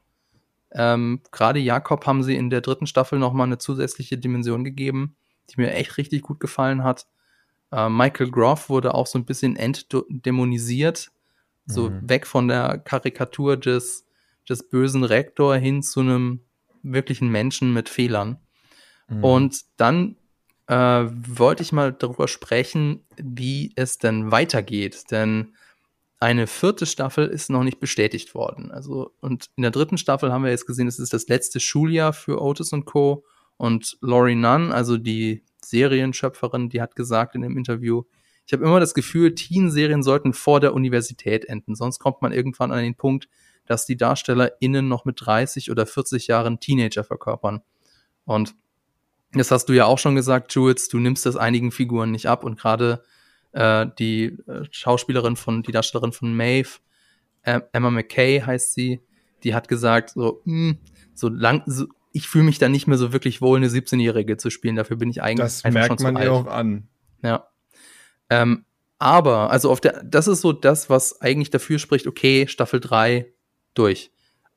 Ähm, 0.70 1.20
Gerade 1.32 1.58
Jakob 1.58 2.06
haben 2.06 2.22
sie 2.22 2.36
in 2.36 2.48
der 2.48 2.60
dritten 2.60 2.86
Staffel 2.86 3.18
nochmal 3.18 3.48
eine 3.48 3.58
zusätzliche 3.58 4.18
Dimension 4.18 4.62
gegeben, 4.62 5.16
die 5.50 5.60
mir 5.60 5.72
echt 5.72 5.96
richtig 5.96 6.22
gut 6.22 6.38
gefallen 6.38 6.84
hat. 6.84 7.08
Äh, 7.72 7.88
Michael 7.88 8.30
Groff 8.30 8.68
wurde 8.68 8.94
auch 8.94 9.08
so 9.08 9.18
ein 9.18 9.24
bisschen 9.24 9.56
entdämonisiert, 9.56 11.10
so 11.66 11.90
mhm. 11.90 12.08
weg 12.08 12.24
von 12.24 12.46
der 12.46 12.78
Karikatur 12.78 13.56
des, 13.56 14.06
des 14.48 14.68
bösen 14.68 15.02
Rektor 15.02 15.56
hin 15.56 15.82
zu 15.82 16.00
einem 16.00 16.40
wirklichen 16.84 17.30
Menschen 17.30 17.72
mit 17.72 17.88
Fehlern. 17.88 18.38
Mhm. 19.08 19.24
Und 19.24 19.64
dann 19.76 20.16
äh, 20.68 20.74
wollte 20.74 21.62
ich 21.62 21.72
mal 21.72 21.92
darüber 21.92 22.28
sprechen, 22.28 23.04
wie 23.16 23.72
es 23.74 23.98
denn 23.98 24.30
weitergeht. 24.30 25.10
Denn 25.10 25.54
eine 26.20 26.46
vierte 26.46 26.84
Staffel 26.86 27.26
ist 27.26 27.48
noch 27.48 27.64
nicht 27.64 27.80
bestätigt 27.80 28.34
worden. 28.34 28.70
Also, 28.70 29.12
und 29.20 29.50
in 29.56 29.62
der 29.62 29.70
dritten 29.70 29.98
Staffel 29.98 30.32
haben 30.32 30.44
wir 30.44 30.50
jetzt 30.50 30.66
gesehen, 30.66 30.88
es 30.88 30.98
ist 30.98 31.12
das 31.12 31.28
letzte 31.28 31.60
Schuljahr 31.60 32.12
für 32.12 32.40
Otis 32.40 32.72
und 32.72 32.84
Co. 32.84 33.24
Und 33.56 33.96
Laurie 34.00 34.34
Nunn, 34.34 34.70
also 34.70 34.98
die 34.98 35.42
Serienschöpferin, 35.64 36.68
die 36.68 36.80
hat 36.80 36.94
gesagt 36.94 37.34
in 37.34 37.42
dem 37.42 37.56
Interview, 37.56 38.04
ich 38.46 38.52
habe 38.52 38.64
immer 38.64 38.80
das 38.80 38.94
Gefühl, 38.94 39.34
Teen-Serien 39.34 40.02
sollten 40.02 40.32
vor 40.32 40.60
der 40.60 40.72
Universität 40.72 41.44
enden. 41.44 41.74
Sonst 41.74 41.98
kommt 41.98 42.22
man 42.22 42.32
irgendwann 42.32 42.72
an 42.72 42.78
den 42.78 42.94
Punkt, 42.94 43.28
dass 43.66 43.84
die 43.84 43.96
DarstellerInnen 43.96 44.88
noch 44.88 45.04
mit 45.04 45.20
30 45.20 45.70
oder 45.70 45.84
40 45.84 46.28
Jahren 46.28 46.58
Teenager 46.58 47.04
verkörpern. 47.04 47.60
Und 48.24 48.54
das 49.32 49.50
hast 49.50 49.66
du 49.66 49.72
ja 49.72 49.84
auch 49.84 49.98
schon 49.98 50.14
gesagt, 50.14 50.52
Jules, 50.54 50.88
du 50.88 50.98
nimmst 50.98 51.26
das 51.26 51.36
einigen 51.36 51.70
Figuren 51.70 52.10
nicht 52.10 52.26
ab 52.26 52.44
und 52.44 52.58
gerade 52.58 53.02
äh, 53.52 53.86
die 53.98 54.38
äh, 54.46 54.64
Schauspielerin 54.70 55.36
von, 55.36 55.62
die 55.62 55.72
Darstellerin 55.72 56.12
von 56.12 56.34
Maeve, 56.34 56.80
äh, 57.42 57.60
Emma 57.72 57.90
McKay 57.90 58.40
heißt 58.40 58.74
sie, 58.74 59.00
die 59.44 59.54
hat 59.54 59.68
gesagt, 59.68 60.10
so, 60.10 60.42
mh, 60.44 60.70
hm, 60.70 60.78
so 61.14 61.28
lang, 61.28 61.62
so, 61.66 61.86
ich 62.12 62.28
fühle 62.28 62.44
mich 62.44 62.58
da 62.58 62.68
nicht 62.68 62.86
mehr 62.86 62.98
so 62.98 63.12
wirklich 63.12 63.40
wohl, 63.40 63.58
eine 63.58 63.68
17-Jährige 63.68 64.36
zu 64.36 64.50
spielen. 64.50 64.76
Dafür 64.76 64.96
bin 64.96 65.10
ich 65.10 65.22
eigentlich 65.22 65.44
das 65.44 65.64
einfach 65.64 65.88
merkt 65.88 66.00
man 66.00 66.16
ihr 66.16 66.32
auch 66.32 66.46
an. 66.46 66.88
Ja. 67.22 67.48
Ähm, 68.30 68.64
aber, 68.98 69.50
also 69.50 69.70
auf 69.70 69.80
der, 69.80 70.02
das 70.02 70.26
ist 70.26 70.40
so 70.40 70.52
das, 70.52 70.90
was 70.90 71.20
eigentlich 71.20 71.50
dafür 71.50 71.78
spricht, 71.78 72.06
okay, 72.06 72.46
Staffel 72.48 72.80
3 72.80 73.32
durch. 73.74 74.10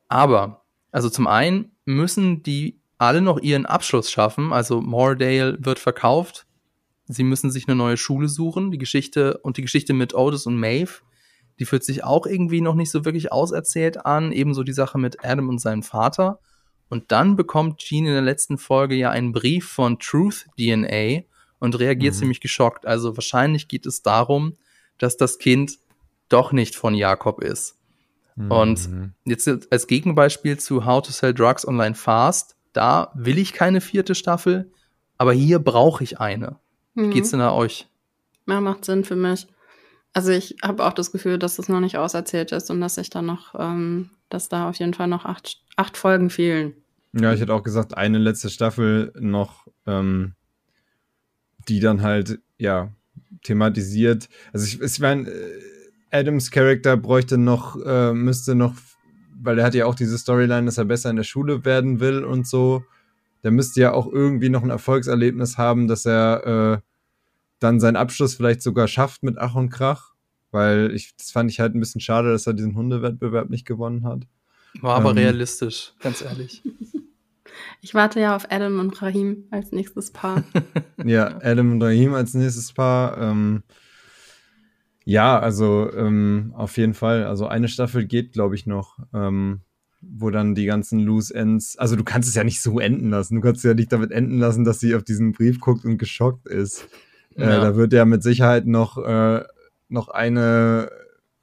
Aber, 0.07 0.65
also 0.91 1.09
zum 1.09 1.27
einen 1.27 1.71
müssen 1.85 2.43
die 2.43 2.80
alle 3.01 3.21
noch 3.21 3.39
ihren 3.39 3.65
Abschluss 3.65 4.11
schaffen. 4.11 4.53
Also 4.53 4.81
Moordale 4.81 5.57
wird 5.59 5.79
verkauft. 5.79 6.45
Sie 7.05 7.23
müssen 7.23 7.51
sich 7.51 7.67
eine 7.67 7.75
neue 7.75 7.97
Schule 7.97 8.27
suchen. 8.27 8.71
Die 8.71 8.77
Geschichte 8.77 9.37
und 9.39 9.57
die 9.57 9.63
Geschichte 9.63 9.93
mit 9.93 10.13
Otis 10.13 10.45
und 10.45 10.57
Maeve, 10.57 11.01
die 11.59 11.65
fühlt 11.65 11.83
sich 11.83 12.03
auch 12.03 12.25
irgendwie 12.25 12.61
noch 12.61 12.75
nicht 12.75 12.91
so 12.91 13.03
wirklich 13.03 13.31
auserzählt 13.31 14.05
an. 14.05 14.31
Ebenso 14.31 14.63
die 14.63 14.73
Sache 14.73 14.97
mit 14.97 15.25
Adam 15.25 15.49
und 15.49 15.59
seinem 15.59 15.83
Vater. 15.83 16.39
Und 16.89 17.11
dann 17.11 17.35
bekommt 17.35 17.79
Gene 17.79 18.09
in 18.09 18.13
der 18.13 18.23
letzten 18.23 18.57
Folge 18.57 18.95
ja 18.95 19.09
einen 19.09 19.31
Brief 19.31 19.67
von 19.67 19.97
Truth 19.97 20.45
DNA, 20.57 21.23
und 21.61 21.79
reagiert 21.79 22.15
mhm. 22.15 22.19
ziemlich 22.19 22.41
geschockt. 22.41 22.85
Also 22.85 23.15
wahrscheinlich 23.15 23.67
geht 23.67 23.85
es 23.85 24.01
darum, 24.01 24.57
dass 24.97 25.15
das 25.15 25.37
Kind 25.37 25.77
doch 26.27 26.51
nicht 26.51 26.75
von 26.75 26.95
Jakob 26.95 27.41
ist. 27.41 27.77
Mhm. 28.35 28.51
Und 28.51 28.89
jetzt 29.25 29.47
als 29.71 29.87
Gegenbeispiel 29.87 30.57
zu 30.57 30.85
How 30.85 31.03
to 31.03 31.11
Sell 31.11 31.33
Drugs 31.33 31.65
Online 31.65 31.95
Fast, 31.95 32.55
da 32.73 33.11
will 33.15 33.37
ich 33.37 33.53
keine 33.53 33.81
vierte 33.81 34.15
Staffel, 34.15 34.71
aber 35.17 35.33
hier 35.33 35.59
brauche 35.59 36.03
ich 36.03 36.19
eine. 36.19 36.57
Mhm. 36.93 37.09
Wie 37.09 37.13
geht's 37.15 37.31
denn 37.31 37.39
da 37.39 37.51
euch? 37.53 37.87
Ja, 38.47 38.59
macht 38.61 38.85
Sinn 38.85 39.03
für 39.03 39.15
mich. 39.15 39.47
Also 40.13 40.31
ich 40.31 40.57
habe 40.61 40.85
auch 40.85 40.93
das 40.93 41.11
Gefühl, 41.11 41.39
dass 41.39 41.55
das 41.55 41.69
noch 41.69 41.79
nicht 41.79 41.97
auserzählt 41.97 42.51
ist 42.51 42.69
und 42.69 42.81
dass 42.81 42.97
ich 42.97 43.09
da 43.09 43.21
noch, 43.21 43.55
ähm, 43.57 44.09
dass 44.29 44.49
da 44.49 44.67
auf 44.67 44.75
jeden 44.75 44.93
Fall 44.93 45.07
noch 45.07 45.25
acht, 45.25 45.61
acht 45.77 45.95
Folgen 45.95 46.29
fehlen. 46.29 46.73
Ja, 47.13 47.33
ich 47.33 47.41
hätte 47.41 47.53
auch 47.53 47.63
gesagt, 47.63 47.97
eine 47.97 48.17
letzte 48.17 48.49
Staffel 48.49 49.13
noch 49.17 49.67
ähm, 49.85 50.33
die 51.67 51.79
dann 51.79 52.01
halt, 52.01 52.39
ja, 52.57 52.91
thematisiert. 53.43 54.29
Also 54.53 54.65
ich, 54.65 54.81
ich 54.81 54.99
meine, 54.99 55.29
äh, 55.29 55.59
Adams 56.11 56.51
Charakter 56.51 56.97
bräuchte 56.97 57.37
noch, 57.37 57.77
äh, 57.83 58.13
müsste 58.13 58.55
noch, 58.55 58.75
weil 59.43 59.59
er 59.59 59.65
hat 59.65 59.75
ja 59.75 59.85
auch 59.85 59.95
diese 59.95 60.17
Storyline, 60.17 60.65
dass 60.65 60.77
er 60.77 60.85
besser 60.85 61.09
in 61.09 61.15
der 61.15 61.23
Schule 61.23 61.65
werden 61.65 61.99
will 61.99 62.23
und 62.23 62.47
so. 62.47 62.83
Der 63.43 63.51
müsste 63.51 63.81
ja 63.81 63.93
auch 63.93 64.11
irgendwie 64.11 64.49
noch 64.49 64.63
ein 64.63 64.69
Erfolgserlebnis 64.69 65.57
haben, 65.57 65.87
dass 65.87 66.05
er 66.05 66.81
äh, 66.81 66.81
dann 67.59 67.79
seinen 67.79 67.95
Abschluss 67.95 68.35
vielleicht 68.35 68.61
sogar 68.61 68.87
schafft 68.87 69.23
mit 69.23 69.37
Ach 69.37 69.55
und 69.55 69.69
Krach. 69.69 70.11
Weil 70.51 70.91
ich, 70.93 71.15
das 71.15 71.31
fand 71.31 71.49
ich 71.49 71.59
halt 71.59 71.73
ein 71.73 71.79
bisschen 71.79 72.01
schade, 72.01 72.31
dass 72.31 72.45
er 72.45 72.53
diesen 72.53 72.75
Hundewettbewerb 72.75 73.49
nicht 73.49 73.65
gewonnen 73.65 74.03
hat. 74.03 74.27
War 74.81 74.95
aber 74.95 75.11
ähm, 75.11 75.17
realistisch, 75.17 75.93
ganz 75.99 76.21
ehrlich. 76.21 76.61
Ich 77.81 77.93
warte 77.95 78.19
ja 78.19 78.35
auf 78.35 78.51
Adam 78.51 78.79
und 78.79 79.01
Rahim 79.01 79.45
als 79.49 79.71
nächstes 79.71 80.11
Paar. 80.11 80.43
ja, 81.03 81.39
Adam 81.41 81.73
und 81.73 81.83
Rahim 81.83 82.13
als 82.13 82.33
nächstes 82.33 82.73
Paar. 82.73 83.17
Ähm, 83.17 83.63
ja, 85.05 85.39
also 85.39 85.91
ähm, 85.93 86.53
auf 86.55 86.77
jeden 86.77 86.93
Fall. 86.93 87.25
Also 87.25 87.47
eine 87.47 87.67
Staffel 87.67 88.05
geht, 88.05 88.33
glaube 88.33 88.55
ich, 88.55 88.65
noch, 88.65 88.99
ähm, 89.13 89.61
wo 90.01 90.29
dann 90.29 90.55
die 90.55 90.65
ganzen 90.65 90.99
Loose 90.99 91.33
Ends. 91.33 91.77
Also 91.77 91.95
du 91.95 92.03
kannst 92.03 92.29
es 92.29 92.35
ja 92.35 92.43
nicht 92.43 92.61
so 92.61 92.79
enden 92.79 93.09
lassen. 93.09 93.35
Du 93.35 93.41
kannst 93.41 93.59
es 93.59 93.69
ja 93.69 93.73
nicht 93.73 93.91
damit 93.91 94.11
enden 94.11 94.37
lassen, 94.39 94.63
dass 94.63 94.79
sie 94.79 94.95
auf 94.95 95.03
diesen 95.03 95.31
Brief 95.31 95.59
guckt 95.59 95.85
und 95.85 95.97
geschockt 95.97 96.47
ist. 96.47 96.87
Äh, 97.35 97.43
ja. 97.43 97.61
Da 97.61 97.75
wird 97.75 97.93
ja 97.93 98.05
mit 98.05 98.23
Sicherheit 98.23 98.67
noch, 98.67 98.97
äh, 98.97 99.43
noch 99.89 100.09
eine, 100.09 100.89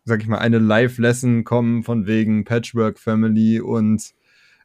sag 0.04 0.22
ich 0.22 0.28
mal, 0.28 0.38
eine 0.38 0.58
Live-Lesson 0.58 1.44
kommen 1.44 1.82
von 1.82 2.06
wegen 2.06 2.44
Patchwork 2.44 2.98
Family 2.98 3.60
und 3.60 4.12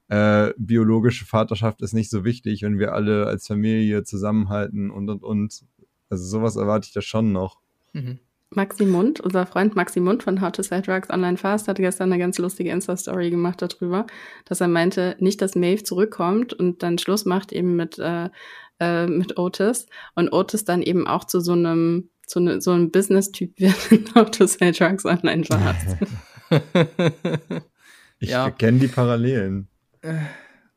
äh, 0.10 0.54
biologische 0.58 1.26
Vaterschaft 1.26 1.82
ist 1.82 1.94
nicht 1.94 2.10
so 2.10 2.24
wichtig, 2.24 2.62
wenn 2.62 2.78
wir 2.78 2.94
alle 2.94 3.26
als 3.26 3.48
Familie 3.48 4.04
zusammenhalten 4.04 4.92
und 4.92 5.10
und 5.10 5.24
und. 5.24 5.66
Also 6.10 6.26
sowas 6.26 6.56
erwarte 6.56 6.88
ich 6.88 6.94
da 6.94 7.02
schon 7.02 7.32
noch. 7.32 7.60
Mhm. 7.94 8.20
Maxi 8.56 8.86
Mund, 8.86 9.20
unser 9.20 9.46
Freund 9.46 9.76
Maxi 9.76 10.00
Mund 10.00 10.24
von 10.24 10.42
How 10.42 10.52
to 10.52 10.64
Sell 10.64 10.82
Drugs 10.82 11.10
Online 11.10 11.38
Fast, 11.38 11.68
hat 11.68 11.78
gestern 11.78 12.12
eine 12.12 12.20
ganz 12.20 12.38
lustige 12.38 12.72
Insta-Story 12.72 13.30
gemacht 13.30 13.62
darüber, 13.62 14.06
dass 14.46 14.62
er 14.62 14.68
meinte, 14.68 15.16
nicht, 15.20 15.42
dass 15.42 15.56
Maeve 15.56 15.84
zurückkommt 15.84 16.54
und 16.54 16.84
dann 16.84 16.98
Schluss 16.98 17.26
macht 17.26 17.52
eben 17.52 17.76
mit, 17.76 18.00
äh, 18.00 18.30
äh, 18.80 19.08
mit 19.08 19.38
Otis 19.38 19.88
und 20.16 20.32
Otis 20.32 20.66
dann 20.66 20.82
eben 20.82 21.08
auch 21.08 21.26
zu 21.26 21.40
so 21.40 21.54
einem, 21.54 22.10
zu 22.26 22.40
ne, 22.40 22.62
so 22.62 22.72
einem 22.72 22.92
Business-Typ 22.92 23.54
wird 23.60 23.92
in 23.92 24.16
How 24.16 24.30
to 24.30 24.48
Sell 24.48 24.72
Drugs 24.72 25.06
Online 25.06 25.44
Fast. 25.44 25.98
ich 28.20 28.30
ja. 28.30 28.52
kenne 28.52 28.80
die 28.80 28.88
Parallelen. 28.88 29.68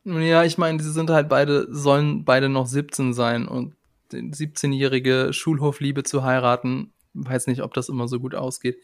Ja, 0.05 0.45
ich 0.45 0.57
meine, 0.57 0.81
sie 0.81 0.93
sind 0.93 1.11
halt 1.11 1.29
beide, 1.29 1.67
sollen 1.71 2.25
beide 2.25 2.49
noch 2.49 2.67
17 2.67 3.13
sein 3.13 3.49
und 3.49 3.75
17-jährige 4.13 5.33
Schulhofliebe 5.33 6.05
zu 6.05 6.23
heiraten, 6.23 6.93
weiß 7.17 7.47
nicht, 7.47 7.63
ob 7.63 7.75
das 7.75 7.89
immer 7.89 8.09
so 8.09 8.21
gut 8.21 8.35
ausgeht. 8.35 8.79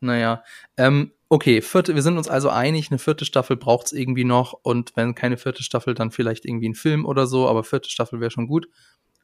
Naja, 0.00 0.44
ähm, 0.76 1.12
okay, 1.28 1.60
vierte, 1.60 1.94
wir 1.94 2.02
sind 2.02 2.18
uns 2.18 2.28
also 2.28 2.50
einig, 2.50 2.90
eine 2.90 2.98
vierte 2.98 3.24
Staffel 3.24 3.56
braucht 3.56 3.86
es 3.86 3.92
irgendwie 3.92 4.24
noch 4.24 4.52
und 4.62 4.92
wenn 4.94 5.14
keine 5.14 5.36
vierte 5.36 5.62
Staffel, 5.62 5.94
dann 5.94 6.10
vielleicht 6.10 6.44
irgendwie 6.44 6.68
ein 6.68 6.74
Film 6.74 7.04
oder 7.04 7.26
so, 7.26 7.48
aber 7.48 7.64
vierte 7.64 7.90
Staffel 7.90 8.20
wäre 8.20 8.30
schon 8.30 8.46
gut. 8.46 8.68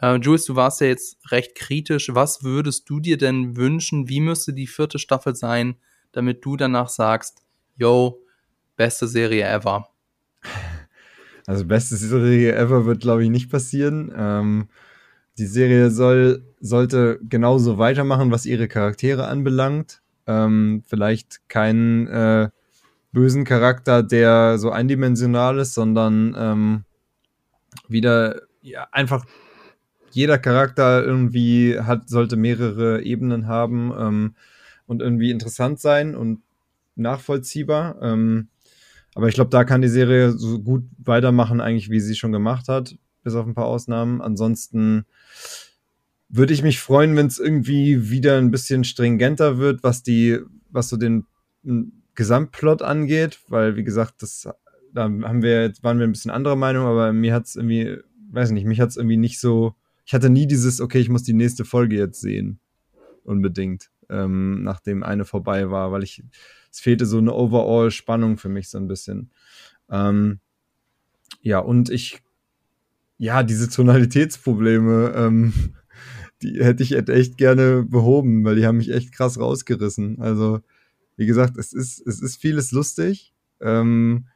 Äh, 0.00 0.16
Jules, 0.16 0.44
du 0.44 0.56
warst 0.56 0.80
ja 0.80 0.88
jetzt 0.88 1.18
recht 1.30 1.54
kritisch. 1.54 2.10
Was 2.12 2.42
würdest 2.42 2.90
du 2.90 3.00
dir 3.00 3.16
denn 3.16 3.56
wünschen? 3.56 4.08
Wie 4.08 4.20
müsste 4.20 4.52
die 4.52 4.66
vierte 4.66 4.98
Staffel 4.98 5.34
sein, 5.36 5.76
damit 6.12 6.44
du 6.44 6.56
danach 6.56 6.88
sagst, 6.88 7.42
yo, 7.76 8.20
beste 8.76 9.06
Serie 9.08 9.46
ever? 9.48 9.88
Also 11.46 11.66
beste 11.66 11.96
Serie 11.96 12.54
ever 12.54 12.86
wird, 12.86 13.02
glaube 13.02 13.22
ich, 13.22 13.28
nicht 13.28 13.50
passieren. 13.50 14.10
Ähm, 14.16 14.68
die 15.38 15.46
Serie 15.46 15.90
soll, 15.90 16.44
sollte 16.60 17.18
genauso 17.28 17.78
weitermachen, 17.78 18.30
was 18.30 18.46
ihre 18.46 18.68
Charaktere 18.68 19.26
anbelangt. 19.26 20.00
Ähm, 20.26 20.82
vielleicht 20.86 21.48
keinen 21.48 22.06
äh, 22.06 22.48
bösen 23.12 23.44
Charakter, 23.44 24.02
der 24.02 24.58
so 24.58 24.70
eindimensional 24.70 25.58
ist, 25.58 25.74
sondern 25.74 26.34
ähm, 26.38 26.84
wieder 27.88 28.42
ja, 28.62 28.86
einfach 28.92 29.24
jeder 30.10 30.38
Charakter 30.38 31.04
irgendwie 31.04 31.78
hat, 31.78 32.08
sollte 32.08 32.36
mehrere 32.36 33.02
Ebenen 33.02 33.46
haben 33.48 33.92
ähm, 33.98 34.34
und 34.86 35.02
irgendwie 35.02 35.30
interessant 35.30 35.80
sein 35.80 36.14
und 36.14 36.42
nachvollziehbar. 36.94 38.00
Ähm, 38.00 38.48
aber 39.14 39.28
ich 39.28 39.34
glaube, 39.34 39.50
da 39.50 39.64
kann 39.64 39.82
die 39.82 39.88
Serie 39.88 40.32
so 40.32 40.60
gut 40.60 40.84
weitermachen, 40.98 41.60
eigentlich, 41.60 41.90
wie 41.90 42.00
sie 42.00 42.14
schon 42.14 42.32
gemacht 42.32 42.68
hat, 42.68 42.96
bis 43.22 43.34
auf 43.34 43.46
ein 43.46 43.54
paar 43.54 43.66
Ausnahmen. 43.66 44.20
Ansonsten 44.20 45.04
würde 46.36 46.52
ich 46.52 46.62
mich 46.62 46.80
freuen, 46.80 47.14
wenn 47.14 47.26
es 47.26 47.38
irgendwie 47.38 48.10
wieder 48.10 48.38
ein 48.38 48.50
bisschen 48.50 48.82
stringenter 48.82 49.58
wird, 49.58 49.84
was 49.84 50.02
die, 50.02 50.40
was 50.70 50.88
so 50.88 50.96
den 50.96 51.26
Gesamtplot 52.14 52.82
angeht, 52.82 53.38
weil, 53.48 53.76
wie 53.76 53.84
gesagt, 53.84 54.22
das, 54.22 54.48
da 54.92 55.04
haben 55.04 55.42
wir 55.42 55.62
jetzt, 55.62 55.84
waren 55.84 55.98
wir 55.98 56.06
ein 56.06 56.12
bisschen 56.12 56.32
anderer 56.32 56.56
Meinung, 56.56 56.86
aber 56.86 57.12
mir 57.12 57.32
hat 57.32 57.46
es 57.46 57.54
irgendwie, 57.54 57.98
weiß 58.30 58.50
nicht, 58.50 58.64
mich 58.64 58.80
hat 58.80 58.90
es 58.90 58.96
irgendwie 58.96 59.16
nicht 59.16 59.38
so, 59.38 59.76
ich 60.04 60.12
hatte 60.12 60.28
nie 60.28 60.46
dieses, 60.46 60.80
okay, 60.80 60.98
ich 60.98 61.08
muss 61.08 61.22
die 61.22 61.34
nächste 61.34 61.64
Folge 61.64 61.96
jetzt 61.96 62.20
sehen. 62.20 62.58
Unbedingt. 63.22 63.90
Ähm, 64.10 64.62
nachdem 64.64 65.02
eine 65.02 65.24
vorbei 65.24 65.70
war, 65.70 65.92
weil 65.92 66.02
ich 66.02 66.22
es 66.70 66.80
fehlte 66.80 67.06
so 67.06 67.18
eine 67.18 67.32
Overall-Spannung 67.32 68.36
für 68.36 68.48
mich 68.48 68.68
so 68.68 68.78
ein 68.78 68.88
bisschen. 68.88 69.30
Ähm, 69.88 70.40
ja, 71.40 71.60
und 71.60 71.88
ich, 71.88 72.20
ja, 73.16 73.44
diese 73.44 73.70
Tonalitätsprobleme, 73.70 75.14
ähm, 75.16 75.52
die 76.44 76.62
hätte 76.62 76.82
ich 76.82 76.92
echt 76.92 77.36
gerne 77.38 77.82
behoben, 77.82 78.44
weil 78.44 78.56
die 78.56 78.66
haben 78.66 78.76
mich 78.76 78.92
echt 78.92 79.12
krass 79.12 79.40
rausgerissen. 79.40 80.20
Also, 80.20 80.60
wie 81.16 81.26
gesagt, 81.26 81.56
es 81.56 81.72
ist, 81.72 82.06
es 82.06 82.20
ist 82.20 82.36
vieles 82.36 82.70
lustig. 82.72 83.32
Ähm, 83.60 84.26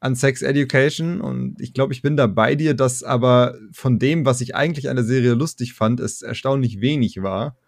an 0.00 0.14
Sex 0.14 0.40
Education 0.40 1.20
und 1.20 1.60
ich 1.60 1.74
glaube, 1.74 1.92
ich 1.92 2.00
bin 2.00 2.16
da 2.16 2.26
bei 2.26 2.54
dir, 2.54 2.72
dass 2.72 3.02
aber 3.02 3.58
von 3.72 3.98
dem, 3.98 4.24
was 4.24 4.40
ich 4.40 4.54
eigentlich 4.54 4.88
an 4.88 4.96
der 4.96 5.04
Serie 5.04 5.34
lustig 5.34 5.74
fand, 5.74 6.00
es 6.00 6.22
erstaunlich 6.22 6.80
wenig 6.80 7.22
war 7.22 7.58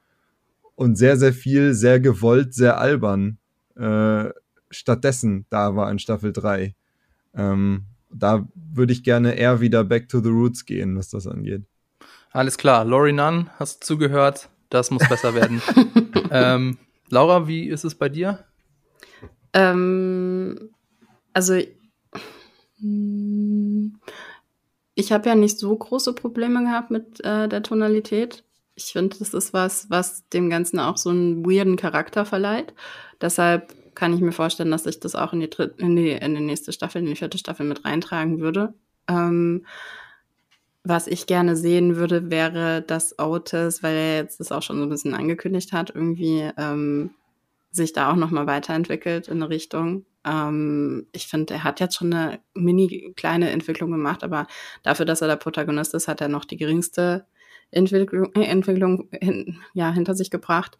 und 0.74 0.96
sehr, 0.96 1.18
sehr 1.18 1.34
viel, 1.34 1.74
sehr 1.74 2.00
gewollt, 2.00 2.54
sehr 2.54 2.78
albern 2.78 3.36
äh, 3.76 4.30
stattdessen 4.70 5.46
da 5.50 5.76
war 5.76 5.90
in 5.90 5.98
Staffel 5.98 6.32
3. 6.32 6.74
Ähm, 7.34 7.84
da 8.10 8.48
würde 8.54 8.92
ich 8.92 9.04
gerne 9.04 9.34
eher 9.34 9.60
wieder 9.60 9.84
back 9.84 10.09
to 10.09 10.20
the 10.20 10.30
roots 10.30 10.64
gehen, 10.64 10.96
was 10.96 11.09
das 11.10 11.26
angeht. 11.26 11.64
Alles 12.32 12.56
klar, 12.56 12.84
Lori 12.84 13.12
Nunn, 13.12 13.50
hast 13.59 13.82
du 13.82 13.86
zugehört? 13.86 14.48
Das 14.70 14.90
muss 14.90 15.06
besser 15.06 15.34
werden. 15.34 15.60
ähm, 16.30 16.78
Laura, 17.10 17.46
wie 17.46 17.68
ist 17.68 17.84
es 17.84 17.94
bei 17.94 18.09
dir? 18.09 18.38
Ähm, 19.52 20.70
also 21.34 21.60
ich 24.94 25.12
habe 25.12 25.28
ja 25.28 25.34
nicht 25.34 25.59
so 25.59 25.76
große 25.76 26.14
Probleme 26.14 26.62
gehabt 26.64 26.90
mit 26.90 27.22
äh, 27.22 27.48
der 27.48 27.62
Tonalität. 27.62 28.44
Ich 28.76 28.86
finde, 28.86 29.18
das 29.18 29.34
ist 29.34 29.52
was, 29.52 29.90
was 29.90 30.26
dem 30.30 30.48
Ganzen 30.48 30.80
auch 30.80 30.96
so 30.96 31.10
einen 31.10 31.44
weirden 31.44 31.76
Charakter 31.76 32.24
verleiht. 32.24 32.72
Deshalb 33.20 33.74
kann 33.94 34.14
ich 34.14 34.22
mir 34.22 34.32
vorstellen, 34.32 34.70
dass 34.70 34.86
ich 34.86 35.00
das 35.00 35.14
auch 35.14 35.34
in 35.34 35.40
die, 35.40 35.50
dritte, 35.50 35.74
in 35.82 35.96
die, 35.96 36.12
in 36.12 36.34
die 36.34 36.40
nächste 36.40 36.72
Staffel, 36.72 37.02
in 37.02 37.09
die 37.09 37.16
vierte 37.16 37.36
Staffel 37.36 37.66
mit 37.66 37.84
reintragen 37.84 38.40
würde. 38.40 38.72
Ähm, 39.06 39.66
was 40.84 41.06
ich 41.06 41.26
gerne 41.26 41.56
sehen 41.56 41.96
würde, 41.96 42.30
wäre, 42.30 42.82
dass 42.82 43.18
Otis, 43.18 43.82
weil 43.82 43.94
er 43.94 44.16
jetzt 44.16 44.40
das 44.40 44.50
auch 44.52 44.62
schon 44.62 44.78
so 44.78 44.84
ein 44.84 44.88
bisschen 44.88 45.14
angekündigt 45.14 45.72
hat, 45.72 45.90
irgendwie 45.94 46.50
ähm, 46.56 47.10
sich 47.70 47.92
da 47.92 48.10
auch 48.10 48.16
nochmal 48.16 48.46
weiterentwickelt 48.46 49.28
in 49.28 49.42
eine 49.42 49.48
Richtung. 49.48 50.04
Ähm, 50.24 51.06
ich 51.12 51.26
finde, 51.26 51.54
er 51.54 51.64
hat 51.64 51.80
jetzt 51.80 51.96
schon 51.96 52.12
eine 52.12 52.40
mini 52.54 53.12
kleine 53.16 53.50
Entwicklung 53.50 53.90
gemacht, 53.92 54.24
aber 54.24 54.46
dafür, 54.82 55.06
dass 55.06 55.22
er 55.22 55.28
der 55.28 55.36
Protagonist 55.36 55.94
ist, 55.94 56.09
hat 56.09 56.20
er 56.20 56.28
noch 56.28 56.44
die 56.44 56.56
geringste 56.56 57.26
Entwicklung, 57.70 58.32
äh, 58.34 58.44
Entwicklung 58.44 59.09
hin, 59.12 59.60
ja, 59.74 59.90
hinter 59.92 60.14
sich 60.14 60.30
gebracht. 60.30 60.78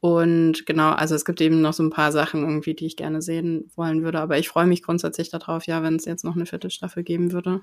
Und 0.00 0.64
genau, 0.66 0.90
also 0.90 1.14
es 1.14 1.24
gibt 1.24 1.40
eben 1.40 1.60
noch 1.60 1.72
so 1.72 1.82
ein 1.82 1.90
paar 1.90 2.12
Sachen 2.12 2.42
irgendwie, 2.42 2.74
die 2.74 2.86
ich 2.86 2.96
gerne 2.96 3.20
sehen 3.20 3.70
wollen 3.74 4.02
würde. 4.04 4.20
Aber 4.20 4.38
ich 4.38 4.48
freue 4.48 4.66
mich 4.66 4.82
grundsätzlich 4.82 5.30
darauf, 5.30 5.66
ja, 5.66 5.82
wenn 5.82 5.96
es 5.96 6.04
jetzt 6.04 6.24
noch 6.24 6.36
eine 6.36 6.46
vierte 6.46 6.70
Staffel 6.70 7.02
geben 7.02 7.32
würde. 7.32 7.62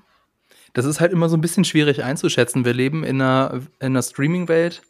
Das 0.76 0.84
ist 0.84 1.00
halt 1.00 1.10
immer 1.10 1.30
so 1.30 1.38
ein 1.38 1.40
bisschen 1.40 1.64
schwierig 1.64 2.04
einzuschätzen. 2.04 2.66
Wir 2.66 2.74
leben 2.74 3.02
in 3.02 3.22
einer, 3.22 3.62
in 3.80 3.86
einer 3.86 4.02
Streaming-Welt 4.02 4.82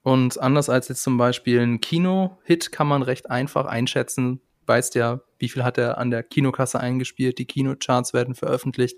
und 0.00 0.40
anders 0.40 0.70
als 0.70 0.88
jetzt 0.88 1.02
zum 1.02 1.18
Beispiel 1.18 1.60
ein 1.60 1.82
Kino-Hit 1.82 2.72
kann 2.72 2.86
man 2.86 3.02
recht 3.02 3.28
einfach 3.30 3.66
einschätzen. 3.66 4.40
Weißt 4.64 4.94
ja, 4.94 5.20
wie 5.38 5.50
viel 5.50 5.62
hat 5.62 5.76
er 5.76 5.98
an 5.98 6.10
der 6.10 6.22
Kinokasse 6.22 6.80
eingespielt, 6.80 7.36
die 7.36 7.44
Kinocharts 7.44 8.14
werden 8.14 8.34
veröffentlicht. 8.34 8.96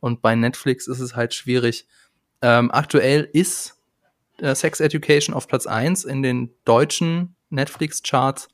Und 0.00 0.20
bei 0.20 0.34
Netflix 0.34 0.86
ist 0.86 1.00
es 1.00 1.16
halt 1.16 1.32
schwierig. 1.32 1.86
Ähm, 2.42 2.70
aktuell 2.70 3.30
ist 3.32 3.80
äh, 4.36 4.54
Sex 4.54 4.80
Education 4.80 5.34
auf 5.34 5.48
Platz 5.48 5.66
1 5.66 6.04
in 6.04 6.22
den 6.22 6.50
deutschen 6.66 7.36
Netflix-Charts. 7.48 8.48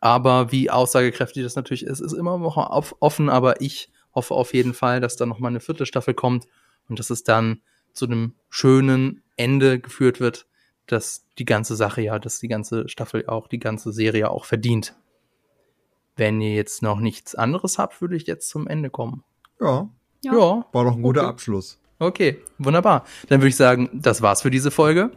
Aber 0.00 0.50
wie 0.50 0.68
aussagekräftig 0.68 1.44
das 1.44 1.54
natürlich 1.54 1.84
ist, 1.84 2.00
ist 2.00 2.12
immer 2.12 2.38
noch 2.38 2.56
offen. 3.00 3.28
Aber 3.28 3.60
ich 3.60 3.92
hoffe 4.14 4.34
auf 4.34 4.54
jeden 4.54 4.74
Fall, 4.74 5.00
dass 5.00 5.16
da 5.16 5.26
noch 5.26 5.38
mal 5.38 5.48
eine 5.48 5.60
vierte 5.60 5.86
Staffel 5.86 6.14
kommt 6.14 6.46
und 6.88 6.98
dass 6.98 7.10
es 7.10 7.24
dann 7.24 7.62
zu 7.92 8.06
einem 8.06 8.34
schönen 8.48 9.22
Ende 9.36 9.80
geführt 9.80 10.20
wird, 10.20 10.46
dass 10.86 11.26
die 11.38 11.44
ganze 11.44 11.76
Sache 11.76 12.02
ja, 12.02 12.18
dass 12.18 12.40
die 12.40 12.48
ganze 12.48 12.88
Staffel 12.88 13.26
auch, 13.26 13.48
die 13.48 13.58
ganze 13.58 13.92
Serie 13.92 14.30
auch 14.30 14.44
verdient. 14.44 14.96
Wenn 16.16 16.40
ihr 16.40 16.54
jetzt 16.54 16.82
noch 16.82 17.00
nichts 17.00 17.34
anderes 17.34 17.78
habt, 17.78 18.00
würde 18.00 18.16
ich 18.16 18.26
jetzt 18.26 18.48
zum 18.48 18.66
Ende 18.66 18.90
kommen. 18.90 19.24
Ja. 19.60 19.88
Ja. 20.22 20.32
ja. 20.32 20.66
War 20.72 20.84
doch 20.84 20.96
ein 20.96 21.02
guter 21.02 21.22
okay. 21.22 21.30
Abschluss. 21.30 21.78
Okay, 21.98 22.42
wunderbar. 22.58 23.04
Dann 23.28 23.40
würde 23.40 23.48
ich 23.48 23.56
sagen, 23.56 23.90
das 23.92 24.22
war's 24.22 24.42
für 24.42 24.50
diese 24.50 24.70
Folge. 24.70 25.10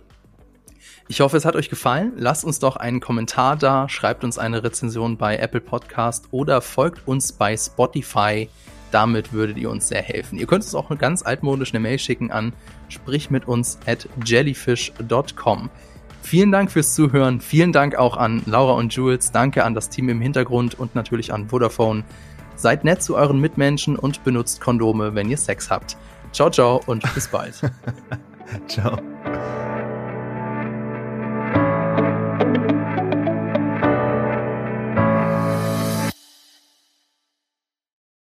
Ich 1.07 1.22
hoffe, 1.22 1.36
es 1.36 1.45
hat 1.45 1.56
euch 1.56 1.70
gefallen. 1.70 2.14
Lasst 2.15 2.45
uns 2.45 2.60
doch 2.60 2.78
einen 2.78 2.99
Kommentar 2.99 3.57
da, 3.57 3.90
schreibt 3.90 4.24
uns 4.24 4.38
eine 4.38 4.64
Rezension 4.64 5.18
bei 5.18 5.38
Apple 5.38 5.61
Podcast 5.61 6.28
oder 6.32 6.61
folgt 6.61 7.07
uns 7.07 7.34
bei 7.34 7.57
Spotify. 7.57 8.49
Damit 8.94 9.34
würdet 9.34 9.57
ihr 9.57 9.70
uns 9.70 9.88
sehr 9.88 10.02
helfen. 10.02 10.38
Ihr 10.38 10.45
könnt 10.45 10.64
uns 10.64 10.76
auch 10.76 10.95
ganz 10.98 11.24
altmodisch 11.24 11.74
eine 11.74 11.80
Mail 11.80 11.99
schicken 11.99 12.32
an 12.32 12.53
sprich 12.94 13.30
mit 13.30 13.48
uns 13.48 13.80
at 13.86 14.07
jellyfish.com. 14.24 15.70
Vielen 16.22 16.52
Dank 16.52 16.72
fürs 16.72 16.95
Zuhören. 16.95 17.41
Vielen 17.41 17.74
Dank 17.74 17.95
auch 17.95 18.15
an 18.15 18.44
Laura 18.45 18.74
und 18.74 18.94
Jules. 18.94 19.32
Danke 19.32 19.65
an 19.65 19.74
das 19.74 19.90
Team 19.90 20.07
im 20.10 20.22
Hintergrund 20.22 20.80
und 20.80 20.95
natürlich 20.95 21.34
an 21.34 21.49
Vodafone. 21.49 22.03
Seid 22.56 22.86
nett 22.86 23.03
zu 23.03 23.15
euren 23.15 23.41
Mitmenschen 23.41 23.98
und 23.98 24.24
benutzt 24.24 24.61
Kondome, 24.61 25.15
wenn 25.15 25.30
ihr 25.30 25.38
Sex 25.38 25.70
habt. 25.70 25.98
Ciao, 26.32 26.49
ciao 26.49 26.82
und 26.86 27.03
bis 27.14 27.28
bald. 27.28 27.60
ciao. 28.68 28.98